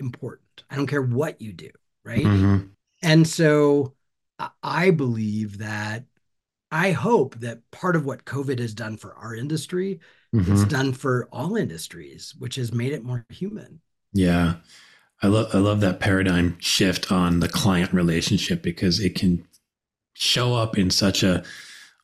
important 0.00 0.64
i 0.70 0.76
don't 0.76 0.86
care 0.86 1.02
what 1.02 1.40
you 1.40 1.52
do 1.52 1.70
right 2.04 2.24
mm-hmm. 2.24 2.66
and 3.02 3.26
so 3.26 3.94
i 4.62 4.90
believe 4.90 5.58
that 5.58 6.04
i 6.70 6.90
hope 6.90 7.34
that 7.36 7.60
part 7.70 7.96
of 7.96 8.04
what 8.04 8.24
covid 8.24 8.58
has 8.58 8.74
done 8.74 8.96
for 8.96 9.14
our 9.14 9.34
industry 9.34 10.00
mm-hmm. 10.34 10.52
it's 10.52 10.64
done 10.64 10.92
for 10.92 11.28
all 11.32 11.56
industries 11.56 12.34
which 12.38 12.56
has 12.56 12.72
made 12.72 12.92
it 12.92 13.04
more 13.04 13.24
human 13.30 13.80
yeah. 14.14 14.54
I 15.22 15.26
love 15.26 15.54
I 15.54 15.58
love 15.58 15.80
that 15.80 16.00
paradigm 16.00 16.56
shift 16.60 17.10
on 17.10 17.40
the 17.40 17.48
client 17.48 17.92
relationship 17.92 18.62
because 18.62 19.00
it 19.00 19.14
can 19.14 19.46
show 20.14 20.54
up 20.54 20.78
in 20.78 20.90
such 20.90 21.22
a 21.22 21.42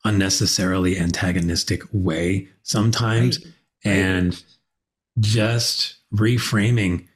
unnecessarily 0.03 0.97
antagonistic 0.97 1.83
way 1.91 2.47
sometimes 2.63 3.43
right. 3.45 3.53
and 3.85 4.43
just 5.19 5.97
reframing 6.13 7.07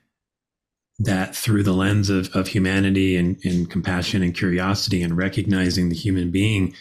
that 0.99 1.35
through 1.35 1.63
the 1.63 1.73
lens 1.73 2.09
of, 2.09 2.33
of 2.35 2.47
humanity 2.47 3.17
and, 3.17 3.37
and 3.43 3.69
compassion 3.69 4.21
and 4.21 4.35
curiosity 4.35 5.01
and 5.01 5.17
recognizing 5.17 5.89
the 5.89 5.95
human 5.95 6.31
being 6.31 6.73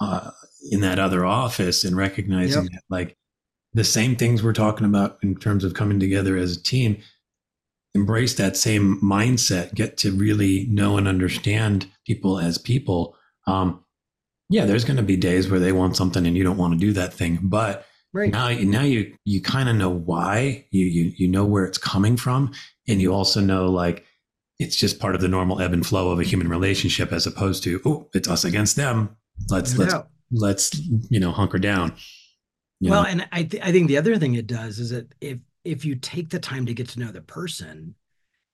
uh, 0.00 0.30
in 0.70 0.80
that 0.80 0.98
other 0.98 1.24
office 1.24 1.84
and 1.84 1.96
recognizing 1.96 2.64
yep. 2.64 2.72
that 2.72 2.82
like 2.88 3.16
the 3.74 3.84
same 3.84 4.16
things 4.16 4.42
we're 4.42 4.52
talking 4.52 4.86
about 4.86 5.18
in 5.22 5.36
terms 5.36 5.64
of 5.64 5.74
coming 5.74 6.00
together 6.00 6.36
as 6.36 6.56
a 6.56 6.62
team 6.62 6.96
embrace 7.94 8.34
that 8.34 8.56
same 8.56 9.00
mindset, 9.00 9.74
get 9.74 9.96
to 9.98 10.12
really 10.12 10.66
know 10.70 10.96
and 10.96 11.06
understand 11.06 11.86
people 12.06 12.38
as 12.38 12.58
people, 12.58 13.16
um, 13.46 13.84
yeah, 14.48 14.66
there's 14.66 14.84
going 14.84 14.96
to 14.96 15.02
be 15.02 15.16
days 15.16 15.50
where 15.50 15.60
they 15.60 15.72
want 15.72 15.96
something 15.96 16.26
and 16.26 16.36
you 16.36 16.44
don't 16.44 16.58
want 16.58 16.74
to 16.74 16.78
do 16.78 16.92
that 16.92 17.14
thing, 17.14 17.38
but 17.42 17.86
right. 18.12 18.30
now, 18.30 18.50
now 18.50 18.82
you 18.82 19.14
you 19.24 19.40
kind 19.40 19.68
of 19.68 19.76
know 19.76 19.88
why 19.88 20.66
you 20.70 20.84
you 20.84 21.12
you 21.16 21.28
know 21.28 21.44
where 21.44 21.64
it's 21.64 21.78
coming 21.78 22.16
from, 22.16 22.52
and 22.86 23.00
you 23.00 23.14
also 23.14 23.40
know 23.40 23.70
like 23.70 24.04
it's 24.58 24.76
just 24.76 25.00
part 25.00 25.14
of 25.14 25.20
the 25.20 25.28
normal 25.28 25.60
ebb 25.60 25.72
and 25.72 25.86
flow 25.86 26.10
of 26.10 26.20
a 26.20 26.24
human 26.24 26.48
relationship, 26.48 27.12
as 27.12 27.26
opposed 27.26 27.62
to 27.64 27.80
oh, 27.86 28.08
it's 28.14 28.28
us 28.28 28.44
against 28.44 28.76
them. 28.76 29.16
Let's 29.48 29.76
let's 29.78 29.94
let's 30.30 30.78
you 31.10 31.18
know 31.18 31.32
hunker 31.32 31.58
down. 31.58 31.94
well, 32.80 33.04
know? 33.04 33.08
and 33.08 33.28
I 33.32 33.44
th- 33.44 33.62
I 33.62 33.72
think 33.72 33.88
the 33.88 33.96
other 33.96 34.18
thing 34.18 34.34
it 34.34 34.46
does 34.46 34.78
is 34.78 34.90
that 34.90 35.14
if 35.20 35.38
if 35.64 35.84
you 35.84 35.94
take 35.94 36.30
the 36.30 36.40
time 36.40 36.66
to 36.66 36.74
get 36.74 36.88
to 36.90 37.00
know 37.00 37.12
the 37.12 37.20
person, 37.20 37.94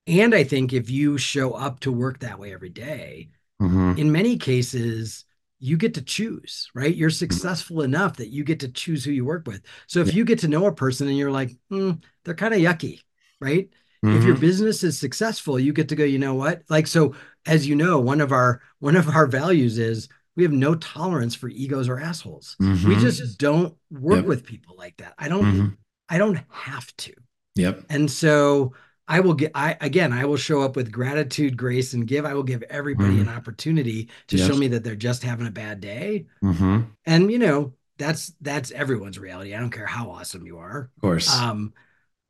and 0.07 0.33
I 0.33 0.43
think 0.43 0.73
if 0.73 0.89
you 0.89 1.17
show 1.17 1.53
up 1.53 1.81
to 1.81 1.91
work 1.91 2.19
that 2.19 2.39
way 2.39 2.53
every 2.53 2.69
day, 2.69 3.29
mm-hmm. 3.61 3.93
in 3.97 4.11
many 4.11 4.37
cases, 4.37 5.25
you 5.59 5.77
get 5.77 5.93
to 5.95 6.01
choose, 6.01 6.69
right? 6.73 6.95
You're 6.95 7.09
mm-hmm. 7.09 7.15
successful 7.15 7.77
mm-hmm. 7.77 7.93
enough 7.93 8.17
that 8.17 8.29
you 8.29 8.43
get 8.43 8.61
to 8.61 8.69
choose 8.69 9.03
who 9.03 9.11
you 9.11 9.25
work 9.25 9.45
with. 9.45 9.61
So 9.87 9.99
if 9.99 10.07
yeah. 10.07 10.13
you 10.15 10.25
get 10.25 10.39
to 10.39 10.47
know 10.47 10.65
a 10.65 10.73
person 10.73 11.07
and 11.07 11.17
you're 11.17 11.31
like, 11.31 11.55
mm, 11.71 12.01
they're 12.23 12.33
kind 12.33 12.53
of 12.53 12.59
yucky, 12.59 13.01
right? 13.39 13.69
Mm-hmm. 14.03 14.17
If 14.17 14.23
your 14.23 14.35
mm-hmm. 14.35 14.41
business 14.41 14.83
is 14.83 14.97
successful, 14.97 15.59
you 15.59 15.73
get 15.73 15.89
to 15.89 15.95
go, 15.95 16.05
you 16.05 16.19
know 16.19 16.35
what? 16.35 16.63
Like, 16.69 16.87
so 16.87 17.15
as 17.45 17.67
you 17.67 17.75
know, 17.75 17.99
one 17.99 18.21
of 18.21 18.31
our 18.31 18.61
one 18.79 18.95
of 18.95 19.09
our 19.09 19.27
values 19.27 19.77
is 19.77 20.07
we 20.37 20.43
have 20.43 20.53
no 20.53 20.73
tolerance 20.75 21.35
for 21.35 21.49
egos 21.49 21.89
or 21.89 21.99
assholes. 21.99 22.55
Mm-hmm. 22.61 22.87
We 22.87 22.95
just 22.95 23.37
don't 23.37 23.75
work 23.91 24.19
yep. 24.19 24.25
with 24.25 24.45
people 24.45 24.75
like 24.77 24.97
that. 24.97 25.15
I 25.19 25.27
don't 25.27 25.77
I 26.09 26.17
don't 26.17 26.39
have 26.49 26.95
to. 26.97 27.13
Yep. 27.55 27.85
And 27.89 28.09
so 28.09 28.73
I 29.07 29.19
will 29.19 29.33
get 29.33 29.51
I 29.55 29.75
again 29.81 30.13
I 30.13 30.25
will 30.25 30.37
show 30.37 30.61
up 30.61 30.75
with 30.75 30.91
gratitude, 30.91 31.57
grace, 31.57 31.93
and 31.93 32.07
give. 32.07 32.25
I 32.25 32.33
will 32.33 32.43
give 32.43 32.63
everybody 32.63 33.13
mm-hmm. 33.13 33.27
an 33.27 33.35
opportunity 33.35 34.09
to 34.27 34.37
yes. 34.37 34.47
show 34.47 34.55
me 34.55 34.67
that 34.69 34.83
they're 34.83 34.95
just 34.95 35.23
having 35.23 35.47
a 35.47 35.51
bad 35.51 35.81
day. 35.81 36.27
Mm-hmm. 36.43 36.81
And 37.05 37.31
you 37.31 37.39
know, 37.39 37.73
that's 37.97 38.33
that's 38.39 38.71
everyone's 38.71 39.19
reality. 39.19 39.55
I 39.55 39.59
don't 39.59 39.71
care 39.71 39.87
how 39.87 40.11
awesome 40.11 40.45
you 40.45 40.59
are. 40.59 40.91
Of 40.95 41.01
course. 41.01 41.35
Um, 41.35 41.73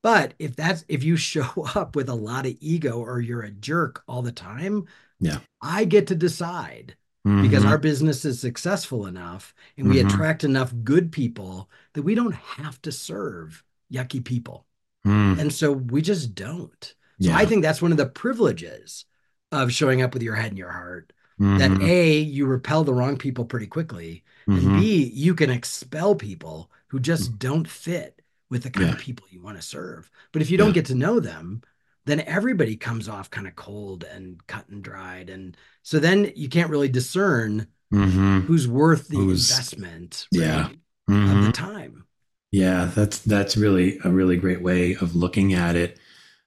but 0.02 0.34
if 0.40 0.56
that's 0.56 0.86
if 0.88 1.04
you 1.04 1.16
show 1.18 1.68
up 1.76 1.96
with 1.96 2.10
a 2.10 2.16
lot 2.16 2.46
of 2.46 2.56
ego 2.62 3.00
or 3.00 3.20
you're 3.20 3.44
a 3.44 3.52
jerk 3.52 4.04
all 4.08 4.22
the 4.22 4.32
time, 4.32 4.88
yeah, 5.20 5.40
I 5.62 5.84
get 5.84 6.08
to 6.08 6.16
decide 6.16 6.96
mm-hmm. 7.28 7.42
because 7.42 7.66
our 7.66 7.78
business 7.78 8.26
is 8.26 8.40
successful 8.40 9.06
enough 9.06 9.54
and 9.78 9.90
we 9.90 9.98
mm-hmm. 9.98 10.08
attract 10.08 10.44
enough 10.44 10.74
good 10.84 11.12
people 11.12 11.70
that 11.94 12.04
we 12.04 12.16
don't 12.16 12.36
have 12.36 12.82
to 12.84 12.92
serve 12.92 13.64
yucky 13.92 14.24
people. 14.24 14.66
Mm. 15.06 15.40
And 15.40 15.54
so 15.54 15.72
we 15.72 16.02
just 16.02 16.36
don't. 16.36 16.96
So 17.22 17.30
yeah. 17.30 17.38
I 17.38 17.46
think 17.46 17.64
that's 17.64 17.82
one 17.82 17.92
of 17.92 17.98
the 17.98 18.06
privileges 18.06 19.06
of 19.52 19.72
showing 19.72 20.02
up 20.02 20.14
with 20.14 20.24
your 20.24 20.36
head 20.36 20.52
and 20.52 20.58
your 20.58 20.72
heart. 20.72 21.14
Mm-hmm. 21.40 21.58
That 21.58 21.82
A, 21.82 22.18
you 22.20 22.46
repel 22.46 22.84
the 22.84 22.94
wrong 22.94 23.18
people 23.18 23.46
pretty 23.46 23.68
quickly. 23.68 24.24
Mm-hmm. 24.48 24.68
And 24.68 24.80
B, 24.80 25.12
you 25.14 25.36
can 25.36 25.50
expel 25.50 26.16
people 26.16 26.70
who 26.88 27.00
just 27.00 27.32
mm. 27.32 27.40
don't 27.40 27.68
fit 27.68 28.22
with 28.50 28.64
the 28.64 28.70
kind 28.70 28.88
yeah. 28.88 28.94
of 28.94 29.00
people 29.00 29.26
you 29.30 29.42
want 29.42 29.58
to 29.58 29.62
serve. 29.62 30.10
But 30.32 30.42
if 30.42 30.50
you 30.50 30.58
don't 30.58 30.70
yeah. 30.70 30.74
get 30.74 30.86
to 30.88 30.96
know 30.96 31.20
them, 31.20 31.62
then 32.06 32.22
everybody 32.22 32.76
comes 32.76 33.08
off 33.08 33.30
kind 33.30 33.48
of 33.48 33.56
cold 33.56 34.04
and 34.04 34.46
cut 34.48 34.68
and 34.70 34.84
dried. 34.84 35.30
And 35.30 35.56
so 35.84 36.00
then 36.00 36.32
you 36.36 36.50
can't 36.50 36.72
really 36.72 36.90
discern 36.90 37.68
mm-hmm. 37.94 38.40
who's 38.42 38.68
worth 38.68 39.08
the 39.08 39.18
who's, 39.18 39.50
investment 39.50 40.28
right, 40.34 40.42
yeah. 40.42 40.66
of 40.66 40.72
the 41.08 41.14
mm-hmm. 41.14 41.52
time. 41.52 42.06
Yeah, 42.52 42.86
that's 42.96 43.20
that's 43.20 43.56
really 43.56 44.00
a 44.04 44.10
really 44.10 44.38
great 44.38 44.62
way 44.62 44.96
of 44.96 45.16
looking 45.16 45.54
at 45.54 45.76
it. 45.76 45.98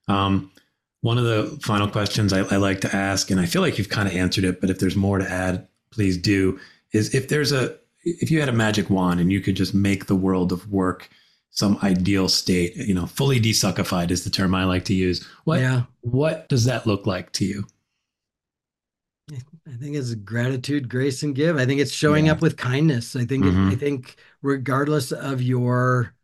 Um, 0.09 0.51
one 1.01 1.19
of 1.19 1.25
the 1.25 1.59
final 1.63 1.89
questions 1.89 2.33
I, 2.33 2.41
I 2.41 2.57
like 2.57 2.81
to 2.83 2.95
ask, 2.95 3.31
and 3.31 3.41
I 3.41 3.47
feel 3.47 3.63
like 3.63 3.79
you've 3.79 3.89
kind 3.89 4.09
of 4.09 4.15
answered 4.15 4.45
it, 4.45 4.61
but 4.61 4.71
if 4.71 4.79
there's 4.79 4.97
more 4.97 5.19
to 5.19 5.31
add, 5.31 5.67
please 5.91 6.17
do. 6.17 6.59
Is 6.93 7.15
if 7.15 7.29
there's 7.29 7.53
a 7.53 7.77
if 8.05 8.31
you 8.31 8.41
had 8.41 8.49
a 8.49 8.53
magic 8.53 8.91
wand 8.91 9.21
and 9.21 9.33
you 9.33 9.41
could 9.41 9.57
just 9.57 9.75
make 9.75 10.07
the 10.07 10.17
world 10.17 10.53
of 10.53 10.71
work 10.71 11.09
some 11.51 11.79
ideal 11.83 12.29
state, 12.29 12.75
you 12.77 12.95
know, 12.95 13.07
fully 13.07 13.41
desuckified 13.41 14.11
is 14.11 14.25
the 14.25 14.31
term 14.31 14.55
I 14.55 14.65
like 14.65 14.85
to 14.87 14.95
use. 14.95 15.27
What 15.45 15.61
yeah. 15.61 15.83
what 16.01 16.49
does 16.49 16.65
that 16.65 16.87
look 16.87 17.07
like 17.07 17.31
to 17.33 17.45
you? 17.45 17.67
I 19.31 19.77
think 19.77 19.97
it's 19.97 20.15
gratitude, 20.15 20.89
grace, 20.89 21.23
and 21.23 21.35
give. 21.35 21.57
I 21.57 21.65
think 21.65 21.81
it's 21.81 21.93
showing 21.93 22.27
yeah. 22.27 22.33
up 22.33 22.43
with 22.43 22.57
kindness. 22.57 23.15
I 23.15 23.25
think 23.25 23.45
mm-hmm. 23.45 23.69
I 23.69 23.75
think 23.77 24.17
regardless 24.43 25.13
of 25.13 25.41
your, 25.41 26.15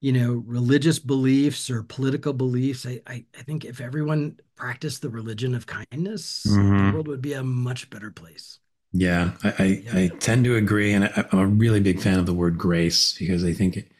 you 0.00 0.12
know, 0.12 0.42
religious 0.46 0.98
beliefs 0.98 1.68
or 1.68 1.82
political 1.82 2.32
beliefs, 2.32 2.86
I 2.86 3.00
I, 3.06 3.24
I 3.38 3.42
think 3.42 3.64
if 3.64 3.80
everyone 3.80 4.38
practiced 4.56 5.02
the 5.02 5.10
religion 5.10 5.54
of 5.54 5.66
kindness, 5.66 6.46
mm-hmm. 6.48 6.86
the 6.86 6.92
world 6.92 7.08
would 7.08 7.22
be 7.22 7.34
a 7.34 7.42
much 7.42 7.90
better 7.90 8.10
place. 8.10 8.58
Yeah, 8.92 9.32
I 9.42 9.54
I, 9.58 9.64
yeah. 9.64 9.96
I 9.96 10.08
tend 10.18 10.44
to 10.44 10.56
agree, 10.56 10.92
and 10.92 11.04
I, 11.04 11.26
am 11.32 11.38
a 11.38 11.46
really 11.46 11.80
big 11.80 12.00
fan 12.00 12.18
of 12.18 12.26
the 12.26 12.34
word 12.34 12.58
grace 12.58 13.16
because 13.18 13.44
I 13.44 13.52
think 13.52 13.76
it, 13.76 13.92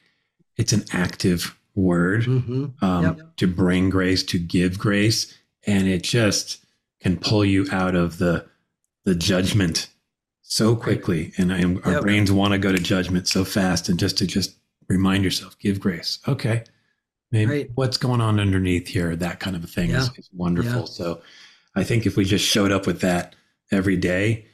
it's 0.56 0.72
an 0.72 0.84
active 0.92 1.56
word 1.74 2.24
mm-hmm. 2.24 2.84
um, 2.84 3.04
yep. 3.04 3.36
to 3.36 3.46
bring 3.46 3.90
grace, 3.90 4.22
to 4.24 4.38
give 4.38 4.78
grace, 4.78 5.36
and 5.66 5.86
it 5.86 6.02
just 6.02 6.64
can 7.00 7.16
pull 7.16 7.44
you 7.44 7.66
out 7.72 7.94
of 7.94 8.18
the 8.18 8.46
the 9.04 9.14
judgment 9.14 9.88
so 10.50 10.74
quickly 10.74 11.32
and 11.38 11.52
I, 11.52 11.62
our 11.84 11.92
yep. 11.92 12.02
brains 12.02 12.32
want 12.32 12.52
to 12.52 12.58
go 12.58 12.72
to 12.72 12.78
judgment 12.80 13.28
so 13.28 13.44
fast 13.44 13.88
and 13.88 13.96
just 13.96 14.18
to 14.18 14.26
just 14.26 14.56
remind 14.88 15.22
yourself 15.22 15.56
give 15.60 15.78
grace 15.78 16.18
okay 16.26 16.64
maybe 17.30 17.50
right. 17.50 17.70
what's 17.76 17.96
going 17.96 18.20
on 18.20 18.40
underneath 18.40 18.88
here 18.88 19.14
that 19.14 19.38
kind 19.38 19.54
of 19.54 19.62
a 19.62 19.68
thing 19.68 19.90
yeah. 19.90 19.98
is, 19.98 20.10
is, 20.18 20.28
wonderful 20.34 20.80
yeah. 20.80 20.84
so 20.86 21.22
i 21.76 21.84
think 21.84 22.04
if 22.04 22.16
we 22.16 22.24
just 22.24 22.44
showed 22.44 22.72
up 22.72 22.84
with 22.84 23.00
that 23.00 23.36
every 23.70 23.96
day 23.96 24.44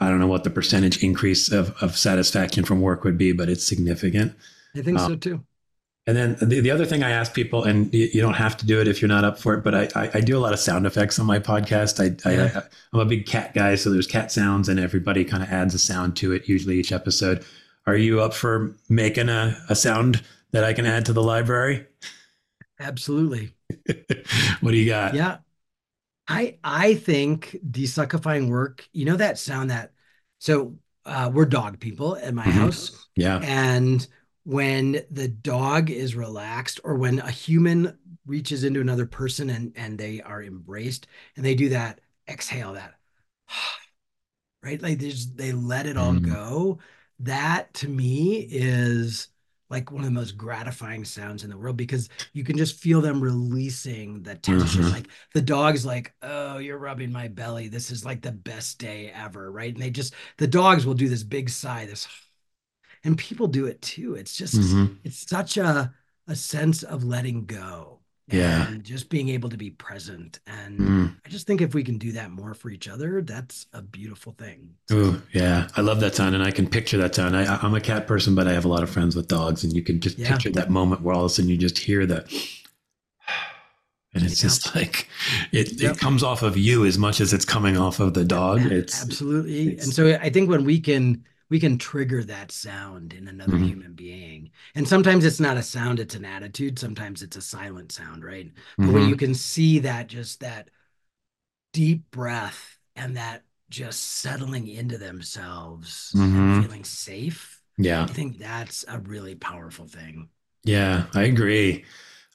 i 0.00 0.08
don't 0.08 0.20
know 0.20 0.26
what 0.26 0.42
the 0.42 0.48
percentage 0.48 1.04
increase 1.04 1.52
of, 1.52 1.76
of 1.82 1.98
satisfaction 1.98 2.64
from 2.64 2.80
work 2.80 3.04
would 3.04 3.18
be 3.18 3.32
but 3.32 3.50
it's 3.50 3.62
significant 3.62 4.34
i 4.74 4.80
think 4.80 4.98
um, 4.98 5.10
so 5.10 5.16
too 5.16 5.44
and 6.06 6.16
then 6.16 6.36
the, 6.40 6.60
the 6.60 6.70
other 6.70 6.84
thing 6.84 7.02
I 7.02 7.10
ask 7.10 7.32
people, 7.32 7.62
and 7.62 7.92
you, 7.94 8.08
you, 8.14 8.20
don't 8.20 8.34
have 8.34 8.56
to 8.56 8.66
do 8.66 8.80
it 8.80 8.88
if 8.88 9.00
you're 9.00 9.08
not 9.08 9.24
up 9.24 9.38
for 9.38 9.54
it, 9.54 9.62
but 9.62 9.74
I, 9.74 9.88
I, 9.94 10.10
I 10.14 10.20
do 10.20 10.36
a 10.36 10.40
lot 10.40 10.52
of 10.52 10.58
sound 10.58 10.84
effects 10.84 11.18
on 11.20 11.26
my 11.26 11.38
podcast. 11.38 12.00
I, 12.00 12.30
yeah. 12.30 12.60
I, 12.92 12.96
am 12.96 13.00
a 13.00 13.04
big 13.04 13.24
cat 13.24 13.54
guy, 13.54 13.76
so 13.76 13.90
there's 13.90 14.08
cat 14.08 14.32
sounds, 14.32 14.68
and 14.68 14.80
everybody 14.80 15.24
kind 15.24 15.44
of 15.44 15.50
adds 15.50 15.74
a 15.74 15.78
sound 15.78 16.16
to 16.16 16.32
it, 16.32 16.48
usually 16.48 16.78
each 16.78 16.90
episode. 16.90 17.44
Are 17.86 17.96
you 17.96 18.20
up 18.20 18.34
for 18.34 18.74
making 18.88 19.28
a, 19.28 19.56
a 19.68 19.76
sound 19.76 20.22
that 20.50 20.64
I 20.64 20.72
can 20.72 20.86
add 20.86 21.06
to 21.06 21.12
the 21.12 21.22
library? 21.22 21.86
Absolutely. 22.80 23.54
what 24.60 24.72
do 24.72 24.76
you 24.76 24.86
got? 24.86 25.14
Yeah. 25.14 25.38
I 26.28 26.58
I 26.62 26.94
think 26.94 27.58
desuckifying 27.68 28.48
work, 28.48 28.88
you 28.92 29.04
know 29.04 29.16
that 29.16 29.38
sound 29.38 29.70
that 29.70 29.92
so 30.38 30.76
uh, 31.04 31.30
we're 31.32 31.46
dog 31.46 31.80
people 31.80 32.16
at 32.16 32.32
my 32.34 32.44
mm-hmm. 32.44 32.52
house. 32.52 33.06
Yeah. 33.16 33.40
And 33.42 34.06
when 34.44 35.02
the 35.10 35.28
dog 35.28 35.90
is 35.90 36.14
relaxed 36.14 36.80
or 36.84 36.96
when 36.96 37.18
a 37.20 37.30
human 37.30 37.96
reaches 38.26 38.64
into 38.64 38.80
another 38.80 39.06
person 39.06 39.50
and 39.50 39.72
and 39.76 39.98
they 39.98 40.20
are 40.20 40.42
embraced 40.42 41.06
and 41.36 41.44
they 41.44 41.54
do 41.54 41.68
that 41.68 42.00
exhale 42.28 42.72
that 42.72 42.94
right 44.62 44.82
like 44.82 44.98
they 44.98 45.08
just 45.08 45.36
they 45.36 45.52
let 45.52 45.86
it 45.86 45.96
all 45.96 46.12
mm. 46.12 46.28
go 46.28 46.78
that 47.20 47.72
to 47.74 47.88
me 47.88 48.46
is 48.50 49.28
like 49.72 49.90
one 49.90 50.02
of 50.02 50.06
the 50.06 50.12
most 50.12 50.36
gratifying 50.36 51.02
sounds 51.02 51.44
in 51.44 51.50
the 51.50 51.56
world 51.56 51.78
because 51.78 52.10
you 52.34 52.44
can 52.44 52.58
just 52.58 52.78
feel 52.78 53.00
them 53.00 53.22
releasing 53.22 54.22
the 54.22 54.34
tension. 54.34 54.82
Mm-hmm. 54.82 54.92
Like 54.92 55.08
the 55.32 55.40
dog's 55.40 55.86
like, 55.86 56.12
oh, 56.20 56.58
you're 56.58 56.76
rubbing 56.76 57.10
my 57.10 57.28
belly. 57.28 57.68
This 57.68 57.90
is 57.90 58.04
like 58.04 58.20
the 58.20 58.32
best 58.32 58.78
day 58.78 59.10
ever, 59.14 59.50
right? 59.50 59.72
And 59.72 59.82
they 59.82 59.88
just 59.88 60.12
the 60.36 60.46
dogs 60.46 60.84
will 60.84 60.92
do 60.92 61.08
this 61.08 61.22
big 61.22 61.48
sigh, 61.48 61.86
this 61.86 62.06
and 63.04 63.18
people 63.18 63.46
do 63.46 63.66
it 63.66 63.82
too. 63.82 64.14
It's 64.14 64.36
just 64.36 64.54
mm-hmm. 64.54 64.94
it's 65.04 65.28
such 65.28 65.56
a 65.56 65.92
a 66.28 66.36
sense 66.36 66.82
of 66.82 67.04
letting 67.04 67.46
go 67.46 67.98
yeah. 68.32 68.68
and 68.68 68.84
just 68.84 69.08
being 69.08 69.28
able 69.28 69.48
to 69.50 69.56
be 69.56 69.70
present. 69.70 70.40
And 70.46 70.78
mm. 70.78 71.16
i 71.24 71.28
just 71.28 71.46
think 71.46 71.60
if 71.60 71.74
we 71.74 71.84
can 71.84 71.98
do 71.98 72.12
that 72.12 72.30
more 72.30 72.54
for 72.54 72.70
each 72.70 72.88
other 72.88 73.22
that's 73.22 73.66
a 73.72 73.82
beautiful 73.82 74.32
thing. 74.32 74.74
Oh 74.90 75.20
yeah. 75.32 75.68
I 75.76 75.80
love 75.80 76.00
that 76.00 76.14
sound 76.14 76.34
and 76.34 76.44
i 76.44 76.50
can 76.50 76.68
picture 76.68 76.98
that 76.98 77.14
sound 77.14 77.36
I, 77.36 77.58
i'm 77.62 77.74
a 77.74 77.80
cat 77.80 78.06
person 78.06 78.34
but 78.34 78.46
i 78.46 78.52
have 78.52 78.64
a 78.64 78.68
lot 78.68 78.82
of 78.82 78.90
friends 78.90 79.16
with 79.16 79.28
dogs 79.28 79.64
and 79.64 79.72
you 79.72 79.82
can 79.82 80.00
just 80.00 80.18
yeah. 80.18 80.30
picture 80.30 80.50
that 80.50 80.70
moment 80.70 81.02
where 81.02 81.14
all 81.14 81.24
of 81.24 81.30
a 81.30 81.34
sudden 81.34 81.50
you 81.50 81.56
just 81.56 81.78
hear 81.78 82.06
the 82.06 82.20
and 84.14 84.24
it's 84.24 84.40
just 84.40 84.74
like 84.74 85.08
it, 85.52 85.80
yep. 85.80 85.94
it 85.94 85.98
comes 85.98 86.22
off 86.22 86.42
of 86.42 86.56
you 86.56 86.84
as 86.84 86.98
much 86.98 87.20
as 87.20 87.32
it's 87.32 87.44
coming 87.44 87.76
off 87.76 88.00
of 88.00 88.14
the 88.14 88.24
dog. 88.24 88.60
It's 88.60 89.02
absolutely. 89.02 89.74
it's, 89.74 89.84
and 89.84 89.94
so 89.94 90.18
i 90.20 90.30
think 90.30 90.48
when 90.48 90.64
we 90.64 90.80
can 90.80 91.24
we 91.52 91.60
can 91.60 91.76
trigger 91.76 92.24
that 92.24 92.50
sound 92.50 93.12
in 93.12 93.28
another 93.28 93.52
mm-hmm. 93.52 93.66
human 93.66 93.92
being. 93.92 94.50
And 94.74 94.88
sometimes 94.88 95.22
it's 95.22 95.38
not 95.38 95.58
a 95.58 95.62
sound, 95.62 96.00
it's 96.00 96.14
an 96.14 96.24
attitude. 96.24 96.78
Sometimes 96.78 97.20
it's 97.20 97.36
a 97.36 97.42
silent 97.42 97.92
sound, 97.92 98.24
right? 98.24 98.46
Mm-hmm. 98.46 98.86
But 98.86 98.94
when 98.94 99.08
you 99.10 99.16
can 99.16 99.34
see 99.34 99.80
that 99.80 100.06
just 100.06 100.40
that 100.40 100.70
deep 101.74 102.10
breath 102.10 102.78
and 102.96 103.18
that 103.18 103.42
just 103.68 104.00
settling 104.20 104.66
into 104.66 104.96
themselves 104.96 106.14
mm-hmm. 106.16 106.62
feeling 106.62 106.84
safe. 106.84 107.60
Yeah. 107.76 108.04
I 108.04 108.06
think 108.06 108.38
that's 108.38 108.86
a 108.88 109.00
really 109.00 109.34
powerful 109.34 109.86
thing. 109.86 110.30
Yeah, 110.64 111.04
I 111.14 111.24
agree. 111.24 111.84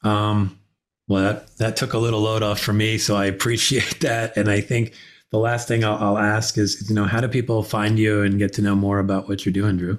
Um, 0.04 0.60
well, 1.08 1.24
that, 1.24 1.58
that 1.58 1.76
took 1.76 1.94
a 1.94 1.98
little 1.98 2.22
load 2.22 2.44
off 2.44 2.60
for 2.60 2.74
me. 2.74 3.00
So 3.00 3.16
I 3.16 3.26
appreciate 3.26 4.00
that. 4.02 4.38
And 4.38 4.48
I 4.48 4.62
think 4.62 4.94
the 5.32 5.40
last 5.40 5.68
thing 5.68 5.84
I'll, 5.84 5.98
I'll, 5.98 6.18
ask 6.18 6.58
is, 6.58 6.90
you 6.90 6.96
know, 6.96 7.06
how 7.06 7.20
do 7.20 7.28
people 7.28 7.64
find 7.64 8.00
you 8.00 8.24
and 8.24 8.40
get 8.40 8.54
to 8.54 8.62
know 8.62 8.76
more 8.76 9.00
about 9.00 9.28
what 9.28 9.46
you're 9.46 9.54
doing, 9.54 9.78
Drew? 9.78 9.98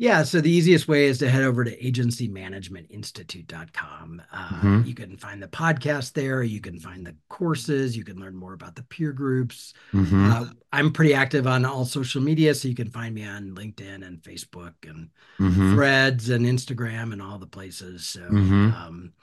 Yeah, 0.00 0.22
so 0.22 0.40
the 0.40 0.50
easiest 0.50 0.86
way 0.86 1.06
is 1.06 1.18
to 1.18 1.28
head 1.28 1.42
over 1.42 1.64
to 1.64 1.76
agencymanagementinstitute.com. 1.76 4.22
Uh, 4.32 4.48
mm-hmm. 4.48 4.82
You 4.86 4.94
can 4.94 5.16
find 5.16 5.42
the 5.42 5.48
podcast 5.48 6.12
there. 6.12 6.44
You 6.44 6.60
can 6.60 6.78
find 6.78 7.04
the 7.04 7.16
courses. 7.28 7.96
You 7.96 8.04
can 8.04 8.16
learn 8.16 8.36
more 8.36 8.52
about 8.52 8.76
the 8.76 8.84
peer 8.84 9.10
groups. 9.10 9.74
Mm-hmm. 9.92 10.32
Uh, 10.32 10.44
I'm 10.72 10.92
pretty 10.92 11.14
active 11.14 11.48
on 11.48 11.64
all 11.64 11.84
social 11.84 12.22
media, 12.22 12.54
so 12.54 12.68
you 12.68 12.76
can 12.76 12.90
find 12.90 13.12
me 13.12 13.26
on 13.26 13.56
LinkedIn 13.56 14.06
and 14.06 14.22
Facebook 14.22 14.74
and 14.86 15.10
mm-hmm. 15.40 15.74
Threads 15.74 16.30
and 16.30 16.46
Instagram 16.46 17.12
and 17.12 17.20
all 17.20 17.38
the 17.38 17.48
places. 17.48 18.06
So, 18.06 18.20
mm-hmm. 18.20 18.72
um, 18.74 19.14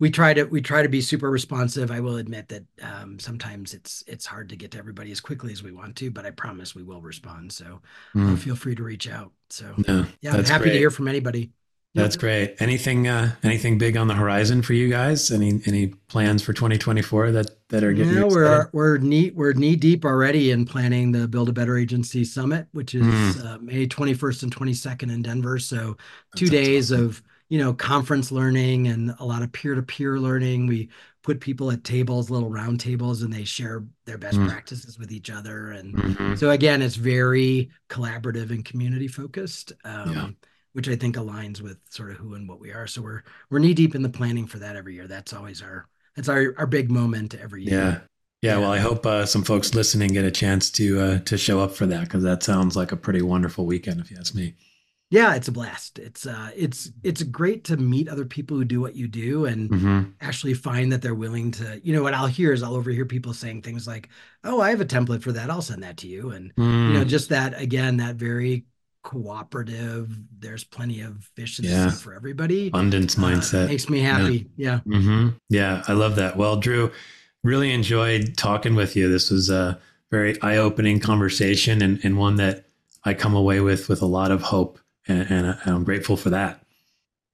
we 0.00 0.10
try 0.10 0.34
to 0.34 0.44
we 0.44 0.60
try 0.60 0.82
to 0.82 0.88
be 0.88 1.00
super 1.00 1.30
responsive. 1.30 1.90
I 1.90 2.00
will 2.00 2.16
admit 2.16 2.48
that 2.48 2.64
um, 2.82 3.18
sometimes 3.20 3.74
it's 3.74 4.02
it's 4.08 4.26
hard 4.26 4.48
to 4.48 4.56
get 4.56 4.72
to 4.72 4.78
everybody 4.78 5.12
as 5.12 5.20
quickly 5.20 5.52
as 5.52 5.62
we 5.62 5.70
want 5.70 5.94
to, 5.96 6.10
but 6.10 6.26
I 6.26 6.30
promise 6.30 6.74
we 6.74 6.82
will 6.82 7.02
respond. 7.02 7.52
So 7.52 7.80
mm. 8.14 8.32
uh, 8.32 8.36
feel 8.36 8.56
free 8.56 8.74
to 8.74 8.82
reach 8.82 9.08
out. 9.08 9.30
So 9.50 9.72
yeah, 9.86 10.06
yeah 10.22 10.32
I'm 10.32 10.44
happy 10.44 10.64
great. 10.64 10.72
to 10.72 10.78
hear 10.78 10.90
from 10.90 11.06
anybody. 11.06 11.52
That's 11.94 12.16
great. 12.16 12.54
Anything 12.60 13.08
uh, 13.08 13.32
anything 13.42 13.76
big 13.76 13.96
on 13.96 14.06
the 14.06 14.14
horizon 14.14 14.62
for 14.62 14.72
you 14.74 14.88
guys? 14.88 15.30
Any 15.30 15.60
any 15.66 15.88
plans 15.88 16.40
for 16.40 16.52
2024 16.52 17.32
that 17.32 17.50
that 17.68 17.82
are 17.82 17.92
getting? 17.92 18.14
Yeah, 18.14 18.24
we're 18.24 18.70
we're 18.72 18.98
knee 18.98 19.32
we're 19.34 19.52
knee 19.52 19.76
deep 19.76 20.04
already 20.04 20.52
in 20.52 20.64
planning 20.64 21.12
the 21.12 21.26
Build 21.28 21.48
a 21.48 21.52
Better 21.52 21.76
Agency 21.76 22.24
Summit, 22.24 22.68
which 22.72 22.94
is 22.94 23.04
mm. 23.04 23.44
uh, 23.44 23.58
May 23.58 23.86
21st 23.86 24.44
and 24.44 24.56
22nd 24.56 25.12
in 25.12 25.20
Denver. 25.20 25.58
So 25.58 25.96
two 26.36 26.46
days 26.46 26.92
awesome. 26.92 27.06
of 27.06 27.22
you 27.50 27.58
know 27.58 27.74
conference 27.74 28.32
learning 28.32 28.86
and 28.88 29.12
a 29.18 29.24
lot 29.24 29.42
of 29.42 29.52
peer-to-peer 29.52 30.18
learning. 30.18 30.66
We 30.66 30.88
put 31.22 31.40
people 31.40 31.70
at 31.70 31.84
tables 31.84 32.30
little 32.30 32.48
round 32.48 32.80
tables 32.80 33.20
and 33.20 33.32
they 33.32 33.44
share 33.44 33.84
their 34.06 34.16
best 34.16 34.38
mm. 34.38 34.48
practices 34.48 34.98
with 34.98 35.12
each 35.12 35.28
other. 35.28 35.72
And 35.72 35.94
mm-hmm. 35.94 36.34
so 36.36 36.50
again 36.50 36.80
it's 36.80 36.94
very 36.94 37.70
collaborative 37.90 38.50
and 38.50 38.64
community 38.64 39.08
focused 39.08 39.72
um, 39.84 40.12
yeah. 40.12 40.28
which 40.72 40.88
i 40.88 40.96
think 40.96 41.16
aligns 41.16 41.60
with 41.60 41.76
sort 41.90 42.10
of 42.10 42.16
who 42.16 42.34
and 42.34 42.48
what 42.48 42.60
we 42.60 42.70
are. 42.70 42.86
So 42.86 43.02
we're 43.02 43.24
we're 43.50 43.58
knee 43.58 43.74
deep 43.74 43.94
in 43.94 44.02
the 44.02 44.08
planning 44.08 44.46
for 44.46 44.60
that 44.60 44.76
every 44.76 44.94
year. 44.94 45.08
That's 45.08 45.32
always 45.34 45.60
our 45.60 45.88
that's 46.14 46.28
our 46.28 46.54
our 46.56 46.66
big 46.66 46.90
moment 46.90 47.34
every 47.34 47.64
year. 47.64 47.74
Yeah. 47.74 47.98
Yeah, 48.42 48.56
well, 48.56 48.72
I 48.72 48.78
hope 48.78 49.04
uh, 49.04 49.26
some 49.26 49.42
folks 49.44 49.74
listening 49.74 50.14
get 50.14 50.24
a 50.24 50.30
chance 50.30 50.70
to 50.70 50.98
uh, 50.98 51.18
to 51.26 51.36
show 51.36 51.60
up 51.60 51.72
for 51.72 51.84
that 51.84 52.04
because 52.04 52.22
that 52.22 52.42
sounds 52.42 52.74
like 52.74 52.90
a 52.90 52.96
pretty 52.96 53.20
wonderful 53.20 53.66
weekend, 53.66 54.00
if 54.00 54.10
you 54.10 54.16
ask 54.18 54.34
me 54.34 54.54
yeah 55.10 55.34
it's 55.34 55.48
a 55.48 55.52
blast 55.52 55.98
it's 55.98 56.26
uh 56.26 56.50
it's 56.56 56.90
it's 57.02 57.22
great 57.24 57.64
to 57.64 57.76
meet 57.76 58.08
other 58.08 58.24
people 58.24 58.56
who 58.56 58.64
do 58.64 58.80
what 58.80 58.94
you 58.96 59.06
do 59.06 59.44
and 59.44 59.68
mm-hmm. 59.70 60.02
actually 60.20 60.54
find 60.54 60.90
that 60.92 61.02
they're 61.02 61.14
willing 61.14 61.50
to 61.50 61.80
you 61.84 61.92
know 61.92 62.02
what 62.02 62.14
i'll 62.14 62.26
hear 62.26 62.52
is 62.52 62.62
i'll 62.62 62.74
overhear 62.74 63.04
people 63.04 63.34
saying 63.34 63.60
things 63.60 63.86
like 63.86 64.08
oh 64.44 64.60
i 64.60 64.70
have 64.70 64.80
a 64.80 64.86
template 64.86 65.22
for 65.22 65.32
that 65.32 65.50
i'll 65.50 65.62
send 65.62 65.82
that 65.82 65.96
to 65.96 66.06
you 66.06 66.30
and 66.30 66.54
mm. 66.54 66.88
you 66.88 66.94
know 66.94 67.04
mm. 67.04 67.08
just 67.08 67.28
that 67.28 67.60
again 67.60 67.98
that 67.98 68.14
very 68.14 68.64
cooperative 69.02 70.14
there's 70.38 70.62
plenty 70.62 71.00
of 71.00 71.24
fish 71.34 71.58
yeah. 71.60 71.90
for 71.90 72.14
everybody 72.14 72.68
abundance 72.68 73.18
uh, 73.18 73.22
mindset 73.22 73.66
makes 73.68 73.88
me 73.88 74.00
happy 74.00 74.46
yeah 74.56 74.80
yeah. 74.84 74.98
Mm-hmm. 74.98 75.28
yeah 75.48 75.82
i 75.88 75.92
love 75.92 76.16
that 76.16 76.36
well 76.36 76.56
drew 76.56 76.90
really 77.42 77.72
enjoyed 77.72 78.36
talking 78.36 78.74
with 78.74 78.96
you 78.96 79.08
this 79.08 79.30
was 79.30 79.48
a 79.48 79.80
very 80.10 80.40
eye-opening 80.42 81.00
conversation 81.00 81.80
and, 81.80 82.04
and 82.04 82.18
one 82.18 82.36
that 82.36 82.66
i 83.04 83.14
come 83.14 83.34
away 83.34 83.60
with 83.60 83.88
with 83.88 84.02
a 84.02 84.06
lot 84.06 84.30
of 84.30 84.42
hope 84.42 84.78
and, 85.10 85.30
and 85.30 85.46
uh, 85.46 85.56
I'm 85.66 85.84
grateful 85.84 86.16
for 86.16 86.30
that. 86.30 86.64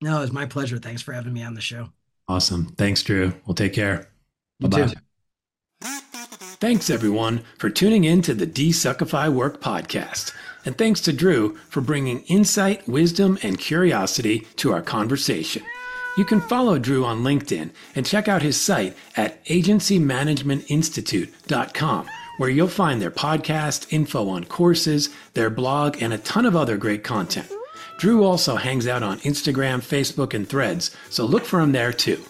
No, 0.01 0.23
it's 0.23 0.33
my 0.33 0.47
pleasure. 0.47 0.79
Thanks 0.79 1.03
for 1.03 1.13
having 1.13 1.33
me 1.33 1.43
on 1.43 1.55
the 1.55 1.61
show. 1.61 1.91
Awesome. 2.29 2.67
Thanks, 2.77 3.03
Drew. 3.03 3.33
We'll 3.47 3.55
take 3.55 3.73
care. 3.73 4.09
Bye-bye. 4.61 4.93
Thanks, 6.59 6.91
everyone, 6.91 7.45
for 7.59 7.69
tuning 7.69 8.05
in 8.05 8.23
to 8.23 8.33
the 8.33 8.47
Desuckify 8.47 9.31
Work 9.33 9.61
podcast. 9.61 10.33
And 10.65 10.77
thanks 10.77 11.01
to 11.03 11.13
Drew 11.13 11.57
for 11.69 11.83
bringing 11.83 12.23
insight, 12.23 12.89
wisdom, 12.89 13.39
and 13.43 13.59
curiosity 13.59 14.41
to 14.57 14.73
our 14.73 14.83
conversation. 14.83 15.63
You 16.17 16.25
can 16.25 16.41
follow 16.41 16.79
Drew 16.79 17.05
on 17.05 17.23
LinkedIn 17.23 17.71
and 17.95 18.07
check 18.07 18.27
out 18.27 18.41
his 18.41 18.59
site 18.61 18.97
at 19.17 19.45
agencymanagementinstitute.com, 19.45 22.07
where 22.39 22.51
you'll 22.51 22.69
find 22.69 23.03
their 23.03 23.11
podcast, 23.11 23.93
info 23.93 24.31
on 24.31 24.45
courses, 24.45 25.11
their 25.35 25.51
blog, 25.51 26.03
and 26.03 26.15
a 26.15 26.19
ton 26.19 26.47
of 26.47 26.57
other 26.57 26.79
great 26.79 27.05
content. 27.05 27.53
Drew 27.99 28.25
also 28.25 28.57
hangs 28.57 28.87
out 28.87 29.03
on 29.03 29.21
Instagram, 29.21 29.79
Facebook, 29.79 30.35
and 30.35 30.49
threads, 30.49 30.95
so 31.09 31.25
look 31.25 31.45
for 31.45 31.61
him 31.61 31.73
there 31.73 31.93
too. 31.93 32.23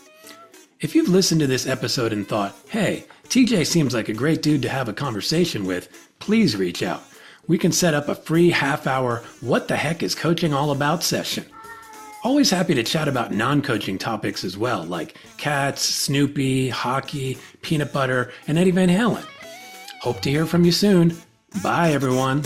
If 0.80 0.94
you've 0.94 1.08
listened 1.08 1.40
to 1.40 1.46
this 1.46 1.66
episode 1.66 2.12
and 2.12 2.28
thought, 2.28 2.54
hey, 2.68 3.06
TJ 3.28 3.66
seems 3.66 3.94
like 3.94 4.08
a 4.08 4.14
great 4.14 4.42
dude 4.42 4.62
to 4.62 4.68
have 4.68 4.88
a 4.88 4.92
conversation 4.92 5.64
with, 5.64 5.88
please 6.18 6.56
reach 6.56 6.82
out. 6.82 7.02
We 7.48 7.58
can 7.58 7.72
set 7.72 7.94
up 7.94 8.08
a 8.08 8.14
free 8.14 8.50
half 8.50 8.86
hour 8.86 9.22
What 9.40 9.68
the 9.68 9.76
Heck 9.76 10.02
is 10.02 10.14
Coaching 10.14 10.52
All 10.52 10.70
About 10.70 11.02
session. 11.02 11.46
Always 12.22 12.50
happy 12.50 12.74
to 12.74 12.82
chat 12.82 13.08
about 13.08 13.32
non 13.32 13.62
coaching 13.62 13.98
topics 13.98 14.44
as 14.44 14.58
well, 14.58 14.82
like 14.84 15.16
cats, 15.36 15.82
Snoopy, 15.82 16.68
hockey, 16.70 17.38
peanut 17.62 17.92
butter, 17.92 18.32
and 18.48 18.58
Eddie 18.58 18.72
Van 18.72 18.88
Halen. 18.88 19.24
Hope 20.00 20.20
to 20.22 20.30
hear 20.30 20.46
from 20.46 20.64
you 20.64 20.72
soon. 20.72 21.16
Bye, 21.62 21.92
everyone. 21.92 22.42